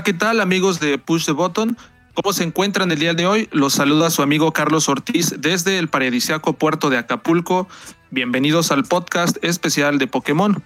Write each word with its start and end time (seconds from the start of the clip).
Hola, 0.00 0.04
¿qué 0.06 0.14
tal 0.14 0.40
amigos 0.40 0.80
de 0.80 0.96
Push 0.96 1.26
the 1.26 1.32
Button? 1.32 1.76
¿Cómo 2.14 2.32
se 2.32 2.42
encuentran 2.42 2.90
el 2.90 2.98
día 2.98 3.12
de 3.12 3.26
hoy? 3.26 3.50
Los 3.52 3.74
saluda 3.74 4.08
su 4.08 4.22
amigo 4.22 4.50
Carlos 4.50 4.88
Ortiz 4.88 5.34
desde 5.36 5.78
el 5.78 5.88
paradisiaco 5.88 6.54
puerto 6.54 6.88
de 6.88 6.96
Acapulco. 6.96 7.68
Bienvenidos 8.10 8.72
al 8.72 8.84
podcast 8.84 9.36
especial 9.44 9.98
de 9.98 10.06
Pokémon. 10.06 10.64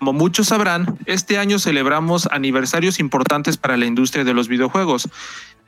Como 0.00 0.12
muchos 0.12 0.48
sabrán, 0.48 0.98
este 1.06 1.38
año 1.38 1.60
celebramos 1.60 2.26
aniversarios 2.32 2.98
importantes 2.98 3.58
para 3.58 3.76
la 3.76 3.86
industria 3.86 4.24
de 4.24 4.34
los 4.34 4.48
videojuegos. 4.48 5.08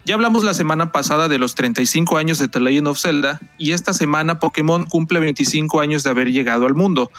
Ya 0.04 0.16
hablamos 0.16 0.42
la 0.42 0.52
semana 0.52 0.90
pasada 0.90 1.28
de 1.28 1.38
los 1.38 1.54
35 1.54 2.18
años 2.18 2.40
de 2.40 2.48
The 2.48 2.58
Legend 2.58 2.88
of 2.88 2.98
Zelda 2.98 3.38
y 3.56 3.70
esta 3.70 3.92
semana 3.92 4.40
Pokémon 4.40 4.84
cumple 4.84 5.20
25 5.20 5.80
años 5.80 6.02
de 6.02 6.10
haber 6.10 6.32
llegado 6.32 6.66
al 6.66 6.74
mundo. 6.74 7.12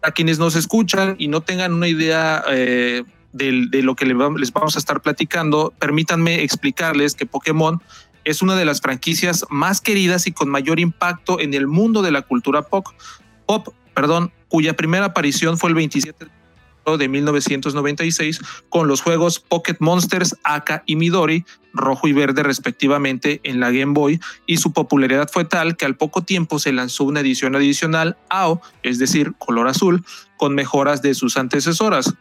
A 0.00 0.12
quienes 0.12 0.38
nos 0.38 0.54
escuchan 0.54 1.16
y 1.18 1.26
no 1.26 1.40
tengan 1.40 1.72
una 1.72 1.88
idea 1.88 2.44
eh, 2.52 3.02
de, 3.34 3.82
lo 3.82 3.96
que 3.96 4.06
les 4.06 4.16
vamos 4.52 4.76
a 4.76 4.78
estar 4.78 5.02
platicando, 5.02 5.74
permítanme 5.78 6.42
explicarles 6.42 7.14
que 7.14 7.26
Pokémon 7.26 7.82
es 8.24 8.40
una 8.40 8.56
de 8.56 8.64
las 8.64 8.80
franquicias 8.80 9.44
más 9.50 9.80
queridas 9.80 10.26
y 10.26 10.32
con 10.32 10.48
mayor 10.48 10.80
impacto 10.80 11.40
en 11.40 11.52
el 11.52 11.66
mundo 11.66 12.00
de 12.00 12.12
la 12.12 12.22
cultura 12.22 12.62
pop, 12.62 12.86
pop 13.46 13.68
perdón, 13.94 14.32
cuya 14.48 14.74
primera 14.74 15.06
aparición 15.06 15.58
fue 15.58 15.70
el 15.70 15.74
27 15.74 16.26
de 16.98 17.08
1996 17.08 18.40
con 18.68 18.88
los 18.88 19.00
juegos 19.00 19.40
Pocket 19.40 19.76
Monsters, 19.80 20.36
Aka 20.44 20.82
y 20.86 20.96
Midori, 20.96 21.44
rojo 21.72 22.06
y 22.06 22.12
verde 22.12 22.42
respectivamente, 22.42 23.40
en 23.42 23.58
la 23.58 23.70
Game 23.70 23.94
Boy, 23.94 24.20
y 24.46 24.58
su 24.58 24.72
popularidad 24.72 25.28
fue 25.32 25.44
tal 25.44 25.76
que 25.76 25.86
al 25.86 25.96
poco 25.96 26.22
tiempo 26.22 26.58
se 26.58 26.72
lanzó 26.72 27.04
una 27.04 27.20
edición 27.20 27.56
adicional 27.56 28.18
AO, 28.28 28.60
es 28.82 28.98
decir, 28.98 29.32
color 29.38 29.66
azul, 29.66 30.04
con 30.36 30.54
mejoras 30.54 31.00
de 31.00 31.14
sus 31.14 31.36
antecesoras. 31.36 32.14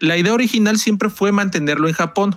La 0.00 0.16
idea 0.16 0.32
original 0.32 0.78
siempre 0.78 1.10
fue 1.10 1.32
mantenerlo 1.32 1.88
en 1.88 1.94
Japón, 1.94 2.36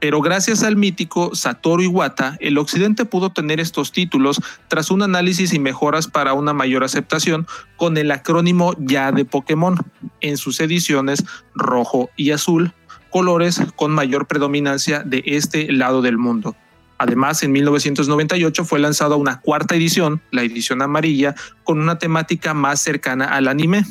pero 0.00 0.20
gracias 0.22 0.62
al 0.62 0.76
mítico 0.76 1.34
Satoru 1.34 1.82
Iwata, 1.82 2.36
el 2.40 2.56
occidente 2.56 3.04
pudo 3.04 3.30
tener 3.30 3.58
estos 3.58 3.90
títulos 3.90 4.40
tras 4.68 4.90
un 4.90 5.02
análisis 5.02 5.52
y 5.52 5.58
mejoras 5.58 6.06
para 6.06 6.34
una 6.34 6.52
mayor 6.52 6.84
aceptación 6.84 7.46
con 7.76 7.96
el 7.98 8.12
acrónimo 8.12 8.74
ya 8.78 9.10
de 9.10 9.24
Pokémon 9.24 9.76
en 10.20 10.36
sus 10.36 10.60
ediciones 10.60 11.24
rojo 11.54 12.10
y 12.16 12.30
azul, 12.30 12.72
colores 13.10 13.60
con 13.74 13.90
mayor 13.90 14.26
predominancia 14.26 15.02
de 15.04 15.22
este 15.26 15.70
lado 15.72 16.02
del 16.02 16.16
mundo. 16.16 16.54
Además, 16.96 17.42
en 17.42 17.52
1998 17.52 18.64
fue 18.64 18.78
lanzada 18.78 19.16
una 19.16 19.40
cuarta 19.40 19.74
edición, 19.74 20.20
la 20.30 20.42
edición 20.42 20.80
amarilla, 20.80 21.34
con 21.64 21.80
una 21.80 21.98
temática 21.98 22.54
más 22.54 22.80
cercana 22.80 23.24
al 23.24 23.48
anime. 23.48 23.84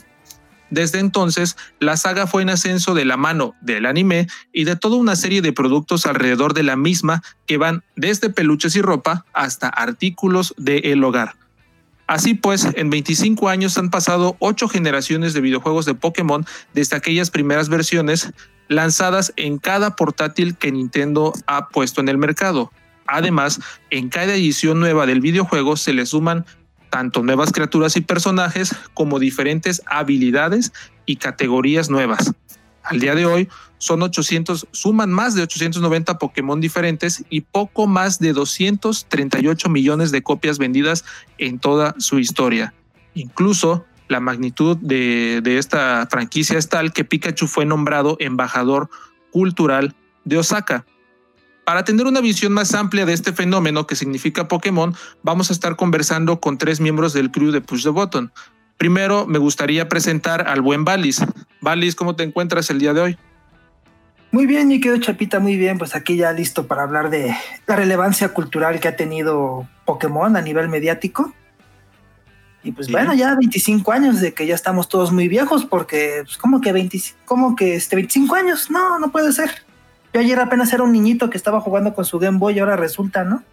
Desde 0.69 0.99
entonces, 0.99 1.57
la 1.79 1.97
saga 1.97 2.27
fue 2.27 2.41
en 2.41 2.49
ascenso 2.49 2.93
de 2.93 3.05
la 3.05 3.17
mano 3.17 3.55
del 3.61 3.85
anime 3.85 4.27
y 4.53 4.63
de 4.63 4.75
toda 4.75 4.97
una 4.97 5.15
serie 5.15 5.41
de 5.41 5.53
productos 5.53 6.05
alrededor 6.05 6.53
de 6.53 6.63
la 6.63 6.75
misma 6.75 7.21
que 7.45 7.57
van 7.57 7.83
desde 7.95 8.29
peluches 8.29 8.75
y 8.75 8.81
ropa 8.81 9.25
hasta 9.33 9.67
artículos 9.67 10.53
del 10.57 10.85
el 10.85 11.03
hogar. 11.03 11.35
Así 12.07 12.33
pues, 12.33 12.67
en 12.75 12.89
25 12.89 13.49
años 13.49 13.77
han 13.77 13.91
pasado 13.91 14.35
8 14.39 14.67
generaciones 14.67 15.33
de 15.33 15.41
videojuegos 15.41 15.85
de 15.85 15.93
Pokémon 15.93 16.45
desde 16.73 16.95
aquellas 16.95 17.29
primeras 17.29 17.69
versiones 17.69 18.31
lanzadas 18.67 19.31
en 19.35 19.59
cada 19.59 19.95
portátil 19.95 20.55
que 20.55 20.71
Nintendo 20.71 21.33
ha 21.45 21.67
puesto 21.67 22.01
en 22.01 22.09
el 22.09 22.17
mercado. 22.17 22.71
Además, 23.05 23.59
en 23.89 24.09
cada 24.09 24.35
edición 24.35 24.79
nueva 24.79 25.05
del 25.05 25.21
videojuego 25.21 25.77
se 25.77 25.93
le 25.93 26.05
suman 26.05 26.45
tanto 26.89 27.23
nuevas 27.23 27.51
criaturas 27.51 27.95
y 27.95 28.01
personajes 28.01 28.75
como 28.93 29.19
diferentes 29.19 29.81
habilidades 29.85 30.71
y 31.05 31.17
categorías 31.17 31.89
nuevas. 31.89 32.33
Al 32.83 32.99
día 32.99 33.15
de 33.15 33.25
hoy 33.25 33.49
son 33.77 34.01
800, 34.01 34.67
suman 34.71 35.11
más 35.11 35.35
de 35.35 35.43
890 35.43 36.17
Pokémon 36.17 36.59
diferentes 36.59 37.23
y 37.29 37.41
poco 37.41 37.87
más 37.87 38.19
de 38.19 38.33
238 38.33 39.69
millones 39.69 40.11
de 40.11 40.21
copias 40.21 40.57
vendidas 40.57 41.05
en 41.37 41.59
toda 41.59 41.95
su 41.97 42.19
historia. 42.19 42.73
Incluso 43.13 43.85
la 44.07 44.19
magnitud 44.19 44.75
de, 44.77 45.41
de 45.43 45.57
esta 45.59 46.07
franquicia 46.09 46.57
es 46.57 46.67
tal 46.67 46.91
que 46.93 47.05
Pikachu 47.05 47.47
fue 47.47 47.65
nombrado 47.65 48.17
embajador 48.19 48.89
cultural 49.31 49.95
de 50.25 50.37
Osaka. 50.37 50.85
Para 51.69 51.83
tener 51.83 52.07
una 52.07 52.19
visión 52.19 52.51
más 52.51 52.73
amplia 52.73 53.05
de 53.05 53.13
este 53.13 53.31
fenómeno 53.31 53.85
que 53.85 53.95
significa 53.95 54.47
Pokémon, 54.47 54.95
vamos 55.21 55.51
a 55.51 55.53
estar 55.53 55.75
conversando 55.75 56.39
con 56.39 56.57
tres 56.57 56.79
miembros 56.79 57.13
del 57.13 57.29
crew 57.29 57.51
de 57.51 57.61
Push 57.61 57.83
the 57.83 57.89
Button. 57.89 58.31
Primero, 58.77 59.27
me 59.27 59.37
gustaría 59.37 59.87
presentar 59.87 60.47
al 60.47 60.61
buen 60.63 60.83
Valis. 60.83 61.23
Valis, 61.61 61.93
¿cómo 61.93 62.15
te 62.15 62.23
encuentras 62.23 62.71
el 62.71 62.79
día 62.79 62.95
de 62.95 63.01
hoy? 63.01 63.17
Muy 64.31 64.47
bien, 64.47 64.67
mi 64.67 64.79
querido 64.79 64.99
Chapita, 64.99 65.39
muy 65.39 65.57
bien. 65.57 65.77
Pues 65.77 65.95
aquí 65.95 66.17
ya 66.17 66.31
listo 66.31 66.65
para 66.65 66.81
hablar 66.81 67.11
de 67.11 67.35
la 67.67 67.75
relevancia 67.75 68.29
cultural 68.29 68.79
que 68.79 68.87
ha 68.87 68.95
tenido 68.95 69.69
Pokémon 69.85 70.35
a 70.37 70.41
nivel 70.41 70.69
mediático. 70.69 71.35
Y 72.63 72.71
pues 72.71 72.89
bueno, 72.89 73.13
ya 73.13 73.35
25 73.35 73.91
años 73.91 74.21
de 74.21 74.33
que 74.33 74.47
ya 74.47 74.55
estamos 74.55 74.89
todos 74.89 75.11
muy 75.11 75.27
viejos, 75.27 75.65
porque, 75.65 76.23
pues, 76.23 76.35
¿cómo 76.39 76.61
que 76.61 76.71
20, 76.71 76.99
cómo 77.25 77.55
que 77.55 77.75
este 77.75 77.95
25 77.95 78.33
años? 78.33 78.71
No, 78.71 78.97
no 78.97 79.11
puede 79.11 79.31
ser. 79.31 79.68
Yo 80.13 80.21
ayer 80.21 80.39
apenas 80.39 80.73
era 80.73 80.83
un 80.83 80.91
niñito 80.91 81.29
que 81.29 81.37
estaba 81.37 81.61
jugando 81.61 81.93
con 81.93 82.05
su 82.05 82.19
Game 82.19 82.39
Boy 82.39 82.55
y 82.55 82.59
ahora 82.59 82.75
resulta, 82.75 83.23
¿no? 83.23 83.43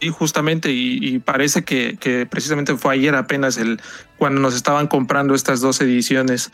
Sí, 0.00 0.10
justamente, 0.10 0.70
y, 0.70 1.18
parece 1.20 1.64
que, 1.64 2.26
precisamente 2.28 2.76
fue 2.76 2.94
ayer 2.94 3.14
apenas 3.14 3.56
el 3.56 3.80
cuando 4.18 4.40
nos 4.40 4.54
estaban 4.54 4.86
comprando 4.86 5.34
estas 5.34 5.60
dos 5.60 5.80
ediciones. 5.80 6.50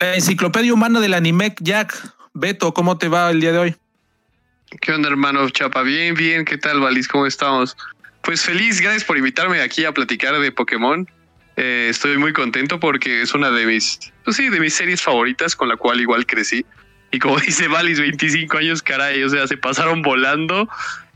La 0.00 0.14
enciclopedia 0.14 0.72
humana 0.72 1.00
del 1.00 1.14
anime, 1.14 1.54
Jack. 1.60 2.14
Beto, 2.32 2.72
¿cómo 2.72 2.98
te 2.98 3.08
va 3.08 3.30
el 3.30 3.40
día 3.40 3.52
de 3.52 3.58
hoy? 3.58 3.76
¿Qué 4.80 4.92
onda, 4.92 5.08
hermano 5.08 5.48
Chapa? 5.50 5.82
Bien, 5.82 6.14
bien, 6.14 6.44
¿qué 6.44 6.58
tal, 6.58 6.80
Valis? 6.80 7.08
¿Cómo 7.08 7.26
estamos? 7.26 7.76
Pues 8.22 8.42
feliz, 8.42 8.80
gracias 8.80 9.04
por 9.04 9.18
invitarme 9.18 9.60
aquí 9.60 9.84
a 9.84 9.92
platicar 9.92 10.38
de 10.38 10.50
Pokémon. 10.50 11.08
Eh, 11.56 11.88
estoy 11.90 12.16
muy 12.18 12.32
contento 12.32 12.80
porque 12.80 13.22
es 13.22 13.34
una 13.34 13.50
de 13.50 13.66
mis, 13.66 13.98
pues 14.24 14.36
sí, 14.36 14.48
de 14.48 14.58
mis 14.58 14.74
series 14.74 15.02
favoritas 15.02 15.54
con 15.54 15.68
la 15.68 15.76
cual 15.76 16.00
igual 16.00 16.26
crecí. 16.26 16.64
Y 17.14 17.20
como 17.20 17.38
dice 17.46 17.68
Valis, 17.68 18.00
25 18.00 18.58
años, 18.58 18.82
caray, 18.82 19.22
o 19.22 19.28
sea, 19.28 19.46
se 19.46 19.56
pasaron 19.56 20.02
volando 20.02 20.68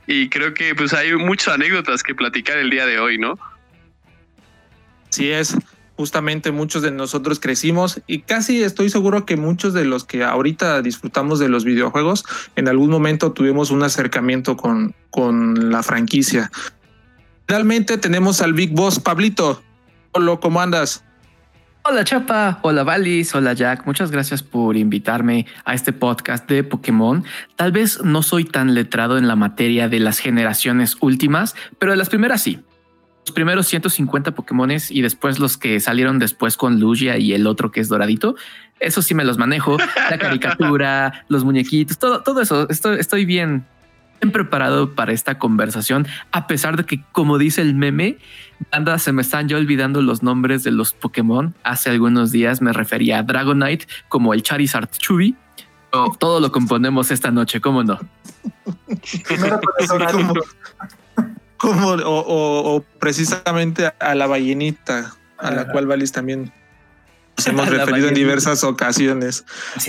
y 0.06 0.28
creo 0.28 0.54
que 0.54 0.74
pues 0.76 0.94
hay 0.94 1.12
muchas 1.14 1.54
anécdotas 1.54 2.04
que 2.04 2.14
platicar 2.14 2.56
el 2.58 2.70
día 2.70 2.86
de 2.86 3.00
hoy, 3.00 3.18
¿no? 3.18 3.36
Sí 5.10 5.30
es, 5.30 5.56
justamente 5.96 6.52
muchos 6.52 6.82
de 6.82 6.92
nosotros 6.92 7.40
crecimos 7.40 8.00
y 8.06 8.20
casi 8.20 8.62
estoy 8.62 8.90
seguro 8.90 9.26
que 9.26 9.36
muchos 9.36 9.74
de 9.74 9.84
los 9.84 10.04
que 10.04 10.22
ahorita 10.22 10.82
disfrutamos 10.82 11.40
de 11.40 11.48
los 11.48 11.64
videojuegos, 11.64 12.24
en 12.54 12.68
algún 12.68 12.90
momento 12.90 13.32
tuvimos 13.32 13.72
un 13.72 13.82
acercamiento 13.82 14.56
con, 14.56 14.94
con 15.10 15.72
la 15.72 15.82
franquicia. 15.82 16.52
Finalmente 17.48 17.98
tenemos 17.98 18.40
al 18.40 18.52
Big 18.52 18.70
Boss, 18.70 19.00
Pablito. 19.00 19.64
Hola, 20.12 20.38
¿cómo 20.40 20.60
andas? 20.60 21.02
Hola 21.90 22.04
Chapa, 22.04 22.58
hola 22.60 22.84
Valis, 22.84 23.34
hola 23.34 23.54
Jack, 23.54 23.86
muchas 23.86 24.10
gracias 24.10 24.42
por 24.42 24.76
invitarme 24.76 25.46
a 25.64 25.72
este 25.72 25.94
podcast 25.94 26.46
de 26.46 26.62
Pokémon. 26.62 27.24
Tal 27.56 27.72
vez 27.72 28.04
no 28.04 28.22
soy 28.22 28.44
tan 28.44 28.74
letrado 28.74 29.16
en 29.16 29.26
la 29.26 29.36
materia 29.36 29.88
de 29.88 29.98
las 29.98 30.18
generaciones 30.18 30.98
últimas, 31.00 31.56
pero 31.78 31.92
de 31.92 31.96
las 31.96 32.10
primeras 32.10 32.42
sí. 32.42 32.60
Los 33.24 33.32
primeros 33.32 33.68
150 33.68 34.32
Pokémones 34.32 34.90
y 34.90 35.00
después 35.00 35.38
los 35.38 35.56
que 35.56 35.80
salieron 35.80 36.18
después 36.18 36.58
con 36.58 36.78
Lugia 36.78 37.16
y 37.16 37.32
el 37.32 37.46
otro 37.46 37.70
que 37.70 37.80
es 37.80 37.88
doradito, 37.88 38.36
eso 38.80 39.00
sí 39.00 39.14
me 39.14 39.24
los 39.24 39.38
manejo. 39.38 39.78
La 40.10 40.18
caricatura, 40.18 41.24
los 41.28 41.42
muñequitos, 41.42 41.98
todo, 41.98 42.22
todo 42.22 42.42
eso. 42.42 42.68
Estoy, 42.68 42.98
estoy 43.00 43.24
bien, 43.24 43.64
bien 44.20 44.32
preparado 44.32 44.94
para 44.94 45.12
esta 45.12 45.38
conversación, 45.38 46.06
a 46.32 46.46
pesar 46.46 46.76
de 46.76 46.84
que, 46.84 47.02
como 47.12 47.38
dice 47.38 47.62
el 47.62 47.74
meme, 47.74 48.18
anda, 48.70 48.98
se 48.98 49.12
me 49.12 49.22
están 49.22 49.48
ya 49.48 49.56
olvidando 49.56 50.02
los 50.02 50.22
nombres 50.22 50.64
de 50.64 50.70
los 50.70 50.92
Pokémon. 50.92 51.54
Hace 51.62 51.90
algunos 51.90 52.32
días 52.32 52.60
me 52.60 52.72
refería 52.72 53.18
a 53.18 53.22
Dragonite 53.22 53.86
como 54.08 54.34
el 54.34 54.42
Charizard 54.42 54.90
Chubby. 54.90 55.36
todo 56.18 56.40
lo 56.40 56.52
componemos 56.52 57.10
esta 57.10 57.30
noche, 57.30 57.60
¿cómo 57.60 57.84
no? 57.84 57.98
como, 61.56 61.96
o, 62.04 62.84
precisamente 62.98 63.92
a 63.98 64.14
la 64.14 64.26
ballenita, 64.26 65.14
a 65.38 65.50
la 65.50 65.68
cual 65.68 65.86
Valis 65.86 66.12
también 66.12 66.52
nos 67.38 67.46
hemos 67.46 67.68
referido 67.70 68.08
en 68.08 68.14
diversas 68.14 68.64
ocasiones. 68.64 69.44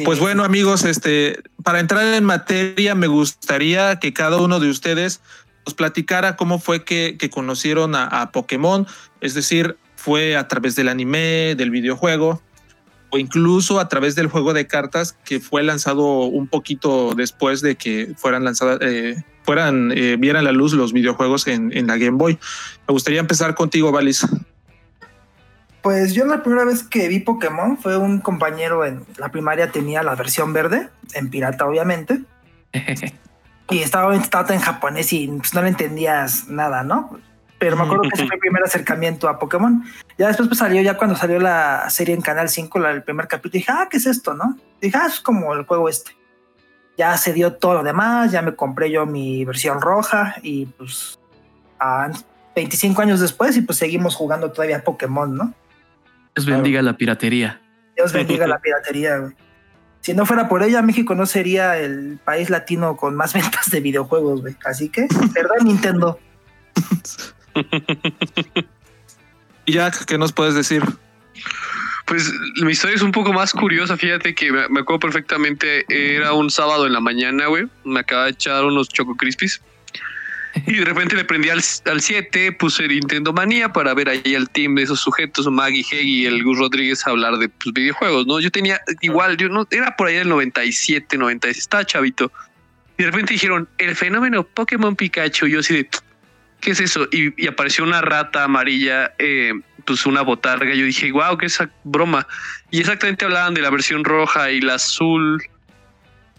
pues 0.06 0.20
bueno, 0.20 0.44
amigos, 0.44 0.86
este, 0.86 1.42
para 1.64 1.80
entrar 1.80 2.14
en 2.14 2.24
materia, 2.24 2.96
me 2.96 3.08
gustaría 3.08 4.00
que 4.00 4.14
cada 4.14 4.38
uno 4.38 4.60
de 4.60 4.70
ustedes 4.70 5.22
nos 5.66 5.74
platicara 5.74 6.36
cómo 6.36 6.60
fue 6.60 6.84
que, 6.84 7.18
conocieron 7.32 7.96
a, 7.96 8.32
Pokémon, 8.32 8.88
es 9.22 9.34
decir, 9.34 9.78
fue 9.96 10.38
a 10.38 10.48
través 10.48 10.76
del 10.76 10.88
anime, 10.88 11.56
del 11.56 11.72
videojuego, 11.72 12.42
o 13.12 13.18
incluso 13.18 13.80
a 13.80 13.90
través 13.90 14.16
del 14.16 14.28
juego 14.28 14.54
de 14.54 14.68
cartas 14.68 15.18
que 15.26 15.40
fue 15.40 15.64
lanzado 15.64 16.06
un 16.26 16.48
poquito 16.48 17.14
después 17.16 17.62
de 17.62 17.76
que 17.76 18.14
fueran 18.16 18.44
lanzadas, 18.44 18.78
eh, 18.82 19.24
fueran, 19.44 19.92
eh, 19.96 20.16
vieran 20.20 20.46
la 20.46 20.52
luz 20.52 20.74
los 20.74 20.94
videojuegos 20.94 21.48
en, 21.48 21.76
en 21.76 21.88
la 21.88 21.98
Game 21.98 22.18
Boy. 22.18 22.38
Me 22.88 22.92
gustaría 22.94 23.20
empezar 23.20 23.56
contigo, 23.56 23.92
Valis. 23.92 24.28
Pues 25.82 26.14
yo 26.14 26.26
la 26.26 26.44
primera 26.44 26.66
vez 26.66 26.84
que 26.84 27.08
vi 27.08 27.20
Pokémon 27.20 27.78
fue 27.78 27.98
un 27.98 28.20
compañero 28.20 28.86
en 28.86 29.06
la 29.18 29.30
primaria 29.30 29.72
tenía 29.72 30.04
la 30.04 30.16
versión 30.16 30.52
verde, 30.52 30.90
en 31.14 31.30
pirata 31.30 31.66
obviamente. 31.66 32.22
y 33.70 33.80
estaba, 33.80 34.16
estaba 34.16 34.54
en 34.54 34.60
japonés 34.60 35.14
y 35.14 35.28
pues, 35.28 35.54
no 35.54 35.62
le 35.62 35.70
entendías 35.70 36.48
nada, 36.48 36.84
¿no? 36.84 37.20
Pero 37.60 37.76
me 37.76 37.84
acuerdo 37.84 38.04
que 38.04 38.10
ese 38.14 38.26
fue 38.26 38.36
el 38.36 38.40
primer 38.40 38.64
acercamiento 38.64 39.28
a 39.28 39.38
Pokémon. 39.38 39.84
Ya 40.18 40.28
después 40.28 40.48
pues, 40.48 40.60
salió, 40.60 40.82
ya 40.82 40.98
cuando 40.98 41.16
salió 41.16 41.40
la 41.40 41.90
serie 41.90 42.16
en 42.16 42.22
Canal 42.22 42.48
5, 42.48 42.86
el 42.88 43.04
primer 43.04 43.28
capítulo, 43.28 43.60
dije, 43.60 43.72
ah, 43.72 43.88
¿qué 43.90 43.98
es 43.98 44.06
esto, 44.06 44.34
no? 44.34 44.58
Dije, 44.80 44.98
ah, 44.98 45.08
es 45.08 45.20
como 45.20 45.54
el 45.54 45.66
juego 45.66 45.90
este. 45.90 46.12
Ya 46.98 47.18
se 47.18 47.34
dio 47.34 47.54
todo 47.54 47.76
lo 47.76 47.84
demás, 47.84 48.32
ya 48.32 48.42
me 48.42 48.56
compré 48.56 48.90
yo 48.92 49.06
mi 49.06 49.44
versión 49.44 49.82
roja 49.82 50.36
y 50.42 50.66
pues 50.66 51.20
a 51.80 52.10
25 52.56 53.02
años 53.02 53.20
después 53.20 53.56
y 53.58 53.62
pues 53.62 53.78
seguimos 53.78 54.16
jugando 54.16 54.52
todavía 54.52 54.84
Pokémon, 54.84 55.36
¿no? 55.36 55.54
Dios 56.36 56.46
bendiga 56.46 56.82
la 56.82 56.98
piratería. 56.98 57.62
Dios 57.96 58.14
bendiga 58.14 58.48
la 58.48 58.60
piratería, 58.60 59.18
güey. 59.18 59.34
Si 60.02 60.14
no 60.14 60.26
fuera 60.26 60.48
por 60.48 60.64
ella, 60.64 60.82
México 60.82 61.14
no 61.16 61.26
sería 61.26 61.78
el 61.78 62.20
país 62.24 62.50
latino 62.50 62.96
con 62.96 63.16
más 63.16 63.34
ventas 63.40 63.70
de 63.70 63.82
videojuegos, 63.82 64.42
güey. 64.42 64.56
Así 64.66 64.90
que, 64.90 65.08
perdón, 65.34 65.66
Nintendo. 65.66 66.20
Jack, 69.68 70.06
¿qué 70.06 70.18
nos 70.18 70.32
puedes 70.32 70.56
decir? 70.56 70.84
Pues 72.06 72.32
mi 72.64 72.72
historia 72.72 72.96
es 72.96 73.04
un 73.04 73.12
poco 73.12 73.34
más 73.34 73.54
curiosa, 73.54 73.96
fíjate 73.96 74.34
que 74.34 74.52
me, 74.52 74.80
acuerdo 74.80 75.00
perfectamente, 75.00 75.86
era 75.90 76.34
un 76.34 76.50
sábado 76.50 76.88
en 76.88 76.94
la 76.94 77.00
mañana, 77.00 77.46
güey, 77.46 77.68
me 77.84 78.00
acaba 78.00 78.24
de 78.24 78.32
echar 78.32 78.66
unos 78.66 78.90
Choco 78.90 79.16
Crispies 79.16 79.62
y 80.66 80.78
de 80.78 80.86
repente 80.86 81.16
le 81.16 81.26
prendí 81.26 81.50
al 81.50 81.62
7, 81.62 82.52
puse 82.54 82.88
Nintendo 82.88 83.34
Manía 83.34 83.72
para 83.72 83.94
ver 83.94 84.10
ahí 84.10 84.22
el 84.26 84.50
team 84.50 84.76
de 84.76 84.84
esos 84.84 85.00
sujetos, 85.00 85.48
Maggie 85.48 85.86
Hegg 85.92 86.06
y 86.06 86.26
el 86.26 86.44
Gus 86.44 86.58
Rodríguez 86.58 87.06
hablar 87.06 87.38
de 87.38 87.50
pues, 87.50 87.74
videojuegos, 87.74 88.26
¿no? 88.28 88.40
Yo 88.40 88.52
tenía 88.52 88.82
igual, 89.02 89.38
yo 89.38 89.50
no, 89.50 89.68
era 89.72 89.96
por 89.96 90.08
ahí 90.08 90.16
el 90.16 90.30
97, 90.30 91.18
96, 91.18 91.58
estaba 91.58 91.86
chavito. 91.86 92.32
Y 92.98 93.04
de 93.04 93.12
repente 93.12 93.34
dijeron, 93.34 93.70
el 93.78 93.96
fenómeno 93.96 94.44
Pokémon 94.44 94.96
Pikachu, 94.96 95.48
y 95.48 95.52
yo 95.52 95.60
así 95.60 95.74
de, 95.74 95.90
¿qué 96.60 96.72
es 96.72 96.80
eso? 96.80 97.08
Y, 97.12 97.48
apareció 97.48 97.84
una 97.84 98.02
rata 98.02 98.44
amarilla, 98.44 99.14
eh, 99.20 99.54
pues 99.86 100.06
una 100.06 100.22
botarga. 100.22 100.74
Yo 100.74 100.86
dije, 100.86 101.12
wow, 101.12 101.38
qué 101.38 101.46
esa 101.46 101.70
broma. 101.84 102.28
Y 102.72 102.80
exactamente 102.80 103.26
hablaban 103.26 103.54
de 103.54 103.62
la 103.62 103.70
versión 103.70 104.04
roja 104.04 104.52
y 104.52 104.62
la 104.62 104.76
azul, 104.76 105.42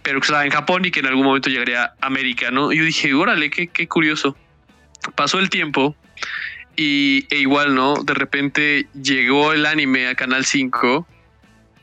pero 0.03 0.21
que 0.21 0.27
estaba 0.27 0.45
en 0.45 0.51
Japón 0.51 0.85
y 0.85 0.91
que 0.91 1.01
en 1.01 1.07
algún 1.07 1.25
momento 1.25 1.51
llegaría 1.51 1.85
a 1.85 2.07
América, 2.07 2.51
¿no? 2.51 2.73
Y 2.73 2.79
yo 2.79 2.85
dije, 2.85 3.13
órale, 3.15 3.51
qué, 3.51 3.69
qué 3.69 3.87
curioso. 3.87 4.37
Pasó 5.15 5.39
el 5.39 5.51
tiempo 5.51 5.97
y 6.77 7.27
e 7.31 7.39
igual, 7.39 7.75
¿no? 7.75 8.03
De 8.03 8.15
repente 8.15 8.87
llegó 9.03 9.53
el 9.53 9.67
anime 9.67 10.09
a 10.09 10.15
Canal 10.15 10.45
5 10.45 11.07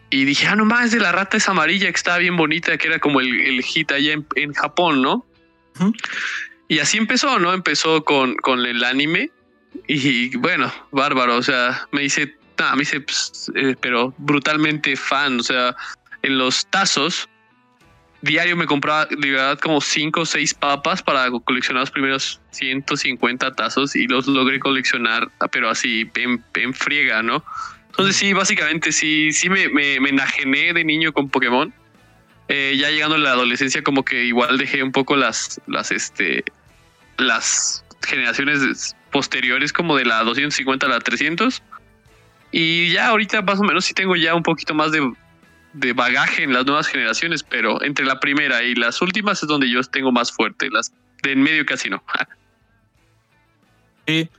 y 0.10 0.25
dije, 0.25 0.48
ah, 0.48 0.56
no 0.56 0.66
más, 0.66 0.92
de 0.92 1.00
la 1.00 1.12
rata 1.12 1.38
es 1.38 1.50
amarilla 1.50 1.88
que 1.88 1.96
estaba 1.96 2.18
bien 2.18 2.38
bonita, 2.38 2.78
que 2.78 2.88
era 2.88 3.00
como 3.00 3.19
el, 3.19 3.40
el 3.42 3.62
hit 3.62 3.92
allá 3.92 4.14
en, 4.36 4.54
Japón, 4.54 5.02
¿no? 5.02 5.25
Y 6.68 6.80
así 6.80 6.98
empezó, 6.98 7.40
¿no? 7.40 7.54
Empezó 7.54 8.04
con, 8.04 8.36
con 8.38 8.66
el 8.66 8.84
anime 8.84 9.31
y 9.88 10.36
bueno, 10.38 10.72
bárbaro, 10.92 11.36
o 11.36 11.44
sea, 11.44 11.88
me 11.92 12.02
dice, 12.02 12.36
ah, 12.58 12.74
me 12.74 12.80
dice, 12.80 13.02
pues, 13.02 13.52
eh, 13.56 13.75
pero 13.80 14.13
brutalmente 14.18 14.96
fan, 14.96 15.42
o 15.42 15.44
sea, 15.44 15.75
en 16.24 16.38
los 16.38 16.66
tazos, 16.68 17.30
diario 18.22 18.56
me 18.56 18.66
compraba 18.66 19.06
de 19.06 19.31
verdad 19.31 19.60
como 19.60 19.81
cinco 19.81 20.22
o 20.22 20.25
seis 20.25 20.54
papas 20.54 21.02
para 21.02 21.30
coleccionar 21.46 21.81
los 21.81 21.92
primeros 21.92 22.42
150 22.52 23.54
tazos 23.54 23.96
y 23.96 24.08
los 24.08 24.28
logré 24.28 24.60
coleccionar, 24.60 25.30
pero 25.52 25.69
así 25.69 26.10
en, 26.16 26.74
friega, 26.74 27.22
¿no? 27.22 27.44
Entonces 27.88 28.16
sí, 28.16 28.34
básicamente 28.34 28.92
sí, 28.92 29.31
sí 29.31 29.50
me, 29.50 29.69
me, 29.69 30.00
me 30.00 30.10
enajené 30.10 30.74
de 30.74 30.84
niño 30.84 31.14
con 31.14 31.30
Pokémon. 31.30 31.74
Eh, 32.50 32.78
ya 32.80 32.90
llegando 32.90 33.16
a 33.16 33.19
la 33.19 33.31
adolescencia 33.31 33.84
como 33.84 34.06
que 34.06 34.24
igual 34.24 34.58
dejé 34.58 34.81
un 34.81 34.94
poco 34.94 35.18
las, 35.18 35.60
las, 35.68 35.92
este, 35.92 36.46
las 37.18 37.84
generaciones 38.06 38.96
posteriores 39.12 39.74
como 39.74 39.98
de 39.98 40.06
la 40.06 40.24
250 40.24 40.86
a 40.86 40.90
la 40.90 41.00
300. 41.00 41.62
Y 42.52 42.92
ya 42.92 43.08
ahorita 43.08 43.42
más 43.42 43.60
o 43.60 43.63
menos 43.63 43.86
sí 43.86 43.94
tengo 43.94 44.16
ya 44.16 44.34
un 44.34 44.44
poquito 44.44 44.74
más 44.74 44.92
de, 44.92 45.12
de 45.79 45.94
bagaje 45.94 46.44
en 46.44 46.53
las 46.53 46.65
nuevas 46.65 46.88
generaciones, 46.88 47.44
pero 47.44 47.81
entre 47.83 48.06
la 48.06 48.19
primera 48.19 48.63
y 48.63 48.75
las 48.75 49.01
últimas 49.01 49.41
es 49.41 49.47
donde 49.47 49.69
yo 49.69 49.81
tengo 49.83 50.12
más 50.12 50.31
fuerte, 50.31 50.69
las 50.69 50.91
de 51.24 51.31
en 51.31 51.41
medio 51.41 51.65
casi 51.65 51.89
no. 51.89 52.03
Sí, 54.07 54.29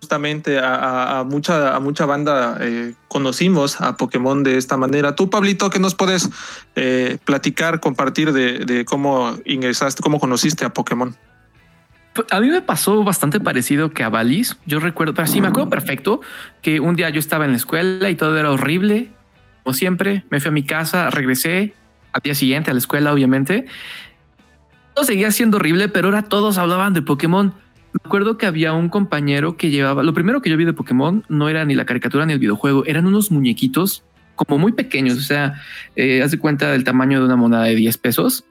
justamente 0.00 0.58
a, 0.58 1.24
mucha, 1.28 1.76
a 1.76 1.80
mucha 1.80 2.06
banda 2.06 2.56
eh, 2.58 2.94
conocimos 3.08 3.82
a 3.82 3.98
Pokémon 3.98 4.42
de 4.42 4.56
esta 4.56 4.78
manera. 4.78 5.14
Tú, 5.14 5.28
Pablito, 5.28 5.68
¿qué 5.68 5.78
nos 5.78 5.94
puedes 5.94 6.30
eh, 6.74 7.18
platicar, 7.26 7.80
compartir 7.80 8.32
de, 8.32 8.60
de, 8.60 8.86
cómo 8.86 9.36
ingresaste, 9.44 10.02
cómo 10.02 10.18
conociste 10.18 10.64
a 10.64 10.70
Pokémon? 10.70 11.14
Pues, 12.14 12.26
a 12.30 12.40
mí 12.40 12.48
me 12.48 12.62
pasó 12.62 13.04
bastante 13.04 13.40
parecido 13.40 13.90
que 13.90 14.02
a 14.02 14.08
Valis. 14.08 14.56
Yo 14.64 14.80
recuerdo, 14.80 15.12
pero 15.12 15.28
sí 15.28 15.40
me 15.40 15.48
acuerdo 15.48 15.68
perfecto 15.68 16.20
que 16.62 16.80
un 16.80 16.96
día 16.96 17.10
yo 17.10 17.20
estaba 17.20 17.44
en 17.44 17.50
la 17.50 17.58
escuela 17.58 18.10
y 18.10 18.14
todo 18.14 18.38
era 18.38 18.50
horrible. 18.50 19.10
Siempre, 19.72 20.24
me 20.30 20.40
fui 20.40 20.48
a 20.48 20.52
mi 20.52 20.62
casa, 20.62 21.10
regresé 21.10 21.74
al 22.12 22.20
día 22.22 22.34
siguiente 22.34 22.70
a 22.70 22.74
la 22.74 22.78
escuela, 22.78 23.12
obviamente. 23.12 23.66
Todo 24.94 25.04
seguía 25.04 25.30
siendo 25.30 25.58
horrible, 25.58 25.88
pero 25.88 26.08
ahora 26.08 26.22
todos 26.22 26.58
hablaban 26.58 26.92
de 26.92 27.02
Pokémon. 27.02 27.54
Me 27.92 28.00
acuerdo 28.04 28.38
que 28.38 28.46
había 28.46 28.72
un 28.72 28.88
compañero 28.88 29.56
que 29.56 29.70
llevaba. 29.70 30.02
Lo 30.02 30.14
primero 30.14 30.42
que 30.42 30.50
yo 30.50 30.56
vi 30.56 30.64
de 30.64 30.72
Pokémon 30.72 31.24
no 31.28 31.48
era 31.48 31.64
ni 31.64 31.74
la 31.74 31.86
caricatura 31.86 32.26
ni 32.26 32.32
el 32.32 32.38
videojuego, 32.38 32.84
eran 32.86 33.06
unos 33.06 33.30
muñequitos 33.30 34.04
como 34.34 34.58
muy 34.58 34.72
pequeños. 34.72 35.18
O 35.18 35.22
sea, 35.22 35.60
eh, 35.96 36.22
haz 36.22 36.30
de 36.30 36.38
cuenta 36.38 36.70
del 36.70 36.84
tamaño 36.84 37.20
de 37.20 37.26
una 37.26 37.36
moneda 37.36 37.62
de 37.64 37.74
10 37.74 37.98
pesos 37.98 38.44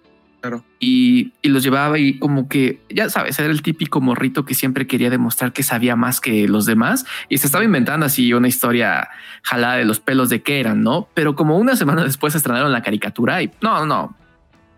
y, 0.79 1.33
los 1.43 1.63
llevaba 1.63 1.97
y 1.99 2.19
como 2.19 2.47
que, 2.47 2.81
ya 2.89 3.09
sabes, 3.09 3.39
era 3.39 3.49
el 3.49 3.61
típico 3.61 4.01
morrito 4.01 4.45
que 4.45 4.53
siempre 4.53 4.87
quería 4.87 5.09
demostrar 5.09 5.51
que 5.53 5.63
sabía 5.63 5.95
más 5.95 6.21
que 6.21 6.47
los 6.47 6.65
demás 6.65 7.05
y 7.27 7.37
se 7.37 7.47
estaba 7.47 7.63
inventando 7.63 8.05
así 8.05 8.33
una 8.33 8.47
historia 8.47 9.09
jalada 9.43 9.75
de 9.75 9.85
los 9.85 9.99
pelos 9.99 10.29
de 10.29 10.41
qué 10.41 10.59
eran, 10.59 10.83
¿no? 10.83 11.07
Pero 11.13 11.35
como 11.35 11.57
una 11.57 11.75
semana 11.75 12.03
después 12.03 12.35
estrenaron 12.35 12.71
la 12.71 12.81
caricatura 12.81 13.41
y 13.41 13.51
no, 13.61 13.85
no, 13.85 14.15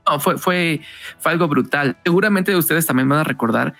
no, 0.08 0.20
fue, 0.20 0.38
fue, 0.38 0.82
fue 1.20 1.32
algo 1.32 1.48
brutal. 1.48 1.98
Seguramente 2.04 2.56
ustedes 2.56 2.86
también 2.86 3.10
van 3.10 3.20
a 3.20 3.24
recordar 3.24 3.76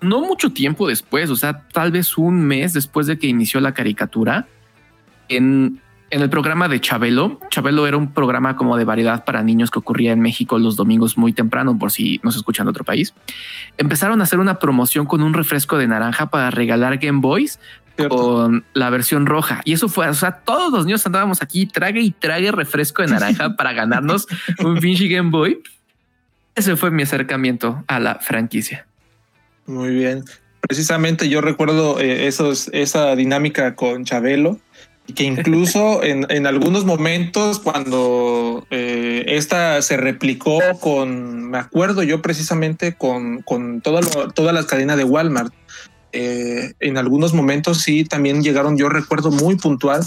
no 0.00 0.20
mucho 0.20 0.52
tiempo 0.52 0.88
después, 0.88 1.30
o 1.30 1.36
sea, 1.36 1.66
tal 1.72 1.90
vez 1.90 2.16
un 2.16 2.40
mes 2.40 2.72
después 2.72 3.06
de 3.06 3.18
que 3.18 3.26
inició 3.26 3.60
la 3.60 3.74
caricatura, 3.74 4.46
en 5.28 5.80
en 6.10 6.22
el 6.22 6.30
programa 6.30 6.68
de 6.68 6.80
Chabelo, 6.80 7.40
Chabelo 7.50 7.86
era 7.86 7.96
un 7.96 8.12
programa 8.12 8.56
como 8.56 8.76
de 8.76 8.84
variedad 8.84 9.24
para 9.24 9.42
niños 9.42 9.70
que 9.70 9.78
ocurría 9.78 10.12
en 10.12 10.20
México 10.20 10.58
los 10.58 10.76
domingos 10.76 11.16
muy 11.16 11.32
temprano, 11.32 11.78
por 11.78 11.92
si 11.92 12.20
no 12.24 12.32
se 12.32 12.38
escuchan 12.38 12.64
en 12.64 12.70
otro 12.70 12.84
país. 12.84 13.14
Empezaron 13.78 14.20
a 14.20 14.24
hacer 14.24 14.40
una 14.40 14.58
promoción 14.58 15.06
con 15.06 15.22
un 15.22 15.34
refresco 15.34 15.78
de 15.78 15.86
naranja 15.86 16.30
para 16.30 16.50
regalar 16.50 16.98
Game 16.98 17.20
Boys 17.20 17.60
con 18.08 18.64
la 18.72 18.90
versión 18.90 19.26
roja. 19.26 19.60
Y 19.64 19.74
eso 19.74 19.88
fue, 19.88 20.08
o 20.08 20.14
sea, 20.14 20.32
todos 20.32 20.72
los 20.72 20.86
niños 20.86 21.04
andábamos 21.06 21.42
aquí, 21.42 21.66
trague 21.66 22.00
y 22.00 22.10
trague 22.10 22.50
refresco 22.50 23.02
de 23.02 23.08
naranja 23.08 23.54
para 23.56 23.72
ganarnos 23.72 24.26
un 24.58 24.78
pinche 24.78 25.06
Game 25.08 25.30
Boy. 25.30 25.62
Ese 26.54 26.76
fue 26.76 26.90
mi 26.90 27.02
acercamiento 27.02 27.84
a 27.86 28.00
la 28.00 28.16
franquicia. 28.16 28.86
Muy 29.66 29.90
bien. 29.90 30.24
Precisamente 30.60 31.28
yo 31.28 31.40
recuerdo 31.40 32.00
eh, 32.00 32.26
esos, 32.26 32.68
esa 32.72 33.14
dinámica 33.16 33.74
con 33.76 34.04
Chabelo 34.04 34.58
que 35.14 35.24
incluso 35.24 36.02
en, 36.04 36.26
en, 36.28 36.46
algunos 36.46 36.84
momentos 36.84 37.58
cuando 37.58 38.66
eh, 38.70 39.24
esta 39.28 39.82
se 39.82 39.96
replicó 39.96 40.60
con, 40.80 41.50
me 41.50 41.58
acuerdo 41.58 42.02
yo 42.02 42.22
precisamente 42.22 42.94
con, 42.94 43.42
con 43.42 43.80
toda, 43.80 44.00
toda 44.34 44.52
la 44.52 44.66
cadena 44.66 44.96
de 44.96 45.04
Walmart, 45.04 45.52
eh, 46.12 46.74
en 46.80 46.98
algunos 46.98 47.34
momentos 47.34 47.82
sí 47.82 48.04
también 48.04 48.42
llegaron, 48.42 48.76
yo 48.76 48.88
recuerdo 48.88 49.30
muy 49.30 49.56
puntual 49.56 50.04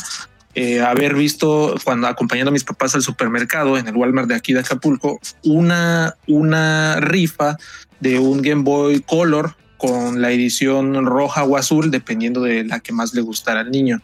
eh, 0.55 0.81
haber 0.81 1.15
visto 1.15 1.75
cuando 1.83 2.07
acompañando 2.07 2.49
a 2.49 2.53
mis 2.53 2.63
papás 2.63 2.93
al 2.93 3.01
supermercado 3.01 3.77
en 3.77 3.87
el 3.87 3.95
Walmart 3.95 4.27
de 4.27 4.35
aquí 4.35 4.53
de 4.53 4.59
Acapulco, 4.59 5.19
una, 5.43 6.15
una 6.27 6.99
rifa 6.99 7.57
de 7.99 8.19
un 8.19 8.41
Game 8.41 8.61
Boy 8.61 9.01
Color 9.01 9.55
con 9.77 10.21
la 10.21 10.31
edición 10.31 11.05
roja 11.05 11.43
o 11.43 11.57
azul, 11.57 11.89
dependiendo 11.89 12.41
de 12.41 12.63
la 12.63 12.79
que 12.79 12.93
más 12.93 13.13
le 13.13 13.21
gustara 13.21 13.61
al 13.61 13.71
niño. 13.71 14.01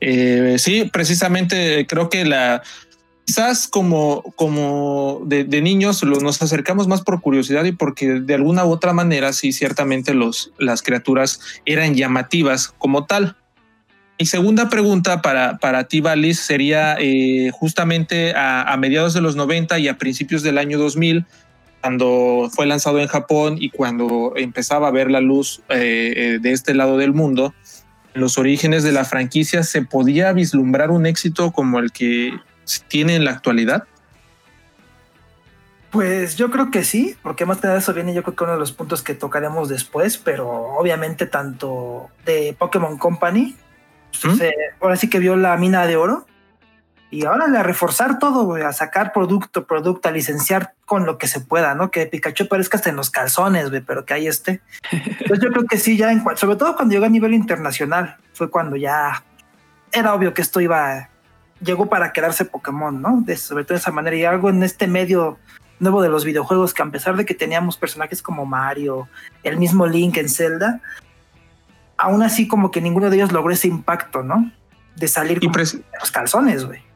Eh, 0.00 0.56
sí, 0.58 0.90
precisamente 0.92 1.86
creo 1.88 2.08
que 2.08 2.24
la 2.24 2.62
quizás 3.24 3.68
como, 3.68 4.22
como 4.36 5.22
de, 5.24 5.44
niños 5.62 6.02
nos 6.04 6.42
acercamos 6.42 6.88
más 6.88 7.02
por 7.02 7.20
curiosidad 7.20 7.64
y 7.64 7.72
porque 7.72 8.20
de 8.20 8.34
alguna 8.34 8.64
u 8.64 8.70
otra 8.70 8.92
manera 8.92 9.32
sí 9.32 9.52
ciertamente 9.52 10.14
los, 10.14 10.52
las 10.58 10.82
criaturas 10.82 11.40
eran 11.64 11.94
llamativas 11.94 12.68
como 12.78 13.06
tal. 13.06 13.36
Mi 14.18 14.26
segunda 14.26 14.68
pregunta 14.68 15.22
para, 15.22 15.58
para 15.58 15.84
ti, 15.84 16.00
Valis, 16.00 16.38
sería 16.38 16.96
eh, 16.98 17.50
justamente 17.52 18.34
a, 18.36 18.76
mediados 18.78 19.14
de 19.14 19.20
los 19.20 19.34
90 19.36 19.78
y 19.78 19.88
a 19.88 19.98
principios 19.98 20.42
del 20.42 20.58
año 20.58 20.78
2000, 20.78 21.24
cuando 21.80 22.48
fue 22.54 22.66
lanzado 22.66 23.00
en 23.00 23.08
Japón 23.08 23.56
y 23.58 23.70
cuando 23.70 24.34
empezaba 24.36 24.88
a 24.88 24.92
ver 24.92 25.10
la 25.10 25.20
luz 25.20 25.62
eh, 25.70 26.38
de 26.40 26.52
este 26.52 26.74
lado 26.74 26.98
del 26.98 27.12
mundo, 27.12 27.54
los 28.14 28.38
orígenes 28.38 28.82
de 28.82 28.92
la 28.92 29.04
franquicia, 29.04 29.62
¿se 29.62 29.82
podía 29.82 30.32
vislumbrar 30.32 30.90
un 30.90 31.06
éxito 31.06 31.52
como 31.52 31.78
el 31.78 31.92
que 31.92 32.38
se 32.64 32.80
tiene 32.84 33.16
en 33.16 33.24
la 33.24 33.32
actualidad? 33.32 33.84
Pues 35.90 36.36
yo 36.36 36.50
creo 36.50 36.70
que 36.70 36.84
sí, 36.84 37.16
porque 37.22 37.44
más 37.44 37.58
que 37.58 37.66
nada 37.66 37.78
eso 37.78 37.92
viene 37.92 38.14
yo 38.14 38.22
creo 38.22 38.34
que 38.34 38.44
uno 38.44 38.54
de 38.54 38.58
los 38.58 38.72
puntos 38.72 39.02
que 39.02 39.14
tocaremos 39.14 39.68
después, 39.68 40.16
pero 40.16 40.48
obviamente 40.48 41.26
tanto 41.26 42.08
de 42.24 42.56
Pokémon 42.58 42.96
Company, 42.96 43.56
pues, 44.22 44.40
eh, 44.40 44.54
ahora 44.80 44.96
sí 44.96 45.10
que 45.10 45.18
vio 45.18 45.36
la 45.36 45.56
mina 45.58 45.86
de 45.86 45.96
oro 45.96 46.26
y 47.12 47.26
ahora 47.26 47.44
a 47.44 47.62
reforzar 47.62 48.18
todo, 48.18 48.54
a 48.54 48.72
sacar 48.72 49.12
producto, 49.12 49.66
producto, 49.66 50.08
a 50.08 50.12
licenciar 50.12 50.72
con 50.86 51.04
lo 51.04 51.18
que 51.18 51.26
se 51.26 51.40
pueda, 51.40 51.74
¿no? 51.74 51.90
Que 51.90 52.06
Pikachu 52.06 52.48
parezca 52.48 52.78
hasta 52.78 52.88
en 52.88 52.96
los 52.96 53.10
calzones, 53.10 53.68
güey, 53.68 53.82
pero 53.82 54.06
que 54.06 54.14
ahí 54.14 54.26
esté. 54.26 54.62
Entonces 54.90 55.40
yo 55.44 55.52
creo 55.52 55.66
que 55.66 55.76
sí, 55.76 55.98
ya 55.98 56.10
en 56.10 56.24
sobre 56.36 56.56
todo 56.56 56.74
cuando 56.74 56.94
llegó 56.94 57.04
a 57.04 57.10
nivel 57.10 57.34
internacional, 57.34 58.16
fue 58.32 58.50
cuando 58.50 58.76
ya 58.76 59.22
era 59.92 60.14
obvio 60.14 60.32
que 60.32 60.40
esto 60.40 60.62
iba, 60.62 61.10
llegó 61.60 61.84
para 61.90 62.14
quedarse 62.14 62.46
Pokémon, 62.46 63.02
¿no? 63.02 63.20
De, 63.20 63.36
sobre 63.36 63.64
todo 63.64 63.74
de 63.74 63.80
esa 63.80 63.92
manera 63.92 64.16
y 64.16 64.24
algo 64.24 64.48
en 64.48 64.62
este 64.62 64.86
medio 64.86 65.38
nuevo 65.80 66.00
de 66.00 66.08
los 66.08 66.24
videojuegos 66.24 66.72
que 66.72 66.80
a 66.80 66.86
pesar 66.86 67.16
de 67.16 67.26
que 67.26 67.34
teníamos 67.34 67.76
personajes 67.76 68.22
como 68.22 68.46
Mario, 68.46 69.06
el 69.42 69.58
mismo 69.58 69.86
Link 69.86 70.16
en 70.16 70.30
Zelda, 70.30 70.80
aún 71.98 72.22
así 72.22 72.48
como 72.48 72.70
que 72.70 72.80
ninguno 72.80 73.10
de 73.10 73.16
ellos 73.16 73.32
logró 73.32 73.52
ese 73.52 73.68
impacto, 73.68 74.22
¿no? 74.22 74.50
De 74.96 75.08
salir 75.08 75.40
con 75.40 75.52
los 75.52 76.10
calzones, 76.10 76.64
güey. 76.64 76.90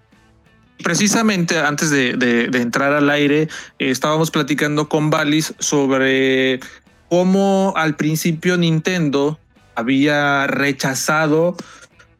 Precisamente 0.83 1.59
antes 1.59 1.91
de, 1.91 2.51
entrar 2.55 2.93
al 2.93 3.11
aire, 3.11 3.43
eh, 3.43 3.91
estábamos 3.91 4.31
platicando 4.31 4.89
con 4.89 5.11
Valis 5.11 5.55
sobre 5.59 6.61
cómo 7.09 7.73
al 7.77 7.97
principio 7.97 8.57
Nintendo 8.57 9.39
había 9.75 10.47
rechazado, 10.47 11.57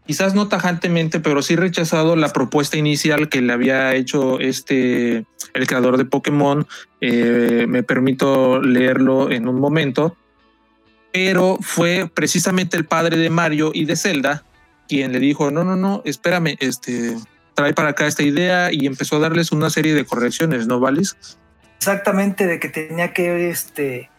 quizás 0.07 0.35
no 0.35 0.49
tajantemente, 0.49 1.21
pero 1.21 1.43
sí 1.43 1.57
rechazado 1.57 2.17
la 2.17 2.33
propuesta 2.33 2.77
inicial 2.77 3.29
que 3.29 3.43
le 3.43 3.53
había 3.53 3.95
hecho 3.95 4.41
este, 4.41 5.25
el 5.55 5.67
creador 5.67 5.97
de 5.97 6.05
Pokémon. 6.05 6.67
Eh, 7.01 7.67
me 7.69 7.83
permito 7.83 8.61
leerlo 8.61 9.31
en 9.31 9.49
un 9.49 9.61
momento, 9.61 10.17
pero 11.13 11.59
fue 11.61 12.11
precisamente 12.13 12.77
el 12.77 12.85
padre 12.85 13.17
de 13.17 13.31
Mario 13.31 13.71
y 13.75 13.85
de 13.85 13.97
Zelda 13.97 14.45
quien 14.89 15.13
le 15.13 15.21
dijo, 15.21 15.51
no, 15.51 15.65
no, 15.65 15.77
no, 15.77 16.03
espérame, 16.05 16.57
este, 16.61 17.17
trae 17.57 17.73
para 17.73 17.89
acá 17.89 18.07
esta 18.07 18.23
idea 18.23 18.71
y 18.71 18.87
empezó 18.87 19.17
a 19.17 19.21
darles 19.21 19.51
una 19.51 19.71
serie 19.71 19.95
de 19.95 20.05
correcciones, 20.05 20.67
¿no, 20.67 20.79
Valis? 20.79 21.17
Exactamente, 21.79 22.47
de 22.47 22.61
que 22.61 22.69
tenía 22.69 23.13
que, 23.13 23.49
este, 23.49 24.11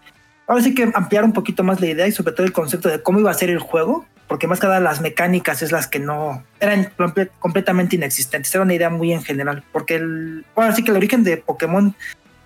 ahora 0.48 0.64
sí 0.64 0.74
que 0.74 0.92
ampliar 0.94 1.24
un 1.24 1.34
poquito 1.34 1.64
más 1.64 1.80
la 1.80 1.88
idea 1.88 2.08
y 2.08 2.12
sobre 2.12 2.34
todo 2.34 2.46
el 2.46 2.52
concepto 2.52 2.90
de 2.90 3.02
cómo 3.02 3.20
iba 3.20 3.30
a 3.30 3.36
ser 3.36 3.52
el 3.52 3.60
juego, 3.60 4.06
porque 4.28 4.48
más 4.48 4.60
que 4.60 4.66
nada 4.66 4.80
las 4.80 5.02
mecánicas 5.02 5.62
es 5.62 5.72
las 5.72 5.88
que 5.88 6.00
no 6.00 6.44
eran 6.60 6.92
completamente 7.40 7.96
inexistentes, 7.96 8.54
era 8.54 8.64
una 8.64 8.74
idea 8.74 8.90
muy 8.90 9.14
en 9.14 9.24
general, 9.24 9.64
porque 9.72 9.96
el, 9.96 10.44
ahora 10.56 10.74
sí 10.74 10.84
que 10.84 10.92
el 10.92 10.98
origen 10.98 11.24
de 11.24 11.38
Pokémon 11.38 11.96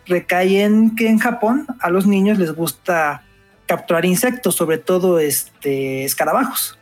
recae 0.05 0.61
en 0.61 0.93
que 0.95 1.07
en 1.07 1.19
Japón 1.19 1.67
a 1.79 1.89
los 1.89 2.05
niños 2.05 2.37
les 2.37 2.51
gusta 2.51 3.23
capturar 3.65 4.03
insectos, 4.03 4.55
sobre 4.55 4.77
todo 4.77 5.19
este 5.19 6.03
escarabajos, 6.03 6.77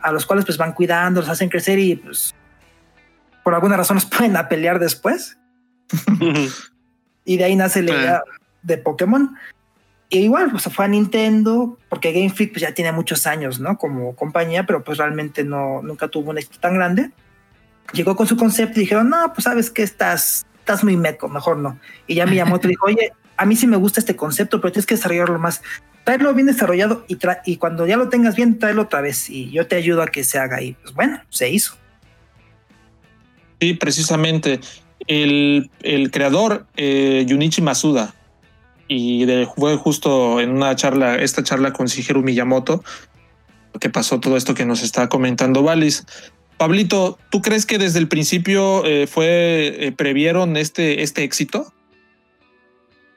a 0.00 0.12
los 0.12 0.24
cuales 0.24 0.46
pues 0.46 0.56
van 0.56 0.72
cuidando, 0.72 1.20
los 1.20 1.28
hacen 1.28 1.50
crecer 1.50 1.78
y 1.78 1.96
pues 1.96 2.34
por 3.44 3.54
alguna 3.54 3.76
razón 3.76 3.96
nos 3.96 4.06
pueden 4.06 4.36
a 4.36 4.48
pelear 4.48 4.78
después. 4.78 5.38
y 7.24 7.36
de 7.36 7.44
ahí 7.44 7.56
nace 7.56 7.82
la 7.82 7.90
idea 7.90 8.22
de 8.62 8.78
Pokémon. 8.78 9.36
Y 10.12 10.18
igual, 10.18 10.50
pues 10.50 10.64
fue 10.64 10.84
a 10.84 10.88
Nintendo, 10.88 11.78
porque 11.88 12.12
Game 12.12 12.30
Freak 12.30 12.50
pues, 12.50 12.62
ya 12.62 12.74
tiene 12.74 12.90
muchos 12.90 13.28
años, 13.28 13.60
¿no? 13.60 13.78
Como 13.78 14.16
compañía, 14.16 14.66
pero 14.66 14.82
pues 14.82 14.98
realmente 14.98 15.44
no, 15.44 15.82
nunca 15.82 16.08
tuvo 16.08 16.30
un 16.30 16.38
éxito 16.38 16.58
tan 16.58 16.74
grande. 16.74 17.12
Llegó 17.92 18.16
con 18.16 18.26
su 18.26 18.36
concepto 18.36 18.80
y 18.80 18.82
dijeron, 18.82 19.08
no, 19.08 19.32
pues 19.32 19.44
sabes 19.44 19.70
que 19.70 19.84
estás, 19.84 20.44
estás 20.58 20.82
muy 20.82 20.96
meco, 20.96 21.28
mejor 21.28 21.58
no. 21.58 21.78
Y 22.08 22.16
ya 22.16 22.26
Miyamoto 22.26 22.66
dijo, 22.66 22.86
oye, 22.86 23.12
a 23.36 23.46
mí 23.46 23.54
sí 23.54 23.68
me 23.68 23.76
gusta 23.76 24.00
este 24.00 24.16
concepto, 24.16 24.60
pero 24.60 24.72
tienes 24.72 24.86
que 24.86 24.96
desarrollarlo 24.96 25.38
más. 25.38 25.62
Traerlo 26.02 26.34
bien 26.34 26.48
desarrollado 26.48 27.04
y, 27.06 27.16
y 27.44 27.56
cuando 27.58 27.86
ya 27.86 27.96
lo 27.96 28.08
tengas 28.08 28.34
bien, 28.34 28.58
tráelo 28.58 28.82
otra 28.82 29.00
vez 29.00 29.30
y 29.30 29.50
yo 29.52 29.68
te 29.68 29.76
ayudo 29.76 30.02
a 30.02 30.08
que 30.08 30.24
se 30.24 30.38
haga. 30.38 30.60
Y 30.60 30.72
pues 30.72 30.92
bueno, 30.92 31.20
se 31.28 31.50
hizo. 31.50 31.76
Sí, 33.60 33.74
precisamente. 33.74 34.60
El, 35.06 35.70
creador, 36.12 36.66
eh, 36.76 37.26
Junichi 37.28 37.62
Masuda, 37.62 38.14
y 38.88 39.24
fue 39.56 39.76
justo 39.76 40.40
en 40.40 40.50
una 40.50 40.74
charla, 40.74 41.16
esta 41.16 41.42
charla 41.42 41.72
con 41.72 41.86
Shigeru 41.86 42.22
Miyamoto, 42.22 42.82
que 43.78 43.88
pasó 43.88 44.18
todo 44.18 44.36
esto 44.36 44.54
que 44.54 44.66
nos 44.66 44.82
está 44.82 45.08
comentando 45.08 45.62
Valis. 45.62 46.04
Pablito, 46.56 47.18
¿tú 47.30 47.40
crees 47.40 47.66
que 47.66 47.78
desde 47.78 48.00
el 48.00 48.08
principio 48.08 48.84
eh, 48.84 49.06
fue 49.06 49.86
eh, 49.86 49.92
previeron 49.92 50.56
este, 50.56 51.02
este 51.02 51.22
éxito? 51.22 51.72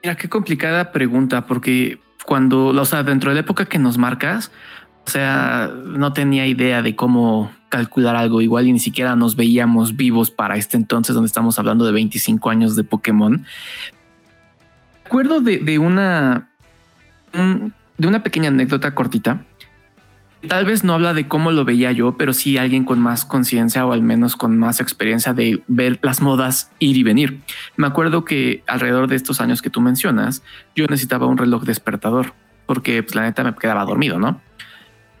Mira, 0.02 0.16
qué 0.16 0.28
complicada 0.28 0.92
pregunta, 0.92 1.46
porque 1.46 1.98
cuando, 2.24 2.66
o 2.66 2.84
sea, 2.84 3.02
dentro 3.02 3.30
de 3.30 3.34
la 3.34 3.40
época 3.40 3.66
que 3.66 3.78
nos 3.78 3.98
marcas, 3.98 4.50
o 5.06 5.10
sea, 5.10 5.70
no 5.84 6.12
tenía 6.12 6.46
idea 6.46 6.82
de 6.82 6.96
cómo 6.96 7.52
calcular 7.68 8.16
algo 8.16 8.40
igual 8.40 8.66
y 8.66 8.72
ni 8.72 8.78
siquiera 8.78 9.16
nos 9.16 9.36
veíamos 9.36 9.96
vivos 9.96 10.30
para 10.30 10.56
este 10.56 10.76
entonces 10.76 11.14
donde 11.14 11.26
estamos 11.26 11.58
hablando 11.58 11.84
de 11.84 11.92
25 11.92 12.50
años 12.50 12.76
de 12.76 12.84
Pokémon. 12.84 13.44
Recuerdo 15.04 15.40
de, 15.40 15.58
de 15.58 15.78
una 15.78 16.48
de 17.98 18.08
una 18.08 18.22
pequeña 18.22 18.48
anécdota 18.48 18.94
cortita. 18.94 19.44
Tal 20.48 20.66
vez 20.66 20.84
no 20.84 20.92
habla 20.92 21.14
de 21.14 21.26
cómo 21.26 21.52
lo 21.52 21.64
veía 21.64 21.90
yo, 21.90 22.16
pero 22.18 22.34
sí 22.34 22.58
alguien 22.58 22.84
con 22.84 23.00
más 23.00 23.24
conciencia 23.24 23.86
o 23.86 23.92
al 23.92 24.02
menos 24.02 24.36
con 24.36 24.58
más 24.58 24.78
experiencia 24.80 25.32
de 25.32 25.62
ver 25.68 25.98
las 26.02 26.20
modas 26.20 26.70
ir 26.78 26.96
y 26.96 27.02
venir. 27.02 27.40
Me 27.76 27.86
acuerdo 27.86 28.24
que 28.24 28.62
alrededor 28.66 29.08
de 29.08 29.16
estos 29.16 29.40
años 29.40 29.62
que 29.62 29.70
tú 29.70 29.80
mencionas, 29.80 30.42
yo 30.76 30.86
necesitaba 30.86 31.26
un 31.26 31.38
reloj 31.38 31.64
despertador 31.64 32.34
porque 32.66 33.02
pues, 33.02 33.14
la 33.14 33.22
neta 33.22 33.42
me 33.42 33.54
quedaba 33.54 33.84
dormido, 33.84 34.18
¿no? 34.18 34.40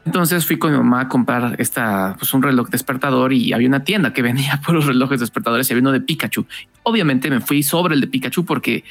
Entonces 0.04 0.44
fui 0.46 0.58
con 0.58 0.72
mi 0.72 0.76
mamá 0.76 1.02
a 1.02 1.08
comprar 1.08 1.56
esta, 1.58 2.14
pues 2.18 2.34
un 2.34 2.42
reloj 2.42 2.68
despertador 2.68 3.32
y 3.32 3.52
había 3.52 3.68
una 3.68 3.84
tienda 3.84 4.12
que 4.12 4.22
vendía 4.22 4.60
por 4.66 4.74
los 4.74 4.86
relojes 4.86 5.20
despertadores 5.20 5.68
y 5.68 5.72
había 5.72 5.82
uno 5.82 5.92
de 5.92 6.00
Pikachu. 6.00 6.46
Obviamente 6.82 7.30
me 7.30 7.40
fui 7.40 7.62
sobre 7.62 7.94
el 7.94 8.00
de 8.00 8.06
Pikachu 8.06 8.44
porque 8.44 8.84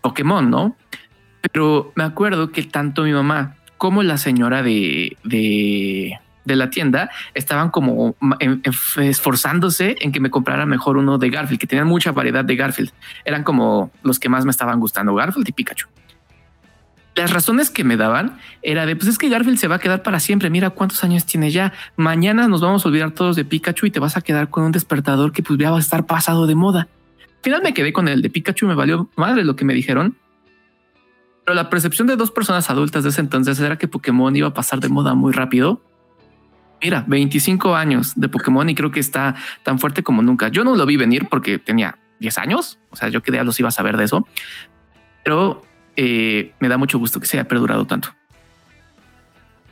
Pokémon, 0.00 0.48
¿no? 0.48 0.76
Pero 1.52 1.92
me 1.96 2.04
acuerdo 2.04 2.52
que 2.52 2.62
tanto 2.62 3.02
mi 3.02 3.12
mamá 3.12 3.56
como 3.78 4.02
la 4.02 4.18
señora 4.18 4.62
de, 4.62 5.16
de, 5.24 6.18
la 6.44 6.68
tienda 6.68 7.10
estaban 7.32 7.70
como 7.70 8.16
esforzándose 8.98 9.96
en 10.00 10.12
que 10.12 10.20
me 10.20 10.30
comprara 10.30 10.66
mejor 10.66 10.96
uno 10.96 11.16
de 11.16 11.30
Garfield, 11.30 11.60
que 11.60 11.66
tenían 11.66 11.86
mucha 11.86 12.12
variedad 12.12 12.44
de 12.44 12.56
Garfield. 12.56 12.90
Eran 13.24 13.44
como 13.44 13.90
los 14.02 14.18
que 14.18 14.28
más 14.28 14.44
me 14.44 14.50
estaban 14.50 14.80
gustando, 14.80 15.14
Garfield 15.14 15.48
y 15.48 15.52
Pikachu 15.52 15.86
las 17.16 17.32
razones 17.32 17.70
que 17.70 17.84
me 17.84 17.96
daban 17.96 18.38
era 18.62 18.86
de, 18.86 18.96
pues 18.96 19.08
es 19.08 19.18
que 19.18 19.28
Garfield 19.28 19.58
se 19.58 19.68
va 19.68 19.76
a 19.76 19.78
quedar 19.78 20.02
para 20.02 20.20
siempre. 20.20 20.50
Mira 20.50 20.70
cuántos 20.70 21.02
años 21.04 21.26
tiene 21.26 21.50
ya. 21.50 21.72
Mañana 21.96 22.48
nos 22.48 22.60
vamos 22.60 22.84
a 22.84 22.88
olvidar 22.88 23.10
todos 23.10 23.36
de 23.36 23.44
Pikachu 23.44 23.86
y 23.86 23.90
te 23.90 24.00
vas 24.00 24.16
a 24.16 24.20
quedar 24.20 24.48
con 24.48 24.64
un 24.64 24.72
despertador 24.72 25.32
que 25.32 25.42
pues 25.42 25.58
ya 25.58 25.70
va 25.70 25.78
a 25.78 25.80
estar 25.80 26.06
pasado 26.06 26.46
de 26.46 26.54
moda. 26.54 26.88
Al 27.20 27.42
final 27.42 27.62
me 27.62 27.74
quedé 27.74 27.92
con 27.92 28.08
el 28.08 28.22
de 28.22 28.30
Pikachu, 28.30 28.66
me 28.66 28.74
valió 28.74 29.10
madre 29.16 29.44
lo 29.44 29.56
que 29.56 29.64
me 29.64 29.74
dijeron. 29.74 30.16
Pero 31.44 31.54
la 31.54 31.68
percepción 31.68 32.06
de 32.06 32.16
dos 32.16 32.30
personas 32.30 32.70
adultas 32.70 33.02
de 33.02 33.10
ese 33.10 33.20
entonces 33.20 33.58
era 33.60 33.76
que 33.76 33.88
Pokémon 33.88 34.34
iba 34.36 34.48
a 34.48 34.54
pasar 34.54 34.80
de 34.80 34.88
moda 34.88 35.14
muy 35.14 35.32
rápido. 35.32 35.82
Mira, 36.82 37.04
25 37.06 37.74
años 37.74 38.12
de 38.16 38.28
Pokémon 38.28 38.68
y 38.68 38.74
creo 38.74 38.90
que 38.90 39.00
está 39.00 39.34
tan 39.62 39.78
fuerte 39.78 40.02
como 40.02 40.22
nunca. 40.22 40.48
Yo 40.48 40.64
no 40.64 40.76
lo 40.76 40.86
vi 40.86 40.96
venir 40.96 41.28
porque 41.28 41.58
tenía 41.58 41.98
10 42.20 42.38
años. 42.38 42.78
O 42.90 42.96
sea, 42.96 43.08
yo 43.08 43.22
que 43.22 43.32
los 43.32 43.58
iba 43.58 43.68
a 43.68 43.72
saber 43.72 43.96
de 43.96 44.04
eso. 44.04 44.26
Pero 45.24 45.62
eh, 45.96 46.52
me 46.60 46.68
da 46.68 46.78
mucho 46.78 46.98
gusto 46.98 47.20
que 47.20 47.26
se 47.26 47.38
haya 47.38 47.48
perdurado 47.48 47.86
tanto. 47.86 48.14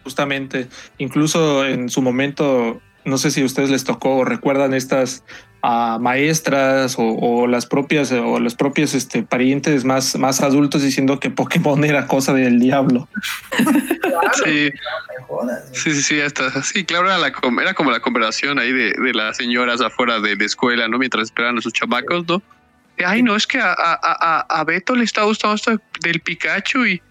Justamente, 0.05 0.69
incluso 0.99 1.67
en 1.67 1.89
su 1.91 2.01
momento, 2.01 2.81
no 3.05 3.19
sé 3.19 3.31
si 3.31 3.43
a 3.43 3.45
ustedes 3.45 3.71
les 3.71 3.85
tocó 3.85 4.17
o 4.17 4.25
recuerdan 4.25 4.73
estas 4.73 5.23
ah, 5.63 5.99
maestras 6.01 6.97
o, 6.99 7.47
las 7.47 7.67
propias 7.67 8.11
o 8.13 8.41
los 8.41 8.55
propios 8.55 8.95
este, 8.95 9.23
parientes 9.23 9.85
más, 9.85 10.19
más 10.19 10.41
adultos 10.41 10.83
diciendo 10.83 11.21
que 11.21 11.31
Pokémon 11.31 11.85
era 11.85 12.07
cosa 12.07 12.33
del 12.33 12.59
diablo. 12.59 13.09
sí. 14.45 14.71
sí, 15.73 15.95
sí, 15.95 16.03
sí, 16.03 16.21
hasta 16.21 16.63
sí, 16.63 16.85
claro, 16.85 17.07
era, 17.07 17.19
la, 17.19 17.33
era 17.63 17.75
como 17.75 17.91
la 17.91 18.01
conversación 18.01 18.59
ahí 18.59 18.73
de, 18.73 18.93
de 18.93 19.13
las 19.13 19.37
señoras 19.37 19.83
afuera 19.83 20.21
de, 20.21 20.37
de, 20.37 20.45
escuela, 20.45 20.89
¿no? 20.89 20.99
Mientras 20.99 21.25
esperaban 21.25 21.59
a 21.59 21.61
sus 21.61 21.73
chamacos, 21.75 22.27
¿no? 22.27 22.43
Ay, 23.05 23.23
no, 23.23 23.37
es 23.37 23.47
que 23.47 23.59
a, 23.59 23.75
a, 23.79 24.47
a 24.49 24.65
Beto 24.65 24.95
le 24.95 25.05
está 25.05 25.23
gustando 25.25 25.57
esto 25.57 25.81
del 26.01 26.21
Pikachu 26.21 26.87
y, 26.87 27.03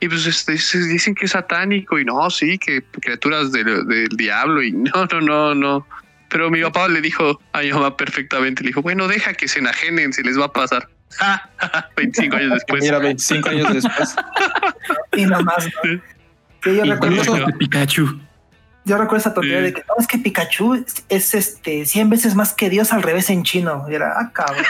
y 0.00 0.08
pues 0.08 0.26
este, 0.26 0.52
dicen 0.52 1.14
que 1.14 1.26
es 1.26 1.32
satánico 1.32 1.98
y 1.98 2.04
no, 2.04 2.30
sí, 2.30 2.58
que 2.58 2.82
criaturas 3.00 3.50
del, 3.52 3.86
del 3.86 4.08
diablo 4.16 4.62
y 4.62 4.72
no, 4.72 5.06
no, 5.12 5.20
no, 5.20 5.54
no. 5.54 5.86
Pero 6.30 6.50
mi 6.50 6.60
papá 6.62 6.88
le 6.88 7.00
dijo 7.00 7.40
a 7.52 7.60
mi 7.60 7.72
mamá 7.72 7.96
perfectamente, 7.96 8.62
le 8.62 8.68
dijo, 8.68 8.82
bueno, 8.82 9.08
deja 9.08 9.32
que 9.32 9.48
se 9.48 9.60
enajenen, 9.60 10.12
si 10.12 10.22
les 10.22 10.38
va 10.38 10.46
a 10.46 10.52
pasar. 10.52 10.88
25 11.96 12.36
años 12.36 12.52
después. 12.52 12.82
Mira, 12.82 12.98
25 12.98 13.48
años 13.48 13.74
después. 13.74 14.16
y 15.16 15.24
nada 15.24 15.42
más. 15.42 15.64
¿no? 15.84 16.00
Que 16.60 16.76
yo 16.76 16.84
recuerdo. 16.84 17.46
Pikachu. 17.58 18.27
Yo 18.88 18.96
recuerdo 18.96 19.18
esa 19.18 19.34
tontería 19.34 19.60
de 19.60 19.72
que 19.72 19.84
no, 19.86 19.94
es 19.98 20.06
que 20.06 20.18
Pikachu 20.18 20.74
es, 20.74 21.04
es, 21.08 21.34
este 21.34 21.84
100 21.84 22.10
veces 22.10 22.34
más 22.34 22.54
que 22.54 22.70
Dios 22.70 22.92
al 22.92 23.02
revés 23.02 23.30
en 23.30 23.42
chino. 23.42 23.86
Y 23.88 23.94
era, 23.94 24.14
ah, 24.18 24.30
cabrón. 24.32 24.64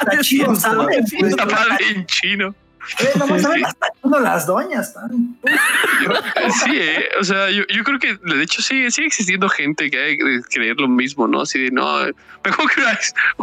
Está 0.00 0.18
chido, 0.20 0.54
¿sabes? 0.54 1.12
Está 1.12 1.46
mal 1.46 1.78
en 1.94 2.06
chino. 2.06 2.54
eh, 2.98 3.10
no 3.18 3.26
más 3.26 3.42
saben 3.42 3.64
hasta 3.64 3.88
uno 4.02 4.20
las 4.20 4.46
doñas. 4.46 4.94
Sí, 6.64 6.70
eh, 6.72 7.08
o 7.20 7.24
sea, 7.24 7.50
yo, 7.50 7.62
yo 7.68 7.84
creo 7.84 7.98
que 7.98 8.16
de 8.16 8.42
hecho 8.42 8.62
sí, 8.62 8.90
sigue 8.90 9.06
existiendo 9.06 9.48
gente 9.48 9.90
que 9.90 9.98
hay 9.98 10.18
que 10.18 10.40
creer 10.50 10.76
lo 10.78 10.88
mismo, 10.88 11.28
¿no? 11.28 11.42
Así 11.42 11.58
de 11.58 11.70
no, 11.70 12.00
mejor 12.44 12.70
que 12.70 12.82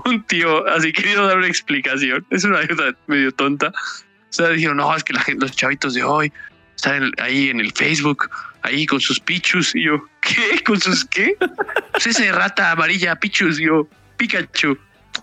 un 0.05 0.23
tío 0.23 0.67
así 0.67 0.91
querido 0.91 1.27
dar 1.27 1.37
una 1.37 1.47
explicación. 1.47 2.25
Es 2.29 2.43
una 2.43 2.59
ayuda 2.59 2.95
medio 3.07 3.31
tonta. 3.31 3.67
O 3.69 4.33
sea, 4.33 4.49
dijeron, 4.49 4.77
no, 4.77 4.95
es 4.95 5.03
que 5.03 5.13
la 5.13 5.21
gente, 5.21 5.45
los 5.45 5.55
chavitos 5.55 5.93
de 5.93 6.03
hoy 6.03 6.31
están 6.75 7.11
ahí 7.19 7.49
en 7.49 7.59
el 7.59 7.71
Facebook, 7.71 8.29
ahí 8.67 8.85
con 8.85 8.99
sus 8.99 9.19
pichus. 9.19 9.75
Y 9.75 9.83
yo, 9.85 10.07
¿qué? 10.21 10.63
¿Con 10.65 10.79
sus 10.79 11.05
qué? 11.05 11.35
Pues 11.91 12.07
ese 12.07 12.31
rata 12.31 12.71
amarilla, 12.71 13.15
pichus. 13.15 13.59
Y 13.59 13.65
yo, 13.65 13.87
Pikachu. 14.17 14.77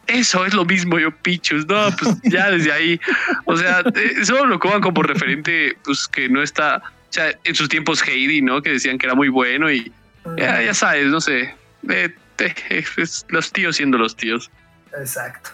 Eso 0.06 0.44
es 0.44 0.54
lo 0.54 0.64
mismo, 0.64 0.98
yo, 0.98 1.10
pichus. 1.22 1.66
No, 1.66 1.88
pues 1.96 2.16
ya 2.24 2.50
desde 2.50 2.72
ahí. 2.72 3.00
O 3.44 3.56
sea, 3.56 3.80
eh, 3.94 4.24
solo 4.24 4.46
lo 4.46 4.58
coman 4.58 4.80
como 4.80 5.02
referente, 5.02 5.76
pues 5.84 6.08
que 6.08 6.28
no 6.28 6.42
está. 6.42 6.78
O 6.78 7.12
sea, 7.14 7.32
en 7.44 7.54
sus 7.54 7.68
tiempos 7.68 8.02
Heidi, 8.02 8.42
¿no? 8.42 8.60
Que 8.60 8.70
decían 8.70 8.98
que 8.98 9.06
era 9.06 9.14
muy 9.14 9.28
bueno 9.28 9.70
y 9.70 9.92
ya, 10.36 10.60
ya 10.62 10.74
sabes, 10.74 11.06
no 11.06 11.20
sé. 11.20 11.54
eh, 11.88 12.14
eh, 12.38 12.84
es 12.96 13.24
los 13.28 13.52
tíos 13.52 13.76
siendo 13.76 13.98
los 13.98 14.16
tíos. 14.16 14.50
Exacto. 14.98 15.50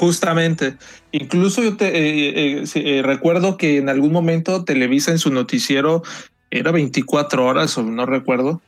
Justamente. 0.00 0.76
Incluso 1.12 1.62
yo 1.62 1.76
te 1.76 1.88
eh, 1.88 2.62
eh, 2.62 2.64
eh, 2.74 3.02
recuerdo 3.02 3.58
que 3.58 3.76
en 3.76 3.90
algún 3.90 4.12
momento 4.12 4.64
Televisa 4.64 5.10
en 5.10 5.18
su 5.18 5.30
noticiero 5.30 6.02
era 6.50 6.70
24 6.70 7.44
horas 7.44 7.76
o 7.78 7.82
no 7.82 8.06
recuerdo 8.06 8.60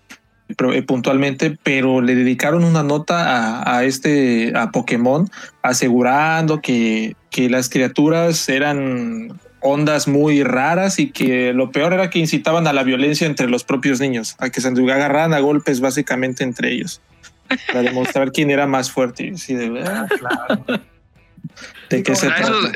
pero, 0.57 0.73
eh, 0.73 0.83
puntualmente, 0.83 1.57
pero 1.62 2.01
le 2.01 2.15
dedicaron 2.15 2.65
una 2.65 2.83
nota 2.83 3.62
a, 3.62 3.79
a 3.79 3.85
este 3.85 4.53
a 4.55 4.71
Pokémon 4.71 5.31
asegurando 5.62 6.61
que, 6.61 7.17
que 7.31 7.49
las 7.49 7.69
criaturas 7.69 8.49
eran 8.49 9.41
ondas 9.61 10.09
muy 10.09 10.43
raras 10.43 10.99
y 10.99 11.11
que 11.11 11.53
lo 11.53 11.71
peor 11.71 11.93
era 11.93 12.11
que 12.11 12.19
incitaban 12.19 12.67
a 12.67 12.73
la 12.73 12.83
violencia 12.83 13.27
entre 13.27 13.49
los 13.49 13.65
propios 13.65 14.01
niños, 14.01 14.35
a 14.39 14.51
que 14.51 14.61
se 14.61 14.69
agarraran 14.69 15.33
a 15.33 15.39
golpes 15.39 15.81
básicamente 15.81 16.43
entre 16.43 16.73
ellos 16.73 17.01
para 17.69 17.83
demostrar 17.83 18.33
quién 18.33 18.51
era 18.51 18.67
más 18.67 18.91
fuerte. 18.91 19.27
Y 19.27 19.31
así 19.31 19.55
de, 19.55 19.83
ah, 19.85 20.07
Claro. 20.19 20.65
¿De 21.91 22.03
qué 22.03 22.15
se 22.17 22.27
eso, 22.27 22.35
trata? 22.37 22.73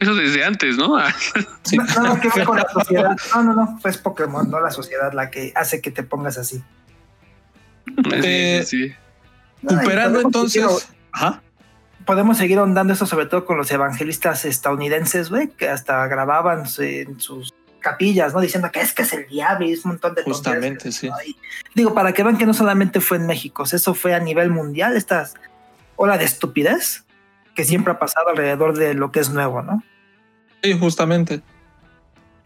Eso 0.00 0.14
desde 0.14 0.44
antes, 0.44 0.76
¿no? 0.76 0.96
Ah, 0.98 1.14
Sí. 1.62 1.76
No, 1.76 1.84
nada 1.84 2.20
que 2.20 2.28
ver 2.34 2.44
con 2.44 2.56
la 2.58 2.66
sociedad. 2.72 3.16
No, 3.34 3.42
no, 3.44 3.52
no. 3.54 3.78
Pues 3.82 3.98
Pokémon, 3.98 4.50
no 4.50 4.60
la 4.60 4.70
sociedad 4.70 5.12
la 5.12 5.30
que 5.30 5.52
hace 5.54 5.80
que 5.80 5.90
te 5.90 6.02
pongas 6.02 6.36
así. 6.38 6.62
Eh, 8.12 8.62
sí, 8.64 8.88
sí. 8.88 8.94
Superando 9.68 10.18
Ay, 10.18 10.24
entonces. 10.26 10.62
seguir- 10.62 10.96
Ajá. 11.12 11.42
Podemos 12.06 12.36
seguir 12.36 12.58
ahondando 12.58 12.92
eso, 12.92 13.06
sobre 13.06 13.26
todo 13.26 13.46
con 13.46 13.56
los 13.56 13.70
evangelistas 13.70 14.44
estadounidenses, 14.44 15.30
güey, 15.30 15.48
que 15.48 15.70
hasta 15.70 16.06
grababan 16.06 16.64
en 16.78 17.18
sus 17.18 17.54
capillas, 17.80 18.34
¿no? 18.34 18.40
Diciendo 18.40 18.70
que 18.70 18.80
es 18.80 18.92
que 18.92 19.02
es 19.02 19.12
el 19.14 19.26
diablo 19.26 19.66
y 19.66 19.72
es 19.72 19.84
un 19.86 19.92
montón 19.92 20.14
de 20.14 20.22
tonterías. 20.22 20.36
Justamente, 20.38 20.92
sí. 20.92 21.08
Digo, 21.74 21.94
para 21.94 22.12
que 22.12 22.22
vean 22.22 22.36
que 22.36 22.44
no 22.44 22.52
solamente 22.52 23.00
fue 23.00 23.16
en 23.16 23.26
México, 23.26 23.64
eso 23.70 23.94
fue 23.94 24.14
a 24.14 24.20
nivel 24.20 24.50
mundial, 24.50 24.96
esta 24.96 25.30
ola 25.96 26.18
de 26.18 26.24
estupidez 26.24 27.04
que 27.54 27.64
siempre 27.64 27.92
ha 27.92 27.98
pasado 27.98 28.28
alrededor 28.30 28.76
de 28.76 28.94
lo 28.94 29.12
que 29.12 29.20
es 29.20 29.30
nuevo, 29.30 29.62
¿no? 29.62 29.82
Sí, 30.62 30.72
justamente. 30.78 31.40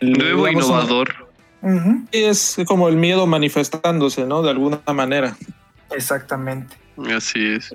Nuevo 0.00 0.47
Digamos, 0.47 0.67
innovador. 0.67 1.29
Es 2.12 2.57
como 2.67 2.88
el 2.88 2.97
miedo 2.97 3.27
manifestándose, 3.27 4.25
¿no? 4.27 4.42
De 4.42 4.51
alguna 4.51 4.81
manera. 4.94 5.37
Exactamente. 5.90 6.77
Así 7.14 7.55
es. 7.55 7.75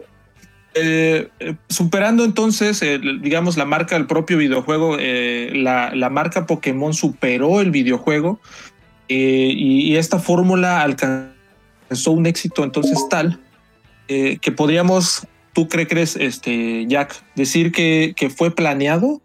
Eh, 0.76 1.30
eh, 1.40 1.56
superando 1.70 2.26
entonces, 2.26 2.82
eh, 2.82 3.00
digamos, 3.22 3.58
la 3.58 3.66
marca 3.66 3.96
del 3.96 4.08
propio 4.08 4.38
videojuego, 4.38 4.98
eh, 5.00 5.52
la, 5.54 5.94
la 5.94 6.10
marca 6.10 6.48
Pokémon 6.48 6.94
superó 6.94 7.62
el 7.62 7.70
videojuego 7.70 8.40
eh, 9.08 9.54
y, 9.56 9.92
y 9.92 9.98
esta 9.98 10.18
fórmula 10.18 10.82
alcanzó 10.82 12.12
un 12.12 12.26
éxito 12.26 12.64
entonces 12.64 12.98
tal 13.10 13.40
eh, 14.08 14.38
que 14.42 14.52
podríamos, 14.52 15.28
¿tú 15.54 15.68
cre- 15.68 15.88
crees, 15.88 16.16
este, 16.16 16.86
Jack, 16.88 17.24
decir 17.36 17.72
que, 17.72 18.14
que 18.16 18.30
fue 18.30 18.54
planeado 18.54 19.22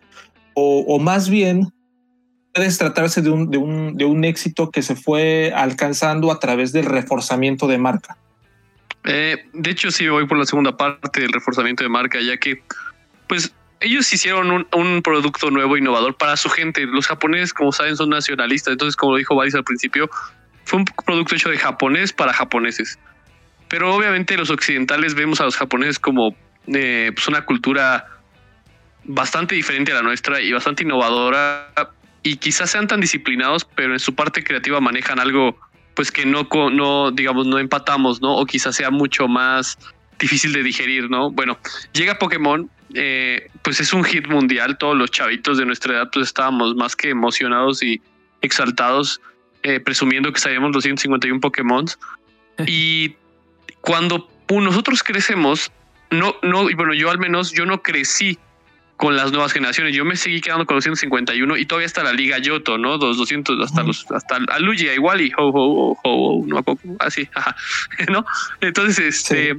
o, 0.55 0.99
más 0.99 1.29
bien 1.29 1.73
puedes 2.53 2.79
tratarse 2.79 3.23
de 3.23 3.31
un, 3.31 3.51
de, 3.51 3.59
un, 3.59 3.97
de 3.97 4.05
un 4.05 4.25
éxito 4.25 4.71
que 4.71 4.83
se 4.83 4.97
fue 4.97 5.53
alcanzando 5.55 6.33
a 6.33 6.41
través 6.41 6.73
del 6.73 6.85
reforzamiento 6.85 7.69
de 7.69 7.79
marca? 7.79 8.17
Eh, 9.05 9.37
de 9.53 9.71
hecho, 9.71 9.91
sí 9.91 10.09
voy 10.09 10.27
por 10.27 10.37
la 10.37 10.45
segunda 10.45 10.77
parte 10.77 11.21
del 11.21 11.33
reforzamiento 11.33 11.85
de 11.85 11.91
marca, 11.91 12.21
ya 12.21 12.37
que, 12.37 12.63
pues, 13.29 13.55
ellos 13.81 14.13
hicieron 14.13 14.67
un, 14.75 15.03
producto 15.03 15.51
nuevo, 15.51 15.77
innovador 15.77 16.17
para 16.17 16.37
su 16.37 16.49
gente. 16.49 16.85
Los 16.87 17.07
japoneses, 17.07 17.55
como 17.55 17.71
saben, 17.73 17.97
son 17.97 18.11
nacionalistas. 18.11 18.73
Entonces, 18.73 18.97
como 18.97 19.17
dijo 19.17 19.37
Valis 19.37 19.55
al 19.55 19.65
principio, 19.65 20.11
fue 20.65 20.81
un 20.81 20.85
producto 20.85 21.37
hecho 21.37 21.49
de 21.49 21.59
japonés 21.59 22.13
para 22.13 22.33
japoneses. 22.33 22.99
Pero 23.69 23.95
obviamente 23.95 24.37
los 24.37 24.51
occidentales 24.51 25.15
vemos 25.15 25.41
a 25.41 25.45
los 25.45 25.57
japoneses 25.57 25.99
como 25.99 26.35
eh, 26.67 27.13
pues 27.15 27.29
una 27.29 27.45
cultura 27.45 28.07
bastante 29.05 29.55
diferente 29.55 29.93
a 29.93 29.97
la 29.97 30.03
nuestra 30.03 30.41
y 30.41 30.53
bastante 30.53 30.83
innovadora. 30.83 31.73
Y 32.23 32.37
quizás 32.37 32.71
sean 32.71 32.87
tan 32.87 33.01
disciplinados, 33.01 33.65
pero 33.65 33.93
en 33.93 33.99
su 33.99 34.15
parte 34.15 34.43
creativa 34.45 34.81
manejan 34.81 35.19
algo 35.21 35.59
pues 35.95 36.13
que 36.13 36.25
no, 36.25 36.47
no, 36.71 37.11
digamos, 37.11 37.47
no 37.47 37.59
empatamos, 37.59 38.21
¿no? 38.21 38.37
O 38.37 38.47
quizás 38.47 38.77
sea 38.77 38.91
mucho 38.91 39.27
más 39.27 39.77
difícil 40.19 40.53
de 40.53 40.63
digerir, 40.63 41.11
¿no? 41.11 41.31
Bueno, 41.31 41.59
llega 41.93 42.19
Pokémon, 42.19 42.71
eh, 42.95 43.49
pues 43.63 43.81
es 43.81 43.93
un 43.93 44.05
hit 44.05 44.29
mundial, 44.29 44.79
todos 44.79 44.97
los 44.97 45.11
chavitos 45.11 45.59
de 45.59 45.67
nuestra 45.67 45.95
edad 45.95 46.11
pues 46.13 46.29
estábamos 46.29 46.77
más 46.77 46.95
que 46.95 47.11
emocionados 47.11 47.83
y 47.83 48.01
exaltados, 48.43 49.21
eh, 49.65 49.81
presumiendo 49.81 50.33
que 50.33 50.39
sabíamos 50.39 50.73
los 50.73 50.85
151 50.85 51.41
Pokémon. 51.41 51.87
y 52.67 53.17
cuando 53.81 54.29
nosotros 54.51 55.03
crecemos, 55.03 55.71
no, 56.11 56.37
no, 56.43 56.71
y 56.71 56.75
bueno, 56.75 56.95
yo 56.95 57.11
al 57.11 57.19
menos, 57.19 57.53
yo 57.53 57.67
no 57.67 57.83
crecí 57.83 58.39
con 58.99 59.17
las 59.17 59.31
nuevas 59.31 59.53
generaciones. 59.53 59.95
Yo 59.95 60.05
me 60.05 60.17
seguí 60.17 60.41
quedando 60.41 60.67
con 60.67 60.75
los 60.75 60.85
151 60.85 61.57
y 61.57 61.65
todavía 61.65 61.87
está 61.87 62.03
la 62.03 62.13
Liga 62.13 62.39
Yoto, 62.39 62.77
¿no? 62.77 62.97
Los 62.97 63.17
200, 63.17 63.65
hasta 63.65 63.83
los, 63.85 64.05
hasta 64.11 64.37
a 64.49 64.59
Lugia 64.59 64.93
igual 64.93 65.21
y 65.21 65.33
ho, 65.39 65.47
ho, 65.47 65.93
ho, 65.93 65.99
ho, 66.03 66.45
no, 66.45 66.65
así, 66.99 67.29
ajá, 67.35 67.57
¿no? 68.11 68.27
Entonces, 68.61 68.99
este, 68.99 69.57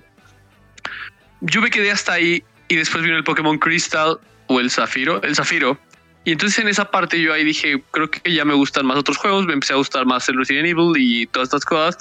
yo 1.40 1.62
me 1.62 1.70
quedé 1.70 1.90
hasta 1.90 2.14
ahí 2.14 2.44
y 2.68 2.76
después 2.76 3.02
vino 3.02 3.16
el 3.16 3.24
Pokémon 3.24 3.58
Crystal 3.58 4.20
o 4.48 4.60
el 4.60 4.70
Zafiro, 4.70 5.24
el 5.24 5.36
Zafiro. 5.36 5.80
Y 6.26 6.34
entonces 6.34 6.60
en 6.60 6.68
esa 6.68 6.92
parte 6.92 7.20
yo 7.20 7.34
ahí 7.34 7.46
dije, 7.46 7.82
creo 7.92 8.12
que 8.12 8.32
ya 8.32 8.44
me 8.44 8.54
gustan 8.54 8.86
más 8.86 8.98
otros 8.98 9.18
juegos, 9.18 9.46
me 9.46 9.54
empecé 9.54 9.72
a 9.72 9.78
gustar 9.78 10.06
más 10.06 10.28
el 10.28 10.38
Resident 10.38 10.68
Evil 10.68 10.92
y 10.98 11.26
todas 11.28 11.48
estas 11.48 11.64
cosas. 11.64 11.98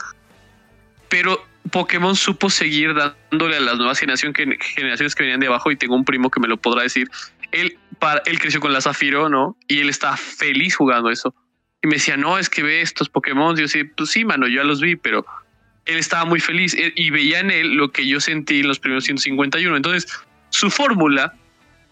Pero 1.09 1.41
Pokémon 1.69 2.17
supo 2.17 2.51
seguir 2.51 2.95
dándole 2.95 3.57
a 3.57 3.61
las 3.61 3.77
nuevas 3.77 3.99
generación 3.99 4.33
que, 4.33 4.57
generaciones 4.75 5.15
que 5.15 5.23
venían 5.23 5.41
de 5.41 5.47
abajo 5.47 5.71
y 5.71 5.77
tengo 5.77 5.95
un 5.95 6.05
primo 6.05 6.31
que 6.31 6.41
me 6.41 6.49
lo 6.49 6.57
podrá 6.57 6.83
decir. 6.83 7.11
Él, 7.53 7.79
para, 7.99 8.23
él 8.27 8.39
creció 8.39 8.61
con 8.61 8.73
la 8.73 8.81
Zafiro, 8.81 9.29
¿no? 9.29 9.57
Y 9.67 9.81
él 9.81 9.89
estaba 9.89 10.17
feliz 10.17 10.77
jugando 10.77 11.11
eso. 11.11 11.35
Y 11.83 11.87
me 11.87 11.95
decía, 11.95 12.17
no, 12.17 12.39
es 12.39 12.49
que 12.51 12.63
ve 12.63 12.81
estos 12.81 13.09
Pokémon. 13.09 13.57
Y 13.57 13.63
yo 13.63 13.69
sí, 13.69 13.85
pues 13.85 14.11
sí, 14.11 14.25
mano, 14.25 14.47
yo 14.47 14.63
ya 14.63 14.65
los 14.65 14.81
vi, 14.81 14.97
pero 14.97 15.25
él 15.85 15.97
estaba 15.97 16.25
muy 16.25 16.41
feliz 16.41 16.77
y 16.77 17.11
veía 17.11 17.41
en 17.41 17.51
él 17.51 17.75
lo 17.75 17.91
que 17.91 18.07
yo 18.07 18.21
sentí 18.21 18.61
en 18.61 18.69
los 18.69 18.79
primeros 18.79 19.05
151. 19.05 19.77
Entonces, 19.77 20.07
su 20.51 20.71
fórmula 20.71 21.35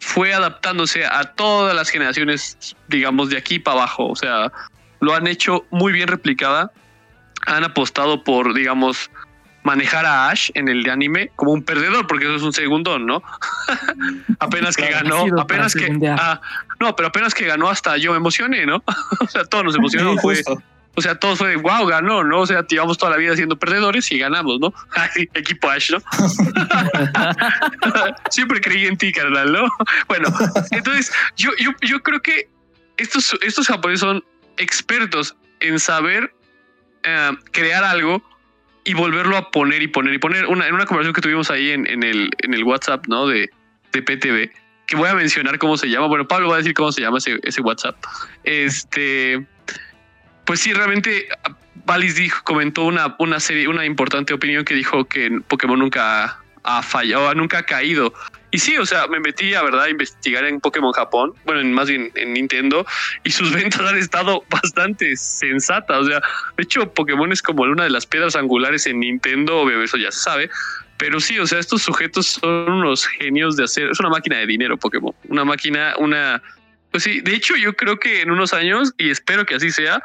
fue 0.00 0.34
adaptándose 0.34 1.04
a 1.04 1.24
todas 1.24 1.74
las 1.74 1.88
generaciones, 1.88 2.76
digamos, 2.88 3.30
de 3.30 3.38
aquí 3.38 3.58
para 3.58 3.78
abajo. 3.78 4.08
O 4.08 4.16
sea, 4.16 4.52
lo 5.00 5.14
han 5.14 5.26
hecho 5.26 5.64
muy 5.70 5.92
bien 5.92 6.08
replicada. 6.08 6.70
Han 7.46 7.64
apostado 7.64 8.22
por, 8.22 8.54
digamos, 8.54 9.10
manejar 9.66 10.06
a 10.06 10.28
Ash 10.30 10.50
en 10.54 10.68
el 10.68 10.88
anime 10.88 11.32
como 11.34 11.50
un 11.50 11.62
perdedor, 11.62 12.06
porque 12.06 12.24
eso 12.24 12.36
es 12.36 12.42
un 12.42 12.52
segundón, 12.52 13.04
¿no? 13.04 13.20
apenas 14.38 14.76
que 14.76 14.88
ganó, 14.88 15.26
apenas 15.40 15.74
que. 15.74 15.90
ah, 16.08 16.40
no, 16.78 16.94
pero 16.94 17.08
apenas 17.08 17.34
que 17.34 17.46
ganó, 17.46 17.68
hasta 17.68 17.96
yo 17.96 18.12
me 18.12 18.18
emocioné, 18.18 18.64
¿no? 18.64 18.82
o 19.20 19.26
sea, 19.26 19.44
todos 19.44 19.64
nos 19.64 19.74
Sí, 19.74 19.78
emocionamos. 19.80 20.22
fue, 20.22 20.40
o 20.94 21.02
sea, 21.02 21.16
todos 21.16 21.38
fue 21.38 21.48
de 21.48 21.56
wow, 21.56 21.84
ganó, 21.86 22.22
¿no? 22.22 22.42
O 22.42 22.46
sea, 22.46 22.64
llevamos 22.64 22.96
toda 22.96 23.10
la 23.10 23.16
vida 23.18 23.34
siendo 23.34 23.58
perdedores 23.58 24.10
y 24.12 24.18
ganamos, 24.18 24.60
¿no? 24.60 24.72
Ay, 24.94 25.28
Equipo 25.34 25.68
Ash, 25.68 25.90
¿no? 25.90 25.98
Siempre 28.30 28.60
creí 28.60 28.86
en 28.86 28.96
ti, 28.96 29.12
carnal, 29.12 29.52
¿no? 29.52 29.68
Bueno, 30.06 30.28
entonces 30.70 31.12
yo, 31.36 31.50
yo, 31.58 31.72
yo 31.82 32.00
creo 32.04 32.22
que 32.22 32.48
estos, 32.98 33.36
estos 33.42 33.66
japoneses 33.66 34.00
son 34.00 34.24
expertos 34.58 35.36
en 35.58 35.80
saber 35.80 36.32
eh, 37.02 37.32
crear 37.50 37.82
algo 37.82 38.22
y 38.86 38.94
volverlo 38.94 39.36
a 39.36 39.50
poner 39.50 39.82
y 39.82 39.88
poner 39.88 40.14
y 40.14 40.18
poner. 40.18 40.46
Una, 40.46 40.66
en 40.66 40.74
una 40.74 40.86
conversación 40.86 41.12
que 41.12 41.20
tuvimos 41.20 41.50
ahí 41.50 41.72
en, 41.72 41.86
en 41.86 42.02
el, 42.04 42.30
en 42.38 42.54
el 42.54 42.62
WhatsApp, 42.62 43.04
¿no? 43.08 43.26
De, 43.26 43.50
de 43.92 44.02
PTV, 44.02 44.50
que 44.86 44.96
voy 44.96 45.08
a 45.08 45.14
mencionar 45.14 45.58
cómo 45.58 45.76
se 45.76 45.88
llama. 45.88 46.06
Bueno, 46.06 46.28
Pablo 46.28 46.48
va 46.48 46.54
a 46.54 46.58
decir 46.58 46.72
cómo 46.72 46.92
se 46.92 47.00
llama 47.00 47.18
ese, 47.18 47.38
ese 47.42 47.60
WhatsApp. 47.60 47.96
Este, 48.44 49.44
pues 50.44 50.60
sí, 50.60 50.72
realmente 50.72 51.26
Valis 51.84 52.14
dijo, 52.14 52.42
comentó 52.44 52.84
una, 52.84 53.16
una 53.18 53.40
serie, 53.40 53.66
una 53.66 53.84
importante 53.84 54.32
opinión 54.32 54.64
que 54.64 54.74
dijo 54.74 55.04
que 55.04 55.40
Pokémon 55.48 55.80
nunca 55.80 56.38
ha 56.62 56.82
fallado, 56.82 57.34
nunca 57.34 57.58
ha 57.58 57.62
caído. 57.64 58.14
Y 58.56 58.58
sí, 58.58 58.78
o 58.78 58.86
sea, 58.86 59.06
me 59.06 59.20
metí 59.20 59.52
a 59.52 59.62
verdad 59.62 59.82
a 59.82 59.90
investigar 59.90 60.42
en 60.46 60.60
Pokémon 60.60 60.90
Japón, 60.92 61.34
bueno, 61.44 61.62
más 61.74 61.90
bien 61.90 62.10
en 62.14 62.32
Nintendo, 62.32 62.86
y 63.22 63.30
sus 63.30 63.52
ventas 63.54 63.82
han 63.82 63.98
estado 63.98 64.44
bastante 64.48 65.14
sensatas. 65.14 65.98
O 65.98 66.04
sea, 66.06 66.22
de 66.56 66.62
hecho, 66.62 66.90
Pokémon 66.94 67.30
es 67.32 67.42
como 67.42 67.64
una 67.64 67.84
de 67.84 67.90
las 67.90 68.06
piedras 68.06 68.34
angulares 68.34 68.86
en 68.86 69.00
Nintendo, 69.00 69.58
obviamente 69.58 69.84
eso 69.84 69.98
ya 69.98 70.10
se 70.10 70.20
sabe. 70.20 70.48
Pero 70.96 71.20
sí, 71.20 71.38
o 71.38 71.46
sea, 71.46 71.58
estos 71.58 71.82
sujetos 71.82 72.38
son 72.40 72.72
unos 72.72 73.06
genios 73.06 73.58
de 73.58 73.64
hacer. 73.64 73.90
Es 73.90 74.00
una 74.00 74.08
máquina 74.08 74.38
de 74.38 74.46
dinero, 74.46 74.78
Pokémon. 74.78 75.12
Una 75.28 75.44
máquina, 75.44 75.92
una. 75.98 76.42
Pues 76.90 77.02
sí, 77.02 77.20
de 77.20 77.34
hecho, 77.34 77.56
yo 77.56 77.74
creo 77.76 77.98
que 77.98 78.22
en 78.22 78.30
unos 78.30 78.54
años, 78.54 78.94
y 78.96 79.10
espero 79.10 79.44
que 79.44 79.56
así 79.56 79.70
sea, 79.70 80.02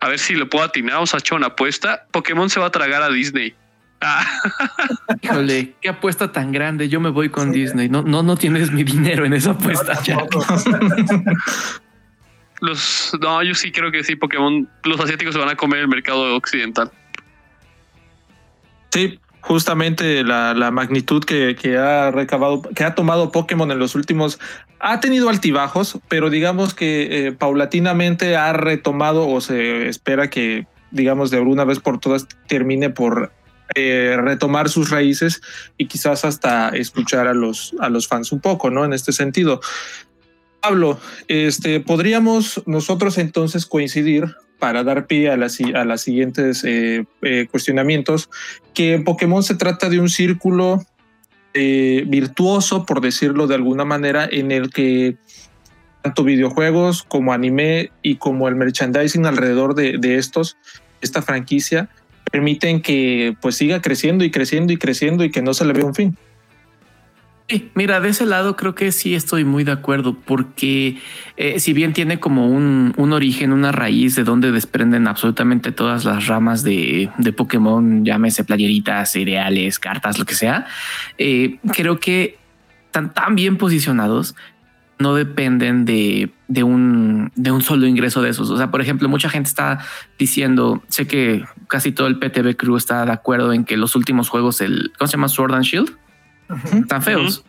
a 0.00 0.08
ver 0.08 0.18
si 0.18 0.34
lo 0.34 0.48
puedo 0.48 0.64
atinar, 0.64 0.94
vamos 0.94 1.12
a 1.12 1.18
echar 1.18 1.36
una 1.36 1.48
apuesta. 1.48 2.06
Pokémon 2.10 2.48
se 2.48 2.58
va 2.58 2.68
a 2.68 2.70
tragar 2.70 3.02
a 3.02 3.10
Disney. 3.10 3.54
Ah. 4.00 4.24
Híjole, 5.22 5.74
qué 5.80 5.88
apuesta 5.88 6.30
tan 6.30 6.52
grande. 6.52 6.88
Yo 6.88 7.00
me 7.00 7.10
voy 7.10 7.28
con 7.30 7.50
Disney. 7.50 7.88
No, 7.88 8.02
no, 8.02 8.22
no 8.22 8.36
tienes 8.36 8.70
mi 8.70 8.84
dinero 8.84 9.24
en 9.24 9.32
esa 9.32 9.50
apuesta. 9.52 9.98
los, 12.60 13.16
no, 13.20 13.42
yo 13.42 13.54
sí 13.54 13.72
creo 13.72 13.90
que 13.90 14.04
sí, 14.04 14.16
Pokémon. 14.16 14.68
Los 14.84 15.00
asiáticos 15.00 15.34
se 15.34 15.40
van 15.40 15.48
a 15.48 15.56
comer 15.56 15.80
el 15.80 15.88
mercado 15.88 16.36
occidental. 16.36 16.92
Sí, 18.90 19.18
justamente 19.40 20.22
la, 20.24 20.70
magnitud 20.70 21.24
que, 21.24 21.78
ha 21.78 22.10
recabado, 22.10 22.62
que 22.62 22.84
ha 22.84 22.94
tomado 22.94 23.32
Pokémon 23.32 23.70
en 23.70 23.78
los 23.78 23.94
últimos, 23.94 24.38
ha 24.80 25.00
tenido 25.00 25.28
altibajos, 25.28 25.98
pero 26.08 26.30
digamos 26.30 26.74
que 26.74 27.26
eh, 27.26 27.32
paulatinamente 27.32 28.36
ha 28.36 28.52
retomado 28.52 29.28
o 29.28 29.40
se 29.40 29.88
espera 29.88 30.30
que, 30.30 30.66
digamos, 30.90 31.30
de 31.30 31.38
alguna 31.38 31.64
vez 31.64 31.80
por 31.80 31.98
todas 31.98 32.26
termine 32.46 32.90
por 32.90 33.32
eh, 33.74 34.16
retomar 34.18 34.68
sus 34.68 34.90
raíces 34.90 35.40
y 35.76 35.86
quizás 35.86 36.24
hasta 36.24 36.70
escuchar 36.70 37.26
a 37.26 37.34
los, 37.34 37.74
a 37.80 37.88
los 37.88 38.08
fans 38.08 38.32
un 38.32 38.40
poco, 38.40 38.70
¿no? 38.70 38.84
En 38.84 38.92
este 38.92 39.12
sentido. 39.12 39.60
Pablo, 40.60 40.98
este, 41.28 41.80
podríamos 41.80 42.62
nosotros 42.66 43.18
entonces 43.18 43.66
coincidir 43.66 44.34
para 44.58 44.82
dar 44.82 45.06
pie 45.06 45.30
a 45.30 45.36
las, 45.36 45.58
a 45.60 45.84
las 45.84 46.00
siguientes 46.00 46.64
eh, 46.64 47.04
eh, 47.22 47.46
cuestionamientos, 47.50 48.28
que 48.74 48.98
Pokémon 48.98 49.42
se 49.42 49.54
trata 49.54 49.88
de 49.88 50.00
un 50.00 50.08
círculo 50.08 50.84
virtuoso, 51.54 52.86
por 52.86 53.00
decirlo 53.00 53.48
de 53.48 53.56
alguna 53.56 53.84
manera, 53.84 54.28
en 54.30 54.52
el 54.52 54.70
que 54.70 55.16
tanto 56.02 56.22
videojuegos 56.22 57.02
como 57.02 57.32
anime 57.32 57.90
y 58.00 58.16
como 58.16 58.46
el 58.46 58.54
merchandising 58.54 59.26
alrededor 59.26 59.74
de, 59.74 59.98
de 59.98 60.18
estos, 60.18 60.56
esta 61.00 61.20
franquicia, 61.20 61.88
permiten 62.30 62.80
que 62.80 63.36
pues 63.40 63.56
siga 63.56 63.80
creciendo 63.80 64.24
y 64.24 64.30
creciendo 64.30 64.72
y 64.72 64.76
creciendo 64.76 65.24
y 65.24 65.30
que 65.30 65.42
no 65.42 65.54
se 65.54 65.64
le 65.64 65.72
vea 65.72 65.84
un 65.84 65.94
fin. 65.94 66.16
Sí, 67.48 67.70
mira, 67.74 67.98
de 68.00 68.10
ese 68.10 68.26
lado 68.26 68.56
creo 68.56 68.74
que 68.74 68.92
sí 68.92 69.14
estoy 69.14 69.44
muy 69.44 69.64
de 69.64 69.72
acuerdo, 69.72 70.14
porque 70.14 70.98
eh, 71.38 71.58
si 71.60 71.72
bien 71.72 71.94
tiene 71.94 72.20
como 72.20 72.46
un, 72.46 72.92
un, 72.98 73.12
origen, 73.14 73.54
una 73.54 73.72
raíz 73.72 74.16
de 74.16 74.24
donde 74.24 74.52
desprenden 74.52 75.08
absolutamente 75.08 75.72
todas 75.72 76.04
las 76.04 76.26
ramas 76.26 76.62
de, 76.62 77.08
de 77.16 77.32
Pokémon, 77.32 78.04
llámese 78.04 78.44
playeritas, 78.44 79.12
cereales, 79.12 79.78
cartas, 79.78 80.18
lo 80.18 80.26
que 80.26 80.34
sea, 80.34 80.66
eh, 81.16 81.56
creo 81.72 81.98
que 81.98 82.36
están 82.84 83.14
tan 83.14 83.34
bien 83.34 83.56
posicionados 83.56 84.34
no 84.98 85.14
dependen 85.14 85.84
de, 85.84 86.30
de, 86.48 86.62
un, 86.64 87.30
de 87.36 87.50
un 87.50 87.62
solo 87.62 87.86
ingreso 87.86 88.20
de 88.20 88.30
esos. 88.30 88.50
O 88.50 88.56
sea, 88.56 88.70
por 88.70 88.80
ejemplo, 88.80 89.08
mucha 89.08 89.30
gente 89.30 89.48
está 89.48 89.78
diciendo, 90.18 90.82
sé 90.88 91.06
que 91.06 91.44
casi 91.68 91.92
todo 91.92 92.06
el 92.08 92.18
PTB 92.18 92.56
Crew 92.56 92.76
está 92.76 93.04
de 93.04 93.12
acuerdo 93.12 93.52
en 93.52 93.64
que 93.64 93.76
los 93.76 93.94
últimos 93.94 94.28
juegos, 94.28 94.60
el, 94.60 94.92
¿cómo 94.98 95.06
se 95.06 95.12
llama? 95.12 95.28
Sword 95.28 95.54
and 95.54 95.64
Shield, 95.64 95.96
están 96.72 97.02
feos. 97.02 97.44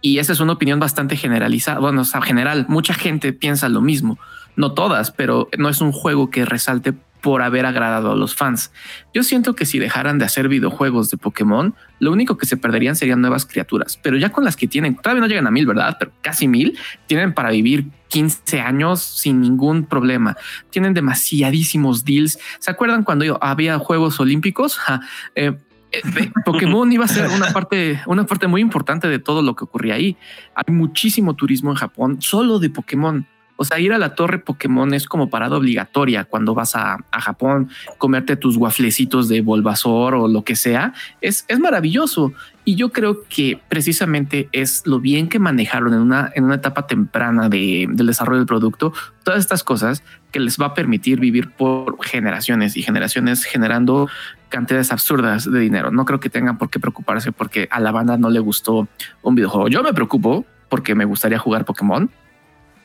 Y 0.00 0.18
esa 0.18 0.32
es 0.34 0.40
una 0.40 0.52
opinión 0.52 0.78
bastante 0.78 1.16
generalizada. 1.16 1.80
Bueno, 1.80 2.02
o 2.02 2.04
sea, 2.04 2.20
general, 2.20 2.66
mucha 2.68 2.92
gente 2.92 3.32
piensa 3.32 3.70
lo 3.70 3.80
mismo. 3.80 4.18
No 4.54 4.72
todas, 4.72 5.10
pero 5.10 5.48
no 5.56 5.70
es 5.70 5.80
un 5.80 5.92
juego 5.92 6.30
que 6.30 6.44
resalte 6.44 6.94
por 7.24 7.40
haber 7.40 7.64
agradado 7.64 8.12
a 8.12 8.14
los 8.14 8.34
fans. 8.34 8.70
Yo 9.14 9.22
siento 9.22 9.56
que 9.56 9.64
si 9.64 9.78
dejaran 9.78 10.18
de 10.18 10.26
hacer 10.26 10.46
videojuegos 10.46 11.10
de 11.10 11.16
Pokémon, 11.16 11.74
lo 11.98 12.12
único 12.12 12.36
que 12.36 12.44
se 12.44 12.58
perderían 12.58 12.96
serían 12.96 13.22
nuevas 13.22 13.46
criaturas, 13.46 13.98
pero 14.02 14.18
ya 14.18 14.28
con 14.28 14.44
las 14.44 14.56
que 14.56 14.68
tienen, 14.68 14.94
todavía 14.96 15.22
no 15.22 15.26
llegan 15.26 15.46
a 15.46 15.50
mil, 15.50 15.64
¿verdad? 15.64 15.96
Pero 15.98 16.12
casi 16.20 16.48
mil, 16.48 16.76
tienen 17.06 17.32
para 17.32 17.48
vivir 17.48 17.86
15 18.14 18.60
años 18.60 19.02
sin 19.02 19.40
ningún 19.40 19.86
problema. 19.86 20.36
Tienen 20.70 20.94
demasiadísimos 20.94 22.04
deals. 22.04 22.38
¿Se 22.60 22.70
acuerdan 22.70 23.02
cuando 23.02 23.42
había 23.42 23.78
Juegos 23.78 24.20
Olímpicos? 24.20 24.78
Eh, 25.36 25.52
eh, 25.90 26.30
Pokémon 26.44 26.90
iba 26.92 27.04
a 27.04 27.08
ser 27.08 27.28
una 27.28 27.52
parte, 27.52 28.00
una 28.06 28.24
parte 28.24 28.46
muy 28.46 28.60
importante 28.60 29.08
de 29.08 29.18
todo 29.18 29.42
lo 29.42 29.54
que 29.54 29.64
ocurría 29.64 29.94
ahí. 29.94 30.16
Hay 30.54 30.72
muchísimo 30.72 31.34
turismo 31.34 31.70
en 31.70 31.76
Japón 31.76 32.20
solo 32.20 32.58
de 32.58 32.70
Pokémon. 32.70 33.26
O 33.56 33.64
sea, 33.64 33.78
ir 33.78 33.92
a 33.92 33.98
la 33.98 34.14
torre 34.14 34.38
Pokémon 34.38 34.92
es 34.94 35.06
como 35.06 35.30
parada 35.30 35.56
obligatoria 35.56 36.24
cuando 36.24 36.54
vas 36.54 36.74
a, 36.74 36.98
Japón, 37.12 37.70
comerte 37.98 38.36
tus 38.36 38.58
guaflecitos 38.58 39.28
de 39.28 39.40
Bulbasaur 39.40 40.14
o 40.14 40.28
lo 40.28 40.42
que 40.42 40.56
sea. 40.56 40.92
Es, 41.20 41.44
es 41.48 41.58
maravilloso. 41.60 42.32
Y 42.66 42.76
yo 42.76 42.92
creo 42.92 43.24
que 43.28 43.60
precisamente 43.68 44.48
es 44.52 44.86
lo 44.86 44.98
bien 44.98 45.28
que 45.28 45.38
manejaron 45.38 45.92
en 45.92 46.00
una, 46.00 46.32
en 46.34 46.44
una 46.44 46.54
etapa 46.54 46.86
temprana 46.86 47.50
de, 47.50 47.86
del 47.90 48.06
desarrollo 48.06 48.38
del 48.38 48.46
producto, 48.46 48.92
todas 49.22 49.40
estas 49.40 49.62
cosas 49.62 50.02
que 50.32 50.40
les 50.40 50.58
va 50.58 50.66
a 50.66 50.74
permitir 50.74 51.20
vivir 51.20 51.50
por 51.50 52.02
generaciones 52.02 52.76
y 52.76 52.82
generaciones 52.82 53.44
generando 53.44 54.08
cantidades 54.48 54.92
absurdas 54.92 55.50
de 55.50 55.60
dinero. 55.60 55.90
No 55.90 56.06
creo 56.06 56.20
que 56.20 56.30
tengan 56.30 56.56
por 56.56 56.70
qué 56.70 56.80
preocuparse 56.80 57.32
porque 57.32 57.68
a 57.70 57.80
la 57.80 57.92
banda 57.92 58.16
no 58.16 58.30
le 58.30 58.40
gustó 58.40 58.88
un 59.22 59.34
videojuego. 59.34 59.68
Yo 59.68 59.82
me 59.82 59.92
preocupo 59.92 60.46
porque 60.70 60.94
me 60.94 61.04
gustaría 61.04 61.38
jugar 61.38 61.66
Pokémon, 61.66 62.10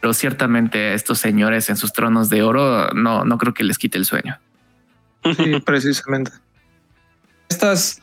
pero 0.01 0.13
ciertamente 0.13 0.93
estos 0.93 1.19
señores 1.19 1.69
en 1.69 1.77
sus 1.77 1.93
tronos 1.93 2.29
de 2.29 2.43
oro 2.43 2.91
no, 2.93 3.23
no 3.23 3.37
creo 3.37 3.53
que 3.53 3.63
les 3.63 3.77
quite 3.77 3.97
el 3.97 4.05
sueño. 4.05 4.37
Sí, 5.37 5.59
precisamente. 5.65 6.31
Estas, 7.49 8.01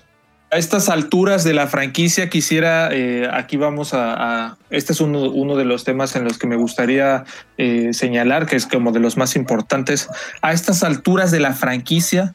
a 0.51 0.57
estas 0.59 0.89
alturas 0.89 1.45
de 1.45 1.55
la 1.55 1.67
franquicia 1.67 2.29
quisiera, 2.29 2.89
eh, 2.93 3.29
aquí 3.33 3.57
vamos 3.57 3.93
a, 3.95 4.57
este 4.71 4.93
es 4.93 5.01
uno, 5.01 5.57
de 5.57 5.65
los 5.65 5.85
temas 5.85 6.15
en 6.17 6.25
los 6.25 6.39
que 6.39 6.47
me 6.47 6.57
gustaría 6.57 7.25
eh, 7.59 7.93
señalar, 7.93 8.47
que 8.47 8.57
es 8.57 8.67
como 8.67 8.93
de 8.93 9.01
los 9.01 9.17
más 9.17 9.37
importantes. 9.37 10.09
A 10.43 10.53
estas 10.53 10.83
alturas 10.83 11.31
de 11.31 11.41
la 11.41 11.53
franquicia, 11.53 12.35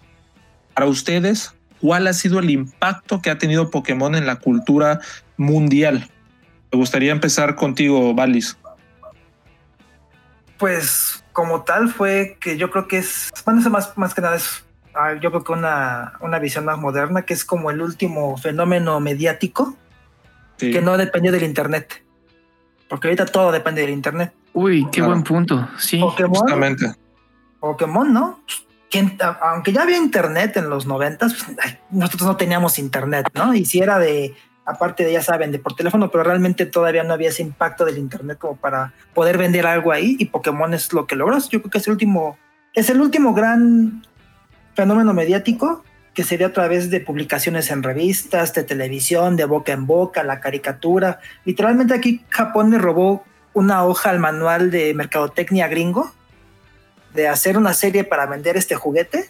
para 0.73 0.87
ustedes, 0.87 1.53
¿cuál 1.79 2.07
ha 2.07 2.13
sido 2.13 2.39
el 2.39 2.49
impacto 2.49 3.21
que 3.21 3.29
ha 3.29 3.37
tenido 3.37 3.71
Pokémon 3.71 4.15
en 4.15 4.25
la 4.25 4.37
cultura 4.37 4.99
mundial? 5.37 6.09
Me 6.71 6.77
gustaría 6.77 7.11
empezar 7.11 7.55
contigo, 7.55 8.13
Valis 8.13 8.57
pues 10.61 11.23
como 11.33 11.63
tal 11.63 11.89
fue 11.89 12.37
que 12.39 12.55
yo 12.55 12.69
creo 12.69 12.87
que 12.87 12.99
es, 12.99 13.31
más, 13.47 13.97
más 13.97 14.13
que 14.13 14.21
nada 14.21 14.35
es, 14.35 14.63
yo 15.21 15.31
creo 15.31 15.43
que 15.43 15.51
una, 15.51 16.13
una 16.21 16.39
visión 16.39 16.65
más 16.65 16.77
moderna, 16.77 17.23
que 17.23 17.33
es 17.33 17.45
como 17.45 17.71
el 17.71 17.81
último 17.81 18.37
fenómeno 18.37 18.99
mediático 18.99 19.75
que 20.57 20.81
no 20.81 20.97
depende 20.97 21.31
del 21.31 21.43
Internet. 21.43 22.03
Porque 22.87 23.07
ahorita 23.07 23.25
todo 23.25 23.51
depende 23.51 23.81
del 23.81 23.89
Internet. 23.89 24.33
Uy, 24.53 24.87
qué 24.91 25.01
buen 25.01 25.23
punto. 25.23 25.67
Sí, 25.77 25.99
Pokémon, 25.99 26.35
justamente. 26.35 26.93
Pokémon, 27.59 28.13
¿no? 28.13 28.39
aunque 29.41 29.71
ya 29.71 29.83
había 29.83 29.97
Internet 29.97 30.57
en 30.57 30.69
los 30.69 30.85
noventas, 30.85 31.33
pues, 31.33 31.77
nosotros 31.91 32.27
no 32.27 32.35
teníamos 32.35 32.77
Internet, 32.77 33.29
¿no? 33.33 33.53
Y 33.53 33.65
si 33.65 33.79
era 33.79 33.97
de 33.99 34.35
aparte 34.65 35.03
de, 35.03 35.13
ya 35.13 35.21
saben, 35.21 35.51
de 35.51 35.59
por 35.59 35.75
teléfono, 35.75 36.11
pero 36.11 36.23
realmente 36.23 36.65
todavía 36.65 37.03
no 37.03 37.13
había 37.13 37.29
ese 37.29 37.41
impacto 37.41 37.85
del 37.85 37.97
Internet 37.97 38.37
como 38.37 38.57
para 38.57 38.93
poder 39.13 39.37
vender 39.37 39.65
algo 39.65 39.91
ahí 39.91 40.15
y 40.19 40.25
Pokémon 40.25 40.73
es 40.73 40.91
lo 40.93 41.07
que 41.07 41.15
logró. 41.15 41.37
Yo 41.39 41.61
creo 41.61 41.71
que 41.71 41.77
es 41.77 41.87
el 41.87 41.93
último, 41.93 42.37
es 42.73 42.89
el 42.89 43.01
último 43.01 43.33
gran 43.33 44.05
fenómeno 44.81 45.13
mediático 45.13 45.83
que 46.15 46.23
se 46.23 46.39
dio 46.39 46.47
a 46.47 46.53
través 46.53 46.89
de 46.89 47.01
publicaciones 47.01 47.69
en 47.69 47.83
revistas, 47.83 48.55
de 48.55 48.63
televisión, 48.63 49.35
de 49.35 49.45
boca 49.45 49.73
en 49.73 49.85
boca, 49.85 50.23
la 50.23 50.39
caricatura. 50.39 51.19
Literalmente 51.45 51.93
aquí 51.93 52.25
Japón 52.29 52.71
le 52.71 52.79
robó 52.79 53.23
una 53.53 53.85
hoja 53.85 54.09
al 54.09 54.17
manual 54.17 54.71
de 54.71 54.95
mercadotecnia 54.95 55.67
gringo 55.67 56.11
de 57.13 57.27
hacer 57.27 57.59
una 57.59 57.75
serie 57.75 58.03
para 58.03 58.25
vender 58.25 58.57
este 58.57 58.73
juguete. 58.73 59.29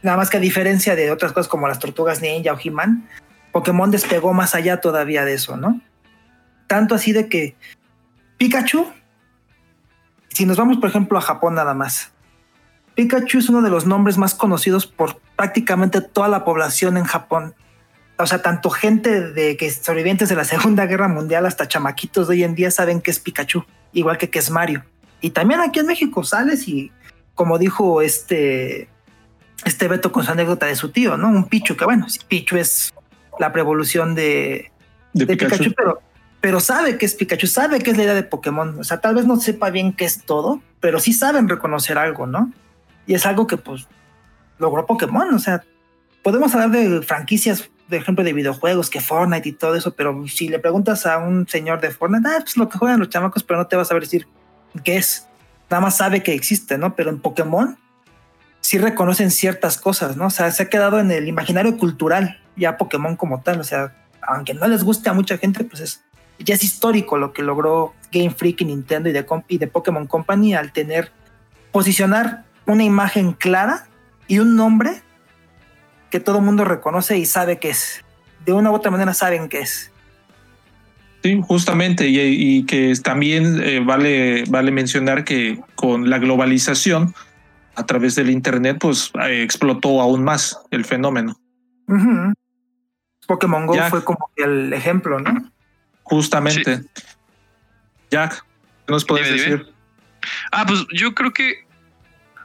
Nada 0.00 0.16
más 0.16 0.30
que 0.30 0.38
a 0.38 0.40
diferencia 0.40 0.96
de 0.96 1.10
otras 1.10 1.32
cosas 1.32 1.48
como 1.48 1.68
las 1.68 1.78
tortugas 1.78 2.22
ninja 2.22 2.54
o 2.54 2.58
He-Man, 2.58 3.06
Pokémon 3.52 3.90
despegó 3.90 4.32
más 4.32 4.54
allá 4.54 4.80
todavía 4.80 5.26
de 5.26 5.34
eso, 5.34 5.58
¿no? 5.58 5.82
Tanto 6.66 6.94
así 6.94 7.12
de 7.12 7.28
que 7.28 7.56
Pikachu, 8.38 8.86
si 10.30 10.46
nos 10.46 10.56
vamos 10.56 10.78
por 10.78 10.88
ejemplo 10.88 11.18
a 11.18 11.20
Japón 11.20 11.56
nada 11.56 11.74
más, 11.74 12.12
Pikachu 13.00 13.38
es 13.38 13.48
uno 13.48 13.62
de 13.62 13.70
los 13.70 13.86
nombres 13.86 14.18
más 14.18 14.34
conocidos 14.34 14.86
por 14.86 15.18
prácticamente 15.34 16.02
toda 16.02 16.28
la 16.28 16.44
población 16.44 16.98
en 16.98 17.04
Japón. 17.04 17.54
O 18.18 18.26
sea, 18.26 18.42
tanto 18.42 18.68
gente 18.68 19.32
de 19.32 19.56
que 19.56 19.70
sobrevivientes 19.70 20.28
de 20.28 20.36
la 20.36 20.44
Segunda 20.44 20.84
Guerra 20.84 21.08
Mundial 21.08 21.46
hasta 21.46 21.66
chamaquitos 21.66 22.28
de 22.28 22.34
hoy 22.34 22.44
en 22.44 22.54
día 22.54 22.70
saben 22.70 23.00
que 23.00 23.10
es 23.10 23.18
Pikachu, 23.18 23.64
igual 23.94 24.18
que 24.18 24.28
que 24.28 24.38
es 24.38 24.50
Mario. 24.50 24.84
Y 25.22 25.30
también 25.30 25.62
aquí 25.62 25.80
en 25.80 25.86
México 25.86 26.24
sales 26.24 26.68
y 26.68 26.92
como 27.34 27.56
dijo 27.58 28.02
este, 28.02 28.90
este 29.64 29.88
Beto 29.88 30.12
con 30.12 30.22
su 30.22 30.32
anécdota 30.32 30.66
de 30.66 30.76
su 30.76 30.90
tío, 30.90 31.16
¿no? 31.16 31.28
Un 31.28 31.48
Pichu, 31.48 31.78
que 31.78 31.86
bueno, 31.86 32.06
Pichu 32.28 32.58
es 32.58 32.92
la 33.38 33.50
prevolución 33.50 34.14
de, 34.14 34.70
De, 35.14 35.26
Pikachu. 35.26 35.72
pero, 35.74 36.02
pero 36.42 36.60
sabe 36.60 36.98
que 36.98 37.06
es 37.06 37.14
Pikachu, 37.14 37.46
sabe 37.46 37.78
que 37.78 37.92
es 37.92 37.96
la 37.96 38.02
idea 38.02 38.14
de 38.14 38.24
Pokémon. 38.24 38.78
O 38.78 38.84
sea, 38.84 39.00
tal 39.00 39.14
vez 39.14 39.24
no 39.24 39.38
sepa 39.40 39.70
bien 39.70 39.94
qué 39.94 40.04
es 40.04 40.22
todo, 40.22 40.60
pero 40.80 41.00
sí 41.00 41.14
saben 41.14 41.48
reconocer 41.48 41.96
algo, 41.96 42.26
¿no? 42.26 42.52
Y 43.06 43.14
es 43.14 43.26
algo 43.26 43.46
que 43.46 43.56
pues 43.56 43.86
logró 44.58 44.86
Pokémon. 44.86 45.32
O 45.34 45.38
sea, 45.38 45.62
podemos 46.22 46.54
hablar 46.54 46.70
de 46.70 47.02
franquicias, 47.02 47.70
de 47.88 47.96
ejemplo, 47.96 48.24
de 48.24 48.32
videojuegos, 48.32 48.90
que 48.90 49.00
Fortnite 49.00 49.48
y 49.48 49.52
todo 49.52 49.74
eso, 49.74 49.94
pero 49.94 50.26
si 50.28 50.48
le 50.48 50.58
preguntas 50.58 51.06
a 51.06 51.18
un 51.18 51.48
señor 51.48 51.80
de 51.80 51.90
Fortnite, 51.90 52.28
ah, 52.28 52.38
pues 52.40 52.56
lo 52.56 52.68
que 52.68 52.78
juegan 52.78 53.00
los 53.00 53.08
chamacos, 53.08 53.42
pero 53.42 53.58
no 53.58 53.66
te 53.66 53.76
va 53.76 53.82
a 53.82 53.94
decir 53.94 54.28
qué 54.84 54.96
es. 54.96 55.26
Nada 55.68 55.80
más 55.80 55.96
sabe 55.96 56.22
que 56.22 56.34
existe, 56.34 56.78
¿no? 56.78 56.94
Pero 56.94 57.10
en 57.10 57.20
Pokémon 57.20 57.78
sí 58.60 58.78
reconocen 58.78 59.30
ciertas 59.30 59.78
cosas, 59.78 60.16
¿no? 60.16 60.26
O 60.26 60.30
sea, 60.30 60.50
se 60.50 60.64
ha 60.64 60.68
quedado 60.68 61.00
en 61.00 61.10
el 61.10 61.28
imaginario 61.28 61.76
cultural 61.76 62.40
ya 62.56 62.76
Pokémon 62.76 63.16
como 63.16 63.40
tal. 63.40 63.60
O 63.60 63.64
sea, 63.64 63.96
aunque 64.22 64.54
no 64.54 64.68
les 64.68 64.84
guste 64.84 65.10
a 65.10 65.12
mucha 65.12 65.38
gente, 65.38 65.64
pues 65.64 65.80
es, 65.80 66.04
ya 66.38 66.54
es 66.54 66.64
histórico 66.64 67.18
lo 67.18 67.32
que 67.32 67.42
logró 67.42 67.94
Game 68.12 68.30
Freak 68.30 68.60
y 68.60 68.64
Nintendo 68.66 69.08
y 69.08 69.12
de, 69.12 69.26
y 69.48 69.58
de 69.58 69.66
Pokémon 69.66 70.06
Company 70.06 70.54
al 70.54 70.72
tener, 70.72 71.12
posicionar 71.72 72.44
una 72.66 72.84
imagen 72.84 73.32
clara 73.32 73.86
y 74.26 74.38
un 74.38 74.56
nombre 74.56 75.02
que 76.10 76.20
todo 76.20 76.38
el 76.38 76.44
mundo 76.44 76.64
reconoce 76.64 77.18
y 77.18 77.26
sabe 77.26 77.58
que 77.58 77.70
es. 77.70 78.04
De 78.44 78.52
una 78.52 78.70
u 78.70 78.74
otra 78.74 78.90
manera 78.90 79.14
saben 79.14 79.48
que 79.48 79.60
es. 79.60 79.90
Sí, 81.22 81.40
justamente, 81.46 82.08
y, 82.08 82.18
y 82.18 82.64
que 82.64 82.94
también 83.02 83.60
eh, 83.62 83.80
vale, 83.80 84.44
vale 84.48 84.70
mencionar 84.70 85.24
que 85.24 85.60
con 85.74 86.08
la 86.08 86.18
globalización 86.18 87.14
a 87.74 87.84
través 87.84 88.14
del 88.14 88.30
Internet, 88.30 88.78
pues 88.80 89.10
eh, 89.26 89.42
explotó 89.42 90.00
aún 90.00 90.24
más 90.24 90.58
el 90.70 90.84
fenómeno. 90.84 91.38
Pokémon 93.26 93.66
Go 93.66 93.74
fue 93.90 94.02
como 94.04 94.30
que 94.34 94.44
el 94.44 94.72
ejemplo, 94.72 95.20
¿no? 95.20 95.50
Justamente. 96.02 96.82
Jack, 98.10 98.44
¿qué 98.86 98.92
nos 98.92 99.04
puedes 99.04 99.26
Dime, 99.28 99.38
dime. 99.40 99.56
decir? 99.58 99.74
Ah, 100.52 100.64
pues 100.66 100.86
yo 100.92 101.14
creo 101.14 101.32
que. 101.32 101.66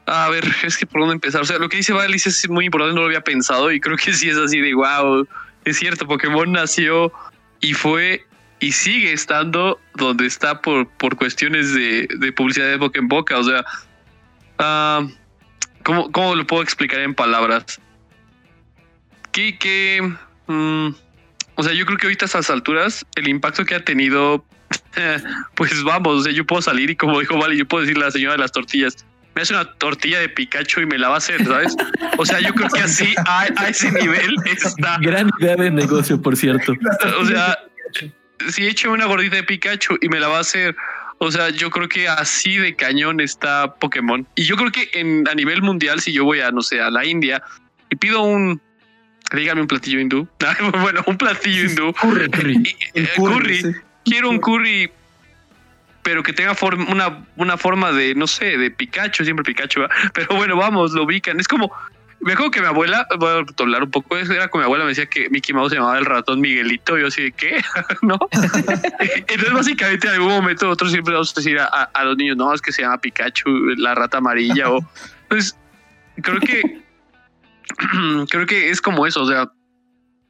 A 0.07 0.29
ver, 0.29 0.45
es 0.63 0.77
que 0.77 0.85
por 0.85 1.01
dónde 1.01 1.15
empezar. 1.15 1.41
O 1.41 1.45
sea, 1.45 1.57
lo 1.57 1.67
que 1.69 1.77
dice 1.77 1.93
Valis 1.93 2.27
es 2.27 2.47
muy 2.49 2.65
importante, 2.65 2.95
no 2.95 3.01
lo 3.01 3.07
había 3.07 3.21
pensado 3.21 3.71
y 3.71 3.79
creo 3.79 3.97
que 3.97 4.13
sí 4.13 4.29
es 4.29 4.37
así 4.37 4.59
de 4.59 4.73
wow. 4.73 5.27
Es 5.63 5.77
cierto, 5.77 6.05
Pokémon 6.07 6.51
nació 6.51 7.11
y 7.59 7.73
fue 7.73 8.25
y 8.59 8.71
sigue 8.71 9.13
estando 9.13 9.79
donde 9.95 10.27
está 10.27 10.61
por, 10.61 10.87
por 10.87 11.15
cuestiones 11.15 11.73
de, 11.73 12.07
de 12.19 12.31
publicidad 12.31 12.67
de 12.67 12.77
boca 12.77 12.99
en 12.99 13.07
boca. 13.07 13.37
O 13.39 13.43
sea, 13.43 13.65
ah, 14.59 15.07
¿cómo, 15.83 16.11
¿cómo 16.11 16.35
lo 16.35 16.45
puedo 16.45 16.61
explicar 16.61 16.99
en 16.99 17.15
palabras? 17.15 17.81
Que, 19.31 19.57
que 19.57 20.13
mm, 20.47 20.89
o 21.55 21.63
sea, 21.63 21.73
yo 21.73 21.85
creo 21.85 21.97
que 21.97 22.05
ahorita 22.05 22.25
a 22.25 22.27
estas 22.27 22.49
alturas 22.49 23.05
el 23.15 23.27
impacto 23.27 23.65
que 23.65 23.75
ha 23.75 23.83
tenido 23.83 24.45
pues 25.55 25.83
vamos, 25.83 26.21
o 26.21 26.23
sea, 26.23 26.31
yo 26.31 26.45
puedo 26.45 26.61
salir 26.61 26.89
y 26.89 26.95
como 26.95 27.19
dijo 27.19 27.37
Vale, 27.37 27.57
yo 27.57 27.65
puedo 27.67 27.81
decirle 27.81 28.03
a 28.03 28.07
la 28.07 28.11
señora 28.11 28.33
de 28.33 28.39
las 28.39 28.51
tortillas, 28.51 29.05
me 29.35 29.41
hace 29.41 29.53
una 29.53 29.65
tortilla 29.73 30.19
de 30.19 30.29
Pikachu 30.29 30.81
y 30.81 30.85
me 30.85 30.97
la 30.97 31.09
va 31.09 31.15
a 31.15 31.17
hacer, 31.17 31.45
¿sabes? 31.45 31.75
O 32.17 32.25
sea, 32.25 32.39
yo 32.39 32.53
creo 32.53 32.69
que 32.69 32.79
así 32.79 33.13
a, 33.25 33.47
a 33.57 33.69
ese 33.69 33.91
nivel 33.91 34.35
está. 34.45 34.97
Gran 35.01 35.29
idea 35.39 35.57
de 35.57 35.71
negocio, 35.71 36.21
por 36.21 36.37
cierto. 36.37 36.73
O 37.19 37.25
sea, 37.25 37.57
si 38.49 38.65
echo 38.65 38.91
una 38.91 39.05
gordita 39.05 39.35
de 39.35 39.43
Pikachu 39.43 39.97
y 40.01 40.09
me 40.09 40.19
la 40.19 40.29
va 40.29 40.37
a 40.37 40.41
hacer. 40.41 40.75
O 41.17 41.31
sea, 41.31 41.49
yo 41.49 41.69
creo 41.69 41.87
que 41.87 42.07
así 42.07 42.57
de 42.57 42.75
cañón 42.75 43.21
está 43.21 43.75
Pokémon. 43.75 44.27
Y 44.35 44.43
yo 44.43 44.55
creo 44.57 44.71
que 44.71 44.89
en, 44.93 45.27
a 45.29 45.33
nivel 45.33 45.61
mundial, 45.61 46.01
si 46.01 46.11
yo 46.11 46.25
voy 46.25 46.41
a, 46.41 46.51
no 46.51 46.61
sé, 46.61 46.81
a 46.81 46.89
la 46.89 47.05
India 47.05 47.41
y 47.89 47.95
pido 47.95 48.21
un, 48.21 48.61
dígame 49.33 49.61
un 49.61 49.67
platillo 49.67 49.99
hindú. 49.99 50.27
bueno, 50.81 51.03
un 51.07 51.17
platillo 51.17 51.65
hindú. 51.65 51.93
Curry. 51.93 52.75
Eh, 52.93 53.09
curry. 53.15 53.61
sí. 53.61 53.71
quiero 54.03 54.29
un 54.29 54.39
curry, 54.39 54.91
pero 56.05 56.21
que 56.21 56.33
tenga 56.33 56.55
una, 56.87 57.25
una 57.35 57.57
forma 57.57 57.91
de, 57.91 58.13
no 58.13 58.27
sé, 58.27 58.57
de 58.59 58.69
Pikachu, 58.69 59.23
siempre 59.23 59.43
Pikachu, 59.43 59.79
¿verdad? 59.81 59.95
pero 60.13 60.27
bueno, 60.35 60.55
vamos, 60.55 60.91
lo 60.93 61.01
ubican. 61.03 61.39
Es 61.39 61.47
como, 61.47 61.73
me 62.19 62.33
acuerdo 62.33 62.51
que 62.51 62.61
mi 62.61 62.67
abuela, 62.67 63.07
voy 63.17 63.29
a 63.29 63.43
hablar 63.63 63.81
un 63.83 63.89
poco, 63.89 64.15
era 64.15 64.47
con 64.49 64.61
mi 64.61 64.65
abuela, 64.65 64.83
me 64.85 64.89
decía 64.89 65.07
que 65.07 65.31
Mickey 65.31 65.55
Mouse 65.55 65.71
se 65.71 65.77
llamaba 65.77 65.97
el 65.97 66.05
ratón 66.05 66.41
Miguelito, 66.41 66.95
y 66.95 67.01
yo 67.01 67.07
así 67.07 67.23
de, 67.23 67.31
¿qué? 67.31 67.59
¿No? 68.03 68.19
Entonces, 68.31 69.51
básicamente, 69.51 70.07
en 70.07 70.13
algún 70.13 70.29
momento 70.29 70.65
nosotros 70.67 70.91
siempre 70.91 71.13
vamos 71.15 71.31
a 71.35 71.39
decir 71.39 71.57
a, 71.57 71.65
a- 71.65 71.89
a 71.91 72.03
los 72.05 72.15
niños, 72.17 72.37
no, 72.37 72.53
es 72.53 72.61
que 72.61 72.71
se 72.71 72.83
llama 72.83 72.99
Pikachu, 73.01 73.49
la 73.77 73.95
rata 73.95 74.19
amarilla, 74.19 74.69
o... 74.69 74.87
Pues, 75.27 75.57
creo 76.21 76.39
que, 76.39 76.61
creo 78.29 78.45
que 78.45 78.69
es 78.69 78.79
como 78.79 79.07
eso, 79.07 79.23
o 79.23 79.27
sea, 79.27 79.51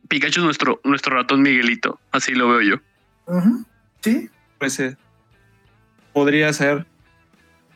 Pikachu 0.08 0.40
es 0.40 0.46
nuestro, 0.46 0.80
nuestro 0.86 1.16
ratón 1.18 1.42
Miguelito, 1.42 2.00
así 2.14 2.34
lo 2.34 2.48
veo 2.48 2.62
yo. 2.62 2.76
Ujú. 3.26 3.66
Sí. 4.02 4.30
Pues, 4.58 4.80
eh, 4.80 4.96
podría 6.16 6.54
ser 6.54 6.86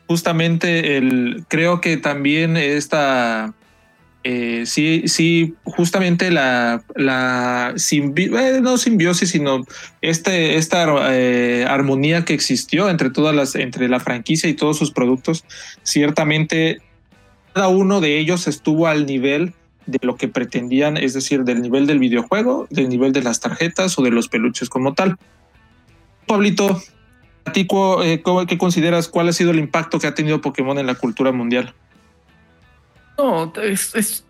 justamente 0.07 0.95
el 0.95 1.43
creo 1.49 1.81
que 1.81 1.97
también 1.97 2.55
esta 2.55 3.53
eh, 4.23 4.63
sí 4.65 5.03
sí 5.07 5.55
justamente 5.65 6.31
la 6.31 6.81
la 6.95 7.75
eh, 7.75 8.59
no 8.61 8.77
simbiosis 8.77 9.31
sino 9.31 9.65
este 10.01 10.55
esta 10.55 10.87
eh, 11.13 11.65
armonía 11.67 12.23
que 12.23 12.33
existió 12.33 12.89
entre 12.89 13.09
todas 13.09 13.35
las 13.35 13.55
entre 13.55 13.89
la 13.89 13.99
franquicia 13.99 14.49
y 14.49 14.53
todos 14.53 14.77
sus 14.77 14.91
productos 14.91 15.43
ciertamente 15.83 16.79
cada 17.53 17.67
uno 17.67 17.99
de 17.99 18.19
ellos 18.19 18.47
estuvo 18.47 18.87
al 18.87 19.05
nivel 19.05 19.53
de 19.85 19.99
lo 20.01 20.15
que 20.15 20.29
pretendían 20.29 20.95
es 20.95 21.13
decir 21.13 21.43
del 21.43 21.61
nivel 21.61 21.87
del 21.87 21.99
videojuego 21.99 22.67
del 22.69 22.87
nivel 22.87 23.11
de 23.11 23.21
las 23.21 23.41
tarjetas 23.41 23.99
o 23.99 24.01
de 24.01 24.11
los 24.11 24.29
peluches 24.29 24.69
como 24.69 24.93
tal. 24.93 25.17
Pablito, 26.25 26.79
¿a 27.49 27.51
ti 27.51 27.65
cu- 27.65 28.01
eh, 28.01 28.21
qué 28.47 28.57
consideras 28.57 29.07
cuál 29.07 29.27
ha 29.29 29.33
sido 29.33 29.51
el 29.51 29.59
impacto 29.59 29.99
que 29.99 30.07
ha 30.07 30.13
tenido 30.13 30.41
Pokémon 30.41 30.77
en 30.77 30.85
la 30.85 30.95
cultura 30.95 31.31
mundial? 31.31 31.73
No, 33.17 33.51
es, 33.61 33.93
es 33.95 34.23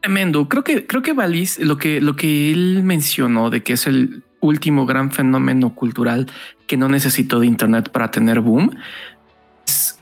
tremendo. 0.00 0.48
Creo 0.48 0.62
que, 0.62 0.86
creo 0.86 1.02
que 1.02 1.12
Valis, 1.12 1.58
lo 1.58 1.76
que, 1.76 2.00
lo 2.00 2.14
que 2.14 2.52
él 2.52 2.82
mencionó 2.84 3.50
de 3.50 3.62
que 3.62 3.72
es 3.72 3.86
el 3.86 4.22
último 4.40 4.86
gran 4.86 5.10
fenómeno 5.10 5.74
cultural 5.74 6.30
que 6.66 6.76
no 6.76 6.88
necesitó 6.88 7.40
de 7.40 7.46
Internet 7.46 7.90
para 7.90 8.10
tener 8.10 8.40
boom, 8.40 8.76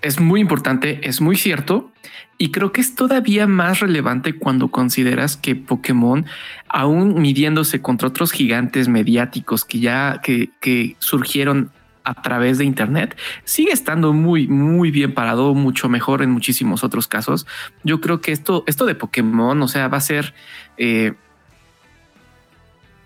es, 0.03 0.21
muy 0.21 0.41
importante, 0.41 1.01
es 1.09 1.21
muy 1.21 1.37
cierto. 1.37 1.91
Y 2.39 2.51
creo 2.51 2.71
que 2.71 2.83
es 2.83 2.95
todavía 2.95 3.47
más 3.47 3.81
relevante 3.81 4.35
cuando 4.35 4.69
consideras 4.69 5.39
que 5.39 5.57
Pokémon, 5.57 6.27
aún 6.69 7.21
midiéndose 7.21 7.81
contra 7.81 8.09
otros 8.09 8.31
gigantes 8.33 8.89
mediáticos 8.89 9.65
que 9.65 9.81
ya 9.81 10.21
que 10.23 10.97
surgieron 10.99 11.71
a 12.07 12.15
través 12.15 12.59
de 12.59 12.65
Internet, 12.65 13.19
sigue 13.45 13.73
estando 13.73 14.13
muy, 14.13 14.47
muy 14.47 14.93
bien 14.93 15.13
parado, 15.13 15.55
mucho 15.55 15.89
mejor 15.89 16.23
en 16.23 16.31
muchísimos 16.31 16.85
otros 16.85 17.09
casos. 17.09 17.49
Yo 17.83 18.01
creo 18.01 18.21
que 18.21 18.31
esto, 18.31 18.63
esto 18.69 18.87
de 18.87 18.95
Pokémon, 18.95 19.61
o 19.61 19.69
sea, 19.69 19.89
va 19.89 19.99
a 19.99 20.01
ser. 20.01 20.33
eh, 20.79 21.15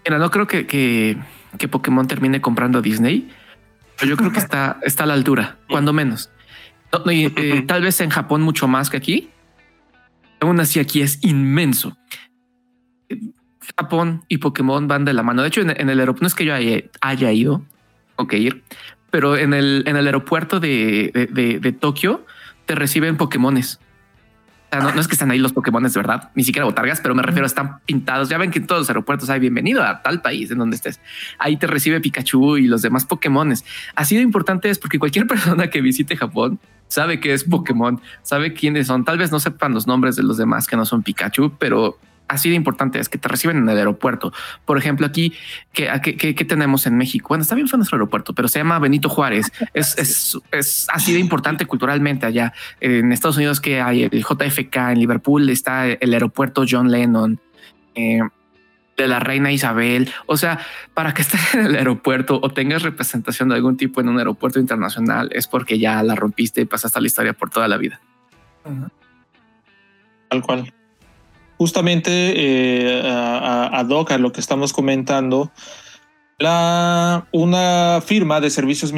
mira, 0.04 0.18
no 0.18 0.30
creo 0.30 0.46
que, 0.46 0.66
que, 0.66 1.16
que 1.56 1.66
Pokémon 1.66 2.06
termine 2.06 2.42
comprando 2.42 2.78
a 2.78 2.82
Disney, 2.82 3.30
pero 3.98 4.10
yo 4.10 4.16
creo 4.18 4.32
que 4.32 4.38
está, 4.38 4.78
está 4.82 5.04
a 5.04 5.06
la 5.06 5.14
altura, 5.14 5.56
cuando 5.70 5.94
menos. 5.94 6.30
No, 6.92 6.98
no, 7.06 7.10
y, 7.10 7.32
eh, 7.34 7.62
tal 7.66 7.82
vez 7.82 8.02
en 8.02 8.10
Japón 8.10 8.42
mucho 8.42 8.68
más 8.68 8.90
que 8.90 8.98
aquí. 8.98 9.30
Aún 10.40 10.60
así, 10.60 10.78
aquí 10.78 11.00
es 11.00 11.24
inmenso. 11.24 11.96
Japón 13.78 14.24
y 14.28 14.38
Pokémon 14.38 14.86
van 14.88 15.06
de 15.06 15.14
la 15.14 15.22
mano. 15.22 15.40
De 15.40 15.48
hecho, 15.48 15.62
en, 15.62 15.70
en 15.70 15.88
el 15.88 16.00
aeropuerto, 16.00 16.24
no 16.24 16.26
es 16.26 16.34
que 16.34 16.44
yo 16.44 16.54
haya, 16.54 16.82
haya 17.00 17.32
ido, 17.32 17.62
o 18.20 18.26
que 18.26 18.38
ir, 18.38 18.62
pero 19.10 19.36
en 19.36 19.54
el, 19.54 19.84
en 19.86 19.96
el 19.96 20.06
aeropuerto 20.06 20.60
de, 20.60 21.10
de, 21.14 21.26
de- 21.26 21.58
de 21.60 21.72
Tokio 21.72 22.24
te 22.66 22.74
reciben 22.74 23.16
Pokémones. 23.16 23.80
O 24.72 24.72
sea, 24.72 24.80
no, 24.84 24.92
no 24.94 25.00
es 25.00 25.08
que 25.08 25.14
están 25.14 25.32
ahí 25.32 25.40
los 25.40 25.52
Pokémones 25.52 25.94
de 25.94 25.98
verdad, 25.98 26.30
ni 26.36 26.44
siquiera 26.44 26.64
botargas, 26.64 27.00
pero 27.00 27.12
me 27.16 27.22
refiero 27.24 27.44
a 27.44 27.48
están 27.48 27.80
pintados. 27.86 28.28
Ya 28.28 28.38
ven 28.38 28.52
que 28.52 28.60
en 28.60 28.68
todos 28.68 28.82
los 28.82 28.88
aeropuertos 28.88 29.28
hay 29.28 29.40
bienvenido 29.40 29.82
a 29.82 30.00
tal 30.00 30.22
país 30.22 30.48
en 30.52 30.58
donde 30.58 30.76
estés. 30.76 31.00
Ahí 31.40 31.56
te 31.56 31.66
recibe 31.66 32.00
Pikachu 32.00 32.56
y 32.56 32.68
los 32.68 32.80
demás 32.82 33.04
Pokémones. 33.04 33.64
Así 33.96 34.14
de 34.14 34.22
importante 34.22 34.70
es 34.70 34.78
porque 34.78 35.00
cualquier 35.00 35.26
persona 35.26 35.68
que 35.70 35.80
visite 35.80 36.16
Japón 36.16 36.60
sabe 36.86 37.18
que 37.18 37.32
es 37.32 37.42
Pokémon, 37.42 38.00
sabe 38.22 38.52
quiénes 38.52 38.86
son. 38.86 39.04
Tal 39.04 39.18
vez 39.18 39.32
no 39.32 39.40
sepan 39.40 39.74
los 39.74 39.88
nombres 39.88 40.14
de 40.14 40.22
los 40.22 40.36
demás 40.36 40.68
que 40.68 40.76
no 40.76 40.84
son 40.84 41.02
Pikachu, 41.02 41.52
pero 41.58 41.98
así 42.30 42.48
de 42.48 42.54
importante 42.56 42.98
es 42.98 43.08
que 43.08 43.18
te 43.18 43.28
reciben 43.28 43.58
en 43.58 43.68
el 43.68 43.76
aeropuerto. 43.76 44.32
Por 44.64 44.78
ejemplo, 44.78 45.06
aquí, 45.06 45.34
¿qué, 45.72 45.90
qué, 46.02 46.16
qué- 46.16 46.34
qué 46.34 46.44
tenemos 46.44 46.86
en 46.86 46.96
México? 46.96 47.28
Bueno, 47.28 47.42
está 47.42 47.54
bien 47.54 47.68
fue 47.68 47.76
nuestro 47.76 47.96
aeropuerto, 47.96 48.34
pero 48.34 48.48
se 48.48 48.58
llama 48.60 48.78
Benito 48.78 49.08
Juárez. 49.08 49.52
Es, 49.74 49.98
es, 49.98 50.38
es 50.52 50.86
así 50.92 51.12
de 51.12 51.18
importante 51.18 51.66
culturalmente 51.66 52.24
allá. 52.26 52.52
En 52.80 53.12
Estados 53.12 53.36
Unidos 53.36 53.60
que 53.60 53.80
hay 53.82 54.04
el 54.04 54.24
JFK, 54.24 54.76
en 54.92 54.98
Liverpool 55.00 55.50
está 55.50 55.86
el 55.88 56.12
aeropuerto 56.12 56.64
John 56.68 56.90
Lennon. 56.90 57.38
eh, 57.94 58.20
de 58.96 59.08
la 59.08 59.18
reina 59.18 59.50
Isabel. 59.50 60.10
O 60.26 60.36
sea, 60.36 60.58
para 60.92 61.14
que 61.14 61.22
estés 61.22 61.54
en 61.54 61.64
el 61.64 61.74
aeropuerto 61.76 62.38
o 62.42 62.50
tengas 62.50 62.82
representación 62.82 63.48
de 63.48 63.54
algún 63.54 63.78
tipo 63.78 64.02
en 64.02 64.10
un 64.10 64.18
aeropuerto 64.18 64.60
internacional 64.60 65.30
es 65.32 65.46
porque 65.46 65.78
ya 65.78 66.02
la 66.02 66.14
rompiste 66.14 66.60
y 66.60 66.66
pasaste 66.66 66.98
a 66.98 67.00
la 67.00 67.06
historia 67.06 67.32
por 67.32 67.48
toda 67.48 67.66
la 67.66 67.78
vida. 67.78 67.98
Tal 70.28 70.42
cual. 70.42 70.72
Justamente 71.60 72.10
eh, 72.10 73.02
a, 73.04 73.84
Doc, 73.86 74.12
a 74.12 74.16
lo 74.16 74.32
que 74.32 74.40
estamos 74.40 74.72
comentando, 74.72 75.52
la, 76.38 77.26
una 77.32 78.00
firma 78.02 78.40
de 78.40 78.48
servicios 78.48 78.94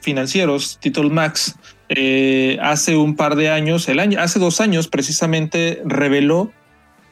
financieros, 0.00 0.78
Title 0.80 1.10
Max, 1.10 1.56
eh, 1.90 2.56
hace 2.62 2.96
un 2.96 3.14
par 3.14 3.36
de 3.36 3.50
años, 3.50 3.90
el 3.90 3.98
año, 3.98 4.18
hace 4.22 4.38
dos 4.38 4.62
años 4.62 4.88
precisamente, 4.88 5.82
reveló 5.84 6.50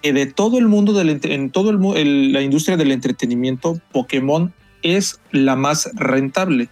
que 0.01 0.15
de 0.15 0.25
todo 0.25 0.57
el 0.57 0.67
mundo, 0.67 0.95
del, 0.95 1.21
en 1.25 1.51
todo 1.51 1.95
el, 1.95 2.33
la 2.33 2.41
industria 2.41 2.79
del 2.79 2.91
entretenimiento, 2.91 3.79
Pokémon 3.93 4.55
es 4.81 5.21
la 5.31 5.57
más 5.57 5.91
rentable. 5.93 6.71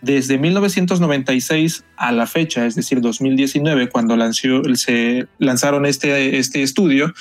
Desde 0.00 0.38
1996 0.38 1.84
a 1.96 2.12
la 2.12 2.26
fecha, 2.26 2.66
es 2.66 2.76
decir, 2.76 3.00
2019, 3.00 3.88
cuando 3.88 4.16
lanzó, 4.16 4.62
se 4.74 5.26
lanzaron 5.38 5.86
este, 5.86 6.38
este 6.38 6.62
estudio, 6.62 7.12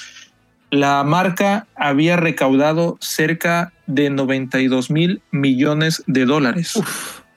la 0.69 1.03
marca 1.03 1.65
había 1.75 2.17
recaudado 2.17 2.97
cerca 2.99 3.73
de 3.87 4.09
92 4.09 4.91
mil 4.91 5.21
millones 5.31 6.03
de 6.07 6.25
dólares 6.25 6.79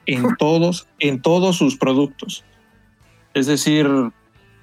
en 0.07 0.37
todos, 0.37 0.89
en 0.99 1.23
todos 1.23 1.57
sus 1.57 1.77
productos. 1.77 2.45
Es 3.33 3.47
decir, 3.47 3.89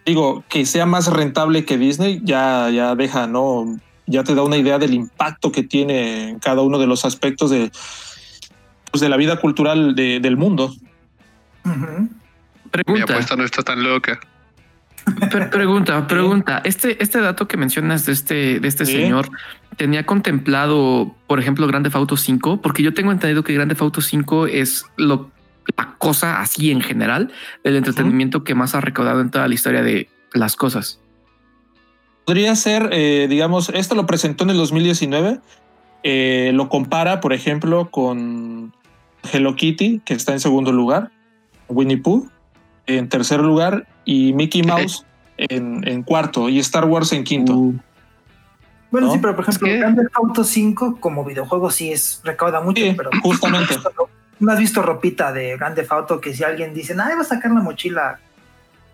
digo, 0.06 0.44
que 0.50 0.66
sea 0.66 0.86
más 0.86 1.08
rentable 1.08 1.66
que 1.66 1.78
Disney, 1.78 2.22
ya, 2.24 2.70
ya 2.70 2.96
deja, 2.96 3.26
¿no? 3.26 3.80
Ya 4.06 4.24
te 4.24 4.36
da 4.36 4.44
una 4.44 4.58
idea 4.58 4.78
del 4.78 4.94
impacto 4.94 5.52
que 5.52 5.64
tiene 5.64 6.30
en 6.30 6.40
cada 6.40 6.62
uno 6.62 6.78
de 6.78 6.88
los 6.88 7.06
aspectos 7.06 7.50
de, 7.50 7.72
pues, 8.92 9.02
de 9.02 9.10
la 9.10 9.18
vida 9.18 9.40
cultural 9.40 9.96
de, 9.96 10.20
del 10.20 10.38
mundo. 10.38 10.74
Pregunta. 11.64 12.92
Mi 12.94 13.02
apuesta 13.02 13.36
no 13.36 13.44
está 13.44 13.64
tan 13.64 13.84
loca. 13.84 14.20
pregunta, 15.52 16.08
pregunta. 16.08 16.62
Este, 16.64 17.02
este 17.02 17.22
dato 17.22 17.48
que 17.48 17.58
mencionas 17.58 18.06
de 18.06 18.14
este, 18.14 18.60
de 18.60 18.68
este 18.68 18.86
señor 18.86 19.30
tenía 19.78 20.06
contemplado, 20.06 21.16
por 21.28 21.40
ejemplo, 21.40 21.68
Grande 21.68 21.90
Auto 21.94 22.18
5, 22.18 22.62
porque 22.62 22.84
yo 22.84 22.94
tengo 22.94 23.12
entendido 23.12 23.44
que 23.44 23.54
Grande 23.54 23.76
Auto 23.80 24.02
5 24.02 24.48
es 24.48 24.86
lo, 24.98 25.32
la 25.76 25.96
cosa 25.98 26.42
así 26.42 26.72
en 26.72 26.82
general 26.82 27.32
del 27.64 27.76
entretenimiento 27.76 28.44
que 28.44 28.56
más 28.56 28.76
ha 28.76 28.82
recaudado 28.82 29.22
en 29.22 29.32
toda 29.32 29.48
la 29.48 29.54
historia 29.54 29.84
de 29.84 30.10
las 30.34 30.56
cosas. 30.56 31.00
Podría 32.26 32.56
ser, 32.56 32.90
eh, 32.92 33.28
digamos, 33.30 33.70
esto 33.70 33.96
lo 33.96 34.06
presentó 34.06 34.44
en 34.44 34.50
el 34.50 34.58
2019. 34.58 35.40
Eh, 36.04 36.52
lo 36.54 36.70
compara, 36.70 37.22
por 37.22 37.34
ejemplo, 37.34 37.90
con 37.90 38.74
Hello 39.32 39.56
Kitty, 39.56 40.02
que 40.06 40.14
está 40.14 40.34
en 40.34 40.40
segundo 40.40 40.72
lugar, 40.72 41.12
Winnie 41.70 41.98
Pooh 41.98 42.30
en 42.88 43.10
tercer 43.10 43.42
lugar 43.42 43.86
y 44.06 44.34
Mickey 44.34 44.64
Mouse 44.66 45.06
en, 45.38 46.04
cuarto 46.04 46.50
y 46.50 46.60
Star 46.60 46.86
Wars 46.86 47.12
en 47.14 47.24
quinto. 47.24 47.54
Uh. 47.54 47.80
Bueno, 48.90 49.12
sí, 49.12 49.20
pero 49.22 49.36
por 49.36 49.44
ejemplo, 49.44 49.68
Grand 49.68 50.00
Auto 50.14 50.44
5 50.46 50.98
como 51.00 51.26
videojuego 51.26 51.70
sí 51.70 51.92
es 51.92 52.22
recauda 52.24 52.62
mucho, 52.62 52.84
pero 52.96 53.10
justamente. 53.22 53.76
No 54.40 54.52
has 54.52 54.60
visto 54.60 54.84
ropita 54.84 55.34
de 55.34 55.58
Grand 55.58 55.80
Auto 55.90 56.22
que 56.22 56.32
si 56.32 56.44
alguien 56.44 56.72
dice, 56.72 56.94
nadie 56.94 57.16
va 57.16 57.22
a 57.22 57.24
sacar 57.24 57.50
la 57.50 57.60
mochila 57.60 58.20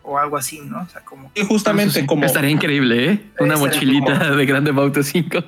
o 0.02 0.18
algo 0.18 0.38
así, 0.38 0.62
¿no? 0.62 0.84
O 0.84 0.88
sea, 0.88 1.02
como. 1.02 1.34
Y 1.36 1.42
justamente 1.44 2.06
como. 2.06 2.24
Estaría 2.24 2.50
increíble, 2.50 3.12
¿eh? 3.12 3.26
Una 3.42 3.58
mochilita 3.58 4.34
de 4.38 4.46
Grand 4.46 4.70
Auto 4.70 5.04
5. 5.04 5.40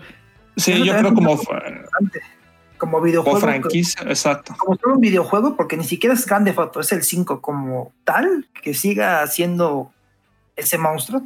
Sí, 0.57 0.83
yo 0.83 0.97
creo 0.97 1.13
como 1.13 1.39
como 2.77 3.01
videojuego. 3.01 3.39
Como 3.39 3.51
franquicia, 3.51 4.01
exacto. 4.03 4.55
Como 4.57 4.77
solo 4.77 4.95
un 4.95 5.01
videojuego, 5.01 5.55
porque 5.55 5.77
ni 5.77 5.83
siquiera 5.83 6.13
es 6.13 6.25
grande 6.25 6.53
foto, 6.53 6.79
es 6.79 6.91
el 6.91 7.03
5 7.03 7.41
como 7.41 7.93
tal, 8.03 8.47
que 8.61 8.73
siga 8.73 9.25
siendo 9.27 9.91
ese 10.55 10.77
monstruo. 10.77 11.21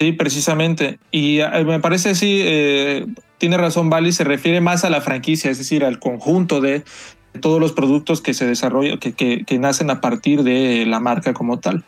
Sí, 0.00 0.12
precisamente. 0.12 0.98
Y 1.10 1.40
eh, 1.40 1.64
me 1.64 1.80
parece 1.80 2.14
sí, 2.14 2.40
eh, 2.42 3.06
tiene 3.38 3.56
razón 3.56 3.90
Bali, 3.90 4.12
se 4.12 4.24
refiere 4.24 4.60
más 4.60 4.84
a 4.84 4.90
la 4.90 5.00
franquicia, 5.00 5.50
es 5.50 5.58
decir, 5.58 5.84
al 5.84 5.98
conjunto 5.98 6.60
de 6.60 6.82
todos 7.40 7.60
los 7.60 7.72
productos 7.72 8.20
que 8.20 8.34
se 8.34 8.46
desarrollan, 8.46 8.98
que, 8.98 9.14
que, 9.14 9.58
nacen 9.58 9.90
a 9.90 10.00
partir 10.00 10.42
de 10.42 10.84
la 10.86 11.00
marca 11.00 11.32
como 11.32 11.58
tal. 11.58 11.84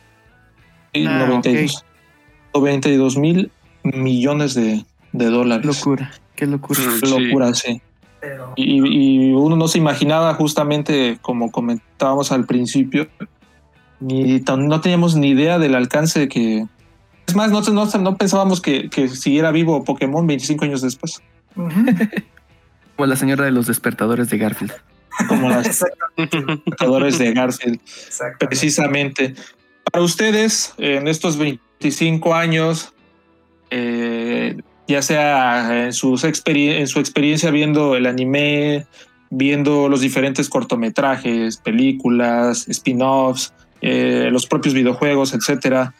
Y 0.93 1.05
92, 1.05 1.85
ah, 3.17 3.21
mil 3.21 3.51
millones 3.83 4.55
de, 4.55 4.85
de 5.13 5.27
dólares. 5.27 5.67
Locura. 5.67 6.13
Qué 6.35 6.47
locura. 6.47 6.81
locura, 7.03 7.55
sí. 7.55 7.81
Y, 8.57 9.33
uno 9.33 9.57
no 9.57 9.69
se 9.69 9.79
imaginaba 9.79 10.35
justamente, 10.35 11.19
como 11.21 11.51
comentábamos 11.51 12.33
al 12.33 12.47
principio, 12.47 13.09
ni 14.01 14.41
no 14.41 14.81
teníamos 14.81 15.17
ni 15.17 15.31
idea 15.31 15.59
del 15.59 15.75
alcance 15.75 16.29
que... 16.29 16.67
Es 17.27 17.35
más, 17.35 17.51
no, 17.51 17.61
no, 17.63 18.17
pensábamos 18.17 18.61
que, 18.61 18.91
que, 18.91 19.09
siguiera 19.09 19.51
vivo 19.51 19.83
Pokémon 19.85 20.27
25 20.27 20.65
años 20.65 20.83
después. 20.83 21.23
Como 21.55 23.07
la 23.07 23.17
señora 23.17 23.45
de 23.45 23.51
los 23.51 23.67
despertadores 23.67 24.29
de 24.29 24.39
Garfield. 24.39 24.73
Como 25.29 25.49
los 25.49 25.65
despertadores 26.17 27.19
de 27.19 27.33
Garfield. 27.33 27.81
Precisamente. 28.39 29.35
Para 29.91 30.05
ustedes, 30.05 30.75
en 30.79 31.09
estos 31.09 31.39
25 31.39 32.35
años, 32.35 32.93
eh, 33.71 34.57
ya 34.87 35.03
sea 35.03 35.87
en, 35.87 35.93
sus 35.93 36.25
en 36.25 36.87
su 36.89 37.01
experiencia 37.01 37.51
viendo 37.51 37.97
el 37.97 38.07
anime, 38.07 38.87
viendo 39.31 39.89
los 39.89 40.01
diferentes 40.01 40.49
cortometrajes, 40.49 41.57
películas, 41.59 42.69
spin-offs, 42.69 43.53
eh, 43.81 44.29
los 44.31 44.47
propios 44.47 44.75
videojuegos, 44.75 45.35
etcétera. 45.35 45.95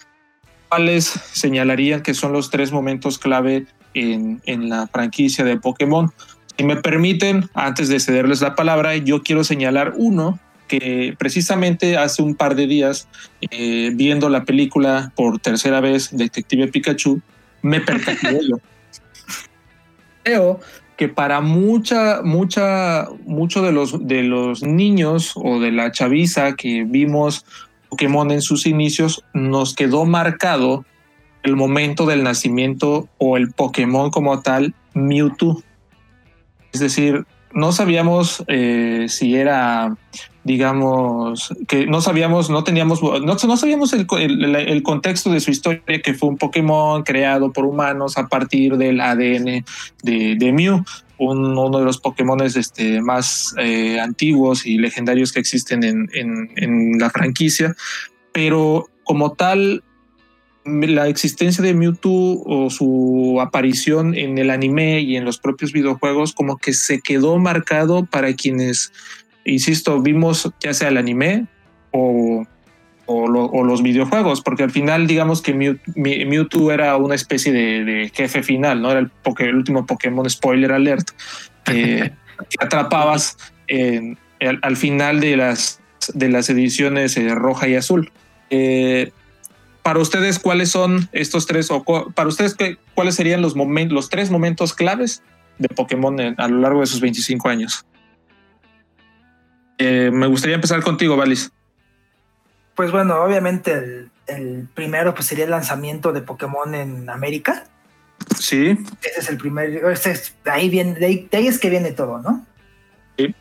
¿Cuáles 0.69 1.05
señalarían 1.05 2.03
que 2.03 2.15
son 2.15 2.33
los 2.33 2.51
tres 2.51 2.73
momentos 2.73 3.19
clave 3.19 3.67
en, 3.95 4.41
en 4.47 4.69
la 4.69 4.87
franquicia 4.89 5.45
de 5.45 5.59
Pokémon? 5.59 6.13
Si 6.57 6.65
me 6.65 6.77
permiten, 6.77 7.49
antes 7.55 7.89
de 7.89 8.01
cederles 8.01 8.41
la 8.41 8.55
palabra, 8.55 8.97
yo 8.97 9.23
quiero 9.23 9.45
señalar 9.45 9.95
uno 9.97 10.39
que 10.69 11.15
precisamente 11.19 11.97
hace 11.97 12.23
un 12.23 12.35
par 12.35 12.55
de 12.55 12.67
días, 12.67 13.09
eh, 13.51 13.91
viendo 13.95 14.29
la 14.29 14.45
película 14.45 15.13
por 15.15 15.39
tercera 15.39 15.81
vez, 15.81 16.17
Detective 16.17 16.69
Pikachu, 16.69 17.21
me 17.63 17.81
percaté 17.81 18.29
de 18.29 18.39
ello 18.39 18.61
creo 20.25 20.61
que 20.97 21.09
para 21.09 21.41
mucha, 21.41 22.23
mucha, 22.23 23.09
mucho 23.27 23.63
de 23.63 23.73
los, 23.73 24.07
de 24.07 24.23
los 24.23 24.63
niños 24.63 25.33
o 25.37 25.61
de 25.61 25.73
la 25.73 25.93
chaviza 25.93 26.55
que 26.57 26.85
vimos 26.85 27.45
Pokémon 27.89 28.31
en 28.31 28.43
sus 28.43 28.67
inicios, 28.67 29.25
nos 29.35 29.75
quedó 29.75 30.05
marcado 30.05 30.85
el 31.43 31.57
momento 31.57 32.07
del 32.07 32.23
nacimiento 32.23 33.09
o 33.19 33.37
el 33.37 33.53
Pokémon 33.53 34.11
como 34.11 34.41
tal, 34.41 34.75
Mewtwo. 34.95 35.63
Es 36.73 36.81
decir, 36.81 37.27
no 37.55 37.73
sabíamos 37.73 38.45
eh, 38.49 39.07
si 39.09 39.37
era, 39.37 39.97
digamos, 40.43 41.55
que 41.69 41.87
no 41.87 42.01
sabíamos, 42.01 42.51
no 42.51 42.65
teníamos, 42.65 43.01
no, 43.03 43.39
sabíamos 43.57 43.93
el, 43.93 44.83
contexto 44.83 45.31
de 45.31 45.41
su 45.41 45.51
historia, 45.51 46.03
que 46.03 46.15
fue 46.15 46.29
un 46.29 46.37
Pokémon 46.37 47.03
creado 47.03 47.53
por 47.53 47.65
humanos 47.65 48.19
a 48.19 48.27
partir 48.27 48.77
del 48.77 49.01
ADN 49.01 49.65
de, 50.03 50.37
de 50.37 50.53
Mew, 50.53 50.85
uno 51.19 51.79
de 51.79 51.85
los 51.85 51.99
Pokémon 51.99 52.43
este, 52.43 53.01
más 53.01 53.55
eh, 53.59 54.01
antiguos 54.01 54.67
y 54.67 54.79
legendarios 54.79 55.33
que 55.33 55.41
existen 55.41 55.85
en, 55.85 56.09
en, 56.13 56.51
en 56.57 56.99
la 56.99 57.09
franquicia. 57.11 57.75
Pero 58.33 58.89
como 59.05 59.33
tal, 59.33 59.85
la 60.65 61.09
existencia 61.09 61.63
de 61.63 61.75
Mewtwo 61.75 62.43
o 62.45 62.71
su 62.71 63.39
aparición 63.41 64.15
en 64.15 64.39
el 64.39 64.51
anime 64.51 65.01
y 65.01 65.17
en 65.17 65.25
los 65.25 65.39
propios 65.39 65.73
videojuegos 65.73 66.33
como 66.33 66.57
que 66.57 66.73
se 66.73 67.01
quedó 67.01 67.39
marcado 67.39 68.07
para 68.07 68.33
quienes, 68.35 68.93
insisto, 69.45 70.01
vimos 70.01 70.51
ya 70.61 70.73
sea 70.73 70.89
el 70.89 70.97
anime 70.97 71.47
o, 71.91 72.47
o, 73.07 73.65
los 73.65 73.83
videojuegos, 73.83 74.41
porque 74.41 74.63
al 74.63 74.71
final 74.71 75.07
digamos 75.07 75.43
que 75.43 75.55
Mewtwo 75.95 76.73
era 76.73 76.97
una 76.97 77.15
especie 77.15 77.53
de, 77.53 78.11
jefe 78.15 78.43
final, 78.43 78.81
¿no? 78.81 78.91
Era 78.91 79.01
el, 79.01 79.11
el 79.39 79.55
último 79.55 79.85
Pokémon 79.87 80.29
spoiler 80.29 80.73
alert 80.73 81.11
que 81.65 82.13
atrapabas 82.59 83.37
al, 84.41 84.77
final 84.77 85.21
de 85.21 85.37
las, 85.37 85.81
de 86.15 86.29
las 86.29 86.49
ediciones 86.49 87.17
eh, 87.17 87.35
roja 87.35 87.69
y 87.69 87.77
azul. 87.77 88.11
Eh, 88.51 89.11
para 89.85 89.99
ustedes, 89.99 90.39
¿cuáles 90.39 90.71
son 90.71 91.11
estos 91.13 91.45
tres, 91.45 91.71
o 91.71 91.85
para 91.85 92.27
ustedes, 92.27 92.57
cuáles 92.95 93.15
serían 93.15 93.43
los, 93.43 93.55
momentos, 93.55 93.95
los 93.95 94.09
tres 94.09 94.31
momentos 94.31 94.73
claves 94.73 95.23
de 95.59 95.69
Pokémon 95.69 96.19
a 96.39 96.49
lo 96.49 96.59
largo 96.61 96.81
de 96.81 96.87
sus 96.87 97.03
25 97.03 97.51
años? 97.51 97.85
Eh, 99.77 100.11
me 100.11 100.27
gustaría 100.27 100.55
empezar 100.55 100.83
contigo, 100.83 101.19
Valis. 101.19 101.53
Pues 102.75 102.93
bueno, 102.93 103.23
obviamente 103.23 104.09
el, 104.27 104.69
primero 104.73 105.15
pues 105.15 105.27
sería 105.27 105.45
el 105.45 105.51
lanzamiento 105.51 106.15
de 106.15 106.23
Pokémon 106.23 106.75
en 106.75 107.11
América. 107.11 107.65
Sí. 108.41 108.79
Ese 109.03 109.21
es 109.21 109.29
el 109.29 109.37
primer, 109.37 109.71
de 109.71 110.51
ahí 110.51 110.71
viene, 110.71 110.95
de 110.95 111.29
ahí, 111.31 111.47
es 111.47 111.59
que 111.59 111.69
viene 111.69 111.93
todo, 111.93 112.23
¿no? 112.23 112.47
Sí. 113.19 113.35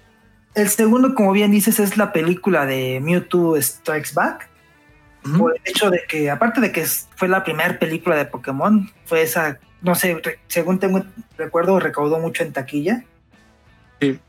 El 0.55 0.67
segundo, 0.67 1.15
como 1.15 1.31
bien 1.31 1.51
dices, 1.51 1.79
es 1.79 1.95
la 1.95 2.11
película 2.11 2.65
de 2.65 2.99
Mewtwo 3.01 3.59
Strikes 3.61 4.13
Back 4.13 4.49
por 5.37 5.55
el 5.55 5.61
hecho 5.65 5.89
de 5.89 6.01
que, 6.07 6.29
aparte 6.29 6.61
de 6.61 6.71
que 6.71 6.85
fue 6.85 7.27
la 7.27 7.43
primera 7.43 7.79
película 7.79 8.15
de 8.15 8.25
Pokémon, 8.25 8.89
fue 9.05 9.21
esa, 9.21 9.59
no 9.81 9.95
sé, 9.95 10.21
según 10.47 10.79
tengo 10.79 11.03
recuerdo, 11.37 11.79
recaudó 11.79 12.19
mucho 12.19 12.43
en 12.43 12.53
taquilla. 12.53 13.03
Sí. 13.99 14.19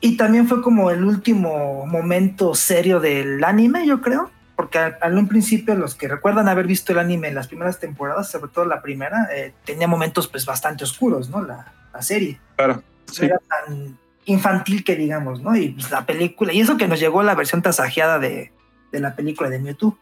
Y 0.00 0.16
también 0.16 0.48
fue 0.48 0.62
como 0.62 0.90
el 0.90 1.04
último 1.04 1.86
momento 1.86 2.54
serio 2.54 2.98
del 2.98 3.42
anime, 3.44 3.86
yo 3.86 4.00
creo. 4.00 4.30
Porque 4.56 4.78
al, 4.78 5.16
un 5.16 5.28
principio, 5.28 5.74
los 5.74 5.94
que 5.94 6.08
recuerdan 6.08 6.48
haber 6.48 6.66
visto 6.66 6.92
el 6.92 6.98
anime 6.98 7.28
en 7.28 7.34
las 7.34 7.48
primeras 7.48 7.78
temporadas, 7.78 8.30
sobre 8.30 8.50
todo 8.52 8.64
la 8.64 8.82
primera, 8.82 9.28
eh, 9.34 9.54
tenía 9.64 9.86
momentos 9.86 10.28
pues 10.28 10.44
bastante 10.44 10.84
oscuros, 10.84 11.30
¿no? 11.30 11.42
La, 11.42 11.72
la 11.92 12.02
serie. 12.02 12.38
Claro. 12.56 12.82
No 13.18 13.24
era 13.24 13.38
tan 13.48 13.98
infantil 14.24 14.84
que 14.84 14.96
digamos, 14.96 15.40
¿no? 15.40 15.56
Y 15.56 15.70
pues, 15.70 15.90
la 15.90 16.04
película, 16.04 16.52
y 16.52 16.60
eso 16.60 16.76
que 16.76 16.88
nos 16.88 17.00
llegó 17.00 17.22
la 17.22 17.34
versión 17.34 17.62
tasajeada 17.62 18.18
de, 18.18 18.52
de 18.90 19.00
la 19.00 19.14
película 19.16 19.50
de 19.50 19.58
Mewtwo. 19.58 19.98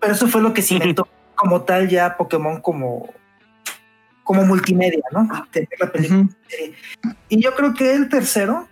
Pero 0.00 0.14
eso 0.14 0.28
fue 0.28 0.42
lo 0.42 0.52
que 0.52 0.62
cimentó 0.62 1.08
como 1.34 1.62
tal 1.62 1.88
ya 1.88 2.16
Pokémon 2.16 2.60
como, 2.60 3.12
como 4.24 4.44
multimedia, 4.44 5.02
¿no? 5.12 5.28
Tener 5.50 5.68
la 5.78 5.92
película. 5.92 6.28
Y 7.28 7.42
yo 7.42 7.54
creo 7.54 7.74
que 7.74 7.92
el 7.92 8.08
tercero, 8.08 8.68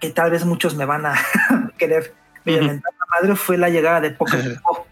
que 0.00 0.10
tal 0.10 0.30
vez 0.30 0.44
muchos 0.44 0.74
me 0.76 0.84
van 0.84 1.06
a 1.06 1.14
querer 1.78 2.14
violentar 2.44 2.92
la 2.92 3.20
madre, 3.20 3.36
fue 3.36 3.58
la 3.58 3.68
llegada 3.68 4.00
de 4.00 4.10
Pokémon 4.10 4.60
Go. 4.64 4.86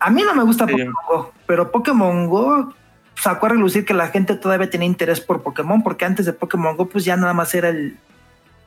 A 0.00 0.10
mí 0.10 0.22
no 0.22 0.34
me 0.34 0.42
gusta 0.42 0.66
Pokémon 0.66 0.94
Go, 1.08 1.32
pero 1.46 1.70
Pokémon 1.70 2.26
Go 2.26 2.74
sacó 3.14 3.46
a 3.46 3.50
relucir 3.50 3.84
que 3.84 3.94
la 3.94 4.08
gente 4.08 4.34
todavía 4.34 4.68
tenía 4.68 4.86
interés 4.86 5.20
por 5.20 5.42
Pokémon, 5.42 5.82
porque 5.82 6.04
antes 6.04 6.26
de 6.26 6.32
Pokémon 6.32 6.76
Go, 6.76 6.88
pues 6.88 7.04
ya 7.04 7.16
nada 7.16 7.34
más 7.34 7.54
era 7.54 7.68
el, 7.68 7.96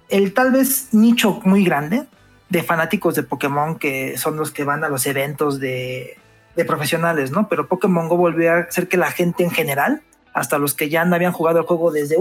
el 0.07 0.33
tal 0.33 0.51
vez 0.51 0.93
nicho 0.93 1.41
muy 1.43 1.65
grande 1.65 2.05
de 2.49 2.63
fanáticos 2.63 3.15
de 3.15 3.23
Pokémon 3.23 3.77
que 3.77 4.17
son 4.17 4.37
los 4.37 4.51
que 4.51 4.63
van 4.63 4.83
a 4.83 4.89
los 4.89 5.05
eventos 5.05 5.59
de, 5.59 6.17
profesionales, 6.67 7.31
¿no? 7.31 7.49
Pero 7.49 7.67
Pokémon 7.67 8.07
Go 8.07 8.15
volvió 8.15 8.53
a 8.53 8.59
hacer 8.59 8.87
que 8.87 8.97
la 8.97 9.11
gente 9.11 9.43
en 9.43 9.51
general, 9.51 10.01
hasta 10.33 10.57
los 10.57 10.73
que 10.73 10.89
ya 10.89 11.03
no 11.03 11.15
habían 11.15 11.33
jugado 11.33 11.59
el 11.59 11.65
juego 11.65 11.91
desde 11.91 12.15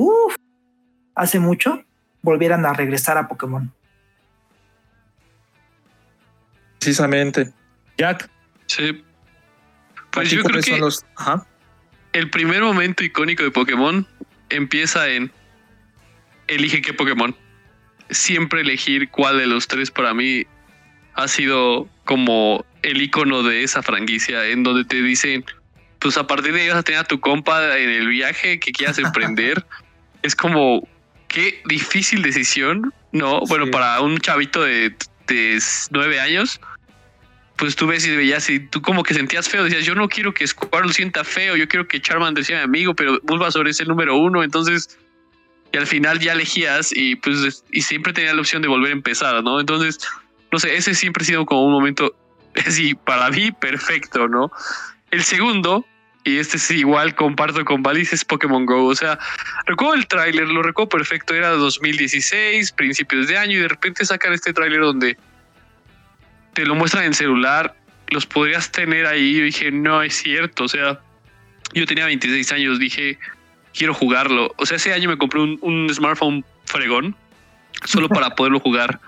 hace 1.15 1.39
mucho, 1.39 1.85
volvieran 2.23 2.67
a 2.67 2.73
regresar 2.73 3.17
a 3.17 3.29
Pokémon. 3.29 3.73
Precisamente. 6.81 7.53
Jack. 7.97 8.29
Sí. 8.67 9.05
Pues 10.11 10.31
yo 10.31 10.43
creo 10.43 10.63
que 10.63 10.81
el 12.13 12.31
primer 12.31 12.63
momento 12.63 13.05
icónico 13.05 13.43
de 13.43 13.51
Pokémon 13.51 14.07
empieza 14.49 15.09
en 15.09 15.33
elige 16.47 16.83
qué 16.83 16.93
Pokémon 16.93 17.37
siempre 18.11 18.61
elegir 18.61 19.09
cuál 19.11 19.39
de 19.39 19.47
los 19.47 19.67
tres 19.67 19.91
para 19.91 20.15
mí 20.15 20.47
ha 21.15 21.29
sido 21.29 21.89
como 22.05 22.65
el 22.83 23.01
icono 23.01 23.43
de 23.43 23.63
esa 23.63 23.83
franquicia, 23.83 24.47
en 24.47 24.63
donde 24.63 24.85
te 24.85 25.01
dicen, 25.03 25.45
pues 26.01 26.17
a 26.17 26.27
partir 26.27 26.53
de 26.53 26.63
ahí 26.63 26.69
vas 26.69 26.79
a 26.79 26.83
tener 26.83 27.01
a 27.01 27.05
tu 27.05 27.21
compa 27.21 27.79
en 27.79 27.89
el 27.89 28.09
viaje 28.09 28.61
que 28.61 28.73
quieras 28.73 28.99
emprender. 28.99 29.65
es 30.23 30.35
como, 30.35 30.87
qué 31.29 31.63
difícil 31.67 32.23
decisión, 32.23 32.93
¿no? 33.13 33.41
Bueno, 33.41 33.71
para 33.71 34.01
un 34.01 34.19
chavito 34.19 34.63
de, 34.63 34.95
de 35.27 35.63
nueve 35.91 36.21
años, 36.21 36.61
pues 37.57 37.77
tú 37.77 37.87
ves 37.87 38.07
y 38.07 38.17
veías 38.17 38.49
y 38.51 38.59
tú 38.61 38.83
como 38.83 39.03
que 39.03 39.15
sentías 39.15 39.49
feo, 39.49 39.65
decías, 39.65 39.85
yo 39.85 39.95
no 39.95 40.09
quiero 40.09 40.35
que 40.35 40.47
Squirtle 40.47 40.93
sienta 40.93 41.25
feo, 41.25 41.57
yo 41.57 41.69
quiero 41.69 41.87
que 41.87 42.01
Charmander 42.01 42.45
sea 42.45 42.59
mi 42.59 42.65
amigo, 42.65 42.95
pero 42.95 43.21
Bulbasaur 43.23 43.69
es 43.69 43.81
el 43.81 43.89
número 43.89 44.17
uno, 44.17 44.43
entonces 44.43 44.99
y 45.75 45.77
al 45.77 45.89
final 45.89 46.21
ya 46.21 46.35
elegías 46.35 46.93
y 46.95 47.17
pues 47.17 47.65
y 47.73 47.83
siempre 47.83 48.13
tenía 48.13 48.33
la 48.33 48.41
opción 48.41 48.63
de 48.63 48.69
volver 48.69 48.91
a 48.91 48.93
empezar, 48.93 49.43
¿no? 49.43 49.59
Entonces, 49.59 49.99
no 50.53 50.61
sé, 50.61 50.77
ese 50.77 50.95
siempre 50.95 51.25
ha 51.25 51.27
sido 51.27 51.45
como 51.47 51.67
un 51.67 51.73
momento 51.73 52.15
así 52.65 52.95
para 52.95 53.29
mí 53.31 53.51
perfecto, 53.51 54.29
¿no? 54.29 54.53
El 55.11 55.25
segundo, 55.25 55.85
y 56.23 56.39
este 56.39 56.59
es 56.59 56.71
igual, 56.71 57.17
comparto 57.17 57.65
con 57.65 57.83
Valis, 57.83 58.13
es 58.13 58.25
Pokémon 58.25 58.65
Go. 58.67 58.87
O 58.87 58.95
sea, 58.95 59.19
recuerdo 59.67 59.95
el 59.95 60.07
tráiler, 60.07 60.47
lo 60.47 60.63
recuerdo 60.63 60.91
perfecto, 60.91 61.35
era 61.35 61.51
2016, 61.51 62.71
principios 62.71 63.27
de 63.27 63.37
año, 63.37 63.59
y 63.59 63.63
de 63.63 63.69
repente 63.69 64.05
sacan 64.05 64.33
este 64.33 64.53
tráiler 64.53 64.81
donde 64.81 65.19
te 66.53 66.65
lo 66.65 66.77
muestran 66.77 67.03
en 67.03 67.15
celular, 67.15 67.75
los 68.11 68.27
podrías 68.27 68.71
tener 68.71 69.07
ahí. 69.07 69.39
Yo 69.39 69.45
dije, 69.45 69.73
no 69.73 70.05
es 70.05 70.15
cierto, 70.15 70.65
o 70.65 70.69
sea, 70.69 71.01
yo 71.73 71.85
tenía 71.85 72.07
26 72.07 72.53
años, 72.53 72.79
dije, 72.79 73.19
quiero 73.77 73.93
jugarlo. 73.93 74.55
O 74.57 74.67
sea, 74.67 74.77
ese 74.77 74.93
año 74.93 75.09
me 75.09 75.19
compré 75.19 75.41
un, 75.41 75.89
smartphone 75.93 76.45
fregón 76.65 77.15
solo 77.85 78.09
para 78.09 78.31
poderlo 78.37 78.61
jugar. 78.61 79.01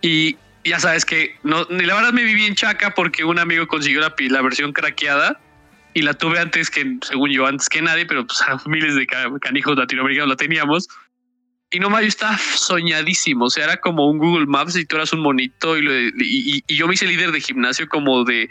Y 0.00 0.36
ya 0.64 0.80
sabes 0.80 1.04
que 1.04 1.36
no, 1.42 1.66
la 1.68 1.94
verdad 1.94 2.12
me 2.12 2.24
viví 2.24 2.46
en 2.46 2.54
chaca 2.54 2.94
porque 2.94 3.24
un 3.24 3.38
amigo 3.38 3.66
consiguió 3.66 4.00
la, 4.00 4.14
la 4.18 4.42
versión 4.42 4.72
craqueada 4.72 5.40
y 5.94 6.02
la 6.02 6.14
tuve 6.14 6.38
antes 6.38 6.70
que, 6.70 6.98
según 7.02 7.30
yo, 7.30 7.46
antes 7.46 7.68
que 7.68 7.82
nadie, 7.82 8.06
pero 8.06 8.26
pues 8.26 8.40
miles 8.66 8.94
de 8.94 9.06
canijos 9.06 9.76
latinoamericanos 9.76 10.28
la 10.28 10.36
teníamos. 10.36 10.88
Y 11.70 11.80
nomás 11.80 12.02
yo 12.02 12.08
estaba 12.08 12.38
soñadísimo. 12.38 13.46
O 13.46 13.50
sea, 13.50 13.64
era 13.64 13.76
como 13.78 14.08
un 14.08 14.18
Google 14.18 14.46
Maps 14.46 14.76
y 14.76 14.84
tú 14.84 14.96
eras 14.96 15.12
un 15.12 15.20
monito. 15.20 15.76
Y, 15.76 16.12
y, 16.18 16.64
y, 16.66 16.76
yo 16.76 16.86
me 16.86 16.94
hice 16.94 17.06
líder 17.06 17.32
de 17.32 17.40
gimnasio 17.40 17.88
como 17.88 18.24
de 18.24 18.48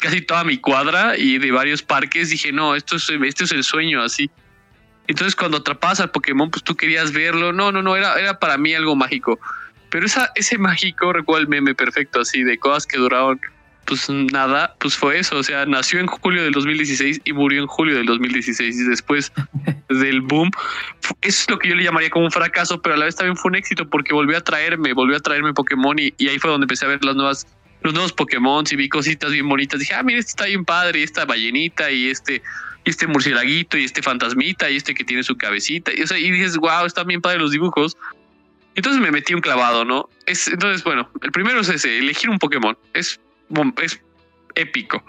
casi 0.00 0.22
toda 0.22 0.44
mi 0.44 0.56
cuadra 0.56 1.18
y 1.18 1.38
de 1.38 1.50
varios 1.50 1.82
parques. 1.82 2.30
Dije, 2.30 2.52
no, 2.52 2.74
esto 2.74 2.96
es, 2.96 3.10
esto 3.10 3.44
es 3.44 3.52
el 3.52 3.64
sueño 3.64 4.02
así. 4.02 4.30
Entonces 5.06 5.36
cuando 5.36 5.58
atrapabas 5.58 6.00
al 6.00 6.10
Pokémon, 6.10 6.50
pues 6.50 6.62
tú 6.62 6.76
querías 6.76 7.12
verlo. 7.12 7.52
No, 7.52 7.72
no, 7.72 7.82
no, 7.82 7.96
era, 7.96 8.18
era 8.18 8.38
para 8.38 8.56
mí 8.58 8.74
algo 8.74 8.96
mágico. 8.96 9.38
Pero 9.90 10.06
esa, 10.06 10.30
ese 10.34 10.58
mágico, 10.58 11.12
recuerdo 11.12 11.42
el 11.42 11.48
meme 11.48 11.74
perfecto, 11.74 12.20
así 12.20 12.42
de 12.42 12.58
cosas 12.58 12.86
que 12.86 12.98
duraron, 12.98 13.40
pues 13.84 14.08
nada, 14.08 14.74
pues 14.80 14.96
fue 14.96 15.18
eso. 15.18 15.36
O 15.36 15.42
sea, 15.42 15.66
nació 15.66 16.00
en 16.00 16.06
julio 16.06 16.42
del 16.42 16.52
2016 16.52 17.20
y 17.24 17.32
murió 17.32 17.62
en 17.62 17.66
julio 17.66 17.94
del 17.94 18.06
2016. 18.06 18.76
Y 18.76 18.84
después 18.84 19.32
del 19.88 20.20
boom, 20.20 20.50
eso 21.20 21.42
es 21.42 21.50
lo 21.50 21.58
que 21.58 21.68
yo 21.68 21.74
le 21.74 21.84
llamaría 21.84 22.10
como 22.10 22.24
un 22.24 22.32
fracaso, 22.32 22.80
pero 22.80 22.94
a 22.94 22.98
la 22.98 23.04
vez 23.04 23.16
también 23.16 23.36
fue 23.36 23.50
un 23.50 23.56
éxito 23.56 23.88
porque 23.88 24.14
volvió 24.14 24.36
a 24.36 24.40
traerme, 24.40 24.92
volvió 24.94 25.16
a 25.16 25.20
traerme 25.20 25.52
Pokémon 25.52 25.98
y, 25.98 26.12
y 26.18 26.28
ahí 26.28 26.38
fue 26.38 26.50
donde 26.50 26.64
empecé 26.64 26.86
a 26.86 26.88
ver 26.88 27.04
las 27.04 27.14
nuevas 27.14 27.46
los 27.82 27.92
nuevos 27.92 28.14
Pokémon 28.14 28.64
y 28.68 28.76
vi 28.76 28.88
cositas 28.88 29.30
bien 29.30 29.46
bonitas. 29.46 29.78
Dije, 29.78 29.92
ah, 29.92 30.02
mira, 30.02 30.18
este 30.18 30.30
está 30.30 30.46
bien 30.46 30.64
padre, 30.64 31.02
esta 31.02 31.26
ballenita 31.26 31.90
y 31.90 32.08
este 32.08 32.42
y 32.84 32.90
este 32.90 33.06
murcielaguito 33.06 33.78
y 33.78 33.84
este 33.84 34.02
fantasmita 34.02 34.70
y 34.70 34.76
este 34.76 34.94
que 34.94 35.04
tiene 35.04 35.22
su 35.22 35.36
cabecita. 35.36 35.90
Y, 35.92 36.02
o 36.02 36.16
y 36.16 36.30
dices, 36.30 36.56
wow, 36.56 36.84
están 36.86 37.06
bien 37.06 37.20
padres 37.20 37.40
los 37.40 37.50
dibujos. 37.50 37.96
Entonces 38.74 39.00
me 39.00 39.10
metí 39.10 39.34
un 39.34 39.40
clavado, 39.40 39.84
¿no? 39.84 40.08
Es, 40.26 40.48
entonces, 40.48 40.82
bueno, 40.84 41.08
el 41.22 41.32
primero 41.32 41.60
es 41.60 41.68
ese, 41.68 41.98
elegir 41.98 42.28
un 42.28 42.38
Pokémon. 42.38 42.76
Es, 42.92 43.20
es 43.82 44.00
épico 44.54 45.04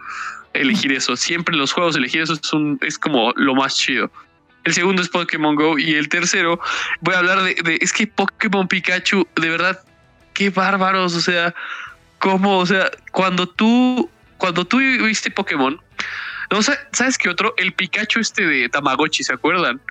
elegir 0.54 0.92
eso. 0.94 1.16
Siempre 1.16 1.54
en 1.54 1.60
los 1.60 1.74
juegos 1.74 1.96
elegir 1.96 2.22
eso 2.22 2.34
es, 2.34 2.54
un, 2.54 2.80
es 2.82 2.98
como 2.98 3.34
lo 3.36 3.56
más 3.56 3.78
chido. 3.78 4.12
El 4.64 4.74
segundo 4.74 5.02
es 5.02 5.10
Pokémon 5.10 5.56
Go 5.56 5.78
y 5.78 5.94
el 5.94 6.10
tercero 6.10 6.60
voy 7.02 7.14
a 7.14 7.20
hablar 7.20 7.44
de, 7.44 7.56
de 7.56 7.78
es 7.82 7.94
que 7.94 8.08
Pokémon 8.08 8.68
Pikachu, 8.68 9.28
de 9.36 9.50
verdad, 9.50 9.80
qué 10.34 10.50
bárbaros, 10.50 11.16
o 11.16 11.22
sea, 11.22 11.54
cómo, 12.20 12.58
o 12.58 12.66
sea, 12.66 12.90
cuando 13.12 13.48
tú, 13.48 14.10
cuando 14.38 14.66
tú 14.66 14.80
viste 14.80 15.30
Pokémon, 15.30 15.80
no, 16.56 16.62
¿sabes 16.92 17.18
qué 17.18 17.30
otro? 17.30 17.54
El 17.58 17.74
Pikachu 17.74 18.20
este 18.20 18.46
de 18.46 18.70
Tamagotchi, 18.70 19.24
¿se 19.24 19.34
acuerdan? 19.34 19.82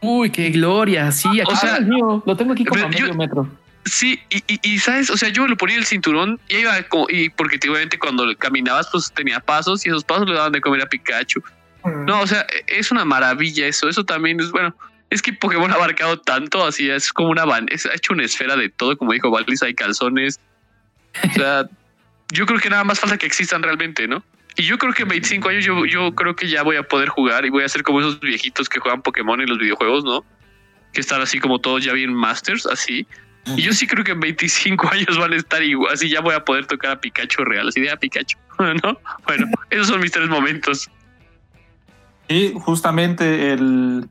Uy, 0.00 0.30
qué 0.30 0.50
gloria. 0.50 1.12
Sí, 1.12 1.28
aquí 1.40 1.52
o 1.52 1.56
sea, 1.56 1.78
lo 1.80 2.36
tengo 2.36 2.52
aquí 2.52 2.64
como 2.64 2.84
a 2.84 2.88
medio 2.88 3.14
metro. 3.14 3.48
Sí, 3.84 4.20
y, 4.30 4.78
sabes, 4.78 5.10
o 5.10 5.16
sea, 5.16 5.28
yo 5.30 5.42
me 5.42 5.48
lo 5.48 5.56
ponía 5.56 5.76
el 5.76 5.84
cinturón 5.84 6.38
y 6.48 6.58
iba 6.58 6.80
como, 6.84 7.06
y 7.08 7.30
porque 7.30 7.58
obviamente 7.68 7.98
cuando 7.98 8.24
caminabas, 8.36 8.88
pues 8.92 9.12
tenía 9.12 9.40
pasos 9.40 9.84
y 9.84 9.88
esos 9.88 10.04
pasos 10.04 10.28
le 10.28 10.34
daban 10.34 10.52
de 10.52 10.60
comer 10.60 10.82
a 10.82 10.86
Pikachu. 10.86 11.42
Mm. 11.84 12.04
No, 12.04 12.20
o 12.20 12.26
sea, 12.26 12.46
es 12.68 12.92
una 12.92 13.04
maravilla 13.04 13.66
eso. 13.66 13.88
Eso 13.88 14.04
también 14.04 14.38
es 14.40 14.52
bueno. 14.52 14.74
Es 15.10 15.20
que 15.20 15.32
Pokémon 15.32 15.70
ha 15.72 15.74
abarcado 15.74 16.18
tanto, 16.18 16.64
así 16.64 16.88
es 16.88 17.12
como 17.12 17.30
una 17.30 17.44
van, 17.44 17.66
ha 17.70 17.94
hecho 17.94 18.12
una 18.12 18.24
esfera 18.24 18.56
de 18.56 18.70
todo, 18.70 18.96
como 18.96 19.12
dijo 19.12 19.30
Valis, 19.30 19.62
hay 19.62 19.74
calzones. 19.74 20.40
O 21.28 21.32
sea, 21.34 21.68
yo 22.32 22.46
creo 22.46 22.60
que 22.60 22.70
nada 22.70 22.84
más 22.84 23.00
falta 23.00 23.18
que 23.18 23.26
existan 23.26 23.62
realmente, 23.62 24.08
¿no? 24.08 24.22
Y 24.56 24.64
yo 24.64 24.78
creo 24.78 24.92
que 24.92 25.02
en 25.02 25.08
25 25.08 25.48
años 25.48 25.64
yo, 25.64 25.86
yo 25.86 26.14
creo 26.14 26.36
que 26.36 26.48
ya 26.48 26.62
voy 26.62 26.76
a 26.76 26.82
poder 26.82 27.08
jugar 27.08 27.44
y 27.44 27.50
voy 27.50 27.64
a 27.64 27.68
ser 27.68 27.82
como 27.82 28.00
esos 28.00 28.20
viejitos 28.20 28.68
que 28.68 28.80
juegan 28.80 29.02
Pokémon 29.02 29.40
en 29.40 29.48
los 29.48 29.58
videojuegos, 29.58 30.04
¿no? 30.04 30.24
Que 30.92 31.00
están 31.00 31.22
así 31.22 31.38
como 31.38 31.58
todos 31.58 31.84
ya 31.84 31.92
bien 31.92 32.12
masters, 32.12 32.66
así. 32.66 33.06
Y 33.56 33.62
yo 33.62 33.72
sí 33.72 33.86
creo 33.86 34.04
que 34.04 34.12
en 34.12 34.20
25 34.20 34.88
años 34.92 35.18
van 35.18 35.32
a 35.32 35.36
estar 35.36 35.62
igual, 35.62 35.92
así 35.92 36.08
ya 36.08 36.20
voy 36.20 36.34
a 36.34 36.44
poder 36.44 36.66
tocar 36.66 36.92
a 36.92 37.00
Pikachu 37.00 37.44
real, 37.44 37.68
así 37.68 37.80
de 37.80 37.90
a 37.90 37.96
Pikachu, 37.96 38.38
¿no? 38.82 38.98
Bueno, 39.26 39.46
esos 39.70 39.88
son 39.88 40.00
mis 40.00 40.12
tres 40.12 40.28
momentos. 40.28 40.90
Y 42.28 42.52
justamente 42.54 43.52
el, 43.52 44.08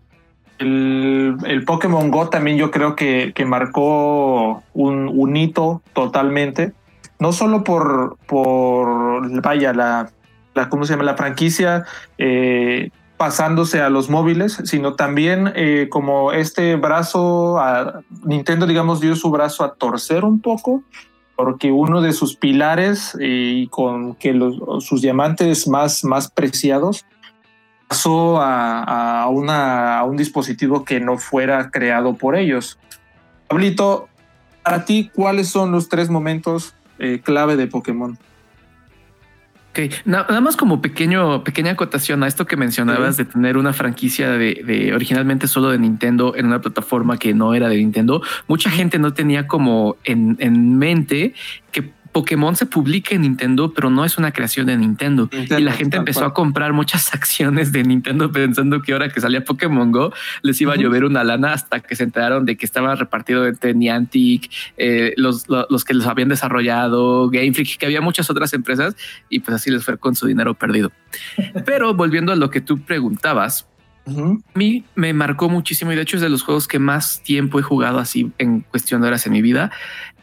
el, 0.59 1.37
el, 1.45 1.63
Pokémon 1.65 2.11
Go 2.11 2.29
también 2.29 2.57
yo 2.57 2.69
creo 2.69 2.95
que, 2.95 3.31
que 3.33 3.45
marcó 3.45 4.63
un, 4.73 5.07
un, 5.07 5.35
hito 5.35 5.81
totalmente. 5.93 6.73
No 7.19 7.31
solo 7.31 7.63
por, 7.63 8.17
por, 8.27 9.41
vaya, 9.41 9.73
la, 9.73 10.11
la, 10.53 10.69
¿cómo 10.69 10.85
se 10.85 10.93
llama? 10.93 11.03
La 11.03 11.15
franquicia 11.15 11.85
eh, 12.17 12.89
pasándose 13.17 13.81
a 13.81 13.89
los 13.89 14.09
móviles, 14.09 14.61
sino 14.65 14.95
también 14.95 15.51
eh, 15.55 15.87
como 15.89 16.31
este 16.31 16.75
brazo, 16.75 17.59
a, 17.59 18.01
Nintendo, 18.23 18.65
digamos, 18.65 18.99
dio 18.99 19.15
su 19.15 19.29
brazo 19.29 19.63
a 19.63 19.75
torcer 19.75 20.25
un 20.25 20.41
poco 20.41 20.83
porque 21.35 21.71
uno 21.71 22.01
de 22.01 22.13
sus 22.13 22.35
pilares 22.35 23.17
eh, 23.19 23.53
y 23.55 23.67
con 23.67 24.15
que 24.15 24.37
sus 24.79 25.01
diamantes 25.01 25.67
más, 25.67 26.03
más 26.03 26.29
preciados 26.29 27.05
pasó 27.87 28.39
a, 28.39 29.23
a, 29.23 29.27
una, 29.29 29.99
a 29.99 30.03
un 30.03 30.17
dispositivo 30.17 30.85
que 30.85 30.99
no 30.99 31.17
fuera 31.17 31.71
creado 31.71 32.13
por 32.13 32.35
ellos. 32.35 32.77
Pablito, 33.47 34.07
para 34.63 34.85
ti, 34.85 35.09
¿cuáles 35.13 35.49
son 35.49 35.71
los 35.71 35.89
tres 35.89 36.09
momentos 36.09 36.75
clave 37.23 37.55
de 37.55 37.65
Pokémon? 37.65 38.17
Ok, 39.71 39.79
nada 40.03 40.41
más 40.41 40.57
como 40.57 40.81
pequeño, 40.81 41.45
pequeña 41.45 41.71
acotación 41.71 42.23
a 42.23 42.27
esto 42.27 42.45
que 42.45 42.57
mencionabas 42.57 43.15
de 43.15 43.23
tener 43.23 43.55
una 43.55 43.71
franquicia 43.71 44.31
de, 44.31 44.61
de, 44.65 44.93
originalmente 44.93 45.47
solo 45.47 45.69
de 45.69 45.79
Nintendo 45.79 46.35
en 46.35 46.47
una 46.47 46.59
plataforma 46.59 47.17
que 47.17 47.33
no 47.33 47.53
era 47.53 47.69
de 47.69 47.77
Nintendo. 47.77 48.21
Mucha 48.49 48.69
gente 48.69 48.99
no 48.99 49.13
tenía 49.13 49.47
como 49.47 49.95
en, 50.03 50.35
en 50.39 50.77
mente 50.77 51.33
que 51.71 51.89
Pokémon 52.11 52.55
se 52.55 52.65
publica 52.65 53.15
en 53.15 53.21
Nintendo, 53.21 53.73
pero 53.73 53.89
no 53.89 54.03
es 54.03 54.17
una 54.17 54.31
creación 54.31 54.67
de 54.67 54.77
Nintendo. 54.77 55.29
Nintendo 55.31 55.59
y 55.59 55.63
la 55.63 55.71
gente 55.71 55.97
empezó 55.97 56.25
a 56.25 56.33
comprar 56.33 56.73
muchas 56.73 57.13
acciones 57.13 57.71
de 57.71 57.83
Nintendo 57.83 58.31
pensando 58.31 58.81
que 58.81 58.93
ahora 58.93 59.09
que 59.09 59.21
salía 59.21 59.43
Pokémon 59.43 59.91
Go 59.91 60.13
les 60.41 60.59
iba 60.61 60.73
a 60.73 60.75
llover 60.75 61.05
una 61.05 61.23
lana 61.23 61.53
hasta 61.53 61.79
que 61.79 61.95
se 61.95 62.03
enteraron 62.03 62.45
de 62.45 62.57
que 62.57 62.65
estaba 62.65 62.95
repartido 62.95 63.47
entre 63.47 63.73
Niantic, 63.73 64.51
eh, 64.77 65.13
los, 65.17 65.47
los, 65.47 65.65
los, 65.69 65.85
que 65.85 65.93
los 65.93 66.05
habían 66.05 66.29
desarrollado, 66.29 67.29
Game 67.29 67.53
Freak, 67.53 67.77
que 67.77 67.85
había 67.85 68.01
muchas 68.01 68.29
otras 68.29 68.53
empresas 68.53 68.95
y 69.29 69.39
pues 69.39 69.55
así 69.55 69.71
les 69.71 69.83
fue 69.85 69.97
con 69.97 70.15
su 70.15 70.27
dinero 70.27 70.53
perdido. 70.53 70.91
pero 71.65 71.93
volviendo 71.93 72.31
a 72.31 72.35
lo 72.35 72.49
que 72.49 72.61
tú 72.61 72.79
preguntabas, 72.79 73.67
Uh 74.05 74.11
-huh. 74.11 74.41
A 74.55 74.57
mí 74.57 74.83
me 74.95 75.13
marcó 75.13 75.47
muchísimo 75.47 75.91
y 75.91 75.95
de 75.95 76.01
hecho 76.01 76.15
es 76.15 76.23
de 76.23 76.29
los 76.29 76.41
juegos 76.41 76.67
que 76.67 76.79
más 76.79 77.21
tiempo 77.21 77.59
he 77.59 77.61
jugado 77.61 77.99
así 77.99 78.31
en 78.39 78.61
cuestión 78.61 79.01
de 79.01 79.07
horas 79.07 79.27
en 79.27 79.33
mi 79.33 79.41
vida. 79.41 79.71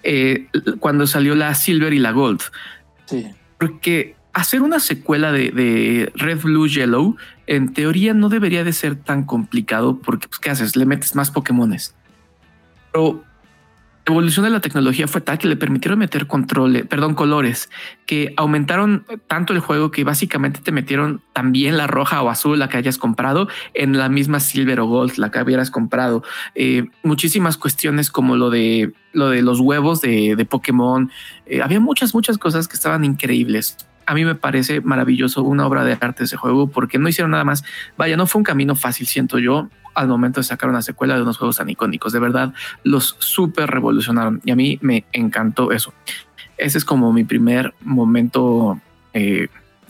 Eh, 0.03 0.47
cuando 0.81 1.07
salió 1.07 1.35
la 1.35 1.55
Silver 1.55 1.93
y 1.93 1.99
la 1.99 2.13
Gold. 2.13 2.41
Sí. 3.07 3.27
Porque 3.59 4.15
hacer 4.33 4.63
una 4.63 4.81
secuela 4.81 5.33
de, 5.33 5.51
de, 5.51 6.13
Red, 6.15 6.41
Blue, 6.43 6.69
Yellow, 6.69 7.17
en 7.47 7.73
teoría 7.73 8.15
no 8.15 8.29
debería 8.29 8.65
de 8.65 8.73
ser 8.73 8.97
tan 8.97 9.25
complicado 9.25 9.99
porque, 9.99 10.29
pues, 10.29 10.39
¿qué 10.39 10.51
haces? 10.51 10.77
Le 10.77 10.87
metes 10.87 11.15
más 11.15 11.31
Pokémones. 11.31 11.95
Pero 12.93 13.25
la 14.09 14.15
evolución 14.15 14.45
de 14.45 14.51
la 14.51 14.61
tecnología 14.61 15.07
fue 15.07 15.21
tal 15.21 15.37
que 15.37 15.49
le 15.49 15.57
permitieron 15.57 15.99
meter 15.99 16.27
controles, 16.27 16.87
perdón, 16.87 17.15
colores, 17.15 17.69
que 18.07 18.33
aumentaron 18.39 19.05
tanto 19.27 19.53
el 19.53 19.61
juego 19.61 19.91
que 19.91 20.03
básicamente 20.03 20.61
te 20.61 20.73
metieron 20.73 21.21
también 21.35 21.77
la 21.77 21.87
roja 21.87 22.23
o 22.23 22.31
azul, 22.31 22.59
la 22.59 22.71
que 22.71 22.79
hayas 22.79 22.97
comprado, 22.97 23.49
en 23.75 23.99
la 23.99 24.09
misma 24.09 24.41
Silver 24.41 24.81
o 24.81 24.87
Gold, 24.87 25.19
la 25.19 25.31
que 25.31 25.43
hubieras 25.43 25.71
comprado. 25.71 26.23
Eh, 26.55 26.87
muchísimas 27.03 27.59
cuestiones 27.59 28.11
como 28.11 28.37
lo 28.37 28.49
de 28.49 28.95
lo 29.13 29.29
de 29.29 29.43
los 29.43 29.61
huevos 29.61 30.01
de, 30.01 30.37
de 30.37 30.45
Pokémon. 30.47 31.11
Eh, 31.45 31.61
había 31.61 31.81
muchas, 31.81 32.15
muchas 32.15 32.39
cosas 32.39 32.67
que 32.67 32.77
estaban 32.77 33.05
increíbles. 33.05 33.77
A 34.09 34.15
mí 34.15 34.25
me 34.25 34.35
parece 34.35 34.81
maravilloso 34.81 35.43
una 35.43 35.67
obra 35.67 35.85
de 35.85 35.99
arte 36.01 36.25
ese 36.25 36.39
juego 36.39 36.69
porque 36.69 36.99
no 36.99 37.11
hicieron 37.11 37.33
nada 37.33 37.45
más. 37.45 37.63
Vaya, 37.99 38.17
no 38.17 38.27
fue 38.27 38.41
un 38.41 38.45
camino 38.45 38.75
fácil, 38.75 39.07
siento 39.07 39.39
yo, 39.39 39.69
al 39.95 40.09
momento 40.09 40.41
de 40.41 40.45
sacar 40.45 40.71
una 40.71 40.81
secuela 40.81 41.15
de 41.15 41.21
unos 41.21 41.37
juegos 41.37 41.59
tan 41.59 41.69
icónicos. 41.69 42.15
De 42.15 42.19
verdad, 42.19 42.55
los 42.85 43.17
súper 43.19 43.69
revolucionaron 43.69 44.41
y 44.47 44.51
a 44.51 44.57
mí 44.57 44.79
me 44.81 45.05
encantó 45.13 45.73
eso. 45.73 45.93
Ese 46.57 46.79
es 46.79 46.87
como 46.87 47.13
mi 47.13 47.25
primer 47.25 47.75
momento 47.83 48.81
eh, 49.13 49.49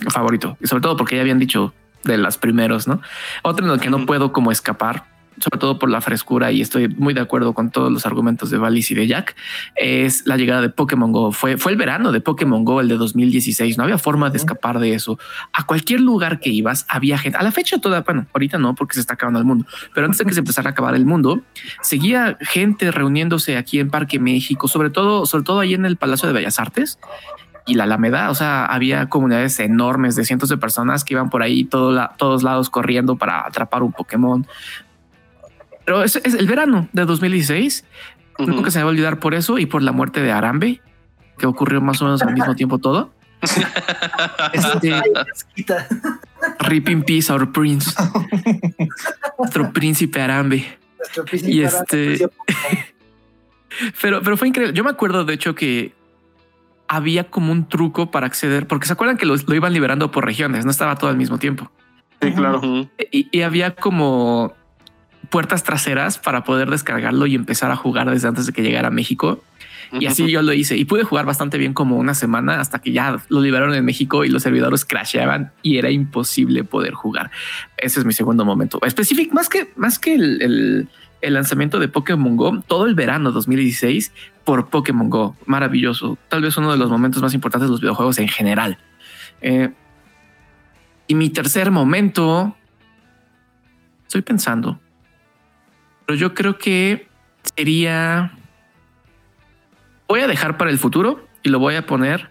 favorito, 0.09 0.57
y 0.61 0.67
sobre 0.67 0.83
todo 0.83 0.97
porque 0.97 1.15
ya 1.15 1.23
habían 1.23 1.39
dicho 1.39 1.73
de 2.03 2.19
las 2.19 2.39
primeros, 2.39 2.89
¿no? 2.89 3.01
Otro 3.45 3.67
en 3.67 3.73
el 3.73 3.79
que 3.79 3.89
no 3.89 4.05
puedo 4.05 4.33
como 4.33 4.51
escapar 4.51 5.05
sobre 5.41 5.59
todo 5.59 5.79
por 5.79 5.91
la 5.91 6.01
frescura 6.01 6.53
y 6.53 6.61
estoy 6.61 6.89
muy 6.89 7.15
de 7.15 7.21
acuerdo 7.21 7.53
con 7.53 7.71
todos 7.71 7.91
los 7.93 8.07
argumentos 8.07 8.51
de 8.51 8.59
Valis 8.59 8.91
y 8.91 8.95
de 8.95 9.07
Jack, 9.07 9.37
es 9.77 10.27
la 10.27 10.37
llegada 10.37 10.61
de 10.61 10.69
Pokémon 10.69 11.13
Go. 11.13 11.33
Fue, 11.33 11.57
fue 11.57 11.73
el 11.73 11.79
verano 11.79 12.13
de 12.13 12.21
Pokémon 12.21 12.65
Go, 12.65 12.81
el 12.81 12.89
de 12.89 12.97
2016. 12.97 13.79
No 13.79 13.85
había 13.85 13.99
forma 13.99 14.31
de 14.31 14.39
escapar 14.39 14.79
de 14.79 14.95
eso. 14.95 15.19
A 15.53 15.65
cualquier 15.67 16.01
lugar 16.01 16.41
que 16.41 16.51
ibas 16.51 16.87
había 16.89 17.19
gente. 17.19 17.39
A 17.39 17.43
la 17.43 17.53
fecha 17.53 17.79
toda, 17.79 18.01
bueno, 18.03 18.27
ahorita 18.33 18.59
no, 18.59 18.75
porque 18.75 18.95
se 18.95 19.01
está 19.01 19.15
acabando 19.15 19.39
el 19.39 19.45
mundo, 19.45 19.67
pero 19.95 20.07
antes 20.07 20.19
de 20.19 20.25
que 20.25 20.33
se 20.33 20.41
empezara 20.41 20.71
a 20.71 20.73
acabar 20.73 20.95
el 20.95 21.05
mundo, 21.05 21.43
seguía 21.83 22.39
gente 22.41 22.91
reuniéndose 22.91 23.57
aquí 23.57 23.81
en 23.81 23.91
Parque 23.91 24.19
México, 24.19 24.69
sobre 24.69 24.91
todo, 24.91 25.27
sobre 25.27 25.45
todo 25.45 25.61
ahí 25.61 25.75
en 25.75 25.85
el 25.85 25.97
Palacio 25.97 26.29
de 26.29 26.35
Bellas 26.35 26.59
Artes 26.59 26.99
y 27.69 27.75
la 27.75 27.85
Alameda. 27.85 28.31
O 28.31 28.35
sea, 28.35 28.65
había 28.65 29.09
comunidades 29.09 29.61
enormes 29.61 30.17
de 30.17 30.25
cientos 30.25 30.49
de 30.49 30.57
personas 30.57 31.05
que 31.05 31.15
iban 31.15 31.31
por 31.31 31.43
ahí 31.43 31.65
todo 31.65 31.93
la, 31.93 32.15
todos 32.17 32.43
lados 32.43 32.71
corriendo 32.71 33.17
para 33.17 33.47
atrapar 33.47 33.83
un 33.83 33.93
Pokémon. 33.93 34.47
Pero 35.89 36.05
es, 36.05 36.17
es 36.17 36.35
el 36.35 36.47
verano 36.47 36.87
de 36.93 37.07
2016. 37.07 37.83
Uh 38.39 38.43
-huh. 38.43 38.47
Nunca 38.47 38.71
se 38.71 38.77
me 38.77 38.85
va 38.85 38.91
a 38.91 38.93
olvidar 38.93 39.21
por 39.21 39.33
eso 39.33 39.57
y 39.57 39.65
por 39.65 39.83
la 39.83 39.91
muerte 39.91 40.21
de 40.21 40.31
Arambe, 40.31 40.83
que 41.39 41.47
ocurrió 41.47 41.81
más 41.81 42.03
o 42.03 42.05
menos 42.05 42.21
al 42.21 42.35
mismo 42.35 42.55
tiempo 42.55 42.77
todo. 42.77 43.11
este, 44.53 45.03
Rip 46.59 46.91
in 46.91 47.03
peace, 47.05 47.33
our 47.33 47.51
prince. 47.51 47.91
Nuestro 49.39 49.73
príncipe 49.73 50.21
Arambe. 50.21 50.79
Nuestro 50.99 51.25
príncipe 51.25 51.53
y 51.53 51.63
este. 51.63 52.29
pero, 54.03 54.21
pero 54.21 54.37
fue 54.37 54.49
increíble. 54.49 54.75
Yo 54.75 54.85
me 54.85 54.91
acuerdo, 54.91 55.25
de 55.25 55.33
hecho, 55.33 55.55
que 55.55 55.95
había 56.87 57.31
como 57.31 57.51
un 57.51 57.67
truco 57.67 58.11
para 58.11 58.27
acceder, 58.27 58.67
porque 58.67 58.87
se 58.87 58.93
acuerdan 58.93 59.17
que 59.17 59.25
lo, 59.25 59.37
lo 59.37 59.55
iban 59.55 59.73
liberando 59.73 60.11
por 60.11 60.27
regiones, 60.27 60.67
no 60.67 60.71
estaba 60.71 60.97
todo 60.97 61.09
al 61.09 61.17
mismo 61.17 61.39
tiempo. 61.39 61.71
Sí, 62.21 62.31
claro. 62.33 62.59
Uh 62.59 62.63
-huh. 62.63 62.91
y, 63.11 63.29
y 63.33 63.41
había 63.41 63.75
como 63.75 64.58
puertas 65.31 65.63
traseras 65.63 66.19
para 66.19 66.45
poder 66.45 66.71
descargarlo 66.71 67.27
y 67.27 67.35
empezar 67.35 67.71
a 67.71 67.77
jugar 67.77 68.11
desde 68.11 68.29
antes 68.29 68.47
de 68.47 68.53
que 68.53 68.63
llegara 68.63 68.89
a 68.89 68.91
México. 68.91 69.43
Y 69.93 70.07
así 70.07 70.31
yo 70.31 70.43
lo 70.43 70.53
hice 70.53 70.77
y 70.77 70.85
pude 70.85 71.03
jugar 71.03 71.25
bastante 71.25 71.57
bien 71.57 71.73
como 71.73 71.97
una 71.97 72.13
semana 72.13 72.61
hasta 72.61 72.79
que 72.79 72.93
ya 72.93 73.23
lo 73.29 73.41
liberaron 73.41 73.75
en 73.75 73.85
México 73.85 74.25
y 74.25 74.29
los 74.29 74.43
servidores 74.43 74.85
crasheaban 74.85 75.53
y 75.63 75.79
era 75.79 75.91
imposible 75.91 76.63
poder 76.63 76.93
jugar. 76.93 77.31
Ese 77.79 78.01
es 78.01 78.05
mi 78.05 78.13
segundo 78.13 78.45
momento 78.45 78.79
específico, 78.85 79.35
más 79.35 79.49
que 79.49 79.73
más 79.77 79.99
que 79.99 80.15
el, 80.15 80.43
el, 80.43 80.89
el, 81.23 81.35
lanzamiento 81.35 81.79
de 81.79 81.89
Pokémon 81.89 82.37
Go, 82.37 82.63
todo 82.67 82.85
el 82.85 82.95
verano 82.95 83.33
2016 83.33 84.13
por 84.45 84.69
Pokémon 84.69 85.09
Go. 85.09 85.37
Maravilloso. 85.47 86.19
Tal 86.29 86.43
vez 86.43 86.57
uno 86.59 86.71
de 86.71 86.77
los 86.77 86.91
momentos 86.91 87.23
más 87.23 87.33
importantes 87.33 87.69
de 87.69 87.73
los 87.73 87.81
videojuegos 87.81 88.19
en 88.19 88.29
general. 88.29 88.79
Eh, 89.41 89.71
y 91.07 91.15
mi 91.15 91.31
tercer 91.31 91.71
momento, 91.71 92.55
estoy 94.07 94.21
pensando, 94.21 94.79
pero 96.09 96.19
yo 96.19 96.33
creo 96.33 96.57
que 96.57 97.07
sería 97.55 98.33
voy 100.09 100.21
a 100.21 100.27
dejar 100.27 100.57
para 100.57 100.71
el 100.71 100.79
futuro 100.79 101.29
y 101.43 101.51
lo 101.51 101.59
voy 101.59 101.75
a 101.75 101.85
poner 101.85 102.31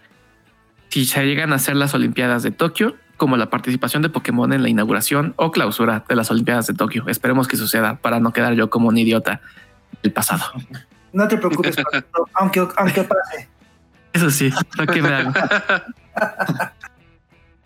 si 0.90 1.06
se 1.06 1.24
llegan 1.24 1.54
a 1.54 1.58
hacer 1.58 1.76
las 1.76 1.94
Olimpiadas 1.94 2.42
de 2.42 2.50
Tokio, 2.50 2.96
como 3.18 3.38
la 3.38 3.52
participación 3.52 4.02
de 4.02 4.10
Pokémon 4.10 4.52
en 4.52 4.64
la 4.64 4.70
inauguración 4.70 5.36
o 5.36 5.52
clausura 5.52 6.04
de 6.10 6.16
las 6.16 6.32
Olimpiadas 6.32 6.66
de 6.66 6.74
Tokio. 6.74 7.04
Esperemos 7.08 7.48
que 7.48 7.56
suceda 7.56 7.98
para 7.98 8.20
no 8.20 8.34
quedar 8.34 8.56
yo 8.56 8.72
como 8.72 8.88
un 8.88 8.98
idiota 8.98 9.42
del 10.02 10.12
pasado. 10.12 10.46
No 11.14 11.28
te 11.28 11.38
preocupes, 11.38 11.76
aunque, 12.34 12.68
aunque 12.78 13.04
pase. 13.04 13.48
Eso 14.12 14.32
sí, 14.32 14.52
lo 14.76 14.88
que 14.88 15.02
me 15.04 15.10
hago. 15.10 15.34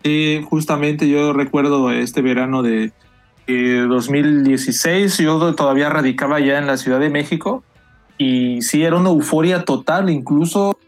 Sí, 0.04 0.44
justamente 0.50 1.08
yo 1.08 1.32
recuerdo 1.32 1.92
este 1.92 2.22
verano 2.22 2.64
de 2.64 2.92
eh, 3.54 3.86
2016, 3.88 5.18
yo 5.18 5.54
todavía 5.54 5.90
radicaba 5.90 6.40
ya 6.40 6.58
en 6.58 6.66
la 6.66 6.76
Ciudad 6.76 7.00
de 7.00 7.10
México 7.10 7.62
y 8.18 8.62
sí, 8.62 8.84
era 8.84 8.96
una 8.96 9.10
euforia 9.10 9.64
total, 9.64 10.10
incluso 10.10 10.78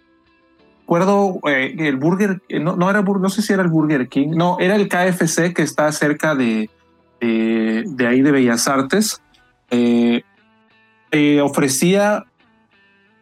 recuerdo 0.80 1.40
eh, 1.48 1.74
el 1.78 1.96
Burger, 1.96 2.42
no, 2.60 2.76
no 2.76 2.90
era 2.90 3.02
no 3.02 3.28
sé 3.30 3.42
si 3.42 3.52
era 3.52 3.62
el 3.62 3.68
Burger 3.68 4.08
King, 4.08 4.32
no, 4.36 4.58
era 4.60 4.76
el 4.76 4.88
KFC 4.88 5.54
que 5.54 5.62
está 5.62 5.90
cerca 5.92 6.34
de, 6.34 6.68
de, 7.20 8.06
ahí 8.06 8.22
de 8.22 8.32
Bellas 8.32 8.68
Artes. 8.68 9.20
Eh, 9.70 10.22
eh, 11.10 11.40
ofrecía, 11.40 12.24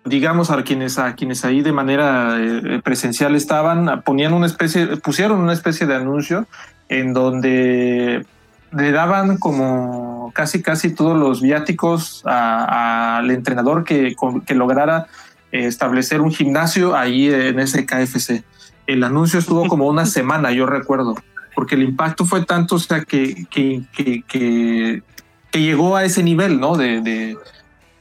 digamos, 0.05 0.51
a 0.51 0.62
quienes, 0.64 0.99
a 0.99 1.14
quienes 1.14 1.45
ahí 1.45 1.61
de 1.61 1.72
manera 1.72 2.36
eh, 2.40 2.80
presencial 2.82 3.34
estaban, 3.34 4.03
ponían 4.03 4.32
una 4.32 4.47
especie, 4.47 4.97
pusieron 4.97 5.40
una 5.40 5.53
especie 5.53 5.86
de 5.86 5.95
anuncio 5.95 6.47
en 6.88 7.12
donde 7.12 8.24
le 8.73 8.93
daban 8.93 9.37
como 9.37 10.33
casi 10.35 10.62
casi 10.62 10.95
todos 10.95 11.16
los 11.16 11.41
viáticos 11.41 12.23
al 12.25 13.31
entrenador 13.31 13.85
que, 13.85 14.16
que 14.47 14.55
lograra 14.55 15.07
establecer 15.51 16.20
un 16.20 16.33
gimnasio 16.33 16.97
ahí 16.97 17.29
en 17.29 17.61
ese 17.61 17.85
KFC. 17.85 18.43
El 18.87 19.05
anuncio 19.05 19.39
estuvo 19.39 19.68
como 19.68 19.87
una 19.87 20.07
semana, 20.07 20.53
yo 20.53 20.66
recuerdo, 20.66 21.14
porque 21.55 21.75
el 21.75 21.83
impacto 21.83 22.25
fue 22.25 22.45
tanto, 22.45 22.77
o 22.77 22.79
sea, 22.79 23.05
que, 23.05 23.47
que, 23.51 23.83
que, 23.93 24.23
que, 24.23 25.03
que 25.51 25.62
llegó 25.62 25.97
a 25.97 26.05
ese 26.05 26.23
nivel, 26.23 26.59
¿no? 26.59 26.77
De, 26.77 27.01
de, 27.01 27.37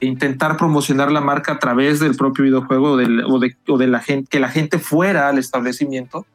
intentar 0.03 0.57
promocionar 0.57 1.11
la 1.11 1.21
marca 1.21 1.51
a 1.51 1.59
través 1.59 1.99
del 1.99 2.15
propio 2.15 2.43
videojuego 2.43 2.97
del, 2.97 3.23
o, 3.23 3.37
de, 3.37 3.55
o 3.67 3.77
de 3.77 3.85
la 3.85 3.99
gente, 3.99 4.27
que 4.31 4.39
la 4.39 4.49
gente 4.49 4.79
fuera 4.79 5.29
al 5.29 5.37
establecimiento 5.37 6.25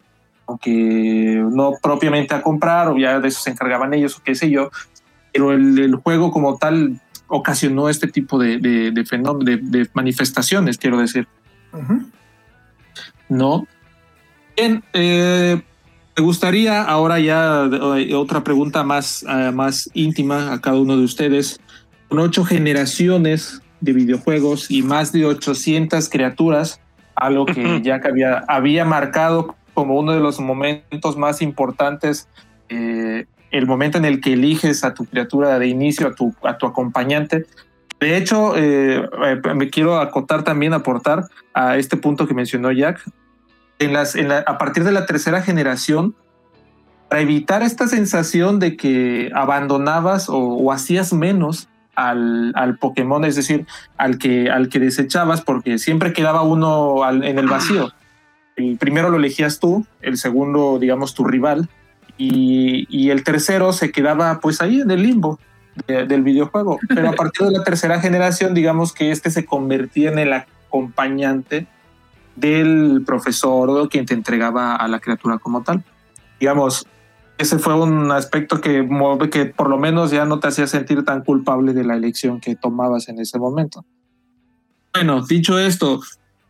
aunque 0.46 1.44
no 1.50 1.72
propiamente 1.82 2.34
a 2.34 2.42
comprar, 2.42 2.88
o 2.88 2.98
ya 2.98 3.20
de 3.20 3.28
eso 3.28 3.40
se 3.40 3.50
encargaban 3.50 3.94
ellos, 3.94 4.16
o 4.16 4.22
qué 4.22 4.34
sé 4.34 4.50
yo, 4.50 4.70
pero 5.32 5.52
el, 5.52 5.78
el 5.78 5.96
juego 5.96 6.30
como 6.30 6.56
tal 6.56 7.00
ocasionó 7.28 7.88
este 7.88 8.06
tipo 8.06 8.38
de, 8.38 8.58
de, 8.58 8.90
de, 8.92 9.02
de, 9.02 9.56
de 9.56 9.90
manifestaciones, 9.94 10.78
quiero 10.78 10.98
decir. 10.98 11.26
Uh 11.72 11.78
-huh. 11.78 12.06
¿no? 13.28 13.66
Bien, 14.56 14.82
eh, 14.92 15.60
me 16.16 16.22
gustaría 16.22 16.82
ahora 16.82 17.18
ya 17.20 17.68
eh, 17.98 18.14
otra 18.14 18.42
pregunta 18.42 18.84
más, 18.84 19.24
eh, 19.28 19.50
más 19.52 19.90
íntima 19.92 20.52
a 20.52 20.60
cada 20.60 20.78
uno 20.78 20.96
de 20.96 21.04
ustedes. 21.04 21.60
Con 22.08 22.20
ocho 22.20 22.44
generaciones 22.44 23.60
de 23.80 23.92
videojuegos 23.92 24.70
y 24.70 24.82
más 24.82 25.12
de 25.12 25.26
800 25.26 26.08
criaturas, 26.08 26.80
algo 27.14 27.46
que 27.46 27.80
ya 27.84 28.00
había, 28.02 28.44
había 28.48 28.84
marcado 28.84 29.56
como 29.76 29.96
uno 29.96 30.12
de 30.12 30.20
los 30.20 30.40
momentos 30.40 31.16
más 31.16 31.42
importantes, 31.42 32.28
eh, 32.68 33.26
el 33.52 33.66
momento 33.66 33.98
en 33.98 34.06
el 34.06 34.20
que 34.20 34.32
eliges 34.32 34.82
a 34.82 34.94
tu 34.94 35.04
criatura 35.04 35.58
de 35.60 35.68
inicio, 35.68 36.08
a 36.08 36.14
tu, 36.14 36.34
a 36.42 36.58
tu 36.58 36.66
acompañante. 36.66 37.46
De 38.00 38.16
hecho, 38.16 38.54
me 39.54 39.70
quiero 39.70 39.98
acotar 39.98 40.42
también, 40.42 40.74
aportar 40.74 41.28
a 41.54 41.76
este 41.76 41.96
punto 41.96 42.26
que 42.26 42.34
mencionó 42.34 42.72
Jack, 42.72 43.00
a 44.46 44.58
partir 44.58 44.84
de 44.84 44.92
la 44.92 45.06
tercera 45.06 45.40
generación, 45.42 46.14
para 47.08 47.22
evitar 47.22 47.62
esta 47.62 47.86
sensación 47.86 48.58
de 48.58 48.76
que 48.76 49.30
abandonabas 49.34 50.26
o, 50.28 50.72
hacías 50.72 51.12
menos 51.12 51.68
al, 51.94 52.52
al, 52.56 52.78
Pokémon, 52.78 53.24
es 53.24 53.36
decir, 53.36 53.66
al 53.96 54.18
que, 54.18 54.50
al 54.50 54.68
que 54.68 54.80
desechabas, 54.80 55.40
porque 55.40 55.78
siempre 55.78 56.12
quedaba 56.12 56.42
uno 56.42 57.08
en 57.10 57.38
el 57.38 57.46
vacío. 57.46 57.90
El 58.56 58.76
primero 58.78 59.10
lo 59.10 59.18
elegías 59.18 59.60
tú, 59.60 59.86
el 60.00 60.16
segundo, 60.16 60.78
digamos, 60.78 61.14
tu 61.14 61.24
rival, 61.24 61.68
y, 62.18 62.86
y 62.88 63.10
el 63.10 63.22
tercero 63.22 63.72
se 63.72 63.92
quedaba 63.92 64.40
pues 64.40 64.62
ahí 64.62 64.80
en 64.80 64.90
el 64.90 65.02
limbo 65.02 65.38
del 65.86 66.22
videojuego. 66.22 66.78
Pero 66.88 67.10
a 67.10 67.12
partir 67.12 67.46
de 67.46 67.52
la 67.52 67.64
tercera 67.64 68.00
generación, 68.00 68.54
digamos 68.54 68.92
que 68.92 69.10
este 69.10 69.30
se 69.30 69.44
convertía 69.44 70.10
en 70.10 70.18
el 70.18 70.32
acompañante 70.32 71.66
del 72.34 73.02
profesor 73.06 73.70
o 73.70 73.88
quien 73.88 74.06
te 74.06 74.14
entregaba 74.14 74.76
a 74.76 74.88
la 74.88 75.00
criatura 75.00 75.38
como 75.38 75.62
tal. 75.62 75.84
Digamos, 76.38 76.86
ese 77.38 77.58
fue 77.58 77.74
un 77.74 78.10
aspecto 78.10 78.60
que, 78.60 78.88
que 79.30 79.46
por 79.46 79.68
lo 79.68 79.78
menos 79.78 80.10
ya 80.10 80.24
no 80.24 80.38
te 80.40 80.48
hacía 80.48 80.66
sentir 80.66 81.04
tan 81.04 81.22
culpable 81.22 81.72
de 81.72 81.84
la 81.84 81.96
elección 81.96 82.40
que 82.40 82.54
tomabas 82.56 83.08
en 83.08 83.18
ese 83.20 83.38
momento. 83.38 83.84
Bueno, 84.94 85.24
dicho 85.26 85.58
esto, 85.58 86.00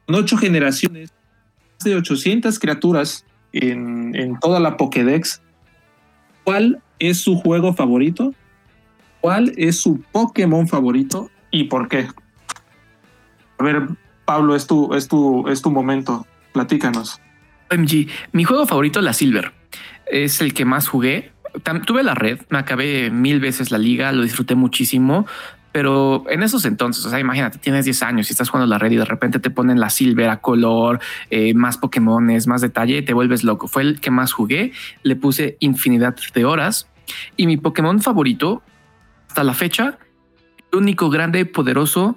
en 0.06 0.14
ocho 0.14 0.36
generaciones, 0.36 1.12
de 1.84 1.96
800 1.96 2.58
criaturas 2.58 3.24
en, 3.52 4.14
en 4.14 4.38
toda 4.38 4.60
la 4.60 4.76
Pokédex, 4.76 5.42
¿cuál 6.44 6.82
es 6.98 7.18
su 7.18 7.36
juego 7.36 7.74
favorito? 7.74 8.34
¿Cuál 9.20 9.52
es 9.56 9.80
su 9.80 10.00
Pokémon 10.12 10.68
favorito 10.68 11.30
y 11.50 11.64
por 11.64 11.88
qué? 11.88 12.08
A 13.58 13.64
ver, 13.64 13.88
Pablo, 14.24 14.54
es 14.54 14.66
tu, 14.66 14.94
es 14.94 15.08
tu, 15.08 15.48
es 15.48 15.62
tu 15.62 15.70
momento. 15.70 16.26
Platícanos. 16.52 17.20
Mi 18.32 18.44
juego 18.44 18.66
favorito, 18.66 19.00
la 19.00 19.12
Silver. 19.12 19.52
Es 20.06 20.40
el 20.40 20.54
que 20.54 20.64
más 20.64 20.88
jugué. 20.88 21.32
Tuve 21.86 22.02
la 22.02 22.14
red, 22.14 22.40
me 22.50 22.58
acabé 22.58 23.10
mil 23.10 23.40
veces 23.40 23.70
la 23.70 23.78
liga, 23.78 24.12
lo 24.12 24.22
disfruté 24.22 24.54
muchísimo, 24.54 25.26
pero 25.76 26.24
en 26.30 26.42
esos 26.42 26.64
entonces, 26.64 27.04
o 27.04 27.10
sea, 27.10 27.20
imagínate, 27.20 27.58
tienes 27.58 27.84
10 27.84 28.02
años 28.04 28.30
y 28.30 28.32
estás 28.32 28.48
jugando 28.48 28.66
la 28.66 28.78
red 28.78 28.92
y 28.92 28.96
de 28.96 29.04
repente 29.04 29.40
te 29.40 29.50
ponen 29.50 29.78
la 29.78 29.90
silver 29.90 30.30
a 30.30 30.38
color, 30.38 31.00
eh, 31.28 31.52
más 31.52 31.76
Pokémones, 31.76 32.46
más 32.46 32.62
detalle, 32.62 33.02
te 33.02 33.12
vuelves 33.12 33.44
loco. 33.44 33.68
Fue 33.68 33.82
el 33.82 34.00
que 34.00 34.10
más 34.10 34.32
jugué, 34.32 34.72
le 35.02 35.16
puse 35.16 35.58
infinidad 35.60 36.16
de 36.34 36.44
horas 36.46 36.88
y 37.36 37.46
mi 37.46 37.58
Pokémon 37.58 38.00
favorito 38.00 38.62
hasta 39.28 39.44
la 39.44 39.52
fecha, 39.52 39.98
el 40.72 40.78
único 40.78 41.10
grande, 41.10 41.44
poderoso 41.44 42.16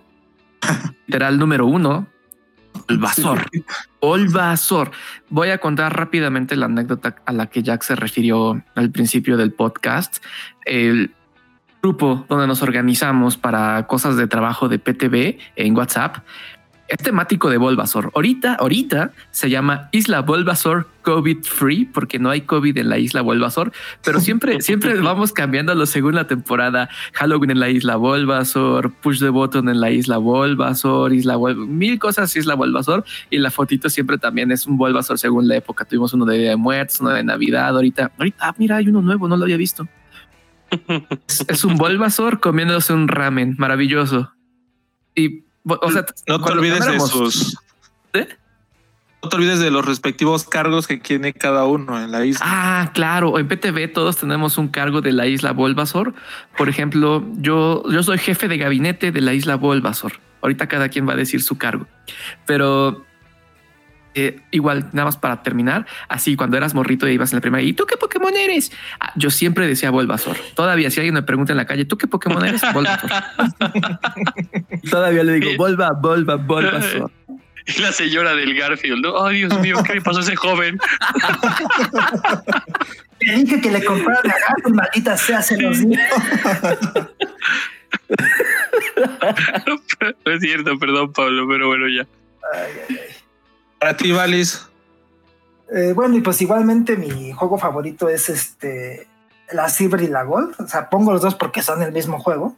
literal 1.07 1.38
número 1.38 1.66
uno, 1.66 2.07
Olvasor. 2.88 3.45
Olvasor. 3.99 4.91
Voy 5.28 5.49
a 5.49 5.57
contar 5.57 5.97
rápidamente 5.97 6.55
la 6.55 6.68
anécdota 6.68 7.18
a 7.26 7.34
la 7.34 7.47
que 7.47 7.62
Jack 7.62 7.84
se 7.84 7.97
refirió 7.97 8.64
al 8.76 8.89
principio 8.89 9.36
del 9.36 9.51
podcast. 9.51 10.24
El 10.66 11.14
grupo 11.82 12.25
donde 12.27 12.47
nos 12.47 12.61
organizamos 12.61 13.38
para 13.38 13.88
cosas 13.88 14.17
de 14.17 14.27
trabajo 14.27 14.67
de 14.67 14.80
PTV 14.80 15.38
en 15.55 15.75
WhatsApp 15.75 16.17
es 16.89 16.97
temático 16.97 17.49
de 17.51 17.57
Bulbasaur. 17.57 18.11
Ahorita, 18.15 18.55
ahorita 18.55 19.11
se 19.30 19.49
llama 19.49 19.89
Isla 19.91 20.21
Bulbasaur 20.21 20.88
COVID 21.03 21.43
Free 21.43 21.86
porque 21.86 22.17
no 22.17 22.32
hay 22.32 22.41
COVID 22.41 22.77
en 22.80 22.89
la 22.89 22.97
isla 22.97 23.21
Bulbasaur, 23.21 23.71
pero 24.03 24.19
siempre, 24.19 24.59
siempre 24.61 24.99
vamos 24.99 25.32
cambiándolo 25.32 25.86
según 25.86 26.15
la 26.15 26.25
temporada. 26.25 26.89
Halloween 27.13 27.51
en 27.51 27.59
la 27.59 27.69
isla 27.69 27.95
Bulbasaur, 27.95 28.91
Push 28.91 29.19
the 29.19 29.30
Button 29.30 29.69
en 29.69 29.80
la 29.80 29.91
isla 29.91 30.17
Bulbasaur, 30.17 31.13
isla 31.13 31.38
mil 31.38 31.99
cosas 31.99 32.36
isla 32.36 32.55
Bulbasaur 32.55 33.05
y 33.30 33.38
la 33.38 33.51
fotito 33.51 33.88
siempre 33.89 34.17
también 34.17 34.51
es 34.51 34.65
un 34.65 34.75
Bulbasaur 34.75 35.19
según 35.19 35.47
la 35.47 35.57
época. 35.57 35.86
Tuvimos 35.86 36.13
uno 36.13 36.25
de 36.25 36.39
Día 36.39 36.49
de 36.49 36.55
Muertos, 36.55 36.99
uno 37.01 37.11
de 37.11 37.23
Navidad. 37.23 37.69
Ahorita, 37.69 38.11
ahorita, 38.17 38.38
ah, 38.39 38.55
mira, 38.57 38.77
hay 38.77 38.88
uno 38.88 39.03
nuevo, 39.03 39.27
no 39.27 39.38
lo 39.38 39.43
había 39.43 39.57
visto. 39.57 39.88
Es, 41.28 41.45
es 41.47 41.63
un 41.63 41.76
Bulbasaur 41.76 42.39
comiéndose 42.39 42.93
un 42.93 43.07
ramen 43.07 43.55
maravilloso. 43.57 44.32
Y 45.15 45.43
o 45.65 45.91
sea, 45.91 46.05
no 46.28 46.41
te 46.41 46.51
olvides 46.51 46.86
de 46.86 46.99
sus. 46.99 47.57
No 49.22 49.28
te 49.28 49.36
olvides 49.36 49.59
de 49.59 49.70
los 49.70 49.86
respectivos 49.86 50.45
cargos 50.45 50.88
que 50.88 50.97
tiene 50.97 51.34
cada 51.34 51.65
uno 51.65 52.01
en 52.01 52.11
la 52.11 52.26
isla. 52.26 52.45
Ah, 52.45 52.91
claro. 52.93 53.38
En 53.38 53.49
PTV 53.49 53.91
todos 53.91 54.15
tenemos 54.17 54.57
un 54.57 54.70
cargo 54.70 55.01
de 55.01 55.11
la 55.11 55.28
isla 55.28 55.51
Bulbasaur. 55.51 56.13
Por 56.57 56.70
ejemplo, 56.70 57.26
yo, 57.36 57.84
yo 57.91 58.01
soy 58.01 58.17
jefe 58.17 58.47
de 58.47 58.57
gabinete 58.57 59.11
de 59.11 59.22
la 59.22 59.34
isla 59.34 59.55
Bulbasaur. 59.55 60.13
Ahorita 60.41 60.67
cada 60.67 60.88
quien 60.88 61.07
va 61.07 61.13
a 61.13 61.17
decir 61.17 61.41
su 61.41 61.57
cargo. 61.57 61.86
Pero 62.45 63.05
eh, 64.16 64.39
igual, 64.51 64.89
nada 64.91 65.05
más 65.05 65.18
para 65.18 65.43
terminar, 65.43 65.86
así 66.07 66.36
cuando 66.36 66.57
eras 66.57 66.74
morrito 66.74 67.07
y 67.07 67.12
ibas 67.12 67.32
en 67.32 67.38
la 67.38 67.41
primera, 67.41 67.62
¿y 67.62 67.74
tú 67.74 67.86
qué 67.86 67.95
Pokémon 67.95 68.36
eres? 68.36 68.72
Ah, 68.99 69.12
yo 69.16 69.30
siempre 69.30 69.68
decía 69.68 69.91
Bulbasaur. 69.91 70.38
Todavía, 70.55 70.89
si 70.89 70.99
alguien 70.99 71.14
me 71.14 71.24
pregunta 71.24 71.53
en 71.53 71.57
la 71.57 71.66
calle, 71.66 71.86
¿tú 71.86 71.97
qué 71.97 72.07
Pokémon 72.07 72.43
eres? 72.43 72.62
Bulbasaur. 72.74 73.12
Todavía 74.89 75.24
le 75.24 75.34
digo, 75.34 75.51
Volva, 75.57 75.91
Volva, 75.91 76.36
Bulbasaur. 76.36 77.12
Y 77.66 77.82
la 77.82 77.91
señora 77.91 78.34
del 78.34 78.55
Garfield, 78.57 79.03
¿no? 79.03 79.24
Ay, 79.24 79.38
Dios 79.38 79.60
mío, 79.60 79.78
¿qué 79.86 79.93
le 79.93 80.01
pasó 80.01 80.20
a 80.20 80.22
ese 80.24 80.36
joven? 80.36 80.80
Le 83.20 83.34
dije 83.36 83.60
que 83.60 83.70
le 83.70 83.84
comprara 83.84 84.22
la 84.24 84.34
Garfield, 84.34 84.76
maldita 84.76 85.18
sea, 85.18 85.41
se 85.41 85.62
los 85.62 85.78
dijo. 85.78 86.01
no 90.26 90.32
es 90.32 90.41
cierto, 90.41 90.80
perdón, 90.80 91.12
Pablo, 91.12 91.45
pero 91.49 91.68
bueno, 91.68 91.89
ya. 91.89 92.07
Ay, 92.53 92.72
ay, 92.89 92.97
ay. 92.97 93.18
Para 93.80 93.95
ti, 93.95 94.11
Valis. 94.11 94.67
Eh, 95.73 95.93
bueno, 95.93 96.17
y 96.17 96.21
pues 96.21 96.41
igualmente 96.41 96.97
mi 96.97 97.32
juego 97.32 97.57
favorito 97.57 98.09
es 98.09 98.30
este 98.30 99.07
la 99.51 99.69
Silver 99.69 100.01
y 100.01 100.07
la 100.07 100.23
Gold. 100.23 100.55
O 100.59 100.67
sea, 100.67 100.89
pongo 100.89 101.11
los 101.11 101.21
dos 101.21 101.36
porque 101.36 101.61
son 101.61 101.82
el 101.82 101.91
mismo 101.91 102.19
juego. 102.19 102.55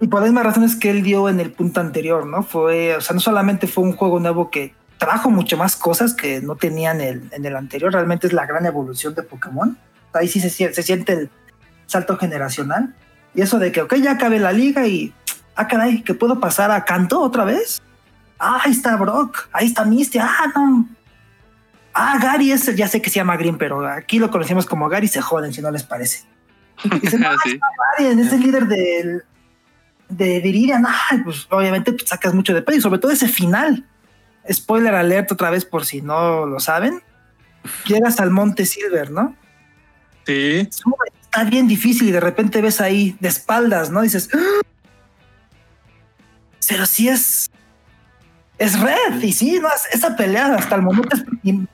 Y 0.00 0.06
por 0.06 0.20
las 0.20 0.30
mismas 0.30 0.46
razones 0.46 0.76
que 0.76 0.90
él 0.90 1.02
dio 1.02 1.28
en 1.28 1.40
el 1.40 1.52
punto 1.52 1.80
anterior, 1.80 2.26
¿no? 2.26 2.42
Fue, 2.42 2.96
o 2.96 3.00
sea, 3.00 3.14
no 3.14 3.20
solamente 3.20 3.66
fue 3.66 3.84
un 3.84 3.92
juego 3.92 4.20
nuevo 4.20 4.50
que 4.50 4.74
trajo 4.96 5.30
mucho 5.30 5.56
más 5.56 5.76
cosas 5.76 6.14
que 6.14 6.40
no 6.40 6.56
tenía 6.56 6.92
en 6.92 7.00
el, 7.00 7.28
en 7.32 7.44
el 7.44 7.56
anterior, 7.56 7.92
realmente 7.92 8.26
es 8.26 8.32
la 8.32 8.46
gran 8.46 8.66
evolución 8.66 9.14
de 9.14 9.22
Pokémon. 9.22 9.76
Ahí 10.12 10.26
sí 10.26 10.40
se, 10.40 10.50
se 10.50 10.82
siente 10.82 11.12
el 11.12 11.30
salto 11.86 12.16
generacional. 12.16 12.94
Y 13.34 13.42
eso 13.42 13.58
de 13.58 13.70
que, 13.70 13.82
ok, 13.82 13.94
ya 13.96 14.12
acabé 14.12 14.38
la 14.38 14.52
liga 14.52 14.86
y, 14.86 15.12
ah, 15.54 15.68
caray, 15.68 16.02
que 16.02 16.14
puedo 16.14 16.40
pasar 16.40 16.70
a 16.70 16.84
Canto 16.84 17.20
otra 17.20 17.44
vez 17.44 17.80
ah, 18.38 18.62
ahí 18.64 18.72
está 18.72 18.96
Brock, 18.96 19.48
ahí 19.52 19.66
está 19.66 19.84
Misty, 19.84 20.18
ah, 20.18 20.52
no. 20.54 20.88
Ah, 21.92 22.18
Gary 22.20 22.52
es, 22.52 22.74
ya 22.76 22.86
sé 22.86 23.02
que 23.02 23.10
se 23.10 23.16
llama 23.16 23.36
Green, 23.36 23.58
pero 23.58 23.86
aquí 23.86 24.18
lo 24.18 24.30
conocemos 24.30 24.66
como 24.66 24.88
Gary, 24.88 25.08
se 25.08 25.20
joden 25.20 25.52
si 25.52 25.60
no 25.60 25.70
les 25.70 25.82
parece. 25.82 26.24
Dicen, 27.02 27.24
ah, 27.24 27.34
sí. 27.42 27.58
Gary, 27.98 28.20
es 28.20 28.32
el 28.32 28.40
líder 28.40 28.66
del, 28.66 29.22
de 30.08 30.40
Viridian. 30.40 30.86
Ah, 30.86 31.20
pues 31.24 31.46
obviamente 31.50 31.92
pues, 31.92 32.08
sacas 32.08 32.34
mucho 32.34 32.54
de 32.54 32.62
pedo, 32.62 32.76
y 32.76 32.80
sobre 32.80 32.98
todo 32.98 33.10
ese 33.10 33.28
final. 33.28 33.84
Spoiler 34.50 34.94
alert 34.94 35.30
otra 35.32 35.50
vez 35.50 35.64
por 35.64 35.84
si 35.84 36.00
no 36.00 36.46
lo 36.46 36.60
saben. 36.60 37.02
Llegas 37.86 38.18
al 38.20 38.30
Monte 38.30 38.64
Silver, 38.64 39.10
¿no? 39.10 39.36
Sí. 40.24 40.68
Está 41.22 41.44
bien 41.44 41.68
difícil 41.68 42.08
y 42.08 42.12
de 42.12 42.20
repente 42.20 42.62
ves 42.62 42.80
ahí 42.80 43.16
de 43.20 43.28
espaldas, 43.28 43.90
¿no? 43.90 44.00
Dices, 44.00 44.30
¡Ah! 44.32 44.60
pero 46.68 46.86
sí 46.86 47.08
es 47.08 47.50
es 48.58 48.78
red. 48.78 49.22
Y 49.22 49.32
sí, 49.32 49.58
no, 49.60 49.68
esa 49.92 50.16
pelea 50.16 50.54
hasta 50.54 50.76
el 50.76 50.82
momento 50.82 51.16
es 51.16 51.24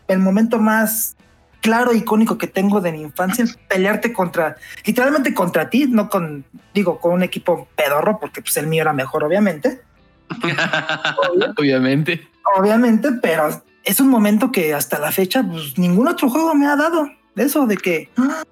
el 0.08 0.18
momento 0.18 0.58
más 0.58 1.16
claro, 1.64 1.94
icónico 1.94 2.36
que 2.36 2.46
tengo 2.46 2.82
de 2.82 2.92
mi 2.92 3.00
infancia, 3.00 3.46
pelearte 3.68 4.12
contra, 4.12 4.56
literalmente 4.84 5.32
contra 5.32 5.70
ti, 5.70 5.86
no 5.88 6.10
con, 6.10 6.44
digo, 6.74 7.00
con 7.00 7.14
un 7.14 7.22
equipo 7.22 7.68
pedorro, 7.74 8.18
porque 8.20 8.42
pues 8.42 8.54
el 8.58 8.66
mío 8.66 8.82
era 8.82 8.92
mejor, 8.92 9.24
obviamente. 9.24 9.80
obviamente. 11.56 12.28
Obviamente, 12.58 13.12
pero 13.12 13.64
es 13.82 13.98
un 13.98 14.08
momento 14.08 14.52
que 14.52 14.74
hasta 14.74 14.98
la 14.98 15.10
fecha, 15.10 15.42
pues 15.42 15.78
ningún 15.78 16.06
otro 16.06 16.28
juego 16.28 16.54
me 16.54 16.66
ha 16.66 16.76
dado 16.76 17.08
eso 17.34 17.66
de 17.66 17.78
que 17.78 18.10
ah, 18.18 18.42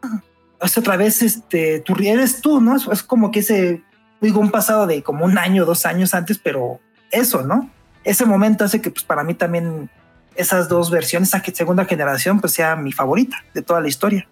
otra 0.75 0.97
vez 0.97 1.21
este, 1.21 1.81
tú 1.81 1.95
eres 2.03 2.41
tú, 2.41 2.63
¿no? 2.63 2.77
Es 2.77 3.03
como 3.03 3.31
que 3.31 3.41
ese, 3.41 3.83
digo, 4.23 4.41
un 4.41 4.51
pasado 4.51 4.87
de 4.87 5.03
como 5.03 5.27
un 5.27 5.37
año, 5.37 5.67
dos 5.67 5.85
años 5.85 6.15
antes, 6.15 6.39
pero 6.39 6.81
eso, 7.11 7.43
¿no? 7.43 7.71
Ese 8.05 8.25
momento 8.27 8.65
hace 8.65 8.81
que 8.81 8.91
pues 8.91 9.05
para 9.05 9.25
mí 9.25 9.35
también 9.35 9.91
esas 10.35 10.69
dos 10.69 10.91
versiones, 10.91 11.29
esa 11.29 11.43
segunda 11.53 11.85
generación, 11.85 12.41
pues 12.41 12.53
sea 12.53 12.77
mi 12.77 12.93
favorita 12.93 13.45
de 13.55 13.63
toda 13.63 13.81
la 13.81 13.89
historia. 13.89 14.27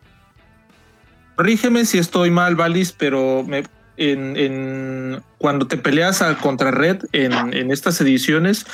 Corrígeme 1.37 1.85
si 1.85 1.99
estoy 1.99 2.31
mal, 2.31 2.55
Valis, 2.55 2.93
pero 2.93 3.45
me, 3.47 3.65
en, 3.97 4.37
en, 4.37 5.23
cuando 5.39 5.67
te 5.67 5.77
peleas 5.77 6.23
a 6.23 6.37
contra 6.39 6.71
Red 6.71 7.05
en, 7.13 7.33
en 7.55 7.71
estas 7.71 8.01
ediciones, 8.01 8.67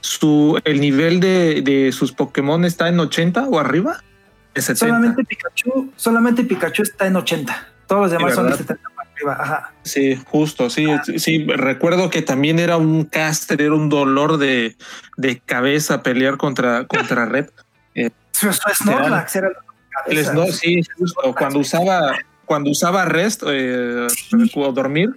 su, 0.00 0.60
el 0.64 0.80
nivel 0.80 1.20
de, 1.20 1.62
de, 1.62 1.92
sus 1.92 2.12
Pokémon 2.12 2.64
está 2.64 2.88
en 2.88 3.00
80 3.00 3.48
o 3.48 3.58
arriba. 3.58 4.02
Solamente 4.54 5.24
Pikachu, 5.24 5.92
solamente 5.96 6.44
Pikachu 6.44 6.82
está 6.82 7.06
en 7.06 7.16
80. 7.16 7.68
Todos 7.86 8.02
los 8.02 8.10
demás 8.10 8.34
son 8.34 8.48
de 8.48 8.56
70 8.56 8.82
para 8.82 8.89
arriba. 9.20 9.36
Ajá. 9.38 9.72
Sí, 9.82 10.20
justo, 10.26 10.70
sí, 10.70 10.86
ah. 10.90 11.02
sí. 11.16 11.46
Recuerdo 11.46 12.10
que 12.10 12.22
también 12.22 12.58
era 12.58 12.76
un 12.76 13.04
caster, 13.04 13.60
era 13.62 13.74
un 13.74 13.88
dolor 13.88 14.38
de, 14.38 14.76
de 15.16 15.38
cabeza 15.40 16.02
pelear 16.02 16.36
contra, 16.36 16.86
contra 16.86 17.26
Red. 17.26 17.50
Eh, 17.94 18.10
Snorlax 18.32 19.36
era 19.36 19.50
el 20.06 20.52
sí, 20.52 20.82
justo. 20.96 21.34
Cuando 21.36 21.58
usaba, 21.58 22.12
cuando 22.46 22.70
usaba 22.70 23.04
Rest 23.04 23.42
eh, 23.46 24.06
sí. 24.08 24.50
o 24.54 24.72
dormir. 24.72 25.10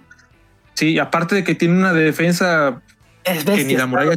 Sí, 0.74 0.98
aparte 0.98 1.36
de 1.36 1.44
que 1.44 1.54
tiene 1.54 1.78
una 1.78 1.92
defensa 1.92 2.82
es 3.22 3.44
bestia, 3.44 3.56
que 3.56 3.64
ni 3.64 3.76
la 3.76 3.86
muralla. 3.86 4.16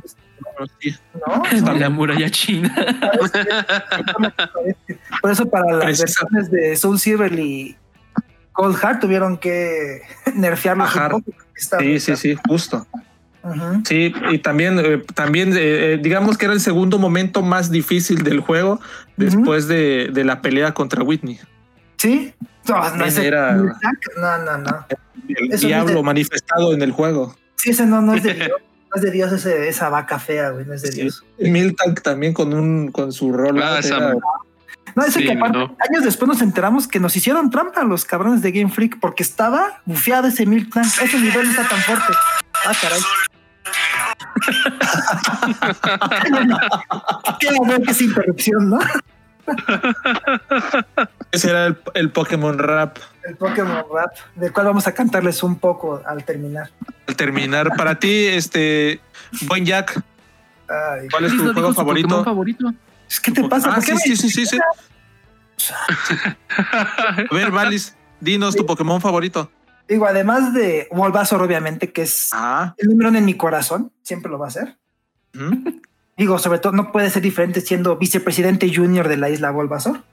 ¿No? 1.28 1.74
la 1.80 1.90
muralla 1.90 2.30
china. 2.30 2.74
Por 5.22 5.32
eso 5.32 5.50
para 5.50 5.72
las 5.74 6.00
versiones 6.00 6.52
de 6.52 6.76
Soul 6.76 7.00
Silver 7.00 7.32
y 7.38 7.78
Cold 8.58 8.76
Heart 8.76 9.00
tuvieron 9.02 9.38
que 9.38 10.02
poco. 11.12 11.24
Sí, 11.80 12.00
sí, 12.00 12.16
sí, 12.16 12.36
justo. 12.48 12.88
Uh 13.44 13.50
-huh. 13.50 13.88
Sí, 13.88 14.14
y 14.32 14.40
también, 14.40 14.80
eh, 14.80 15.04
también 15.14 15.54
eh, 15.56 16.00
digamos 16.02 16.38
que 16.38 16.46
era 16.46 16.56
el 16.56 16.60
segundo 16.60 16.98
momento 16.98 17.44
más 17.44 17.70
difícil 17.70 18.24
del 18.24 18.40
juego 18.40 18.82
después 19.16 19.66
uh 19.66 19.68
-huh. 19.68 19.74
de, 19.74 20.10
de, 20.12 20.24
la 20.24 20.42
pelea 20.42 20.74
contra 20.74 21.04
Whitney. 21.04 21.40
Sí, 21.98 22.34
no, 22.68 22.96
no, 22.96 23.06
ese, 23.06 23.28
era, 23.28 23.56
no, 23.56 24.38
no, 24.44 24.58
no. 24.58 24.86
El 25.30 25.54
Eso 25.54 25.68
diablo 25.68 25.94
no 25.94 26.00
de, 26.00 26.04
manifestado 26.04 26.74
en 26.74 26.82
el 26.82 26.92
juego. 26.92 27.36
Sí, 27.58 27.70
ese 27.70 27.86
no, 27.86 28.02
no 28.02 28.16
es 28.16 28.24
de 28.24 28.34
Dios. 28.42 28.50
No 28.90 28.96
es 28.96 29.02
de 29.04 29.12
Dios 29.12 29.32
ese, 29.32 29.70
esa 29.70 29.90
vaca 29.90 30.18
fea, 30.18 30.50
güey, 30.50 30.66
no 30.66 30.74
es 30.74 30.82
de 30.82 30.92
sí. 30.92 31.02
Dios. 31.02 31.24
Miltank 31.38 32.02
también 32.02 32.34
con 32.34 32.54
un 32.54 32.92
con 32.92 33.12
su 33.12 33.32
rol. 33.32 33.62
Ah, 33.62 33.80
esa, 33.80 34.16
no, 35.06 35.12
sí, 35.12 35.24
que 35.26 35.34
aparte, 35.34 35.58
no. 35.58 35.76
años 35.90 36.04
después 36.04 36.28
nos 36.28 36.42
enteramos 36.42 36.88
que 36.88 37.00
nos 37.00 37.16
hicieron 37.16 37.52
trampa 37.52 37.84
los 37.84 38.04
cabrones 38.04 38.42
de 38.42 38.52
Game 38.52 38.72
Freak 38.72 39.00
porque 39.00 39.22
estaba 39.22 39.82
bufeado 39.86 40.28
ese 40.28 40.46
Miltank. 40.46 40.88
Ese 41.02 41.20
nivel 41.20 41.46
no 41.46 41.52
está 41.52 41.68
tan 41.68 41.80
fuerte. 41.82 42.14
Ah, 42.66 42.74
caray. 42.82 43.00
Qué 47.40 47.54
bueno 47.54 47.80
que 47.82 47.92
es 47.92 48.02
interrupción, 48.02 48.70
¿no? 48.70 48.80
Ese 51.32 51.50
era 51.52 51.68
el, 51.68 51.78
el, 51.94 52.12
Pokémon 52.12 52.58
Rap. 52.58 52.98
El 53.24 53.36
Pokémon 53.36 53.84
Rap, 53.94 54.16
del 54.36 54.52
cual 54.52 54.66
vamos 54.66 54.88
a 54.88 54.94
cantarles 54.94 55.44
un 55.44 55.60
poco 55.60 56.02
al 56.06 56.24
terminar. 56.24 56.72
Al 57.08 57.16
terminar, 57.16 57.70
para 57.78 58.00
ti, 58.00 58.26
este, 58.26 59.00
buen 59.44 59.64
Jack, 59.64 60.02
Ay, 60.68 61.08
¿cuál 61.10 61.26
es 61.26 61.38
tu 61.38 61.54
juego 61.54 61.74
favorito? 61.74 62.24
favorito? 62.24 62.74
¿Qué 63.24 63.32
te 63.32 63.44
pasa? 63.48 63.74
Ah, 63.76 63.82
sí, 63.82 63.98
sí, 63.98 64.16
sí, 64.16 64.30
sí, 64.30 64.46
sí, 64.46 64.60
A 65.98 67.34
ver, 67.34 67.52
Valis, 67.52 67.96
dinos 68.20 68.56
tu 68.56 68.66
Pokémon 68.66 69.02
favorito. 69.02 69.52
Digo, 69.88 70.06
además 70.06 70.54
de 70.54 70.88
Bulbasaur, 70.92 71.42
obviamente, 71.42 71.92
que 71.92 72.02
es 72.04 72.30
ah. 72.34 72.76
el 72.78 72.90
número 72.90 73.10
uno 73.10 73.20
en 73.20 73.26
mi 73.26 73.36
corazón, 73.36 73.92
siempre 74.04 74.30
lo 74.30 74.38
va 74.38 74.48
a 74.48 74.52
ser. 74.52 74.78
¿Mm? 75.34 75.80
Digo, 76.18 76.40
sobre 76.40 76.60
todo, 76.60 76.74
no 76.74 76.92
puede 76.92 77.10
ser 77.10 77.22
diferente 77.22 77.62
siendo 77.62 77.96
vicepresidente 77.98 78.74
junior 78.74 79.08
de 79.08 79.18
la 79.18 79.30
isla 79.30 79.52
Bulbasaur. 79.52 80.04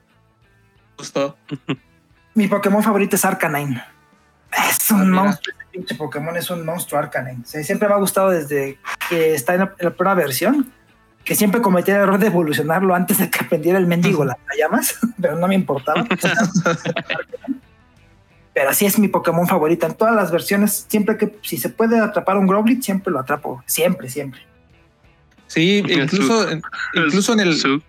Justo. 0.96 1.36
Mi 2.34 2.46
Pokémon 2.46 2.82
favorito 2.82 3.16
es 3.16 3.24
Arcanine. 3.24 3.82
Es 4.70 4.90
un 4.90 5.18
ah, 5.18 5.22
monstruo, 5.22 5.56
pinche 5.72 5.94
Pokémon 5.96 6.36
es 6.36 6.50
un 6.50 6.64
monstruo 6.64 7.00
Arcanine. 7.00 7.42
O 7.42 7.46
sea, 7.46 7.64
siempre 7.64 7.88
me 7.88 7.94
ha 7.94 7.98
gustado 7.98 8.30
desde 8.30 8.78
que 9.08 9.34
está 9.34 9.54
en 9.54 9.60
la, 9.60 9.74
en 9.78 9.86
la 9.86 9.94
primera 9.94 10.14
versión, 10.14 10.72
que 11.24 11.34
siempre 11.34 11.60
cometía 11.60 11.96
el 11.96 12.02
error 12.02 12.18
de 12.18 12.26
evolucionarlo 12.26 12.94
antes 12.94 13.18
de 13.18 13.30
que 13.30 13.44
aprendiera 13.44 13.78
el 13.78 13.86
mendigo 13.86 14.24
las 14.24 14.36
llamas, 14.58 14.98
pero 15.20 15.36
no 15.36 15.48
me 15.48 15.54
importaba. 15.54 16.04
pero 18.54 18.70
así 18.70 18.86
es 18.86 18.98
mi 18.98 19.08
Pokémon 19.08 19.46
favorita. 19.46 19.86
En 19.86 19.94
todas 19.94 20.14
las 20.14 20.30
versiones, 20.30 20.86
siempre 20.88 21.16
que 21.16 21.36
si 21.42 21.56
se 21.56 21.70
puede 21.70 21.98
atrapar 21.98 22.36
un 22.36 22.46
Growlithe, 22.46 22.82
siempre 22.82 23.12
lo 23.12 23.20
atrapo. 23.20 23.62
Siempre, 23.66 24.08
siempre. 24.08 24.40
Sí, 25.46 25.82
incluso, 25.88 26.46
incluso 26.94 27.32
en 27.32 27.40
el. 27.40 27.82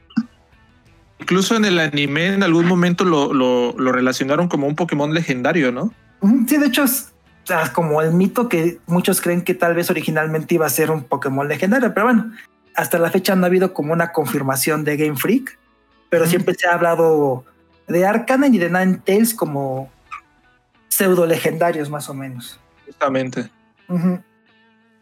Incluso 1.20 1.56
en 1.56 1.66
el 1.66 1.80
anime, 1.80 2.28
en 2.28 2.44
algún 2.44 2.68
momento 2.68 3.06
lo, 3.06 3.34
lo, 3.34 3.74
lo 3.78 3.92
relacionaron 3.92 4.48
como 4.48 4.68
un 4.68 4.76
Pokémon 4.76 5.14
legendario, 5.14 5.72
¿no? 5.72 5.94
Sí, 6.48 6.58
de 6.58 6.68
hecho, 6.68 6.84
es 6.84 7.14
o 7.46 7.48
sea, 7.48 7.72
como 7.74 8.02
el 8.02 8.12
mito 8.12 8.50
que 8.50 8.80
muchos 8.88 9.22
creen 9.22 9.44
que 9.44 9.54
tal 9.54 9.76
vez 9.76 9.92
originalmente 9.92 10.56
iba 10.56 10.66
a 10.66 10.70
ser 10.70 10.90
un 10.90 11.04
Pokémon 11.04 11.48
legendario, 11.48 11.94
pero 11.94 12.08
bueno, 12.08 12.32
hasta 12.76 13.00
la 13.00 13.10
fecha 13.10 13.36
no 13.36 13.44
ha 13.44 13.48
habido 13.48 13.74
como 13.74 13.94
una 13.94 14.12
confirmación 14.12 14.84
de 14.84 14.98
Game 14.98 15.18
Freak, 15.18 15.58
pero 16.10 16.26
mm. 16.26 16.28
siempre 16.28 16.56
se 16.56 16.68
ha 16.68 16.74
hablado 16.74 17.46
de 17.88 18.06
Arcanine 18.06 18.56
y 18.56 18.60
de 18.60 18.70
Ninetales 18.70 19.34
como 19.34 19.92
pseudo 20.88 21.26
legendarios 21.26 21.90
más 21.90 22.10
o 22.10 22.14
menos. 22.14 22.60
Justamente. 22.86 23.50
Uh 23.88 23.98
-huh. 23.98 24.24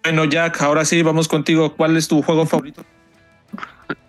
Bueno, 0.04 0.26
Jack, 0.26 0.62
ahora 0.62 0.84
sí 0.84 1.02
vamos 1.02 1.28
contigo. 1.28 1.76
¿Cuál 1.76 1.96
es 1.96 2.08
tu 2.08 2.22
juego 2.22 2.46
favorito? 2.46 2.84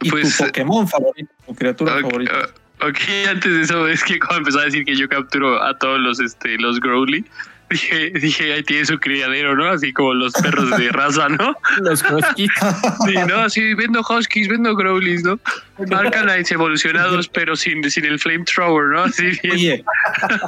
Y 0.00 0.10
pues, 0.10 0.36
tu 0.36 0.44
Pokémon 0.44 0.88
favorito, 0.88 1.32
tu 1.46 1.54
criatura 1.54 1.92
okay, 1.92 2.02
favorita. 2.02 2.32
Uh, 2.80 2.88
ok, 2.88 2.98
antes 3.30 3.52
de 3.52 3.62
eso, 3.62 3.86
es 3.86 4.02
que 4.02 4.18
cuando 4.18 4.38
empezó 4.38 4.60
a 4.60 4.64
decir 4.64 4.84
que 4.84 4.96
yo 4.96 5.08
capturo 5.08 5.62
a 5.62 5.76
todos 5.78 6.00
los, 6.00 6.20
este, 6.20 6.58
los 6.58 6.80
Growly, 6.80 7.24
dije, 7.70 8.10
dije, 8.10 8.52
ahí 8.52 8.62
tiene 8.62 8.84
su 8.86 8.98
criadero, 8.98 9.56
¿no? 9.56 9.68
Así 9.68 9.92
como 9.92 10.14
los 10.14 10.32
perros 10.32 10.76
de 10.76 10.88
raza, 10.92 11.28
¿no? 11.28 11.56
los 11.80 12.02
huskies. 12.02 12.50
Sí, 13.06 13.14
¿no? 13.26 13.36
Así, 13.36 13.74
vendo 13.74 14.00
huskies, 14.00 14.48
vendo 14.48 14.74
growlies, 14.76 15.24
¿no? 15.24 15.38
Arcanites 15.90 16.52
evolucionados, 16.52 17.28
pero 17.28 17.56
sin, 17.56 17.88
sin 17.90 18.04
el 18.04 18.18
flamethrower, 18.18 18.88
¿no? 18.90 19.02
Así 19.04 19.38
bien. 19.42 19.54
Oye, 19.54 19.84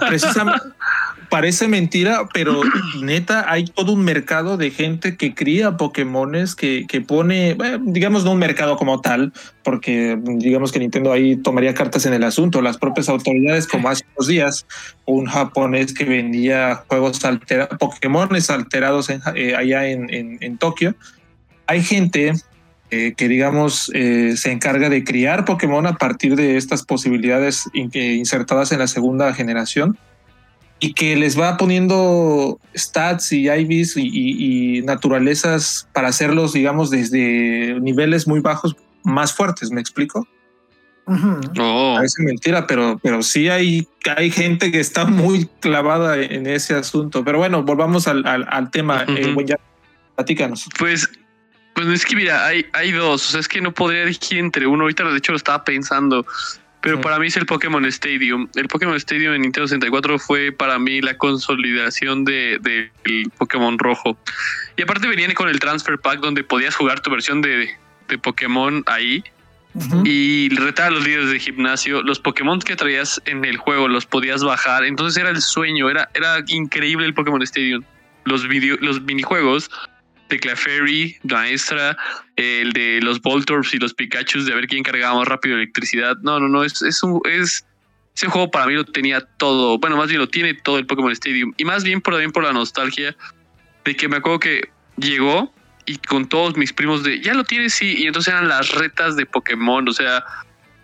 precisamente, 0.08 0.60
parece 1.28 1.68
mentira, 1.68 2.28
pero 2.32 2.60
neta, 3.02 3.50
hay 3.50 3.64
todo 3.64 3.92
un 3.92 4.04
mercado 4.04 4.56
de 4.56 4.70
gente 4.70 5.16
que 5.16 5.34
cría 5.34 5.76
Pokémones, 5.76 6.54
que, 6.54 6.86
que 6.88 7.00
pone, 7.00 7.56
digamos, 7.82 8.24
no 8.24 8.32
un 8.32 8.38
mercado 8.38 8.76
como 8.76 9.00
tal, 9.00 9.32
porque 9.62 10.18
digamos 10.24 10.72
que 10.72 10.78
Nintendo 10.78 11.12
ahí 11.12 11.36
tomaría 11.36 11.74
cartas 11.74 12.06
en 12.06 12.14
el 12.14 12.24
asunto. 12.24 12.62
Las 12.62 12.78
propias 12.78 13.08
autoridades, 13.08 13.66
como 13.66 13.88
hace 13.88 14.04
unos 14.16 14.28
días, 14.28 14.66
un 15.04 15.26
japonés 15.26 15.92
que 15.92 16.04
vendía 16.04 16.84
juegos 16.88 17.24
alterados, 17.24 17.78
Pokémones 17.78 18.50
alterados 18.50 19.10
en, 19.10 19.20
eh, 19.34 19.54
allá 19.54 19.86
en, 19.86 20.08
en, 20.10 20.58
Tokio. 20.58 20.94
Hay 21.66 21.82
gente 21.82 22.32
eh, 22.90 23.14
que, 23.16 23.28
digamos, 23.28 23.90
eh, 23.94 24.34
se 24.36 24.52
encarga 24.52 24.88
de 24.88 25.04
criar 25.04 25.44
Pokémon 25.44 25.86
a 25.86 25.96
partir 25.96 26.36
de 26.36 26.56
estas 26.56 26.84
posibilidades 26.84 27.68
in 27.72 27.90
insertadas 27.94 28.72
en 28.72 28.78
la 28.78 28.86
segunda 28.86 29.32
generación 29.34 29.98
y 30.78 30.92
que 30.92 31.16
les 31.16 31.38
va 31.38 31.56
poniendo 31.56 32.58
stats 32.76 33.32
y 33.32 33.48
IVs 33.48 33.96
y, 33.96 34.02
y, 34.02 34.78
y, 34.78 34.82
naturalezas 34.82 35.88
para 35.92 36.08
hacerlos, 36.08 36.52
digamos, 36.52 36.90
desde 36.90 37.80
niveles 37.80 38.28
muy 38.28 38.40
bajos 38.40 38.76
más 39.02 39.32
fuertes, 39.32 39.70
¿me 39.70 39.80
explico? 39.80 40.26
Uh 41.06 41.14
-huh. 41.14 41.60
oh. 41.60 41.94
Parece 41.96 42.22
mentira, 42.22 42.66
pero, 42.66 42.98
pero 43.02 43.22
sí 43.22 43.48
hay, 43.48 43.86
hay 44.16 44.30
gente 44.30 44.72
que 44.72 44.80
está 44.80 45.04
muy 45.04 45.48
clavada 45.60 46.20
en 46.20 46.46
ese 46.46 46.74
asunto. 46.74 47.24
Pero 47.24 47.38
bueno, 47.38 47.62
volvamos 47.62 48.08
al, 48.08 48.26
al, 48.26 48.44
al 48.50 48.70
tema. 48.70 49.04
Uh 49.06 49.12
-huh. 49.12 49.18
eh, 49.18 49.32
bueno, 49.32 49.48
ya, 49.48 49.56
platícanos. 50.16 50.68
Pues, 50.78 51.08
pues 51.74 51.86
es 51.86 52.04
que 52.04 52.16
mira, 52.16 52.44
hay, 52.44 52.66
hay 52.72 52.90
dos. 52.90 53.28
O 53.28 53.30
sea, 53.30 53.40
es 53.40 53.48
que 53.48 53.60
no 53.60 53.72
podría 53.72 54.02
elegir 54.02 54.38
entre 54.38 54.66
uno. 54.66 54.82
Ahorita, 54.82 55.04
de 55.04 55.16
hecho, 55.16 55.32
lo 55.32 55.38
estaba 55.38 55.62
pensando. 55.62 56.26
Pero 56.86 56.98
sí. 56.98 57.02
para 57.02 57.18
mí 57.18 57.26
es 57.26 57.36
el 57.36 57.46
Pokémon 57.46 57.84
Stadium. 57.86 58.48
El 58.54 58.68
Pokémon 58.68 58.94
Stadium 58.94 59.34
en 59.34 59.42
Nintendo 59.42 59.66
64 59.66 60.20
fue 60.20 60.52
para 60.52 60.78
mí 60.78 61.00
la 61.00 61.18
consolidación 61.18 62.24
del 62.24 62.62
de, 62.62 62.92
de 63.04 63.28
Pokémon 63.38 63.76
rojo. 63.76 64.16
Y 64.76 64.82
aparte 64.82 65.08
venían 65.08 65.34
con 65.34 65.48
el 65.48 65.58
Transfer 65.58 65.98
Pack 65.98 66.20
donde 66.20 66.44
podías 66.44 66.76
jugar 66.76 67.00
tu 67.00 67.10
versión 67.10 67.42
de, 67.42 67.70
de 68.06 68.18
Pokémon 68.18 68.84
ahí. 68.86 69.24
Uh 69.74 69.80
-huh. 69.80 70.06
Y 70.06 70.48
retar 70.50 70.86
a 70.86 70.90
los 70.90 71.04
líderes 71.04 71.28
de 71.30 71.40
gimnasio. 71.40 72.04
Los 72.04 72.20
Pokémon 72.20 72.60
que 72.60 72.76
traías 72.76 73.20
en 73.24 73.44
el 73.44 73.56
juego 73.56 73.88
los 73.88 74.06
podías 74.06 74.44
bajar. 74.44 74.84
Entonces 74.84 75.20
era 75.20 75.30
el 75.30 75.42
sueño. 75.42 75.90
Era, 75.90 76.08
era 76.14 76.38
increíble 76.46 77.04
el 77.04 77.14
Pokémon 77.14 77.42
Stadium. 77.42 77.82
Los, 78.26 78.46
video, 78.46 78.76
los 78.80 79.02
minijuegos 79.02 79.70
de 80.28 80.38
Clefairy, 80.38 81.16
Maestra, 81.24 81.96
el 82.36 82.72
de 82.72 83.00
los 83.02 83.20
Voltorbs 83.20 83.74
y 83.74 83.78
los 83.78 83.94
Pikachu 83.94 84.42
de 84.42 84.54
ver 84.54 84.66
quién 84.66 84.82
cargaba 84.82 85.16
más 85.16 85.28
rápido 85.28 85.56
electricidad. 85.56 86.16
No, 86.22 86.40
no, 86.40 86.48
no, 86.48 86.64
es, 86.64 86.82
es, 86.82 87.02
un, 87.02 87.20
es 87.24 87.64
ese 88.16 88.28
juego 88.28 88.50
para 88.50 88.66
mí 88.66 88.74
lo 88.74 88.84
tenía 88.84 89.20
todo. 89.20 89.78
Bueno, 89.78 89.96
más 89.96 90.08
bien 90.08 90.20
lo 90.20 90.28
tiene 90.28 90.54
todo 90.54 90.78
el 90.78 90.86
Pokémon 90.86 91.12
Stadium. 91.12 91.52
Y 91.56 91.64
más 91.64 91.84
bien 91.84 92.00
por, 92.00 92.14
también 92.14 92.32
por 92.32 92.44
la 92.44 92.52
nostalgia 92.52 93.14
de 93.84 93.94
que 93.94 94.08
me 94.08 94.16
acuerdo 94.16 94.40
que 94.40 94.70
llegó 94.96 95.52
y 95.84 95.98
con 95.98 96.28
todos 96.28 96.56
mis 96.56 96.72
primos 96.72 97.04
de, 97.04 97.20
ya 97.20 97.34
lo 97.34 97.44
tienes, 97.44 97.74
sí, 97.74 97.94
y 97.98 98.06
entonces 98.06 98.32
eran 98.32 98.48
las 98.48 98.72
retas 98.72 99.14
de 99.14 99.24
Pokémon, 99.24 99.88
o 99.88 99.92
sea, 99.92 100.24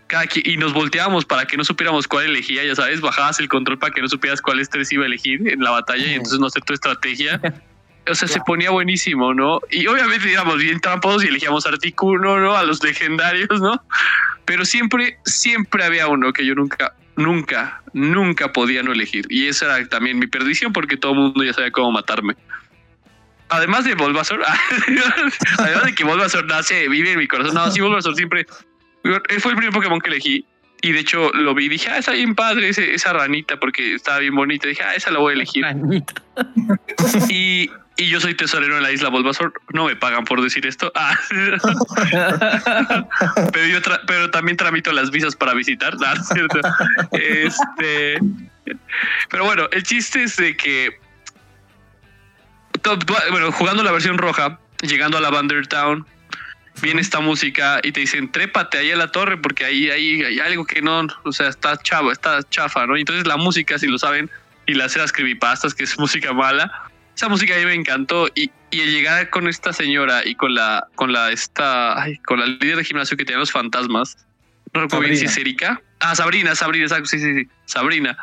cada 0.06 0.24
y 0.32 0.56
nos 0.56 0.72
volteábamos 0.72 1.24
para 1.24 1.44
que 1.46 1.56
no 1.56 1.64
supiéramos 1.64 2.06
cuál 2.06 2.26
elegía, 2.26 2.62
ya 2.62 2.76
sabes, 2.76 3.00
bajabas 3.00 3.40
el 3.40 3.48
control 3.48 3.78
para 3.78 3.92
que 3.92 4.00
no 4.00 4.08
supieras 4.08 4.40
cuál 4.40 4.60
estrés 4.60 4.92
iba 4.92 5.02
a 5.02 5.06
elegir 5.06 5.48
en 5.48 5.60
la 5.60 5.70
batalla 5.70 6.06
y 6.06 6.14
entonces 6.14 6.38
no 6.38 6.46
hacer 6.46 6.62
tu 6.62 6.72
estrategia. 6.74 7.40
O 8.08 8.14
sea, 8.14 8.26
se 8.26 8.40
ponía 8.40 8.70
buenísimo, 8.70 9.32
¿no? 9.32 9.60
Y 9.70 9.86
obviamente 9.86 10.30
íbamos 10.30 10.58
bien 10.58 10.80
tramposos 10.80 11.24
y 11.24 11.28
elegíamos 11.28 11.66
Articuno, 11.66 12.38
¿no? 12.38 12.56
A 12.56 12.64
los 12.64 12.82
legendarios, 12.82 13.60
¿no? 13.60 13.82
Pero 14.44 14.64
siempre, 14.64 15.18
siempre 15.24 15.84
había 15.84 16.08
uno 16.08 16.32
que 16.32 16.44
yo 16.44 16.54
nunca, 16.54 16.94
nunca, 17.16 17.80
nunca 17.92 18.52
podía 18.52 18.82
no 18.82 18.92
elegir. 18.92 19.26
Y 19.30 19.46
esa 19.46 19.66
era 19.66 19.88
también 19.88 20.18
mi 20.18 20.26
perdición 20.26 20.72
porque 20.72 20.96
todo 20.96 21.12
el 21.12 21.18
mundo 21.18 21.44
ya 21.44 21.52
sabía 21.52 21.70
cómo 21.70 21.92
matarme 21.92 22.34
además 23.52 23.84
de 23.84 23.94
Bulbasaur, 23.94 24.42
además 25.58 25.84
de 25.84 25.94
que 25.94 26.04
Bulbasaur 26.04 26.46
nace, 26.46 26.88
vive 26.88 27.12
en 27.12 27.18
mi 27.18 27.28
corazón, 27.28 27.54
no, 27.54 27.70
sí, 27.70 27.80
Bulbasaur 27.80 28.16
siempre 28.16 28.46
fue 29.40 29.52
el 29.52 29.56
primer 29.56 29.72
Pokémon 29.72 30.00
que 30.00 30.10
elegí. 30.10 30.46
Y 30.84 30.90
de 30.90 30.98
hecho 30.98 31.30
lo 31.32 31.54
vi 31.54 31.66
y 31.66 31.68
dije, 31.68 31.88
ah, 31.90 31.98
está 31.98 32.10
bien 32.10 32.34
padre 32.34 32.70
esa 32.70 33.12
ranita 33.12 33.58
porque 33.60 33.94
estaba 33.94 34.18
bien 34.18 34.34
bonita. 34.34 34.66
dije, 34.66 34.82
ah, 34.82 34.96
esa 34.96 35.12
la 35.12 35.20
voy 35.20 35.32
a 35.32 35.34
elegir. 35.36 35.64
y, 37.28 37.70
y 37.96 38.08
yo 38.08 38.20
soy 38.20 38.34
tesorero 38.34 38.76
en 38.76 38.82
la 38.82 38.90
isla 38.90 39.08
Bulbasaur. 39.08 39.52
No 39.72 39.86
me 39.86 39.96
pagan 39.96 40.24
por 40.24 40.42
decir 40.42 40.66
esto. 40.66 40.90
Ah. 40.94 41.18
pero, 43.52 43.66
yo 43.66 44.30
también 44.30 44.56
tramito 44.56 44.92
las 44.92 45.10
visas 45.10 45.36
para 45.36 45.54
visitar. 45.54 45.94
Este, 47.12 48.18
pero 49.28 49.44
bueno, 49.44 49.68
el 49.72 49.82
chiste 49.82 50.24
es 50.24 50.36
de 50.36 50.56
que 50.56 50.98
bueno, 53.30 53.52
jugando 53.52 53.82
la 53.82 53.92
versión 53.92 54.18
roja, 54.18 54.58
llegando 54.82 55.18
a 55.18 55.20
la 55.20 55.30
Town, 55.68 56.06
viene 56.80 57.00
esta 57.00 57.20
música 57.20 57.80
y 57.82 57.92
te 57.92 58.00
dicen, 58.00 58.32
trépate 58.32 58.78
ahí 58.78 58.90
a 58.90 58.96
la 58.96 59.12
torre 59.12 59.36
porque 59.36 59.64
ahí, 59.64 59.90
ahí 59.90 60.22
hay 60.22 60.38
algo 60.40 60.64
que 60.64 60.82
no, 60.82 61.06
o 61.24 61.32
sea, 61.32 61.48
está 61.48 61.76
chavo, 61.76 62.10
está 62.10 62.42
chafa, 62.48 62.86
¿no? 62.86 62.96
Y 62.96 63.00
entonces 63.00 63.26
la 63.26 63.36
música, 63.36 63.78
si 63.78 63.86
lo 63.86 63.98
saben, 63.98 64.30
y 64.66 64.74
las 64.74 64.96
las 64.96 65.12
creepypastas, 65.12 65.74
que 65.74 65.84
es 65.84 65.98
música 65.98 66.32
mala, 66.32 66.90
esa 67.14 67.28
música 67.28 67.54
a 67.54 67.58
mí 67.58 67.64
me 67.66 67.74
encantó 67.74 68.28
y, 68.34 68.50
y 68.70 68.80
el 68.80 68.90
llegar 68.90 69.30
con 69.30 69.48
esta 69.48 69.72
señora 69.72 70.22
y 70.24 70.34
con 70.34 70.54
la, 70.54 70.86
con 70.94 71.12
la, 71.12 71.30
esta, 71.30 72.04
con 72.26 72.40
la 72.40 72.46
líder 72.46 72.76
de 72.76 72.84
gimnasio 72.84 73.16
que 73.16 73.24
tiene 73.24 73.40
los 73.40 73.52
fantasmas, 73.52 74.16
es 74.72 75.36
Erika. 75.36 75.80
Ah, 76.00 76.14
Sabrina, 76.14 76.54
Sabrina, 76.54 76.88
sí, 76.88 77.18
sí, 77.18 77.18
sí, 77.20 77.48
Sabrina. 77.66 78.16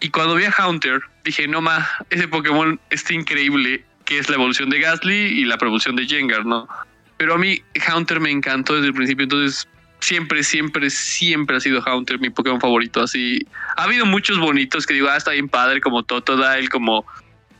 Y 0.00 0.10
cuando 0.10 0.34
vi 0.34 0.44
a 0.44 0.50
Haunter, 0.50 1.00
dije, 1.24 1.48
no 1.48 1.60
más, 1.60 1.88
ese 2.10 2.28
Pokémon 2.28 2.78
está 2.90 3.14
increíble, 3.14 3.82
que 4.04 4.18
es 4.18 4.28
la 4.28 4.36
evolución 4.36 4.68
de 4.68 4.78
Gasly 4.80 5.40
y 5.40 5.44
la 5.44 5.56
propulsión 5.56 5.96
de 5.96 6.06
Jengar, 6.06 6.44
¿no? 6.44 6.68
Pero 7.16 7.34
a 7.34 7.38
mí 7.38 7.62
Haunter 7.86 8.20
me 8.20 8.30
encantó 8.30 8.74
desde 8.74 8.88
el 8.88 8.94
principio, 8.94 9.24
entonces 9.24 9.66
siempre, 10.00 10.44
siempre, 10.44 10.90
siempre 10.90 11.56
ha 11.56 11.60
sido 11.60 11.80
Haunter 11.82 12.18
mi 12.20 12.28
Pokémon 12.28 12.60
favorito. 12.60 13.02
Así, 13.02 13.46
ha 13.76 13.84
habido 13.84 14.04
muchos 14.04 14.38
bonitos 14.38 14.86
que 14.86 14.94
digo, 14.94 15.08
ah, 15.08 15.16
está 15.16 15.30
bien 15.30 15.48
padre, 15.48 15.80
como 15.80 16.02
Totodile, 16.02 16.68
como 16.68 17.06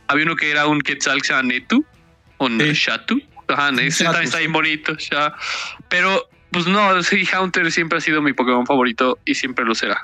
había 0.07 0.25
uno 0.25 0.35
que 0.35 0.51
era 0.51 0.67
un 0.67 0.81
Quetzal 0.81 1.21
Netu, 1.43 1.85
o 2.37 2.49
Shatu. 2.49 3.21
Ajá, 3.47 3.69
ese 3.81 4.03
está, 4.03 4.21
está 4.21 4.39
bien 4.39 4.51
bonito, 4.51 4.95
ya. 4.97 5.33
Pero, 5.89 6.27
pues 6.51 6.67
no, 6.67 7.01
sí, 7.03 7.25
Haunter 7.31 7.71
siempre 7.71 7.97
ha 7.97 8.01
sido 8.01 8.21
mi 8.21 8.33
Pokémon 8.33 8.65
favorito 8.65 9.17
y 9.25 9.35
siempre 9.35 9.65
lo 9.65 9.73
será. 9.73 10.01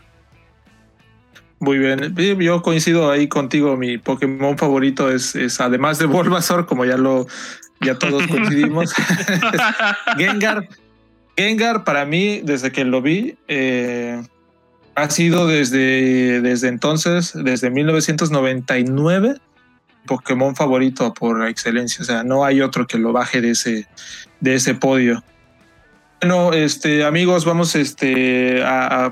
Muy 1.60 1.78
bien, 1.78 2.14
yo 2.40 2.62
coincido 2.62 3.10
ahí 3.10 3.28
contigo. 3.28 3.78
Mi 3.78 3.98
Pokémon 3.98 4.58
favorito 4.58 5.10
es, 5.10 5.36
es 5.36 5.62
además 5.62 5.98
de 5.98 6.06
Bulbasaur, 6.06 6.66
como 6.66 6.84
ya 6.86 6.98
lo 6.98 7.28
ya 7.80 7.98
todos 7.98 8.28
coincidimos. 8.28 8.94
Gengar, 10.18 10.68
Gengar 11.38 11.84
para 11.84 12.06
mí 12.06 12.42
desde 12.44 12.72
que 12.72 12.84
lo 12.84 13.02
vi 13.02 13.36
eh, 13.48 14.22
ha 14.96 15.10
sido 15.10 15.48
desde 15.48 16.42
desde 16.42 16.68
entonces, 16.68 17.32
desde 17.34 17.70
1999 17.70 19.38
Pokémon 20.06 20.56
favorito 20.56 21.14
por 21.14 21.48
excelencia. 21.48 22.02
O 22.02 22.06
sea, 22.06 22.24
no 22.24 22.44
hay 22.46 22.62
otro 22.62 22.88
que 22.88 22.98
lo 22.98 23.14
baje 23.14 23.42
de 23.42 23.52
ese 23.52 23.88
de 24.44 24.56
ese 24.56 24.76
podio. 24.76 25.24
Bueno, 26.22 26.54
este, 26.54 27.04
amigos, 27.04 27.44
vamos 27.44 27.76
este, 27.76 28.64
a, 28.64 29.12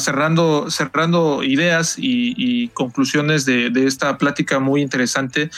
cerrando, 0.00 0.70
cerrando 0.70 1.42
ideas 1.42 1.94
y, 1.98 2.68
conclusiones 2.74 3.46
de, 3.46 3.72
esta 3.86 4.18
plática 4.18 4.58
muy 4.58 4.82
interesante. 4.82 5.50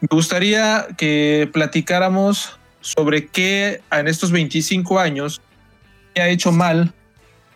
Me 0.00 0.08
gustaría 0.10 0.86
que 0.98 1.48
platicáramos 1.50 2.58
sobre 2.80 3.28
qué 3.28 3.80
en 3.90 4.06
estos 4.06 4.30
25 4.30 4.98
años 4.98 5.40
qué 6.14 6.20
ha 6.20 6.28
hecho 6.28 6.52
mal 6.52 6.92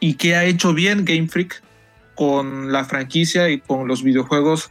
y 0.01 0.15
qué 0.15 0.37
ha 0.37 0.45
hecho 0.45 0.73
bien 0.73 1.05
Game 1.05 1.29
Freak 1.29 1.63
con 2.15 2.73
la 2.73 2.85
franquicia 2.85 3.51
y 3.51 3.61
con 3.61 3.87
los 3.87 4.03
videojuegos 4.03 4.71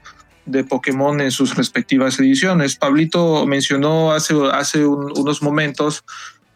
de 0.52 0.64
Pokémon 0.64 1.20
en 1.22 1.32
sus 1.32 1.56
respectivas 1.56 2.20
ediciones. 2.20 2.76
Pablito 2.76 3.46
mencionó 3.46 4.12
hace, 4.12 4.36
hace 4.52 4.86
unos 4.86 5.42
momentos 5.42 6.04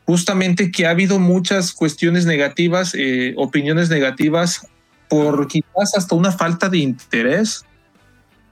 justamente 0.06 0.72
que 0.72 0.86
ha 0.86 0.92
habido 0.92 1.20
muchas 1.20 1.74
cuestiones 1.74 2.26
negativas, 2.26 2.94
eh, 2.96 3.34
opiniones 3.38 3.90
negativas, 3.90 4.68
por 5.10 5.48
quizás 5.48 5.96
hasta 5.98 6.16
una 6.16 6.32
falta 6.32 6.70
de 6.70 6.80
interés, 6.80 7.66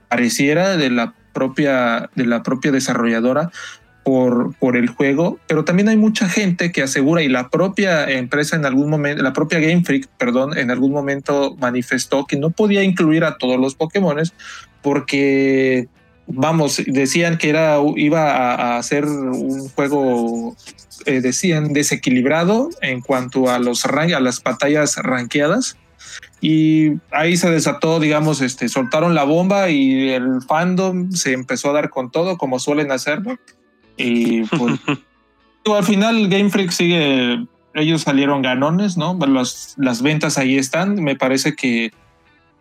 pareciera, 0.09 0.77
de 0.77 0.89
la 0.89 1.13
propia, 1.33 2.09
de 2.15 2.25
la 2.25 2.43
propia 2.43 2.71
desarrolladora 2.71 3.51
por, 4.03 4.53
por 4.55 4.75
el 4.75 4.89
juego, 4.89 5.39
pero 5.47 5.63
también 5.63 5.89
hay 5.89 5.97
mucha 5.97 6.27
gente 6.27 6.71
que 6.71 6.83
asegura 6.83 7.23
y 7.23 7.29
la 7.29 7.49
propia 7.49 8.09
empresa 8.09 8.55
en 8.55 8.65
algún 8.65 8.89
momento, 8.89 9.23
la 9.23 9.33
propia 9.33 9.59
Game 9.59 9.83
Freak, 9.83 10.07
perdón, 10.17 10.57
en 10.57 10.71
algún 10.71 10.91
momento 10.91 11.55
manifestó 11.59 12.25
que 12.25 12.37
no 12.37 12.49
podía 12.51 12.83
incluir 12.83 13.23
a 13.23 13.37
todos 13.37 13.59
los 13.59 13.75
Pokémones 13.75 14.33
porque 14.83 15.87
vamos, 16.27 16.81
decían 16.85 17.37
que 17.37 17.49
era, 17.49 17.77
iba 17.95 18.77
a, 18.77 18.83
ser 18.83 19.05
un 19.05 19.69
juego, 19.69 20.55
eh, 21.05 21.21
decían, 21.21 21.73
desequilibrado 21.73 22.69
en 22.81 23.01
cuanto 23.01 23.49
a, 23.49 23.59
los 23.59 23.85
a 23.85 24.19
las 24.19 24.43
batallas 24.43 24.97
ranqueadas. 24.97 25.77
Y 26.41 26.91
ahí 27.11 27.37
se 27.37 27.49
desató, 27.49 27.99
digamos, 27.99 28.41
este, 28.41 28.67
soltaron 28.67 29.15
la 29.15 29.23
bomba 29.23 29.69
y 29.69 30.09
el 30.09 30.41
fandom 30.45 31.11
se 31.11 31.31
empezó 31.31 31.69
a 31.69 31.73
dar 31.73 31.89
con 31.89 32.11
todo, 32.11 32.37
como 32.37 32.59
suelen 32.59 32.91
hacerlo. 32.91 33.39
Y 33.95 34.43
pues, 34.43 34.79
al 35.65 35.83
final 35.85 36.27
Game 36.27 36.49
Freak 36.49 36.71
sigue, 36.71 37.45
ellos 37.73 38.01
salieron 38.01 38.41
ganones, 38.41 38.97
¿no? 38.97 39.17
Las, 39.25 39.75
las 39.77 40.01
ventas 40.01 40.37
ahí 40.37 40.57
están. 40.57 41.01
Me 41.01 41.15
parece 41.15 41.55
que 41.55 41.93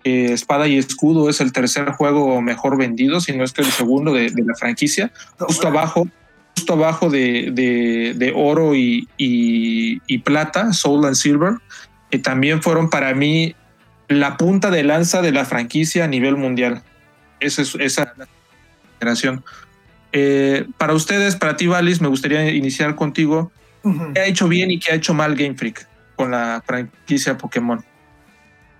Espada 0.05 0.67
y 0.67 0.79
Escudo 0.79 1.29
es 1.29 1.41
el 1.41 1.53
tercer 1.53 1.91
juego 1.91 2.41
mejor 2.43 2.77
vendido, 2.77 3.21
si 3.21 3.37
no 3.37 3.45
es 3.45 3.53
que 3.53 3.63
el 3.63 3.71
segundo 3.71 4.13
de, 4.13 4.31
la 4.31 4.55
franquicia, 4.55 5.13
justo 5.39 5.69
abajo, 5.69 6.09
justo 6.57 6.73
abajo 6.73 7.11
de, 7.11 8.33
Oro 8.35 8.73
y, 8.75 10.21
Plata, 10.25 10.73
Soul 10.73 11.07
and 11.07 11.15
Silver, 11.15 11.55
que 12.11 12.19
también 12.19 12.63
fueron 12.63 12.91
para 12.91 13.15
mí 13.15 13.55
la 14.09 14.37
punta 14.37 14.71
de 14.71 14.83
lanza 14.83 15.23
de 15.23 15.33
la 15.33 15.45
franquicia 15.45 16.05
a 16.05 16.09
nivel 16.09 16.37
mundial. 16.37 16.83
Esa 17.41 17.63
es 17.63 17.75
esa 17.77 18.15
generación. 18.99 19.45
Eh, 20.13 20.67
para 20.79 20.93
ustedes, 20.95 21.37
para 21.37 21.57
ti, 21.57 21.67
Valis, 21.67 22.01
me 22.01 22.09
gustaría 22.09 22.51
iniciar 22.51 22.95
contigo. 22.95 23.51
¿Qué 24.15 24.21
ha 24.21 24.27
hecho 24.27 24.47
bien 24.47 24.71
y 24.71 24.79
qué 24.79 24.93
ha 24.93 24.95
hecho 24.95 25.15
mal 25.15 25.35
Game 25.35 25.55
Freak 25.55 25.89
con 26.15 26.31
la 26.31 26.63
franquicia 26.65 27.37
Pokémon? 27.37 27.85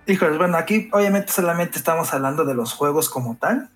Híjoles, 0.05 0.37
bueno, 0.37 0.57
aquí 0.57 0.89
obviamente 0.91 1.31
solamente 1.31 1.77
estamos 1.77 2.13
hablando 2.13 2.43
de 2.43 2.53
los 2.53 2.73
juegos 2.73 3.09
como 3.09 3.35
tal. 3.35 3.69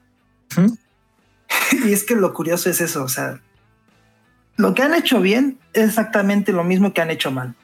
y 1.86 1.94
es 1.94 2.04
que 2.04 2.16
lo 2.16 2.34
curioso 2.34 2.70
es 2.70 2.82
eso, 2.82 3.04
o 3.04 3.08
sea, 3.08 3.40
lo 4.58 4.74
que 4.74 4.82
han 4.82 4.94
hecho 4.94 5.22
bien 5.22 5.60
es 5.74 5.90
exactamente 5.90 6.52
lo 6.52 6.64
mismo 6.64 6.94
que 6.94 7.02
han 7.02 7.12
hecho 7.12 7.32
mal. 7.32 7.56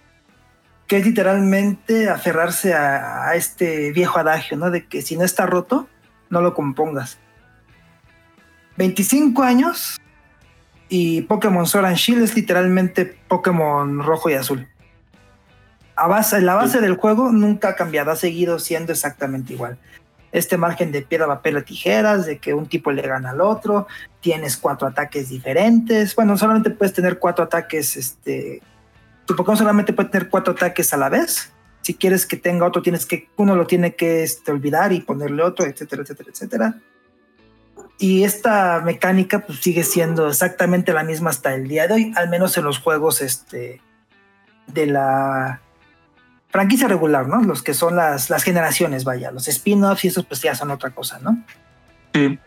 Que 0.88 0.98
es 0.98 1.06
literalmente 1.06 2.10
aferrarse 2.10 2.74
a, 2.74 3.34
este 3.36 3.92
viejo 3.92 4.20
adagio, 4.20 4.58
¿no? 4.58 4.70
De 4.70 4.86
que 4.86 5.02
si 5.02 5.18
no 5.18 5.24
está 5.24 5.46
roto, 5.46 5.90
no 6.30 6.42
lo 6.42 6.54
compongas. 6.54 7.18
25 8.78 9.44
años 9.44 10.00
y 10.88 11.24
Pokémon 11.24 11.66
Sword 11.66 11.86
and 11.86 11.98
Shield 11.98 12.24
es 12.24 12.36
literalmente 12.36 13.06
Pokémon 13.28 14.04
rojo 14.04 14.30
y 14.30 14.34
azul 14.34 14.68
a 15.96 16.08
base, 16.08 16.42
la 16.42 16.56
base 16.56 16.82
del 16.82 16.96
juego 16.96 17.32
nunca 17.32 17.70
ha 17.70 17.76
cambiado, 17.76 18.12
ha 18.12 18.16
seguido 18.16 18.60
siendo 18.60 18.92
exactamente 18.92 19.54
igual. 19.54 19.78
Este 20.32 20.58
margen 20.58 20.92
de 20.92 21.04
piedra, 21.04 21.28
papel 21.28 21.58
o 21.58 21.64
tijeras, 21.64 22.26
de 22.26 22.40
que 22.40 22.54
un 22.54 22.66
tipo 22.66 22.92
le 22.92 23.04
gana 23.04 23.32
al 23.32 23.42
otro, 23.42 23.88
tienes 24.20 24.58
cuatro 24.58 24.88
ataques 24.88 25.30
diferentes. 25.30 26.16
Bueno, 26.16 26.38
solamente 26.38 26.72
puedes 26.72 26.94
tener 26.94 27.20
cuatro 27.20 27.46
ataques, 27.46 27.96
este. 27.96 28.62
Tu 29.26 29.36
Pokémon 29.36 29.58
solamente 29.58 29.94
puede 29.94 30.10
tener 30.10 30.30
cuatro 30.30 30.54
ataques 30.54 30.94
a 30.94 30.98
la 30.98 31.10
vez. 31.10 31.52
Si 31.82 31.94
quieres 31.94 32.26
que 32.26 32.38
tenga 32.38 32.66
otro, 32.66 32.82
tienes 32.82 33.06
que, 33.06 33.30
uno 33.36 33.56
lo 33.56 33.68
tiene 33.68 33.96
que 33.96 34.24
este, 34.24 34.52
olvidar 34.52 34.92
y 34.92 35.02
ponerle 35.02 35.44
otro, 35.44 35.66
etcétera, 35.66 36.02
etcétera, 36.02 36.30
etcétera. 36.32 36.76
Y 38.00 38.24
esta 38.24 38.82
mecánica 38.84 39.40
pues, 39.40 39.60
sigue 39.60 39.84
siendo 39.84 40.28
exactamente 40.28 40.94
la 40.94 41.04
misma 41.04 41.30
hasta 41.30 41.54
el 41.54 41.68
día 41.68 41.88
de 41.88 41.94
hoy, 41.94 42.14
al 42.16 42.30
menos 42.30 42.58
en 42.58 42.64
los 42.64 42.80
juegos 42.80 43.22
este, 43.22 43.82
de 44.68 44.86
la 44.88 45.62
franquicia 46.54 46.88
regular, 46.88 47.28
¿no? 47.28 47.42
Los 47.42 47.64
que 47.64 47.74
son 47.74 47.96
las, 47.96 48.30
las 48.30 48.44
generaciones, 48.44 49.04
vaya, 49.04 49.32
los 49.32 49.48
spin-offs 49.48 50.06
y 50.06 50.10
esos 50.10 50.24
pues 50.24 50.40
ya 50.40 50.54
son 50.54 50.70
otra 50.70 50.92
cosa, 50.92 51.18
¿no? 51.18 51.44
Sí. 52.14 52.38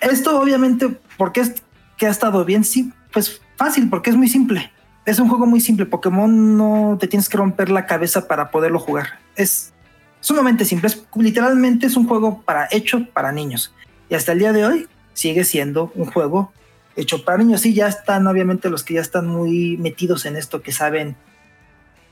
Esto 0.00 0.40
obviamente, 0.40 0.98
porque 1.18 1.42
es 1.42 1.62
que 1.98 2.06
ha 2.06 2.10
estado 2.10 2.46
bien, 2.46 2.64
sí, 2.64 2.94
pues 3.12 3.42
fácil, 3.56 3.90
porque 3.90 4.08
es 4.08 4.16
muy 4.16 4.30
simple. 4.30 4.72
Es 5.04 5.18
un 5.18 5.28
juego 5.28 5.44
muy 5.44 5.60
simple. 5.60 5.84
Pokémon 5.84 6.56
no 6.56 6.96
te 6.98 7.08
tienes 7.08 7.28
que 7.28 7.36
romper 7.36 7.68
la 7.68 7.84
cabeza 7.84 8.26
para 8.26 8.50
poderlo 8.50 8.78
jugar. 8.78 9.18
Es 9.36 9.74
sumamente 10.20 10.64
simple. 10.64 10.88
Es, 10.88 11.04
literalmente 11.14 11.86
es 11.86 11.96
un 11.96 12.08
juego 12.08 12.40
para, 12.40 12.68
hecho 12.70 13.06
para 13.12 13.32
niños. 13.32 13.74
Y 14.08 14.14
hasta 14.14 14.32
el 14.32 14.38
día 14.38 14.54
de 14.54 14.64
hoy 14.64 14.88
sigue 15.12 15.44
siendo 15.44 15.92
un 15.94 16.06
juego 16.06 16.52
hecho 16.96 17.22
para 17.22 17.36
niños. 17.36 17.60
Sí, 17.60 17.74
ya 17.74 17.86
están 17.86 18.26
obviamente 18.26 18.70
los 18.70 18.82
que 18.82 18.94
ya 18.94 19.02
están 19.02 19.26
muy 19.26 19.76
metidos 19.76 20.24
en 20.24 20.36
esto, 20.36 20.62
que 20.62 20.72
saben 20.72 21.16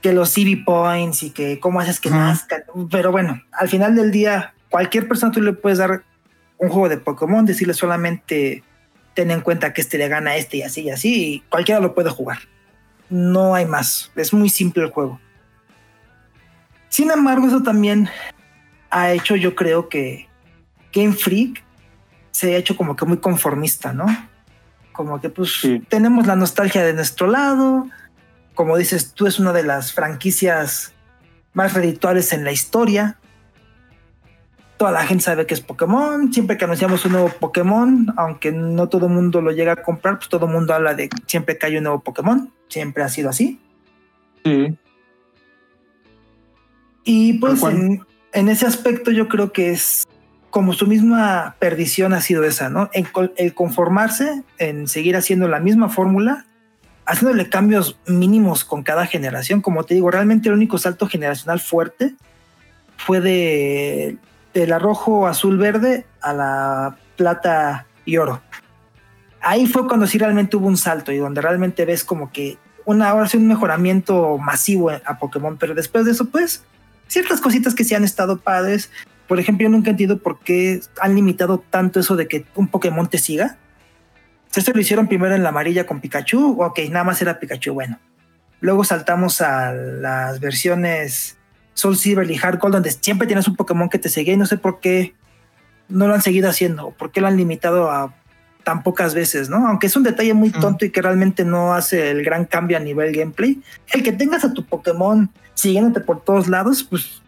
que 0.05 0.12
los 0.12 0.34
CV 0.34 0.62
points 0.66 1.22
y 1.22 1.30
que 1.30 1.59
cómo 1.59 1.80
haces 1.80 1.98
que 1.98 2.11
nazcan. 2.11 2.62
Pero 2.90 3.11
bueno, 3.11 3.40
al 3.52 3.70
final 3.70 3.94
del 3.94 4.11
día, 4.11 4.52
cualquier 4.68 5.09
persona 5.09 5.32
tú 5.32 5.40
le 5.40 5.55
puedes 5.55 5.78
dar 5.78 6.02
un 6.59 6.68
juego 6.68 6.90
de 6.90 6.98
Pokémon, 6.98 7.46
decirle 7.46 7.72
solamente 7.72 8.62
ten 9.14 9.30
en 9.30 9.40
cuenta 9.40 9.72
que 9.72 9.80
este 9.80 9.96
le 9.96 10.09
gana 10.09 10.32
a 10.32 10.36
este 10.36 10.59
y 10.59 10.62
así 10.62 10.82
y 10.82 10.90
así, 10.90 11.14
y 11.14 11.40
cualquiera 11.48 11.80
lo 11.80 11.94
puede 11.94 12.11
jugar. 12.11 12.36
No 13.09 13.55
hay 13.55 13.64
más. 13.64 14.12
Es 14.14 14.34
muy 14.34 14.50
simple 14.50 14.82
el 14.82 14.90
juego. 14.90 15.18
Sin 16.90 17.11
embargo, 17.11 17.46
eso 17.46 17.62
también 17.62 18.11
ha 18.90 19.11
hecho, 19.11 19.36
yo 19.36 19.55
creo 19.55 19.88
que 19.88 20.28
Game 20.92 21.14
Freak 21.14 21.64
se 22.30 22.55
ha 22.55 22.59
hecho 22.59 22.76
como 22.76 22.94
que 22.94 23.07
muy 23.07 23.16
conformista, 23.16 23.94
¿no? 23.94 24.05
Como 24.92 25.18
que 25.18 25.30
pues 25.30 25.66
tenemos 25.88 26.26
la 26.26 26.36
nostalgia 26.36 26.84
de 26.84 26.92
nuestro 26.92 27.26
lado. 27.26 27.88
Como 28.55 28.76
dices, 28.76 29.12
tú 29.14 29.26
es 29.26 29.38
una 29.38 29.52
de 29.52 29.64
las 29.64 29.92
franquicias 29.92 30.92
más 31.52 31.74
redituales 31.74 32.32
en 32.32 32.44
la 32.44 32.52
historia 32.52 33.18
toda 34.76 34.90
la 34.92 35.07
gente 35.07 35.24
sabe 35.24 35.46
que 35.46 35.55
es 35.55 35.61
Pokémon. 35.61 36.32
Siempre 36.32 36.57
que 36.57 36.64
anunciamos 36.64 37.05
un 37.05 37.12
nuevo 37.12 37.28
Pokémon, 37.28 38.12
aunque 38.16 38.52
no 38.52 38.88
todo 38.88 39.07
el 39.07 39.12
mundo 39.12 39.40
lo 39.40 39.52
llega 39.52 39.72
a 39.72 39.76
comprar, 39.76 40.18
pues 40.18 40.28
todo 40.28 40.46
el 40.46 40.52
mundo 40.52 40.74
habla 40.74 40.94
de 40.94 41.09
siempre 41.26 41.59
que 41.59 41.66
hay 41.66 41.76
un 41.76 41.84
nuevo 41.84 42.00
Pokémon. 42.00 42.52
Siempre 42.68 43.02
ha 43.02 43.09
sido 43.09 43.30
así. 43.30 43.61
Sí. 44.44 44.76
Y 47.05 47.34
pues 47.34 47.62
en, 47.62 48.05
en, 48.32 48.48
ese 48.48 48.66
aspecto 48.66 49.11
yo 49.11 49.28
creo 49.28 49.52
que 49.52 49.70
es 49.70 50.07
como 50.50 50.72
su 50.72 50.86
misma 50.86 51.57
perdición 51.59 52.14
ha 52.14 52.20
sido 52.20 52.44
esa, 52.44 52.70
¿no? 52.70 52.88
El 52.92 53.55
conformarse, 53.55 54.42
en 54.59 54.88
seguir 54.88 55.16
haciendo 55.16 55.48
la 55.48 55.61
misma 55.61 55.88
fórmula, 55.88 56.46
haciéndole 57.07 57.48
cambios 57.48 57.98
mínimos 58.07 58.64
con 58.64 58.82
cada 58.82 59.07
generación. 59.07 59.61
Como 59.61 59.84
te 59.84 59.94
digo, 59.94 60.11
realmente 60.11 60.48
el 60.48 60.55
único 60.55 60.78
salto 60.78 61.07
generacional 61.09 61.61
fuerte 61.61 62.14
fue 62.96 63.20
de 63.20 64.18
del 64.55 64.72
arrojo 64.72 65.26
azul 65.26 65.59
verde 65.59 66.07
a 66.20 66.32
la 66.32 66.96
plata 67.16 67.86
y 68.05 68.16
oro. 68.16 68.40
Ahí 69.40 69.66
fue 69.66 69.86
cuando 69.86 70.07
sí 70.07 70.16
realmente 70.16 70.57
hubo 70.57 70.68
un 70.68 70.76
salto 70.76 71.12
y 71.12 71.18
donde 71.18 71.42
realmente 71.42 71.84
ves 71.84 72.05
como 72.05 72.32
que 72.32 72.57
una 72.86 73.11
ahora 73.11 73.26
sí 73.26 73.36
un 73.36 73.48
mejoramiento 73.48 74.38
masivo 74.38 74.90
a 74.90 75.18
Pokémon, 75.18 75.57
pero 75.59 75.74
después 75.74 76.05
de 76.05 76.12
eso, 76.12 76.26
pues, 76.26 76.62
ciertas 77.09 77.40
cositas 77.40 77.74
que 77.74 77.84
sí 77.84 77.94
han 77.94 78.05
estado 78.05 78.38
padres. 78.38 78.90
Por 79.26 79.40
ejemplo, 79.40 79.64
yo 79.64 79.70
nunca 79.70 79.88
he 79.88 79.92
entendido 79.92 80.18
por 80.18 80.38
qué 80.38 80.80
han 81.00 81.14
limitado 81.14 81.62
tanto 81.70 82.00
eso 82.00 82.14
de 82.16 82.28
que 82.28 82.46
un 82.55 82.68
Pokémon 82.68 83.09
te 83.09 83.18
siga. 83.18 83.59
Esto 84.57 84.72
lo 84.72 84.80
hicieron 84.80 85.09
primero 85.09 85.34
en 85.34 85.42
la 85.42 85.48
amarilla 85.48 85.86
con 85.86 86.00
Pikachu, 86.00 86.62
ok, 86.62 86.80
nada 86.90 87.05
más 87.05 87.20
era 87.20 87.38
Pikachu, 87.38 87.72
bueno. 87.72 87.98
Luego 88.61 88.84
saltamos 88.84 89.40
a 89.40 89.72
las 89.72 90.40
versiones 90.40 91.36
Soul 91.74 91.96
Silver 91.96 92.30
y 92.30 92.38
Hard 92.38 92.59
Gold, 92.59 92.74
donde 92.74 92.90
siempre 92.90 93.26
tienes 93.26 93.48
un 93.48 93.57
Pokémon 93.57 93.88
que 93.88 93.98
te 93.98 94.09
sigue 94.09 94.32
y 94.32 94.36
no 94.36 94.46
sé 94.46 94.57
por 94.57 94.80
qué 94.80 95.14
no 95.88 96.07
lo 96.09 96.14
han 96.14 96.22
seguido 96.22 96.48
haciendo, 96.48 96.92
por 96.92 97.11
qué 97.11 97.20
lo 97.20 97.26
han 97.26 97.36
limitado 97.36 97.90
a 97.90 98.14
tan 98.62 98.82
pocas 98.82 99.14
veces, 99.14 99.50
¿no? 99.50 99.66
Aunque 99.68 99.88
es 99.88 99.96
un 99.96 100.02
detalle 100.02 100.32
muy 100.32 100.50
tonto 100.50 100.86
y 100.86 100.90
que 100.90 101.02
realmente 101.02 101.44
no 101.44 101.74
hace 101.74 102.11
el 102.11 102.24
gran 102.24 102.46
cambio 102.46 102.78
a 102.78 102.80
nivel 102.80 103.14
gameplay, 103.14 103.62
el 103.92 104.02
que 104.02 104.12
tengas 104.12 104.44
a 104.44 104.55
tu 104.55 104.64
Pokémon 104.64 105.30
siguiéndote 105.52 106.00
por 106.00 106.24
todos 106.24 106.48
lados, 106.48 106.82
pues, 106.82 107.22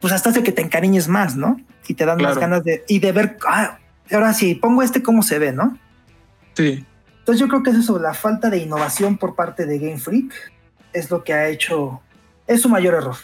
pues 0.00 0.12
hasta 0.12 0.30
hace 0.30 0.42
que 0.42 0.52
te 0.52 0.60
encariñes 0.62 1.08
más, 1.08 1.36
¿no? 1.36 1.58
Y 1.88 1.94
te 1.94 2.04
dan 2.04 2.20
más 2.20 2.38
ganas 2.38 2.62
de, 2.62 2.84
y 2.86 2.98
de 2.98 3.12
ver, 3.12 3.38
ah, 3.48 3.78
ahora 4.12 4.34
sí, 4.34 4.54
pongo 4.54 4.82
este 4.82 5.02
cómo 5.02 5.22
se 5.22 5.38
ve, 5.38 5.52
¿no? 5.52 5.78
Sí. 6.60 6.84
Entonces 7.20 7.40
yo 7.40 7.48
creo 7.48 7.62
que 7.62 7.70
es 7.70 7.76
eso, 7.76 7.98
la 7.98 8.12
falta 8.12 8.50
de 8.50 8.58
innovación 8.58 9.16
por 9.16 9.34
parte 9.34 9.64
de 9.64 9.78
Game 9.78 9.98
Freak 9.98 10.32
es 10.92 11.10
lo 11.10 11.24
que 11.24 11.32
ha 11.32 11.48
hecho, 11.48 12.00
es 12.46 12.62
su 12.62 12.68
mayor 12.68 12.94
error. 12.94 13.16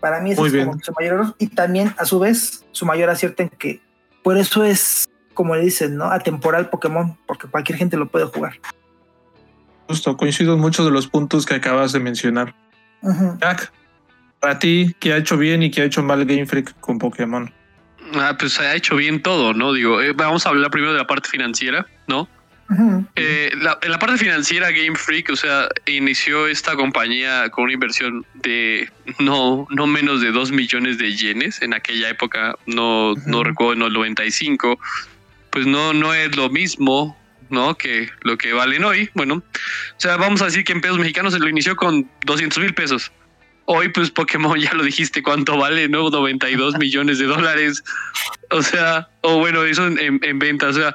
Para 0.00 0.20
mí 0.20 0.32
es 0.32 0.36
como 0.36 0.78
su 0.80 0.92
mayor 0.92 1.14
error 1.14 1.36
y 1.38 1.48
también 1.48 1.94
a 1.98 2.04
su 2.04 2.18
vez 2.18 2.64
su 2.72 2.86
mayor 2.86 3.10
acierto 3.10 3.42
en 3.42 3.50
que 3.50 3.80
por 4.22 4.36
eso 4.36 4.64
es, 4.64 5.08
como 5.34 5.54
le 5.54 5.62
dicen, 5.62 5.96
¿no? 5.96 6.06
Atemporal 6.06 6.70
Pokémon, 6.70 7.16
porque 7.26 7.46
cualquier 7.46 7.78
gente 7.78 7.96
lo 7.96 8.08
puede 8.08 8.26
jugar. 8.26 8.54
Justo, 9.86 10.16
coincido 10.16 10.54
en 10.54 10.60
muchos 10.60 10.84
de 10.86 10.90
los 10.90 11.06
puntos 11.06 11.44
que 11.46 11.54
acabas 11.54 11.92
de 11.92 12.00
mencionar. 12.00 12.54
Jack, 13.40 13.70
para 14.40 14.58
ti, 14.58 14.96
¿qué 14.98 15.12
ha 15.12 15.18
hecho 15.18 15.36
bien 15.36 15.62
y 15.62 15.70
qué 15.70 15.82
ha 15.82 15.84
hecho 15.84 16.02
mal 16.02 16.24
Game 16.24 16.46
Freak 16.46 16.78
con 16.80 16.98
Pokémon? 16.98 17.52
Ah, 18.14 18.36
pues 18.38 18.60
ha 18.60 18.74
hecho 18.74 18.96
bien 18.96 19.22
todo, 19.22 19.54
¿no? 19.54 19.72
Digo, 19.72 20.00
eh, 20.02 20.12
vamos 20.12 20.44
a 20.46 20.50
hablar 20.50 20.70
primero 20.70 20.92
de 20.92 20.98
la 20.98 21.06
parte 21.06 21.28
financiera, 21.28 21.86
¿no? 22.06 22.28
Eh, 23.14 23.50
en 23.52 23.90
la 23.90 23.98
parte 23.98 24.16
financiera, 24.16 24.70
Game 24.70 24.96
Freak, 24.96 25.30
o 25.30 25.36
sea, 25.36 25.68
inició 25.86 26.46
esta 26.46 26.74
compañía 26.74 27.48
con 27.50 27.64
una 27.64 27.74
inversión 27.74 28.24
de 28.34 28.90
no, 29.18 29.66
no 29.70 29.86
menos 29.86 30.20
de 30.20 30.32
2 30.32 30.50
millones 30.50 30.98
de 30.98 31.14
yenes 31.14 31.60
en 31.62 31.74
aquella 31.74 32.08
época, 32.08 32.56
no, 32.66 33.14
no 33.26 33.44
recuerdo, 33.44 33.74
en 33.74 33.82
el 33.82 33.92
95. 33.92 34.78
Pues 35.50 35.66
no, 35.66 35.92
no 35.92 36.14
es 36.14 36.34
lo 36.36 36.48
mismo, 36.48 37.16
¿no? 37.50 37.76
Que 37.76 38.08
lo 38.22 38.36
que 38.38 38.52
valen 38.52 38.84
hoy. 38.84 39.10
Bueno, 39.14 39.34
o 39.36 40.00
sea, 40.00 40.16
vamos 40.16 40.42
a 40.42 40.46
decir 40.46 40.64
que 40.64 40.72
en 40.72 40.80
pesos 40.80 40.98
mexicanos 40.98 41.34
se 41.34 41.38
lo 41.38 41.48
inició 41.48 41.76
con 41.76 42.08
200 42.24 42.58
mil 42.58 42.74
pesos. 42.74 43.12
Hoy, 43.66 43.88
pues 43.88 44.10
Pokémon, 44.10 44.58
ya 44.60 44.72
lo 44.74 44.82
dijiste, 44.82 45.22
cuánto 45.22 45.56
vale, 45.56 45.88
¿no? 45.88 46.10
92 46.10 46.78
millones 46.78 47.18
de 47.18 47.26
dólares. 47.26 47.82
O 48.50 48.62
sea, 48.62 49.08
o 49.22 49.38
bueno, 49.38 49.64
eso 49.64 49.86
en, 49.86 50.20
en 50.22 50.38
venta, 50.38 50.68
o 50.68 50.72
sea 50.72 50.94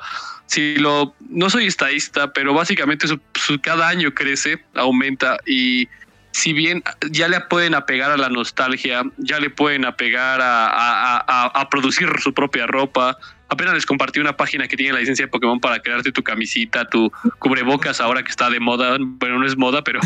si 0.50 0.78
lo, 0.78 1.14
no 1.30 1.48
soy 1.50 1.68
estadista, 1.68 2.34
pero 2.34 2.56
básicamente 2.56 3.08
su, 3.08 3.62
cada 3.62 3.88
año 3.88 4.16
crece, 4.16 4.64
aumenta 4.74 5.38
y 5.46 5.88
si 6.32 6.54
bien 6.54 6.84
ya 7.12 7.28
le 7.28 7.40
pueden 7.42 7.76
apegar 7.76 8.10
a 8.10 8.18
la 8.18 8.30
nostalgia, 8.30 9.04
ya 9.18 9.40
le 9.40 9.52
pueden 9.52 9.86
apegar 9.86 10.40
a, 10.42 11.68
producir 11.70 12.10
su 12.20 12.34
propia 12.34 12.66
ropa. 12.66 13.16
Apenas 13.50 13.74
les 13.74 13.86
compartí 13.86 14.20
una 14.20 14.38
página 14.38 14.68
que 14.68 14.78
tiene 14.78 14.94
la 14.94 15.00
licencia 15.00 15.26
de 15.26 15.32
Pokémon 15.32 15.60
para 15.60 15.80
crearte 15.80 16.12
tu 16.12 16.22
camisita, 16.22 16.88
tu 16.88 17.12
cubrebocas 17.40 18.00
ahora 18.00 18.24
que 18.24 18.30
está 18.30 18.50
de 18.50 18.60
moda. 18.60 18.98
Bueno, 19.00 19.40
no 19.40 19.46
es 19.46 19.58
moda, 19.58 19.84
pero, 19.84 20.00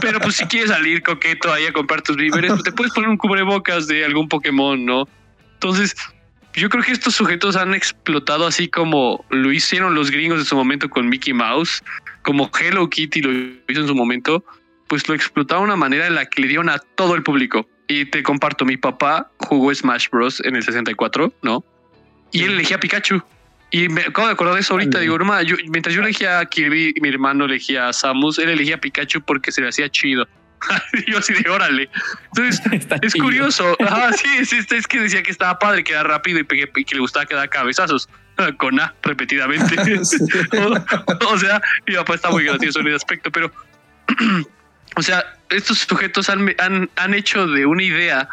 pero, 0.00 0.20
pues 0.20 0.36
si 0.36 0.46
quieres 0.46 0.70
salir 0.70 1.02
coqueto 1.02 1.52
ahí 1.52 1.66
a 1.66 1.72
comprar 1.72 2.00
tus 2.02 2.16
víveres, 2.16 2.50
pues 2.50 2.62
te 2.62 2.72
puedes 2.72 2.92
poner 2.94 3.10
un 3.10 3.18
cubrebocas 3.18 3.86
de 3.86 4.04
algún 4.04 4.28
Pokémon, 4.28 4.82
¿no? 4.84 5.06
Entonces, 5.54 5.94
yo 6.54 6.68
creo 6.70 6.82
que 6.82 6.92
estos 6.92 7.14
sujetos 7.14 7.56
han 7.56 7.74
explotado 7.74 8.46
así 8.46 8.68
como 8.68 9.24
lo 9.30 9.52
hicieron 9.52 9.94
los 9.94 10.10
gringos 10.10 10.38
en 10.38 10.44
su 10.44 10.56
momento 10.56 10.88
con 10.88 11.08
Mickey 11.08 11.34
Mouse, 11.34 11.82
como 12.22 12.50
Hello 12.58 12.88
Kitty 12.88 13.20
lo 13.20 13.32
hizo 13.68 13.80
en 13.80 13.86
su 13.86 13.94
momento, 13.94 14.44
pues 14.86 15.08
lo 15.08 15.14
explotaron 15.14 15.64
de 15.64 15.72
una 15.72 15.76
manera 15.76 16.06
en 16.06 16.14
la 16.14 16.26
que 16.26 16.42
le 16.42 16.48
dieron 16.48 16.68
a 16.68 16.78
todo 16.78 17.16
el 17.16 17.22
público. 17.22 17.68
Y 17.86 18.06
te 18.06 18.22
comparto, 18.22 18.64
mi 18.64 18.76
papá 18.76 19.30
jugó 19.38 19.74
Smash 19.74 20.08
Bros. 20.10 20.40
en 20.44 20.56
el 20.56 20.62
64, 20.62 21.34
¿no? 21.42 21.64
Y 22.34 22.42
él 22.42 22.50
elegía 22.50 22.76
a 22.76 22.80
Pikachu. 22.80 23.22
Y 23.70 23.88
me 23.88 24.02
acabo 24.02 24.26
de 24.26 24.34
acordar 24.34 24.54
de 24.54 24.60
eso 24.60 24.74
ahorita. 24.74 24.98
Digo, 24.98 25.14
hermano, 25.14 25.56
mientras 25.68 25.94
yo 25.94 26.02
elegía 26.02 26.40
a 26.40 26.46
Kirby, 26.46 26.94
mi 27.00 27.08
hermano 27.08 27.44
elegía 27.44 27.88
a 27.88 27.92
Samus, 27.92 28.38
él 28.38 28.50
elegía 28.50 28.74
a 28.74 28.78
Pikachu 28.78 29.20
porque 29.22 29.52
se 29.52 29.60
le 29.60 29.68
hacía 29.68 29.88
chido. 29.88 30.26
yo 31.06 31.18
así 31.18 31.32
de 31.32 31.48
órale. 31.48 31.88
Entonces, 32.36 32.60
es 33.02 33.14
curioso. 33.14 33.76
Ah, 33.80 34.10
sí, 34.12 34.44
sí, 34.44 34.58
es 34.68 34.86
que 34.88 35.00
decía 35.00 35.22
que 35.22 35.30
estaba 35.30 35.58
padre, 35.60 35.84
que 35.84 35.92
era 35.92 36.02
rápido 36.02 36.40
y, 36.40 36.44
que 36.84 36.94
le 36.94 37.00
gustaba 37.00 37.24
quedar 37.24 37.48
cabezazos 37.48 38.08
con 38.58 38.80
A 38.80 38.92
repetidamente. 39.02 39.76
o, 41.28 41.38
sea, 41.38 41.62
mi 41.86 41.94
papá 41.94 42.14
está 42.16 42.30
muy 42.30 42.44
gracioso 42.44 42.80
en 42.80 42.88
ese 42.88 42.96
aspecto, 42.96 43.30
pero, 43.30 43.52
o 44.96 45.02
sea, 45.02 45.24
estos 45.50 45.78
sujetos 45.78 46.28
han, 46.28 46.52
han, 46.58 46.90
han 46.96 47.14
hecho 47.14 47.46
de 47.46 47.64
una 47.64 47.84
idea 47.84 48.28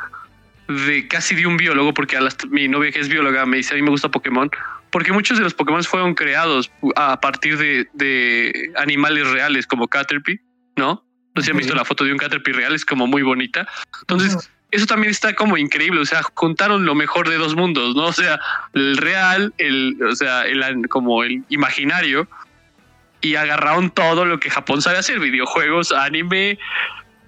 de 0.71 1.07
casi 1.07 1.35
de 1.35 1.45
un 1.45 1.57
biólogo, 1.57 1.93
porque 1.93 2.17
a 2.17 2.21
mi 2.49 2.67
novia 2.67 2.91
que 2.91 2.99
es 2.99 3.09
bióloga 3.09 3.45
me 3.45 3.57
dice 3.57 3.73
a 3.73 3.75
mí 3.75 3.81
me 3.81 3.89
gusta 3.89 4.09
Pokémon, 4.09 4.49
porque 4.91 5.11
muchos 5.11 5.37
de 5.37 5.43
los 5.43 5.53
Pokémon 5.53 5.83
fueron 5.83 6.13
creados 6.15 6.71
a 6.95 7.19
partir 7.19 7.57
de, 7.57 7.87
de 7.93 8.71
animales 8.77 9.29
reales 9.29 9.67
como 9.67 9.87
Caterpie, 9.87 10.41
¿no? 10.75 11.05
No 11.33 11.41
sé 11.41 11.45
si 11.45 11.51
han 11.51 11.57
visto 11.57 11.73
la 11.75 11.85
foto 11.85 12.03
de 12.03 12.11
un 12.11 12.17
Caterpie 12.17 12.53
real, 12.53 12.75
es 12.75 12.85
como 12.85 13.07
muy 13.07 13.21
bonita. 13.21 13.65
Entonces, 14.01 14.51
eso 14.71 14.85
también 14.85 15.11
está 15.11 15.33
como 15.33 15.57
increíble, 15.57 16.01
o 16.01 16.05
sea, 16.05 16.21
juntaron 16.33 16.85
lo 16.85 16.95
mejor 16.95 17.29
de 17.29 17.37
dos 17.37 17.55
mundos, 17.55 17.95
¿no? 17.95 18.05
O 18.05 18.13
sea, 18.13 18.39
el 18.73 18.97
real, 18.97 19.53
el, 19.57 19.97
o 20.01 20.15
sea, 20.15 20.45
el, 20.45 20.87
como 20.89 21.23
el 21.23 21.43
imaginario, 21.49 22.27
y 23.21 23.35
agarraron 23.35 23.91
todo 23.91 24.25
lo 24.25 24.39
que 24.39 24.49
Japón 24.49 24.81
sabe 24.81 24.97
hacer, 24.97 25.19
videojuegos, 25.19 25.91
anime, 25.91 26.57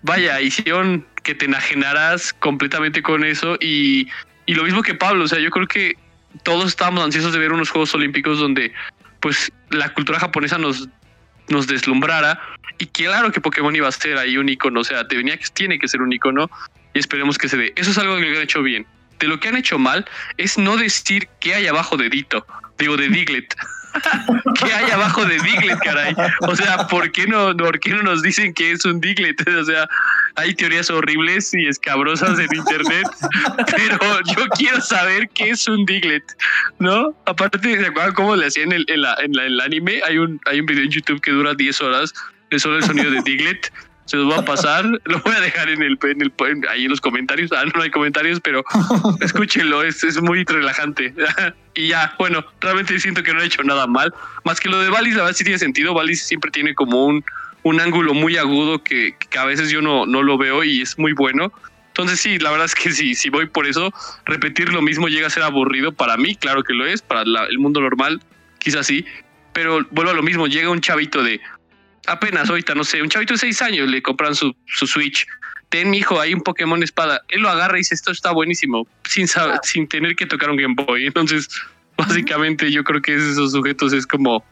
vaya, 0.01 0.41
hicieron 0.41 1.05
que 1.23 1.35
te 1.35 1.45
enajenaras 1.45 2.33
completamente 2.33 3.01
con 3.01 3.23
eso 3.23 3.57
y, 3.59 4.09
y 4.45 4.53
lo 4.53 4.63
mismo 4.63 4.83
que 4.83 4.93
Pablo, 4.93 5.23
o 5.23 5.27
sea, 5.27 5.39
yo 5.39 5.49
creo 5.49 5.67
que 5.67 5.97
todos 6.43 6.67
estábamos 6.67 7.03
ansiosos 7.03 7.33
de 7.33 7.39
ver 7.39 7.51
unos 7.51 7.69
Juegos 7.69 7.93
Olímpicos 7.95 8.39
donde 8.39 8.73
pues 9.19 9.51
la 9.69 9.93
cultura 9.93 10.19
japonesa 10.19 10.57
nos, 10.57 10.89
nos 11.47 11.67
deslumbrara 11.67 12.39
y 12.77 12.87
claro 12.87 13.31
que 13.31 13.39
Pokémon 13.39 13.75
iba 13.75 13.87
a 13.87 13.91
ser 13.91 14.17
ahí 14.17 14.37
un 14.37 14.49
icono, 14.49 14.81
o 14.81 14.83
sea, 14.83 15.07
tenía, 15.07 15.39
tiene 15.53 15.79
que 15.79 15.87
ser 15.87 16.01
un 16.01 16.11
icono 16.11 16.49
y 16.93 16.99
esperemos 16.99 17.37
que 17.37 17.47
se 17.47 17.57
dé. 17.57 17.73
Eso 17.75 17.91
es 17.91 17.97
algo 17.97 18.17
que 18.17 18.27
han 18.27 18.43
hecho 18.43 18.61
bien. 18.61 18.85
De 19.19 19.27
lo 19.27 19.39
que 19.39 19.47
han 19.47 19.55
hecho 19.55 19.79
mal 19.79 20.05
es 20.37 20.57
no 20.57 20.75
decir 20.75 21.29
qué 21.39 21.55
hay 21.55 21.67
abajo 21.67 21.95
de 21.97 22.09
Dito, 22.09 22.45
digo 22.77 22.97
de 22.97 23.09
Diglett. 23.09 23.55
¿Qué 24.59 24.73
hay 24.73 24.91
abajo 24.91 25.25
de 25.25 25.39
Diglett, 25.39 25.79
caray? 25.79 26.15
O 26.41 26.55
sea, 26.55 26.87
¿por 26.87 27.11
qué 27.11 27.27
no, 27.27 27.55
por 27.55 27.79
qué 27.79 27.91
no 27.91 28.03
nos 28.03 28.21
dicen 28.21 28.53
que 28.53 28.71
es 28.71 28.85
un 28.85 28.99
Diglett? 28.99 29.41
O 29.63 29.65
sea, 29.65 29.87
hay 30.35 30.53
teorías 30.55 30.89
horribles 30.89 31.53
y 31.53 31.67
escabrosas 31.67 32.37
en 32.39 32.53
internet, 32.53 33.07
pero 33.77 34.19
yo 34.35 34.47
quiero 34.57 34.81
saber 34.81 35.29
qué 35.29 35.51
es 35.51 35.67
un 35.67 35.85
Diglett, 35.85 36.23
¿no? 36.79 37.15
Aparte, 37.25 37.59
¿se 37.59 37.85
acuerdan 37.85 38.13
cómo 38.13 38.35
le 38.35 38.47
hacían 38.47 38.71
en, 38.73 38.83
el 38.87 39.61
anime? 39.61 40.01
Hay 40.05 40.17
un, 40.17 40.41
hay 40.45 40.59
un 40.59 40.65
video 40.65 40.83
en 40.83 40.89
YouTube 40.89 41.21
que 41.21 41.31
dura 41.31 41.53
10 41.53 41.81
horas 41.81 42.13
de 42.49 42.59
solo 42.59 42.77
el 42.77 42.83
sonido 42.83 43.11
de 43.11 43.21
Diglett 43.21 43.71
se 44.05 44.17
los 44.17 44.25
voy 44.25 44.35
a 44.35 44.45
pasar, 44.45 44.85
lo 45.05 45.19
voy 45.19 45.33
a 45.33 45.41
dejar 45.41 45.69
en 45.69 45.81
el, 45.81 45.97
en 46.03 46.21
el 46.21 46.33
ahí 46.69 46.85
en 46.85 46.91
los 46.91 47.01
comentarios. 47.01 47.51
Ah, 47.51 47.63
no 47.73 47.81
hay 47.81 47.91
comentarios, 47.91 48.39
pero 48.41 48.63
escúchenlo, 49.21 49.83
es, 49.83 50.03
es 50.03 50.21
muy 50.21 50.43
relajante. 50.43 51.13
y 51.75 51.89
ya, 51.89 52.15
bueno, 52.19 52.45
realmente 52.61 52.99
siento 52.99 53.23
que 53.23 53.33
no 53.33 53.41
he 53.41 53.45
hecho 53.45 53.63
nada 53.63 53.87
mal. 53.87 54.13
Más 54.43 54.59
que 54.59 54.69
lo 54.69 54.79
de 54.79 54.89
Valis, 54.89 55.15
la 55.15 55.23
verdad 55.23 55.37
sí 55.37 55.43
tiene 55.43 55.59
sentido. 55.59 55.93
Valis 55.93 56.23
siempre 56.23 56.51
tiene 56.51 56.75
como 56.75 57.05
un, 57.05 57.23
un 57.63 57.79
ángulo 57.79 58.13
muy 58.13 58.37
agudo 58.37 58.83
que, 58.83 59.15
que, 59.29 59.37
a 59.37 59.45
veces 59.45 59.69
yo 59.69 59.81
no, 59.81 60.05
no 60.05 60.21
lo 60.21 60.37
veo 60.37 60.63
y 60.63 60.81
es 60.81 60.97
muy 60.97 61.13
bueno. 61.13 61.51
Entonces 61.87 62.19
sí, 62.19 62.39
la 62.39 62.49
verdad 62.49 62.65
es 62.65 62.73
que 62.73 62.91
sí, 62.91 63.13
si 63.13 63.29
voy 63.29 63.45
por 63.45 63.67
eso, 63.67 63.93
repetir 64.25 64.73
lo 64.73 64.81
mismo 64.81 65.09
llega 65.09 65.27
a 65.27 65.29
ser 65.29 65.43
aburrido 65.43 65.91
para 65.91 66.17
mí, 66.17 66.35
claro 66.35 66.63
que 66.63 66.73
lo 66.73 66.87
es, 66.87 67.03
para 67.03 67.21
el 67.21 67.59
mundo 67.59 67.81
normal, 67.81 68.19
quizás 68.57 68.87
sí, 68.87 69.05
pero 69.53 69.85
vuelvo 69.91 70.09
a 70.09 70.15
lo 70.15 70.23
mismo, 70.23 70.47
llega 70.47 70.71
un 70.71 70.81
chavito 70.81 71.21
de 71.21 71.39
apenas 72.07 72.49
ahorita, 72.49 72.75
no 72.75 72.83
sé, 72.83 73.01
un 73.01 73.09
chavito 73.09 73.33
de 73.33 73.39
seis 73.39 73.61
años 73.61 73.89
le 73.89 74.01
compran 74.01 74.35
su, 74.35 74.55
su 74.65 74.87
Switch. 74.87 75.25
Ten, 75.69 75.89
mi 75.89 75.99
hijo, 75.99 76.19
hay 76.19 76.33
un 76.33 76.41
Pokémon 76.41 76.81
espada. 76.83 77.21
Él 77.29 77.41
lo 77.41 77.49
agarra 77.49 77.77
y 77.77 77.79
dice, 77.79 77.95
esto 77.95 78.11
está 78.11 78.31
buenísimo, 78.31 78.87
sin, 79.09 79.27
saber, 79.27 79.59
sin 79.63 79.87
tener 79.87 80.15
que 80.15 80.25
tocar 80.25 80.49
un 80.49 80.57
Game 80.57 80.75
Boy. 80.75 81.07
Entonces, 81.07 81.49
básicamente 81.97 82.71
yo 82.71 82.83
creo 82.83 83.01
que 83.01 83.15
esos 83.15 83.51
sujetos 83.51 83.93
es 83.93 84.05
como, 84.05 84.45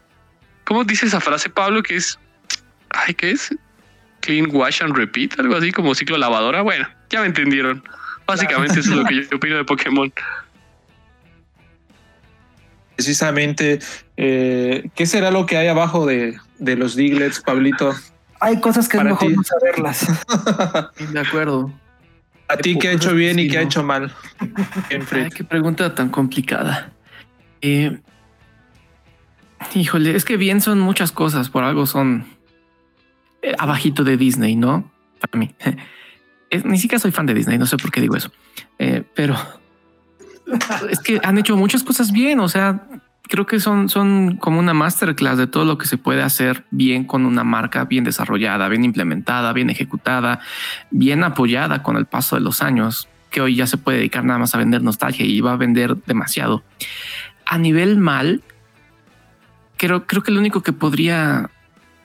¿cómo 0.64 0.84
dice 0.84 1.06
esa 1.06 1.20
frase, 1.20 1.48
Pablo? 1.48 1.82
Que 1.82 1.96
es, 1.96 2.18
ay, 2.90 3.14
¿qué 3.14 3.32
es? 3.32 3.54
Clean, 4.20 4.48
wash 4.50 4.82
and 4.82 4.96
repeat, 4.96 5.38
algo 5.38 5.56
así 5.56 5.72
como 5.72 5.94
ciclo 5.94 6.16
lavadora. 6.16 6.62
Bueno, 6.62 6.88
ya 7.10 7.20
me 7.20 7.26
entendieron. 7.26 7.84
Básicamente 8.26 8.80
eso 8.80 8.90
es 8.90 8.96
lo 8.96 9.04
que 9.04 9.26
yo 9.26 9.36
opino 9.36 9.56
de 9.56 9.64
Pokémon. 9.64 10.12
Precisamente, 12.96 13.80
eh, 14.24 14.88
¿qué 14.94 15.04
será 15.04 15.32
lo 15.32 15.46
que 15.46 15.56
hay 15.56 15.66
abajo 15.66 16.06
de, 16.06 16.36
de 16.60 16.76
los 16.76 16.94
Diglets, 16.94 17.40
Pablito? 17.40 17.92
Hay 18.40 18.60
cosas 18.60 18.88
que 18.88 18.96
es 18.96 19.02
mejor 19.02 19.32
no 19.32 19.42
saberlas. 19.42 20.06
de 21.12 21.20
acuerdo. 21.20 21.72
¿A 22.46 22.56
ti 22.56 22.78
qué 22.78 22.88
ha 22.88 22.92
hecho 22.92 23.14
bien 23.14 23.40
y 23.40 23.48
qué 23.48 23.58
ha 23.58 23.62
hecho 23.62 23.82
mal? 23.82 24.14
Ay, 25.10 25.28
qué 25.34 25.42
pregunta 25.42 25.92
tan 25.96 26.08
complicada. 26.08 26.92
Eh, 27.62 27.98
híjole, 29.74 30.14
es 30.14 30.24
que 30.24 30.36
bien 30.36 30.60
son 30.60 30.78
muchas 30.78 31.10
cosas, 31.10 31.50
por 31.50 31.64
algo 31.64 31.86
son 31.86 32.24
eh, 33.42 33.56
abajito 33.58 34.04
de 34.04 34.16
Disney, 34.16 34.54
¿no? 34.54 34.88
Para 35.18 35.36
mí. 35.36 35.52
ni 36.64 36.78
siquiera 36.78 37.00
soy 37.00 37.10
fan 37.10 37.26
de 37.26 37.34
Disney, 37.34 37.58
no 37.58 37.66
sé 37.66 37.76
por 37.76 37.90
qué 37.90 38.00
digo 38.00 38.14
eso. 38.14 38.30
Eh, 38.78 39.02
pero 39.16 39.36
es 40.90 41.00
que 41.00 41.20
han 41.24 41.38
hecho 41.38 41.56
muchas 41.56 41.82
cosas 41.82 42.12
bien, 42.12 42.38
o 42.38 42.48
sea, 42.48 42.86
creo 43.28 43.46
que 43.46 43.60
son, 43.60 43.88
son 43.88 44.36
como 44.36 44.58
una 44.58 44.74
masterclass 44.74 45.38
de 45.38 45.46
todo 45.46 45.64
lo 45.64 45.78
que 45.78 45.86
se 45.86 45.98
puede 45.98 46.22
hacer 46.22 46.64
bien 46.70 47.04
con 47.04 47.24
una 47.24 47.44
marca 47.44 47.84
bien 47.84 48.04
desarrollada, 48.04 48.68
bien 48.68 48.84
implementada, 48.84 49.52
bien 49.52 49.70
ejecutada, 49.70 50.40
bien 50.90 51.24
apoyada 51.24 51.82
con 51.82 51.96
el 51.96 52.06
paso 52.06 52.36
de 52.36 52.42
los 52.42 52.62
años, 52.62 53.08
que 53.30 53.40
hoy 53.40 53.56
ya 53.56 53.66
se 53.66 53.78
puede 53.78 53.98
dedicar 53.98 54.24
nada 54.24 54.38
más 54.38 54.54
a 54.54 54.58
vender 54.58 54.82
nostalgia 54.82 55.24
y 55.24 55.40
va 55.40 55.52
a 55.52 55.56
vender 55.56 55.96
demasiado. 56.06 56.62
A 57.46 57.58
nivel 57.58 57.98
mal, 57.98 58.42
creo, 59.76 60.06
creo 60.06 60.22
que 60.22 60.32
lo 60.32 60.40
único 60.40 60.62
que 60.62 60.72
podría 60.72 61.50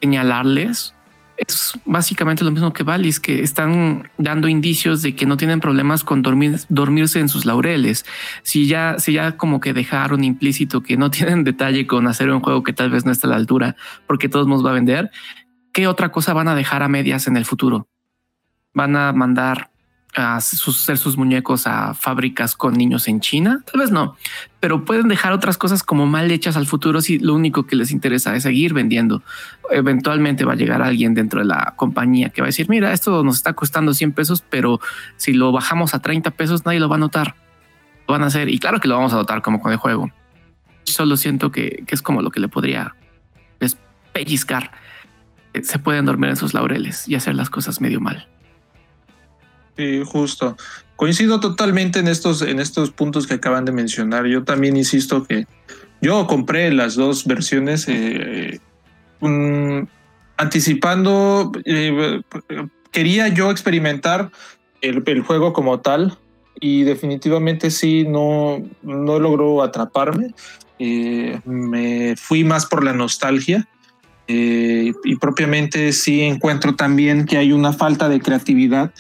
señalarles 0.02 0.94
es 1.38 1.74
básicamente 1.86 2.44
lo 2.44 2.52
mismo 2.52 2.74
que 2.74 2.84
Valis, 2.84 3.20
que 3.20 3.42
están 3.44 4.10
dando 4.18 4.48
indicios 4.48 5.02
de 5.02 5.16
que 5.16 5.26
no 5.26 5.38
tienen 5.38 5.60
problemas 5.60 6.04
con 6.04 6.22
dormir, 6.22 6.60
dormirse 6.70 7.20
en 7.20 7.30
sus 7.30 7.46
laureles. 7.46 8.06
Si 8.44 8.68
ya, 8.68 8.96
si 8.98 9.14
ya 9.14 9.38
como 9.38 9.60
que 9.60 9.74
dejaron 9.74 10.24
implícito 10.24 10.82
que 10.82 10.98
no 10.98 11.12
tienen 11.12 11.44
detalle 11.44 11.86
con 11.86 12.08
hacer 12.08 12.30
un 12.32 12.42
juego 12.42 12.64
que 12.64 12.74
tal 12.74 12.90
vez 12.90 13.06
no 13.06 13.12
está 13.12 13.28
a 13.28 13.32
la 13.32 13.36
altura 13.36 13.76
porque 14.08 14.30
todos 14.30 14.48
nos 14.48 14.66
va 14.66 14.72
a 14.72 14.74
vender, 14.74 15.12
¿qué 15.74 15.88
otra 15.88 16.12
cosa 16.12 16.34
van 16.34 16.48
a 16.48 16.56
dejar 16.56 16.84
a 16.84 16.88
medias 16.88 17.28
en 17.28 17.38
el 17.38 17.46
futuro? 17.46 17.88
Van 18.74 18.96
a 18.96 19.14
mandar 19.14 19.70
a 20.18 20.36
hacer 20.36 20.98
sus 20.98 21.18
muñecos 21.18 21.68
a 21.68 21.94
fábricas 21.94 22.56
con 22.56 22.74
niños 22.74 23.08
en 23.08 23.20
China? 23.20 23.64
Tal 23.72 23.82
vez 23.82 23.92
no, 23.92 24.16
pero 24.60 24.86
pueden 24.86 25.08
dejar 25.08 25.34
otras 25.34 25.58
cosas 25.58 25.84
como 25.84 26.06
mal 26.06 26.30
hechas 26.32 26.58
al 26.58 26.66
futuro 26.66 27.02
si 27.02 27.20
lo 27.20 27.34
único 27.34 27.66
que 27.68 27.76
les 27.76 27.92
interesa 27.92 28.36
es 28.36 28.44
seguir 28.44 28.74
vendiendo. 28.74 29.24
Eventualmente 29.70 30.46
va 30.46 30.54
a 30.54 30.56
llegar 30.56 30.82
alguien 30.82 31.14
dentro 31.14 31.40
de 31.40 31.46
la 31.46 31.74
compañía 31.76 32.30
que 32.30 32.42
va 32.42 32.46
a 32.46 32.50
decir, 32.50 32.70
mira, 32.70 32.94
esto 32.94 33.24
nos 33.24 33.38
está 33.38 33.54
costando 33.54 33.94
100 33.94 34.14
pesos, 34.14 34.44
pero 34.50 34.80
si 35.18 35.34
lo 35.34 35.52
bajamos 35.52 35.94
a 35.94 36.00
30 36.00 36.32
pesos 36.32 36.66
nadie 36.66 36.80
lo 36.80 36.90
va 36.90 36.96
a 36.96 37.00
notar. 37.00 37.36
Lo 38.08 38.14
van 38.14 38.24
a 38.24 38.28
hacer 38.28 38.50
y 38.50 38.60
claro 38.60 38.80
que 38.80 38.88
lo 38.88 38.96
vamos 38.96 39.14
a 39.14 39.18
notar 39.18 39.42
como 39.42 39.62
con 39.62 39.72
el 39.72 39.78
juego. 39.78 40.12
Solo 40.84 41.18
siento 41.18 41.52
que, 41.52 41.84
que 41.86 41.96
es 41.96 42.02
como 42.02 42.22
lo 42.22 42.32
que 42.32 42.40
le 42.40 42.48
podría 42.48 42.96
pellizcar. 44.18 44.72
Se 45.62 45.78
pueden 45.80 46.06
dormir 46.06 46.32
en 46.32 46.38
sus 46.38 46.54
laureles 46.54 47.08
y 47.08 47.16
hacer 47.16 47.36
las 47.36 47.50
cosas 47.50 47.82
medio 47.82 48.00
mal. 48.00 48.28
Sí, 49.78 50.02
justo. 50.06 50.58
Coincido 50.96 51.40
totalmente 51.40 52.00
en 52.00 52.08
estos, 52.08 52.42
en 52.42 52.60
estos 52.60 52.90
puntos 52.90 53.28
que 53.28 53.36
acaban 53.36 53.66
de 53.66 53.72
mencionar. 53.72 54.26
Yo 54.26 54.44
también 54.44 54.76
insisto 54.76 55.24
que 55.24 55.46
yo 56.02 56.26
compré 56.26 56.72
las 56.72 56.96
dos 56.96 57.26
versiones 57.26 57.86
eh, 57.88 58.60
anticipando, 60.38 61.52
eh, 61.66 62.22
quería 62.92 63.28
yo 63.28 63.52
experimentar 63.52 64.32
el, 64.82 65.04
el, 65.06 65.22
juego 65.22 65.54
como 65.54 65.80
tal 65.80 66.18
y 66.60 66.84
definitivamente 66.84 67.72
sí 67.72 68.06
no, 68.08 68.64
no 68.82 69.20
logró 69.20 69.62
atraparme. 69.62 70.34
Eh, 70.80 71.40
me 71.46 72.16
fui 72.16 72.44
más 72.44 72.66
por 72.66 72.84
la 72.84 72.94
nostalgia. 72.94 73.68
y 74.28 75.16
propiamente 75.22 75.94
sí 75.94 76.22
encuentro 76.22 76.76
también 76.76 77.26
que 77.26 77.38
hay 77.38 77.54
una 77.54 77.72
falta 77.72 78.10
de 78.10 78.20
creatividad 78.20 78.92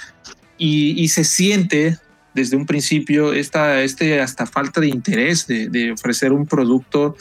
y, 0.58 1.08
se 1.10 1.24
siente 1.24 1.98
desde 2.34 2.56
un 2.56 2.66
principio 2.66 3.34
esta 3.34 3.82
este 3.82 4.22
hasta 4.22 4.46
falta 4.46 4.80
de 4.80 4.88
interés 4.88 5.48
de, 5.48 5.92
ofrecer 5.92 6.32
un 6.32 6.46
producto 6.46 7.16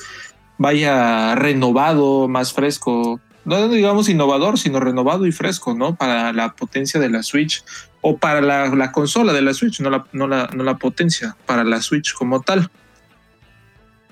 vaya 0.59 1.35
renovado, 1.35 2.29
más 2.29 2.53
fresco, 2.53 3.21
no 3.45 3.69
digamos 3.69 4.09
innovador, 4.09 4.59
sino 4.59 4.81
renovado 4.81 5.27
y 5.27 5.33
fresco, 5.33 5.75
¿no? 5.75 5.95
Para 5.95 6.33
la 6.33 6.55
potencia 6.55 6.99
de 6.99 7.11
la 7.11 7.23
Switch 7.23 7.63
o 8.01 8.17
para 8.17 8.41
la, 8.41 8.93
consola 8.93 9.33
de 9.33 9.43
la 9.43 9.53
Switch, 9.53 9.81
no 9.81 9.91
la, 9.91 10.07
no, 10.13 10.27
la, 10.27 10.49
no 10.55 10.65
la 10.65 10.79
potencia, 10.79 11.37
para 11.47 11.63
la 11.63 11.83
Switch 11.83 12.15
como 12.15 12.41
tal. 12.41 12.71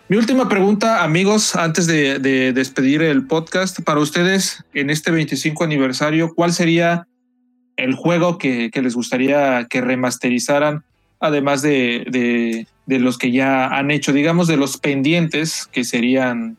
Mi 0.09 0.19
última 0.19 0.51
pregunta, 0.51 1.03
amigos, 1.03 1.57
antes 1.57 1.87
de, 1.87 2.19
de, 2.19 2.53
despedir 2.53 3.03
el 3.03 3.27
podcast, 3.27 3.81
para 3.81 4.01
ustedes 4.01 4.65
en 4.75 4.91
este 4.91 5.11
25 5.11 5.65
aniversario, 5.65 6.35
¿cuál 6.35 6.53
sería 6.53 7.07
el 7.77 7.95
juego 7.95 8.39
que, 8.39 8.71
les 8.75 8.95
gustaría 8.95 9.67
que 9.69 9.81
remasterizaran, 9.81 10.85
además 11.21 11.63
de, 11.63 12.67
los 12.87 13.19
que 13.19 13.33
ya 13.33 13.67
han 13.67 13.91
hecho, 13.91 14.13
digamos, 14.13 14.47
de 14.49 14.57
los 14.57 14.79
pendientes, 14.79 15.69
que 15.73 15.85
serían 15.85 16.57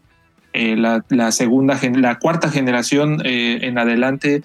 eh, 0.54 0.76
la, 0.76 1.32
segunda, 1.32 1.80
la 1.96 2.20
cuarta 2.20 2.50
generación 2.50 3.22
eh, 3.26 3.60
en 3.62 3.78
adelante, 3.78 4.42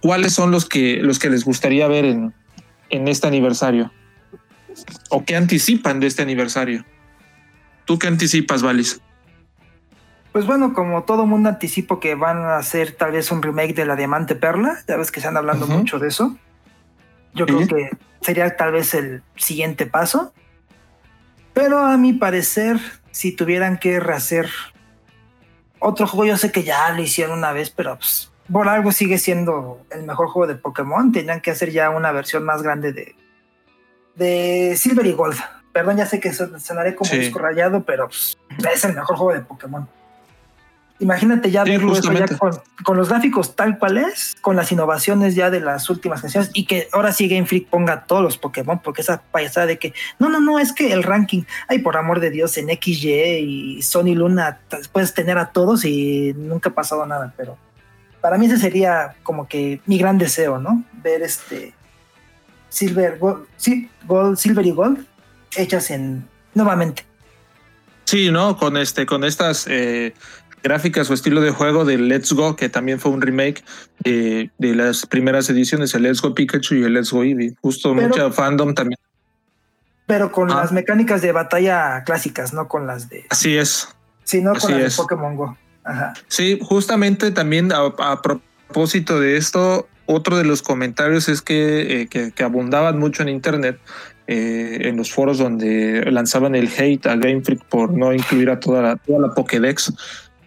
¿cuáles 0.00 0.32
son 0.32 0.50
los 0.50 0.66
que, 0.66 0.98
los 1.02 1.18
que 1.18 1.30
les 1.30 1.44
gustaría 1.44 1.88
ver 1.88 2.04
en, 2.04 2.34
en 2.90 3.08
este 3.08 3.26
aniversario? 3.26 3.92
¿O 5.10 5.24
qué 5.24 5.36
anticipan 5.36 6.00
de 6.00 6.06
este 6.08 6.22
aniversario? 6.22 6.84
¿Tú 7.84 7.98
qué 7.98 8.08
anticipas, 8.08 8.62
Valis? 8.62 9.00
Pues 10.34 10.46
bueno, 10.46 10.74
como 10.74 11.04
todo 11.04 11.26
mundo 11.26 11.48
anticipo 11.48 12.00
que 12.00 12.16
van 12.16 12.38
a 12.38 12.56
hacer 12.56 12.90
tal 12.90 13.12
vez 13.12 13.30
un 13.30 13.40
remake 13.40 13.72
de 13.72 13.86
la 13.86 13.94
Diamante 13.94 14.34
Perla, 14.34 14.80
ya 14.88 14.96
ves 14.96 15.12
que 15.12 15.20
se 15.20 15.28
han 15.28 15.36
hablando 15.36 15.68
mucho 15.68 16.00
de 16.00 16.08
eso. 16.08 16.36
Yo 17.34 17.46
creo 17.46 17.68
que 17.68 17.90
sería 18.20 18.56
tal 18.56 18.72
vez 18.72 18.94
el 18.94 19.22
siguiente 19.36 19.86
paso. 19.86 20.34
Pero 21.52 21.78
a 21.78 21.96
mi 21.98 22.14
parecer, 22.14 22.80
si 23.12 23.30
tuvieran 23.30 23.78
que 23.78 24.00
rehacer 24.00 24.50
otro 25.78 26.08
juego, 26.08 26.32
yo 26.32 26.36
sé 26.36 26.50
que 26.50 26.64
ya 26.64 26.90
lo 26.90 27.00
hicieron 27.00 27.38
una 27.38 27.52
vez, 27.52 27.70
pero 27.70 27.96
pues, 27.96 28.32
por 28.52 28.68
algo 28.68 28.90
sigue 28.90 29.18
siendo 29.18 29.86
el 29.92 30.02
mejor 30.02 30.26
juego 30.30 30.48
de 30.48 30.56
Pokémon. 30.56 31.12
Tenían 31.12 31.42
que 31.42 31.52
hacer 31.52 31.70
ya 31.70 31.90
una 31.90 32.10
versión 32.10 32.42
más 32.42 32.60
grande 32.60 32.92
de, 32.92 33.14
de 34.16 34.74
Silver 34.76 35.06
y 35.06 35.12
Gold. 35.12 35.38
Perdón, 35.72 35.96
ya 35.96 36.06
sé 36.06 36.18
que 36.18 36.32
sonaré 36.32 36.96
como 36.96 37.08
disco 37.12 37.38
rayado, 37.38 37.84
pero 37.84 38.08
pues, 38.08 38.36
es 38.72 38.84
el 38.84 38.96
mejor 38.96 39.16
juego 39.16 39.32
de 39.32 39.42
Pokémon. 39.42 39.88
Imagínate 41.00 41.50
ya 41.50 41.64
verlo 41.64 41.92
ya 41.94 42.26
con, 42.84 42.96
los 42.96 43.08
gráficos 43.08 43.56
tal 43.56 43.78
cual 43.78 43.98
es, 43.98 44.36
con 44.40 44.54
las 44.54 44.70
innovaciones 44.70 45.34
ya 45.34 45.50
de 45.50 45.60
las 45.60 45.90
últimas 45.90 46.20
canciones 46.20 46.50
y 46.54 46.66
que 46.66 46.88
ahora 46.92 47.12
sí 47.12 47.28
Game 47.28 47.46
Freak 47.46 47.68
ponga 47.68 48.04
todos 48.04 48.22
los 48.22 48.38
Pokémon, 48.38 48.78
porque 48.78 49.02
esa 49.02 49.20
payasada 49.20 49.66
de 49.66 49.78
que 49.78 49.92
no, 50.20 50.28
no, 50.28 50.40
no, 50.40 50.60
es 50.60 50.72
que 50.72 50.92
el 50.92 51.02
ranking, 51.02 51.42
ay, 51.66 51.80
por 51.80 51.96
amor 51.96 52.20
de 52.20 52.30
Dios, 52.30 52.56
en 52.58 52.68
XY 52.68 53.10
y 53.10 53.82
Sony 53.82 54.14
Luna 54.14 54.60
puedes 54.92 55.14
tener 55.14 55.36
a 55.36 55.50
todos 55.50 55.84
y 55.84 56.32
nunca 56.36 56.70
ha 56.70 56.74
pasado 56.74 57.04
nada, 57.06 57.34
pero 57.36 57.58
para 58.20 58.38
mí 58.38 58.46
ese 58.46 58.58
sería 58.58 59.16
como 59.24 59.48
que 59.48 59.80
mi 59.86 59.98
gran 59.98 60.16
deseo, 60.16 60.58
¿no? 60.58 60.84
Ver 61.02 61.22
este 61.22 61.74
Silver, 62.68 63.18
Gold, 63.18 63.46
sí, 63.56 63.90
Gold, 64.06 64.38
Silver 64.38 64.64
y 64.64 64.70
Gold 64.70 65.06
hechas 65.56 65.90
en 65.90 66.26
nuevamente. 66.54 67.04
Sí, 68.04 68.30
¿no? 68.30 68.56
Con 68.56 68.76
este, 68.76 69.06
con 69.06 69.24
estas 69.24 69.66
eh, 69.68 70.14
gráficas 70.64 71.10
o 71.10 71.14
estilo 71.14 71.42
de 71.42 71.50
juego 71.50 71.84
de 71.84 71.98
Let's 71.98 72.32
Go, 72.32 72.56
que 72.56 72.68
también 72.68 72.98
fue 72.98 73.12
un 73.12 73.20
remake 73.20 73.62
de, 74.00 74.50
las 74.58 75.06
primeras 75.06 75.48
ediciones, 75.50 75.94
el 75.94 76.02
Let's 76.02 76.22
Go 76.22 76.34
Pikachu 76.34 76.76
y 76.76 76.82
el 76.82 76.94
Let's 76.94 77.12
Go 77.12 77.22
Eevee. 77.22 77.54
Justo 77.60 77.94
mucha 77.94 78.32
fandom 78.32 78.74
también. 78.74 78.98
Pero 80.06 80.32
con 80.32 80.50
ah. 80.50 80.56
las 80.56 80.72
mecánicas 80.72 81.22
de 81.22 81.32
batalla 81.32 82.02
clásicas, 82.04 82.52
no 82.52 82.66
con 82.66 82.86
las 82.86 83.08
de. 83.08 83.26
Así 83.30 83.56
es. 83.56 83.88
Sí, 84.24 84.40
no 84.40 84.54
con 84.54 84.72
las 84.72 84.96
de 84.96 85.02
Pokémon 85.02 85.36
Go. 85.36 85.56
Ajá. 85.84 86.14
Sí, 86.28 86.58
justamente 86.62 87.30
también 87.30 87.70
a, 87.72 88.22
propósito 88.22 89.20
de 89.20 89.36
esto, 89.36 89.86
otro 90.06 90.38
de 90.38 90.44
los 90.44 90.62
comentarios 90.62 91.28
es 91.28 91.42
que, 91.42 92.02
eh, 92.02 92.08
que, 92.08 92.42
abundaban 92.42 92.98
mucho 92.98 93.22
en 93.22 93.28
internet, 93.28 93.78
eh, 94.26 94.78
en 94.84 94.96
los 94.96 95.12
foros 95.12 95.36
donde 95.36 96.10
lanzaban 96.10 96.54
el 96.54 96.68
hate 96.68 97.06
a 97.06 97.16
Game 97.16 97.42
Freak 97.42 97.62
por 97.66 97.92
no 97.92 98.14
incluir 98.14 98.48
a 98.48 98.58
toda 98.58 98.80
la, 98.80 98.96
toda 98.96 99.20
la 99.20 99.34
Pokédex. 99.34 99.92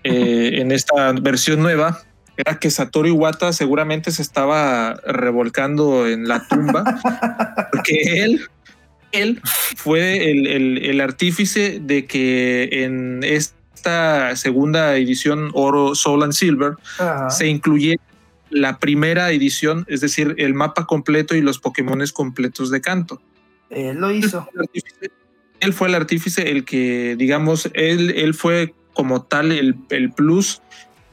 Eh, 0.08 0.62
en 0.62 0.72
esta 0.72 1.12
versión 1.14 1.62
nueva 1.62 2.02
era 2.38 2.60
que 2.60 2.70
Satoru 2.70 3.08
Iwata 3.08 3.52
seguramente 3.52 4.12
se 4.12 4.22
estaba 4.22 4.94
revolcando 5.06 6.08
en 6.08 6.28
la 6.28 6.48
tumba, 6.48 6.84
porque 7.72 8.24
él, 8.24 8.42
él 9.12 9.42
fue 9.76 10.32
el, 10.32 11.02
artífice 11.02 11.80
de 11.82 12.06
que 12.06 12.84
en 12.84 13.24
esta 13.24 14.36
segunda 14.36 14.96
edición 14.96 15.50
Oro, 15.54 15.96
Soul 15.96 16.24
and 16.24 16.34
Silver 16.34 16.74
se 17.30 17.48
incluye 17.48 18.00
la 18.50 18.78
primera 18.78 19.32
edición, 19.32 19.86
es 19.88 20.02
decir, 20.02 20.36
el 20.38 20.54
mapa 20.54 20.86
completo 20.86 21.36
y 21.36 21.42
los 21.42 21.60
Pokémones 21.60 22.12
completos 22.14 22.70
de 22.72 22.82
canto. 22.82 23.22
Él 23.70 23.98
lo 23.98 24.12
hizo. 24.12 24.48
Él 25.60 25.74
fue 25.74 25.88
el 25.88 25.96
artífice, 25.96 26.52
el 26.52 26.64
que, 26.64 27.16
digamos, 27.18 27.70
él, 27.74 28.12
él 28.12 28.34
fue 28.36 28.74
como 28.98 29.22
tal 29.22 29.52
el, 29.52 29.76
el 29.92 30.12
plus 30.12 30.64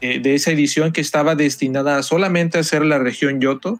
eh, 0.00 0.18
de 0.18 0.34
esa 0.34 0.50
edición 0.50 0.90
que 0.90 1.02
estaba 1.02 1.34
destinada 1.34 2.02
solamente 2.02 2.58
a 2.58 2.64
ser 2.64 2.82
la 2.82 2.98
región 2.98 3.42
Yoto. 3.42 3.78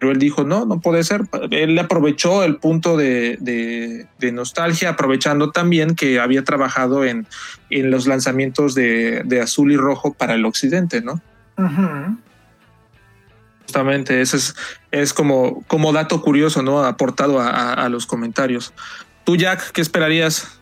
Pero 0.00 0.10
él 0.10 0.18
dijo, 0.18 0.42
no, 0.42 0.66
no 0.66 0.80
puede 0.80 1.04
ser. 1.04 1.22
Él 1.52 1.78
aprovechó 1.78 2.42
el 2.42 2.56
punto 2.56 2.96
de, 2.96 3.38
de, 3.40 4.32
nostalgia, 4.32 4.90
aprovechando 4.90 5.52
también 5.52 5.94
que 5.94 6.18
había 6.18 6.42
trabajado 6.42 7.04
en, 7.04 7.28
en 7.70 7.90
los 7.92 8.08
lanzamientos 8.08 8.74
de, 8.74 9.22
de, 9.24 9.40
azul 9.40 9.70
y 9.72 9.76
rojo 9.76 10.12
para 10.12 10.34
el 10.34 10.44
occidente, 10.44 11.00
¿no? 11.00 11.22
Justamente, 13.62 14.20
ese 14.20 14.36
es, 14.36 14.56
es 14.90 15.14
como, 15.14 15.62
como 15.62 15.92
dato 15.92 16.20
curioso, 16.20 16.62
¿no? 16.62 16.84
Aportado 16.84 17.40
a, 17.40 17.72
a 17.72 17.88
los 17.88 18.06
comentarios. 18.06 18.74
Tú, 19.24 19.36
Jack, 19.36 19.70
¿qué 19.70 19.80
esperarías 19.80 20.55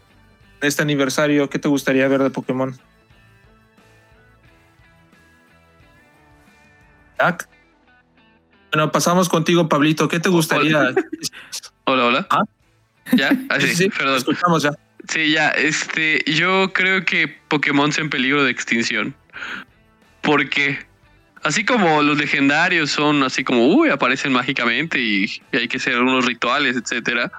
este 0.64 0.82
aniversario, 0.82 1.48
¿qué 1.48 1.58
te 1.58 1.68
gustaría 1.68 2.08
ver 2.08 2.22
de 2.22 2.30
Pokémon? 2.30 2.76
Jack. 7.18 7.48
Bueno, 8.72 8.90
pasamos 8.90 9.28
contigo, 9.28 9.68
Pablito. 9.68 10.08
¿Qué 10.08 10.20
te 10.20 10.28
gustaría? 10.28 10.92
Hola, 11.84 12.06
hola. 12.06 12.26
¿Ah? 12.30 12.42
¿Ya? 13.12 13.30
Ah, 13.48 13.60
sí, 13.60 13.74
sí, 13.74 13.88
perdón. 13.88 14.16
Escuchamos 14.16 14.62
ya. 14.62 14.72
Sí, 15.08 15.30
ya. 15.30 15.50
Este, 15.50 16.24
yo 16.26 16.72
creo 16.72 17.04
que 17.04 17.28
Pokémon 17.48 17.90
es 17.90 17.98
en 17.98 18.10
peligro 18.10 18.42
de 18.42 18.50
extinción. 18.50 19.14
Porque 20.22 20.78
así 21.42 21.64
como 21.64 22.02
los 22.02 22.18
legendarios 22.18 22.90
son 22.90 23.22
así 23.22 23.44
como, 23.44 23.66
uy, 23.68 23.90
aparecen 23.90 24.32
mágicamente 24.32 24.98
y, 24.98 25.24
y 25.52 25.56
hay 25.56 25.68
que 25.68 25.76
hacer 25.76 26.00
unos 26.00 26.24
rituales, 26.24 26.76
etcétera. 26.76 27.30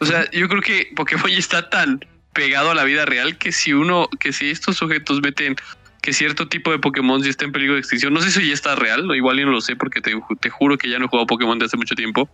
O 0.00 0.06
sea, 0.06 0.28
yo 0.30 0.48
creo 0.48 0.62
que 0.62 0.90
Pokémon 0.96 1.30
ya 1.30 1.38
está 1.38 1.70
tan 1.70 2.04
pegado 2.32 2.70
a 2.70 2.74
la 2.74 2.84
vida 2.84 3.04
real 3.04 3.38
que 3.38 3.52
si 3.52 3.72
uno, 3.72 4.08
que 4.20 4.32
si 4.32 4.50
estos 4.50 4.76
sujetos 4.76 5.20
meten 5.22 5.56
que 6.02 6.12
cierto 6.12 6.48
tipo 6.48 6.70
de 6.70 6.78
Pokémon 6.78 7.22
ya 7.22 7.30
está 7.30 7.44
en 7.44 7.52
peligro 7.52 7.74
de 7.74 7.80
extinción, 7.80 8.12
no 8.14 8.20
sé 8.20 8.30
si 8.30 8.46
ya 8.46 8.54
está 8.54 8.76
real, 8.76 9.04
igual 9.14 9.38
yo 9.38 9.46
no 9.46 9.52
lo 9.52 9.60
sé 9.60 9.76
porque 9.76 10.00
te, 10.00 10.12
te 10.40 10.50
juro 10.50 10.78
que 10.78 10.88
ya 10.88 10.98
no 10.98 11.06
he 11.06 11.08
jugado 11.08 11.26
Pokémon 11.26 11.58
desde 11.58 11.66
hace 11.66 11.76
mucho 11.76 11.94
tiempo. 11.94 12.28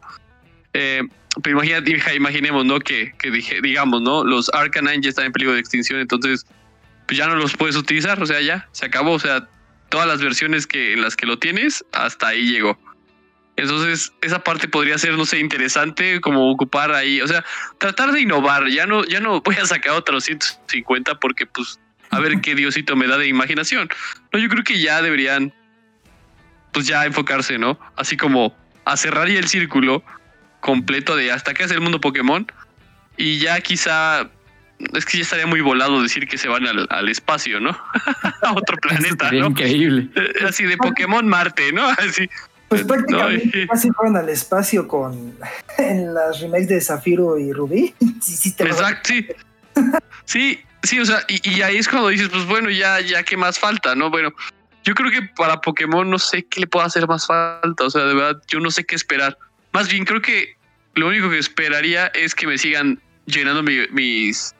Eh, 0.75 1.03
pero 1.43 1.57
imagínate, 1.57 2.15
imaginemos, 2.15 2.65
¿no? 2.65 2.79
Que, 2.79 3.13
que 3.19 3.31
dije, 3.31 3.61
digamos, 3.63 4.03
¿no? 4.03 4.25
Los 4.25 4.53
Arcanine 4.53 5.01
ya 5.01 5.09
están 5.09 5.27
en 5.27 5.33
peligro 5.33 5.55
de 5.55 5.61
extinción, 5.61 6.01
entonces 6.01 6.47
pues 7.07 7.19
ya 7.19 7.27
no 7.27 7.37
los 7.37 7.57
puedes 7.57 7.77
utilizar, 7.77 8.23
o 8.23 8.27
sea, 8.27 8.41
ya 8.41 8.69
se 8.73 8.87
acabó, 8.87 9.13
o 9.13 9.19
sea, 9.19 9.49
todas 9.89 10.07
las 10.07 10.21
versiones 10.23 10.67
que 10.67 10.93
en 10.93 11.03
las 11.03 11.17
que 11.17 11.27
lo 11.27 11.39
tienes, 11.39 11.85
hasta 11.93 12.29
ahí 12.29 12.47
llegó. 12.51 12.79
Entonces, 13.57 14.13
esa 14.21 14.43
parte 14.43 14.67
podría 14.67 14.99
ser, 14.99 15.17
no 15.17 15.27
sé, 15.27 15.39
interesante 15.39 16.21
como 16.21 16.51
ocupar 16.51 16.93
ahí, 16.93 17.21
o 17.21 17.29
sea, 17.29 17.45
tratar 17.79 18.13
de 18.13 18.21
innovar. 18.21 18.69
Ya 18.69 18.87
no, 18.87 19.05
ya 19.05 19.21
no 19.21 19.41
voy 19.41 19.57
a 19.57 19.67
sacar 19.67 19.93
otros 19.93 20.25
150 20.25 21.21
porque, 21.21 21.47
pues, 21.47 21.79
a 22.11 22.19
ver 22.21 22.41
qué 22.41 22.55
Diosito 22.55 22.97
me 22.97 23.07
da 23.07 23.17
de 23.17 23.29
imaginación. 23.29 23.89
No, 24.33 24.39
yo 24.39 24.49
creo 24.49 24.65
que 24.65 24.81
ya 24.81 25.03
deberían, 25.03 25.53
pues, 26.73 26.87
ya 26.87 27.07
enfocarse, 27.07 27.59
¿no? 27.59 27.79
Así 27.97 28.17
como 28.17 28.57
a 28.85 28.97
cerrar 28.97 29.29
ya 29.29 29.39
el 29.39 29.49
círculo 29.49 30.05
completo 30.61 31.15
de 31.15 31.31
hasta 31.31 31.55
qué 31.55 31.65
hace 31.65 31.75
el 31.75 31.81
mundo 31.81 32.01
Pokémon 32.01 32.47
y 33.17 33.39
ya 33.39 33.61
quizá 33.61 34.31
es 34.95 35.05
que 35.05 35.19
ya 35.19 35.23
estaría 35.23 35.47
muy 35.47 35.61
volado 35.61 36.03
decir 36.03 36.27
que 36.27 36.37
se 36.37 36.49
van 36.49 36.67
al, 36.67 37.09
espacio, 37.09 37.61
¿no? 37.61 37.71
a 38.43 38.53
otro 38.53 38.77
planeta, 38.79 39.31
¿no? 39.31 39.47
Increíble. 39.47 40.09
Eh, 40.17 40.45
así 40.47 40.65
de 40.65 40.77
Pokémon 40.77 41.27
Marte, 41.27 41.73
¿no? 41.73 41.87
Así, 41.99 42.29
pues 42.69 42.85
prácticamente 42.85 43.67
casi 43.67 43.91
fueron 43.91 44.17
al 44.17 44.29
espacio 44.29 44.89
con 44.89 45.35
en 45.79 46.15
las 46.15 46.41
remakes 46.41 46.69
de 46.69 46.81
Zafiro 46.81 47.39
y 47.39 47.53
Rubí. 47.53 47.95
Exacto, 48.59 49.09
sí. 49.09 49.29
sí, 50.25 50.61
sí, 50.83 50.99
o 50.99 51.05
sea, 51.05 51.25
y, 51.29 51.63
ahí 51.63 51.77
es 51.77 51.89
cuando 51.89 52.09
dices, 52.09 52.29
pues 52.29 52.47
bueno, 52.47 52.71
ya, 52.71 53.01
ya 53.01 53.23
qué 53.23 53.37
más 53.37 53.59
falta, 53.59 53.95
¿no? 53.95 54.11
Bueno, 54.11 54.33
yo 54.85 54.95
creo 54.95 55.11
que 55.11 55.23
para 55.37 55.61
Pokémon 55.61 56.09
no 56.09 56.19
sé 56.19 56.45
qué 56.45 56.61
le 56.61 56.67
puede 56.67 56.87
hacer 56.87 57.07
más 57.09 57.27
falta, 57.27 57.85
o 57.85 57.91
sea, 57.91 58.05
de 58.05 58.15
verdad, 58.15 58.43
yo 58.49 58.61
no 58.61 58.71
sé 58.71 58.85
qué 58.85 58.95
esperar. 58.95 59.37
Más 59.73 59.89
bien 59.89 60.05
creo 60.05 60.23
que 60.23 60.57
lo 60.95 61.09
único 61.09 61.31
que 61.31 61.39
esperaría 61.39 62.07
es 62.09 62.35
que 62.35 62.47
me 62.47 62.59
sigan 62.59 63.01
llenando 63.27 63.63
mis, 63.63 64.55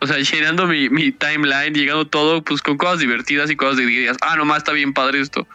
o 0.00 0.06
sea, 0.06 0.18
llenando 0.32 0.66
mi, 0.66 0.88
mi, 0.88 1.12
timeline, 1.12 1.74
llegando 1.74 2.06
todo, 2.06 2.42
pues 2.42 2.60
con 2.62 2.76
cosas 2.76 3.00
divertidas 3.00 3.50
y 3.50 3.56
cosas 3.56 3.76
de 3.76 3.86
digas, 3.86 4.16
ah, 4.20 4.36
nomás 4.36 4.58
está 4.58 4.72
bien 4.72 4.92
padre 4.92 5.20
esto. 5.20 5.46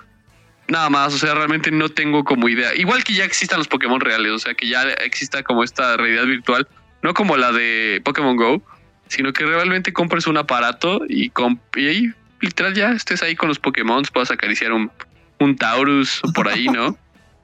Nada 0.68 0.90
más, 0.90 1.14
o 1.14 1.18
sea, 1.18 1.34
realmente 1.34 1.72
no 1.72 1.90
tengo 1.90 2.24
como 2.24 2.50
idea. 2.50 2.76
Igual 2.76 3.04
que 3.04 3.14
ya 3.14 3.24
existan 3.24 3.60
los 3.60 3.68
Pokémon 3.68 4.02
reales, 4.02 4.32
o 4.32 4.40
sea, 4.40 4.54
que 4.54 4.68
ya 4.68 4.84
exista 4.84 5.44
como 5.44 5.64
esta 5.64 5.96
realidad 5.96 6.26
virtual, 6.26 6.68
no 7.04 7.14
como 7.14 7.38
la 7.38 7.52
de 7.52 8.02
Pokémon 8.04 8.36
Go, 8.36 8.62
sino 9.08 9.32
que 9.32 9.46
realmente 9.46 9.94
compres 9.94 10.28
un 10.28 10.38
aparato 10.38 11.02
y, 11.08 11.32
y 11.76 11.88
ahí 11.88 12.14
literal 12.42 12.74
ya 12.74 12.92
estés 12.92 13.24
ahí 13.24 13.36
con 13.36 13.50
los 13.50 13.60
Pokémon, 13.60 14.04
puedas 14.14 14.32
acariciar 14.32 14.72
un, 14.72 14.92
un 15.40 15.56
Taurus 15.56 16.22
o 16.24 16.34
por 16.34 16.50
ahí, 16.50 16.68
¿no? 16.68 16.98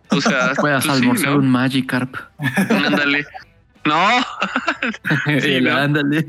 O 0.09 0.21
sea, 0.21 0.53
puedas 0.59 0.85
pues 0.85 0.97
almorzar 0.97 1.37
un 1.37 1.49
Magikarp. 1.49 2.15
Ándale. 2.69 3.25
No. 3.85 4.07
sí, 5.41 5.67
ándale. 5.67 6.25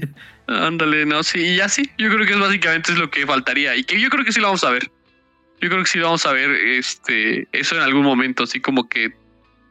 Ándale, 0.46 1.06
no, 1.06 1.22
sí, 1.22 1.56
ya 1.56 1.68
sí. 1.68 1.90
Yo 1.98 2.10
creo 2.10 2.26
que 2.26 2.34
es 2.34 2.38
básicamente 2.38 2.92
es 2.92 2.98
lo 2.98 3.10
que 3.10 3.26
faltaría 3.26 3.76
y 3.76 3.84
que 3.84 4.00
yo 4.00 4.10
creo 4.10 4.24
que 4.24 4.32
sí 4.32 4.40
lo 4.40 4.48
vamos 4.48 4.64
a 4.64 4.70
ver. 4.70 4.90
Yo 5.64 5.70
creo 5.70 5.82
que 5.82 5.88
sí 5.88 5.98
vamos 5.98 6.26
a 6.26 6.32
ver 6.34 6.50
este, 6.50 7.48
eso 7.52 7.74
en 7.76 7.80
algún 7.80 8.02
momento, 8.02 8.42
así 8.42 8.60
como 8.60 8.86
que 8.86 9.16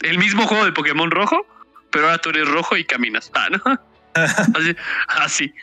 el 0.01 0.17
mismo 0.17 0.47
juego 0.47 0.65
de 0.65 0.71
Pokémon 0.71 1.11
rojo, 1.11 1.45
pero 1.91 2.05
ahora 2.05 2.17
tú 2.17 2.31
eres 2.31 2.47
rojo 2.47 2.75
y 2.75 2.83
caminas. 2.83 3.29
Ah, 3.35 3.49
¿no? 3.51 3.79
así. 4.15 4.75
así. 5.07 5.53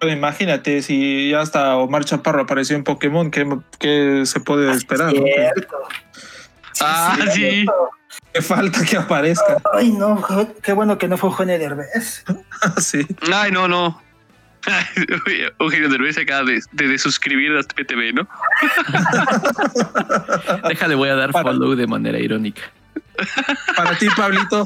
Imagínate 0.00 0.80
si 0.82 1.30
ya 1.30 1.40
hasta 1.40 1.76
Omar 1.76 2.04
Chaparro 2.04 2.42
apareció 2.42 2.76
en 2.76 2.84
Pokémon, 2.84 3.32
¿qué, 3.32 3.48
qué 3.80 4.22
se 4.24 4.38
puede 4.38 4.70
esperar? 4.70 5.12
ah, 6.80 7.18
sí. 7.34 7.66
Que 8.32 8.42
falta 8.42 8.84
que 8.84 8.96
aparezca. 8.96 9.60
Ay, 9.74 9.90
no, 9.90 10.24
qué 10.62 10.72
bueno 10.72 10.98
que 10.98 11.08
no 11.08 11.16
fue 11.16 11.30
Eugenio 11.30 11.58
Derbez. 11.58 12.24
sí. 12.80 13.04
Ay, 13.32 13.50
no, 13.50 13.66
no. 13.66 14.00
Eugenio 15.58 15.88
Derbez 15.88 16.18
acaba 16.18 16.44
de, 16.44 16.60
de, 16.72 16.98
suscribir 16.98 17.56
a 17.56 17.62
PTV, 17.62 18.12
¿no? 18.12 18.28
Déjale, 20.68 20.94
voy 20.94 21.08
a 21.08 21.14
dar 21.14 21.32
follow 21.32 21.74
de 21.74 21.86
manera 21.86 22.18
irónica. 22.18 22.62
Para 23.76 23.96
ti, 23.96 24.08
Pablito, 24.16 24.64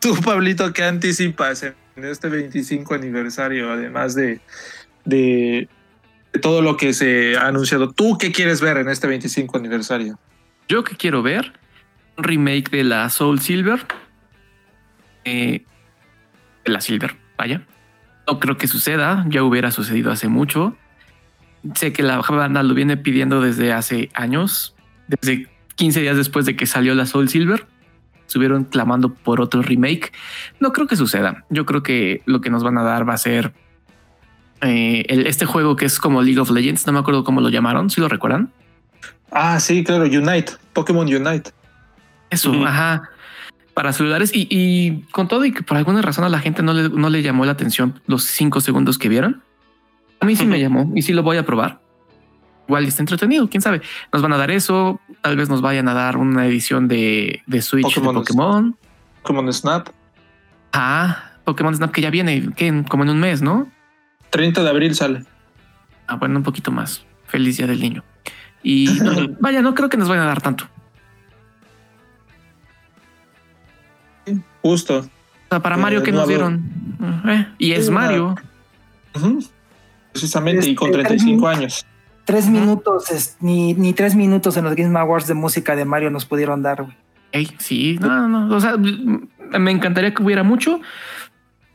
tú, 0.00 0.16
Pablito, 0.20 0.72
¿qué 0.72 0.84
anticipas 0.84 1.62
en 1.62 1.74
este 1.96 2.28
25 2.28 2.94
aniversario? 2.94 3.72
Además 3.72 4.14
de, 4.14 4.40
de, 5.04 5.68
todo 6.40 6.62
lo 6.62 6.76
que 6.76 6.92
se 6.92 7.36
ha 7.36 7.48
anunciado. 7.48 7.92
¿Tú 7.92 8.18
qué 8.18 8.32
quieres 8.32 8.60
ver 8.60 8.78
en 8.78 8.88
este 8.88 9.06
25 9.06 9.58
aniversario? 9.58 10.18
Yo 10.68 10.84
qué 10.84 10.96
quiero 10.96 11.22
ver 11.22 11.52
un 12.16 12.24
remake 12.24 12.70
de 12.70 12.84
la 12.84 13.08
Soul 13.10 13.40
Silver. 13.40 13.84
Eh, 15.24 15.64
de 16.64 16.72
la 16.72 16.80
Silver, 16.80 17.16
vaya. 17.36 17.66
No 18.30 18.38
creo 18.38 18.56
que 18.56 18.68
suceda, 18.68 19.24
ya 19.28 19.42
hubiera 19.42 19.72
sucedido 19.72 20.12
hace 20.12 20.28
mucho. 20.28 20.76
Sé 21.74 21.92
que 21.92 22.04
la 22.04 22.20
banda 22.20 22.62
lo 22.62 22.74
viene 22.74 22.96
pidiendo 22.96 23.40
desde 23.40 23.72
hace 23.72 24.08
años, 24.14 24.76
desde 25.08 25.48
15 25.74 26.00
días 26.02 26.16
después 26.16 26.46
de 26.46 26.54
que 26.54 26.66
salió 26.66 26.94
la 26.94 27.06
Soul 27.06 27.28
Silver. 27.28 27.66
Estuvieron 28.28 28.62
clamando 28.62 29.12
por 29.12 29.40
otro 29.40 29.62
remake. 29.62 30.12
No 30.60 30.72
creo 30.72 30.86
que 30.86 30.94
suceda. 30.94 31.44
Yo 31.50 31.66
creo 31.66 31.82
que 31.82 32.22
lo 32.24 32.40
que 32.40 32.50
nos 32.50 32.62
van 32.62 32.78
a 32.78 32.84
dar 32.84 33.08
va 33.08 33.14
a 33.14 33.18
ser 33.18 33.52
eh, 34.60 35.04
este 35.08 35.44
juego 35.44 35.74
que 35.74 35.86
es 35.86 35.98
como 35.98 36.22
League 36.22 36.38
of 36.38 36.52
Legends. 36.52 36.86
No 36.86 36.92
me 36.92 37.00
acuerdo 37.00 37.24
cómo 37.24 37.40
lo 37.40 37.48
llamaron. 37.48 37.90
¿Sí 37.90 38.00
lo 38.00 38.08
recuerdan? 38.08 38.52
Ah, 39.32 39.58
sí, 39.58 39.82
claro. 39.82 40.04
Unite. 40.04 40.52
Pokémon 40.72 41.12
Unite. 41.12 41.50
Eso, 42.30 42.52
ajá 42.64 43.10
para 43.80 43.94
celulares 43.94 44.30
y, 44.34 45.04
con 45.10 45.26
todo 45.26 45.42
y 45.46 45.52
que 45.52 45.62
por 45.62 45.78
alguna 45.78 46.02
razón 46.02 46.22
a 46.24 46.28
la 46.28 46.38
gente 46.38 46.62
no 46.62 46.74
le, 46.74 46.90
no 46.90 47.08
le 47.08 47.22
llamó 47.22 47.46
la 47.46 47.52
atención 47.52 47.98
los 48.06 48.24
cinco 48.24 48.60
segundos 48.60 48.98
que 48.98 49.08
vieron. 49.08 49.42
A 50.20 50.26
mí 50.26 50.36
sí 50.36 50.44
me 50.44 50.60
llamó 50.60 50.92
y 50.94 51.00
sí 51.00 51.14
lo 51.14 51.22
voy 51.22 51.38
a 51.38 51.46
probar. 51.46 51.80
Igual 52.68 52.84
está 52.84 53.00
entretenido, 53.00 53.48
quién 53.48 53.62
sabe. 53.62 53.80
Nos 54.12 54.20
van 54.20 54.34
a 54.34 54.36
dar 54.36 54.50
eso, 54.50 55.00
tal 55.22 55.38
vez 55.38 55.48
nos 55.48 55.62
vayan 55.62 55.88
a 55.88 55.94
dar 55.94 56.18
una 56.18 56.46
edición 56.46 56.88
de, 56.88 57.40
de 57.46 57.62
Switch 57.62 57.86
Pokémon 57.86 58.16
de 58.16 58.20
Pokémon. 58.20 58.76
Pokémon 59.22 59.50
Snap. 59.50 59.88
Ah, 60.74 61.30
Pokémon 61.44 61.74
Snap 61.74 61.90
que 61.90 62.02
ya 62.02 62.10
viene, 62.10 62.50
que 62.54 62.84
como 62.86 63.04
en 63.04 63.08
un 63.08 63.18
mes, 63.18 63.40
¿no? 63.40 63.66
30 64.28 64.62
de 64.62 64.68
abril 64.68 64.94
sale. 64.94 65.24
Ah, 66.06 66.16
bueno, 66.16 66.36
un 66.36 66.42
poquito 66.42 66.70
más. 66.70 67.06
Feliz 67.28 67.56
día 67.56 67.66
del 67.66 67.80
niño. 67.80 68.04
Y 68.62 68.90
vaya, 69.40 69.62
no 69.62 69.74
creo 69.74 69.88
que 69.88 69.96
nos 69.96 70.10
vayan 70.10 70.24
a 70.24 70.28
dar 70.28 70.42
tanto. 70.42 70.68
Justo. 74.62 74.98
O 74.98 75.04
sea, 75.50 75.60
para 75.60 75.76
Mario, 75.76 76.02
que 76.02 76.12
nos 76.12 76.28
dieron? 76.28 76.62
Eh, 77.26 77.46
y 77.58 77.72
es 77.72 77.90
Mario. 77.90 78.34
Precisamente, 80.12 80.68
y 80.68 80.74
con 80.74 80.90
35 80.90 81.50
este, 81.50 81.58
años. 81.58 81.86
Tres 82.24 82.46
minutos, 82.48 83.36
ni, 83.40 83.74
ni 83.74 83.92
tres 83.92 84.14
minutos 84.14 84.56
en 84.56 84.64
los 84.64 84.74
Game 84.74 84.96
Awards 84.98 85.26
de 85.26 85.34
música 85.34 85.74
de 85.74 85.84
Mario 85.84 86.10
nos 86.10 86.26
pudieron 86.26 86.62
dar, 86.62 86.84
güey. 86.84 87.48
sí, 87.58 87.98
no, 88.00 88.28
no, 88.28 88.54
o 88.54 88.60
sea, 88.60 88.76
me 88.76 89.70
encantaría 89.70 90.14
que 90.14 90.22
hubiera 90.22 90.42
mucho, 90.42 90.80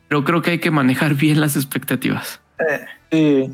pero 0.07 0.23
creo 0.23 0.41
que 0.41 0.51
hay 0.51 0.59
que 0.59 0.71
manejar 0.71 1.15
bien 1.15 1.41
las 1.41 1.55
expectativas. 1.55 2.39
Eh. 3.11 3.49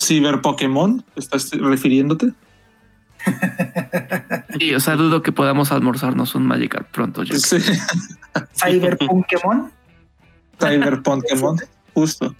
Ciber 0.00 0.40
Pokémon, 0.40 1.04
¿estás 1.16 1.50
refiriéndote? 1.50 2.32
Sí, 4.58 4.74
o 4.74 4.80
sea, 4.80 4.96
dudo 4.96 5.22
que 5.22 5.32
podamos 5.32 5.72
almorzarnos 5.72 6.34
un 6.34 6.46
Magikarp 6.46 6.90
pronto. 6.90 7.22
Ya. 7.22 7.38
Sí. 7.38 7.56
Cyberpokémon. 8.54 9.70
Cyberpokémon, 10.58 11.58
justo. 11.94 12.34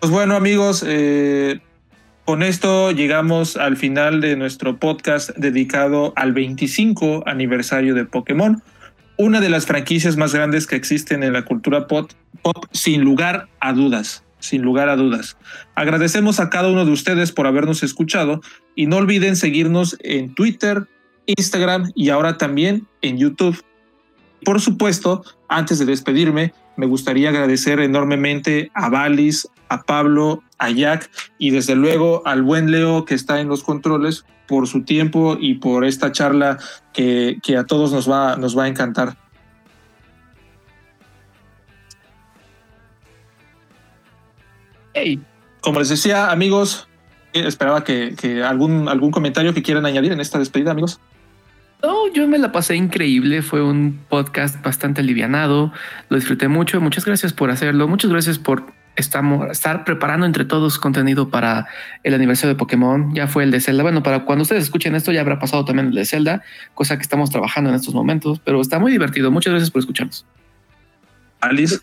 Pues 0.00 0.12
bueno, 0.12 0.36
amigos, 0.36 0.84
eh, 0.86 1.60
con 2.24 2.42
esto 2.42 2.92
llegamos 2.92 3.56
al 3.56 3.76
final 3.76 4.20
de 4.20 4.36
nuestro 4.36 4.78
podcast 4.78 5.30
dedicado 5.36 6.12
al 6.16 6.32
25 6.32 7.24
aniversario 7.26 7.94
de 7.94 8.04
Pokémon, 8.04 8.62
una 9.16 9.40
de 9.40 9.50
las 9.50 9.66
franquicias 9.66 10.16
más 10.16 10.34
grandes 10.34 10.66
que 10.66 10.76
existen 10.76 11.22
en 11.22 11.32
la 11.32 11.44
cultura 11.44 11.86
pop 11.86 12.10
sin 12.72 13.02
lugar 13.02 13.48
a 13.60 13.72
dudas 13.72 14.22
sin 14.38 14.62
lugar 14.62 14.88
a 14.88 14.96
dudas. 14.96 15.36
Agradecemos 15.74 16.40
a 16.40 16.50
cada 16.50 16.68
uno 16.68 16.84
de 16.84 16.92
ustedes 16.92 17.32
por 17.32 17.46
habernos 17.46 17.82
escuchado 17.82 18.40
y 18.74 18.86
no 18.86 18.96
olviden 18.96 19.36
seguirnos 19.36 19.96
en 20.00 20.34
Twitter, 20.34 20.86
Instagram 21.26 21.90
y 21.94 22.10
ahora 22.10 22.38
también 22.38 22.86
en 23.02 23.18
YouTube. 23.18 23.62
Por 24.44 24.60
supuesto, 24.60 25.24
antes 25.48 25.78
de 25.78 25.84
despedirme, 25.84 26.52
me 26.76 26.86
gustaría 26.86 27.30
agradecer 27.30 27.80
enormemente 27.80 28.70
a 28.74 28.88
Valis, 28.88 29.48
a 29.68 29.82
Pablo, 29.82 30.42
a 30.58 30.70
Jack 30.70 31.10
y 31.38 31.50
desde 31.50 31.74
luego 31.74 32.22
al 32.24 32.42
buen 32.42 32.70
Leo 32.70 33.04
que 33.04 33.14
está 33.14 33.40
en 33.40 33.48
los 33.48 33.62
controles 33.62 34.24
por 34.46 34.66
su 34.66 34.84
tiempo 34.84 35.36
y 35.38 35.54
por 35.54 35.84
esta 35.84 36.12
charla 36.12 36.58
que, 36.94 37.40
a 37.58 37.64
todos 37.64 37.92
nos 37.92 38.08
va 38.08 38.64
a 38.64 38.68
encantar. 38.68 39.16
Como 45.60 45.78
les 45.80 45.88
decía, 45.88 46.30
amigos, 46.30 46.88
eh, 47.32 47.44
esperaba 47.46 47.84
que, 47.84 48.42
algún, 48.46 48.88
algún 48.88 49.10
comentario 49.10 49.54
que 49.54 49.62
quieran 49.62 49.86
añadir 49.86 50.12
en 50.12 50.20
esta 50.20 50.38
despedida, 50.38 50.70
amigos. 50.70 51.00
No, 51.82 52.12
yo 52.12 52.26
me 52.26 52.38
la 52.38 52.50
pasé 52.50 52.74
increíble. 52.74 53.42
Fue 53.42 53.62
un 53.62 54.00
podcast 54.08 54.62
bastante 54.62 55.00
alivianado. 55.00 55.72
Lo 56.08 56.16
disfruté 56.16 56.48
mucho. 56.48 56.80
Muchas 56.80 57.04
gracias 57.04 57.32
por 57.32 57.50
hacerlo. 57.50 57.86
Muchas 57.86 58.10
gracias 58.10 58.38
por 58.38 58.72
estamos, 58.96 59.48
estar 59.50 59.84
preparando 59.84 60.26
entre 60.26 60.44
todos 60.44 60.78
contenido 60.78 61.30
para 61.30 61.68
el 62.02 62.14
aniversario 62.14 62.54
de 62.54 62.58
Pokémon. 62.58 63.14
Ya 63.14 63.28
fue 63.28 63.44
el 63.44 63.52
de 63.52 63.60
Zelda. 63.60 63.84
Bueno, 63.84 64.02
para 64.02 64.24
cuando 64.24 64.42
ustedes 64.42 64.64
escuchen 64.64 64.94
esto, 64.96 65.12
ya 65.12 65.20
habrá 65.20 65.38
pasado 65.38 65.64
también 65.64 65.88
el 65.88 65.94
de 65.94 66.04
Zelda, 66.04 66.42
cosa 66.74 66.96
que 66.96 67.02
estamos 67.02 67.30
trabajando 67.30 67.70
en 67.70 67.76
estos 67.76 67.94
momentos, 67.94 68.40
pero 68.44 68.60
está 68.60 68.78
muy 68.78 68.90
divertido. 68.90 69.30
Muchas 69.30 69.52
gracias 69.52 69.70
por 69.70 69.80
escucharnos. 69.80 70.26
Alice. 71.40 71.78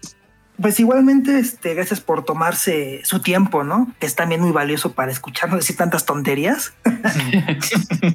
Pues 0.62 0.80
igualmente, 0.80 1.38
este, 1.38 1.74
gracias 1.74 2.00
por 2.00 2.24
tomarse 2.24 3.02
su 3.04 3.20
tiempo, 3.22 3.64
¿no? 3.64 3.94
Que 4.00 4.06
es 4.06 4.16
también 4.16 4.42
muy 4.42 4.52
valioso 4.52 4.94
para 4.94 5.12
escucharnos 5.12 5.60
decir 5.60 5.76
tantas 5.76 6.06
tonterías. 6.06 6.74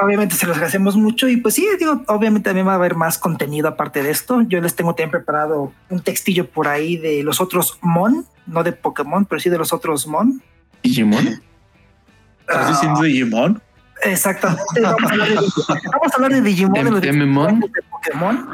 obviamente 0.00 0.34
se 0.34 0.46
los 0.46 0.56
agradecemos 0.56 0.96
mucho 0.96 1.28
y 1.28 1.36
pues 1.36 1.54
sí, 1.54 1.66
digo, 1.78 2.02
obviamente 2.08 2.50
también 2.50 2.66
va 2.66 2.72
a 2.72 2.76
haber 2.76 2.94
más 2.94 3.18
contenido 3.18 3.68
aparte 3.68 4.02
de 4.02 4.10
esto. 4.10 4.42
Yo 4.42 4.60
les 4.60 4.74
tengo 4.74 4.94
también 4.94 5.10
preparado 5.10 5.72
un 5.90 6.00
textillo 6.00 6.48
por 6.48 6.68
ahí 6.68 6.96
de 6.96 7.22
los 7.22 7.40
otros 7.40 7.78
Mon, 7.80 8.26
no 8.46 8.62
de 8.62 8.72
Pokémon, 8.72 9.24
pero 9.24 9.40
sí 9.40 9.50
de 9.50 9.58
los 9.58 9.72
otros 9.72 10.06
Mon. 10.06 10.42
¿Digimon? 10.82 11.40
¿Estás 12.40 12.68
diciendo 12.68 13.00
ah. 13.00 13.04
Digimon? 13.04 13.62
Exactamente. 14.02 14.80
Vamos 14.82 15.02
a 15.02 15.12
hablar 15.12 15.28
de, 15.28 15.34
vamos 15.92 16.12
a 16.12 16.16
hablar 16.16 16.32
de 16.32 16.40
Digimon, 16.42 17.00
de, 17.00 17.10
de 17.10 17.82
Pokémon. 17.90 18.48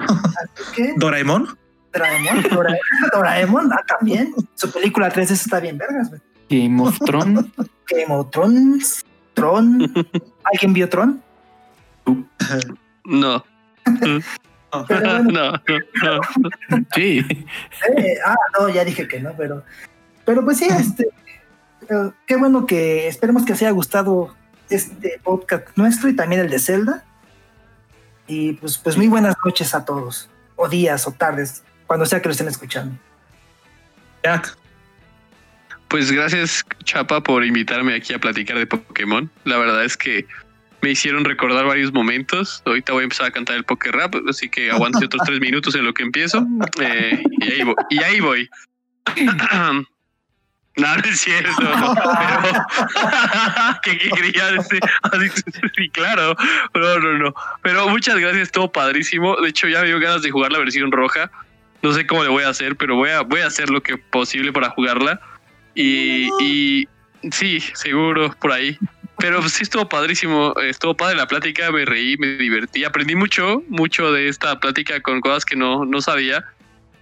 ¿Doraemon? 0.96 1.59
Doraemon, 1.92 2.42
Doraemon, 3.12 3.72
ah, 3.72 3.84
también. 3.86 4.34
Su 4.54 4.70
película 4.70 5.08
3 5.10 5.30
está 5.30 5.60
bien 5.60 5.78
vergas, 5.78 6.08
güey. 6.08 6.20
Game 6.48 6.82
of 6.82 6.98
Thrones. 6.98 7.46
Game 7.88 8.14
of 8.14 8.30
Thrones. 8.30 9.04
Tron. 9.34 9.80
¿Alguien 10.44 10.72
vio 10.72 10.88
Tron? 10.88 11.22
No. 13.02 13.42
no, 13.86 15.22
no, 15.24 15.60
Sí. 16.94 17.18
Eh, 17.18 18.18
ah, 18.24 18.36
no, 18.58 18.68
ya 18.68 18.84
dije 18.84 19.08
que 19.08 19.18
no, 19.18 19.32
pero. 19.36 19.64
Pero 20.24 20.44
pues 20.44 20.58
sí, 20.58 20.68
este. 20.68 21.08
Eh, 21.88 22.10
qué 22.26 22.36
bueno 22.36 22.66
que 22.66 23.08
esperemos 23.08 23.44
que 23.44 23.54
os 23.54 23.62
haya 23.62 23.70
gustado 23.70 24.36
este 24.68 25.20
podcast 25.24 25.76
nuestro 25.76 26.08
y 26.08 26.14
también 26.14 26.42
el 26.42 26.50
de 26.50 26.58
Zelda. 26.60 27.04
Y 28.28 28.52
pues, 28.52 28.78
pues 28.78 28.96
muy 28.96 29.08
buenas 29.08 29.34
noches 29.44 29.74
a 29.74 29.84
todos, 29.84 30.30
o 30.54 30.68
días, 30.68 31.08
o 31.08 31.12
tardes, 31.12 31.64
cuando 31.90 32.06
sea 32.06 32.22
que 32.22 32.28
lo 32.28 32.30
estén 32.30 32.46
escuchando. 32.46 32.96
Jack. 34.22 34.56
Pues 35.88 36.12
gracias, 36.12 36.64
Chapa, 36.84 37.20
por 37.20 37.44
invitarme 37.44 37.96
aquí 37.96 38.14
a 38.14 38.20
platicar 38.20 38.56
de 38.56 38.64
Pokémon. 38.64 39.28
La 39.42 39.58
verdad 39.58 39.84
es 39.84 39.96
que 39.96 40.24
me 40.82 40.90
hicieron 40.90 41.24
recordar 41.24 41.66
varios 41.66 41.92
momentos. 41.92 42.62
Ahorita 42.64 42.92
voy 42.92 43.00
a 43.00 43.02
empezar 43.02 43.26
a 43.26 43.32
cantar 43.32 43.56
el 43.56 43.64
Poké 43.64 43.90
Rap, 43.90 44.14
así 44.28 44.48
que 44.48 44.70
aguante 44.70 45.04
otros 45.04 45.22
tres 45.26 45.40
minutos 45.40 45.74
en 45.74 45.84
lo 45.84 45.92
que 45.92 46.04
empiezo. 46.04 46.46
Eh, 46.80 47.24
y 47.40 47.50
ahí 47.50 47.64
voy. 47.64 47.74
Y 47.90 48.02
ahí 48.04 48.20
voy. 48.20 48.48
No, 50.76 50.96
no 50.96 51.02
es 51.02 51.20
cierto. 51.20 51.50
Pero, 51.58 51.74
¿Qué 53.82 53.98
quería 53.98 54.52
decir? 54.52 54.80
Sí, 55.76 55.90
claro. 55.90 56.36
No, 56.72 56.98
no, 57.00 57.18
no. 57.18 57.34
Pero 57.62 57.88
muchas 57.88 58.16
gracias, 58.16 58.52
todo 58.52 58.70
padrísimo. 58.70 59.36
De 59.40 59.48
hecho, 59.48 59.66
ya 59.66 59.80
me 59.80 59.88
dio 59.88 59.98
ganas 59.98 60.22
de 60.22 60.30
jugar 60.30 60.52
la 60.52 60.60
versión 60.60 60.92
roja. 60.92 61.30
No 61.82 61.92
sé 61.92 62.06
cómo 62.06 62.22
le 62.22 62.28
voy 62.28 62.44
a 62.44 62.48
hacer, 62.50 62.76
pero 62.76 62.96
voy 62.96 63.10
a, 63.10 63.22
voy 63.22 63.40
a 63.40 63.46
hacer 63.46 63.70
lo 63.70 63.82
que 63.82 63.96
posible 63.96 64.52
para 64.52 64.70
jugarla. 64.70 65.20
Y, 65.74 66.28
y 66.42 66.88
sí, 67.30 67.60
seguro, 67.74 68.34
por 68.40 68.52
ahí. 68.52 68.76
Pero 69.18 69.46
sí 69.48 69.62
estuvo 69.62 69.88
padrísimo, 69.88 70.54
estuvo 70.62 70.96
padre 70.96 71.16
la 71.16 71.26
plática, 71.26 71.70
me 71.70 71.84
reí, 71.84 72.16
me 72.16 72.38
divertí, 72.38 72.84
aprendí 72.84 73.14
mucho, 73.14 73.62
mucho 73.68 74.12
de 74.12 74.28
esta 74.28 74.58
plática 74.58 75.00
con 75.00 75.20
cosas 75.20 75.44
que 75.44 75.56
no, 75.56 75.84
no 75.84 76.00
sabía. 76.00 76.44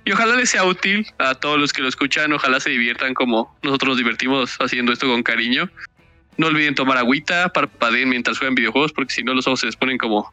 Y 0.04 0.12
ojalá 0.12 0.36
les 0.36 0.50
sea 0.50 0.64
útil 0.64 1.06
a 1.18 1.34
todos 1.34 1.58
los 1.58 1.72
que 1.72 1.82
lo 1.82 1.88
escuchan, 1.88 2.32
ojalá 2.32 2.60
se 2.60 2.70
diviertan 2.70 3.14
como 3.14 3.56
nosotros 3.62 3.90
nos 3.90 3.98
divertimos 3.98 4.56
haciendo 4.58 4.92
esto 4.92 5.06
con 5.06 5.22
cariño. 5.22 5.70
No 6.38 6.46
olviden 6.46 6.74
tomar 6.74 6.96
agüita, 6.98 7.52
parpadeen 7.52 8.08
mientras 8.08 8.38
juegan 8.38 8.54
videojuegos, 8.54 8.92
porque 8.92 9.12
si 9.12 9.22
no 9.22 9.34
los 9.34 9.46
ojos 9.46 9.60
se 9.60 9.66
les 9.66 9.76
ponen 9.76 9.98
como, 9.98 10.32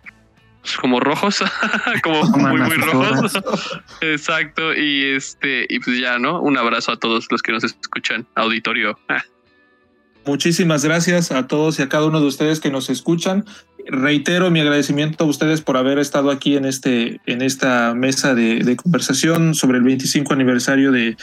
como 0.81 0.99
rojos, 0.99 1.43
como 2.03 2.23
muy, 2.23 2.61
muy 2.61 2.75
rojos. 2.75 3.33
Exacto. 4.01 4.73
Y 4.73 5.05
este, 5.05 5.65
y 5.69 5.79
pues 5.79 5.99
ya, 5.99 6.17
¿no? 6.19 6.41
Un 6.41 6.57
abrazo 6.57 6.91
a 6.91 6.97
todos 6.97 7.27
los 7.29 7.41
que 7.41 7.51
nos 7.51 7.63
escuchan, 7.63 8.27
auditorio. 8.35 8.99
Muchísimas 10.25 10.83
gracias 10.83 11.31
a 11.31 11.45
todos 11.47 11.77
y 11.77 11.83
a 11.83 11.89
cada 11.89 12.05
uno 12.05 12.19
de 12.19 12.25
ustedes 12.25 12.59
que 12.59 12.71
nos 12.71 12.89
escuchan. 12.89 13.45
Reitero 13.87 14.49
mi 14.49 14.59
agradecimiento 14.59 15.23
a 15.23 15.27
ustedes 15.27 15.61
por 15.61 15.77
haber 15.77 15.99
estado 15.99 16.31
aquí 16.31 16.57
en, 16.57 16.65
este, 16.65 17.21
en 17.27 17.43
esta 17.43 17.93
mesa 17.93 18.33
de, 18.33 18.75
conversación 18.75 19.53
sobre 19.53 19.77
el 19.77 19.83
25 19.83 20.33
aniversario 20.33 20.91
de, 20.91 21.15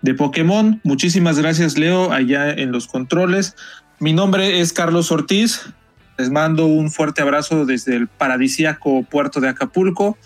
de 0.00 0.14
Pokémon. 0.14 0.80
Muchísimas 0.84 1.38
gracias, 1.38 1.76
Leo, 1.76 2.12
allá 2.12 2.50
en 2.50 2.72
los 2.72 2.86
controles. 2.86 3.54
Mi 3.98 4.14
nombre 4.14 4.60
es 4.60 4.72
Carlos 4.72 5.12
Ortiz. 5.12 5.66
Les 6.18 6.30
mando 6.30 6.66
un 6.66 6.90
fuerte 6.90 7.22
abrazo 7.22 7.66
desde 7.66 7.96
el 7.96 8.08
paradisíaco 8.08 9.02
puerto 9.02 9.40
de 9.40 9.48
Acapulco. 9.48 10.16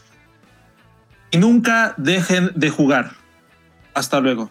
Y 1.31 1.39
nunca 1.39 1.95
dejen 1.97 2.51
de 2.55 2.71
jugar. 2.71 3.13
Hasta 3.95 4.21
luego. 4.21 4.51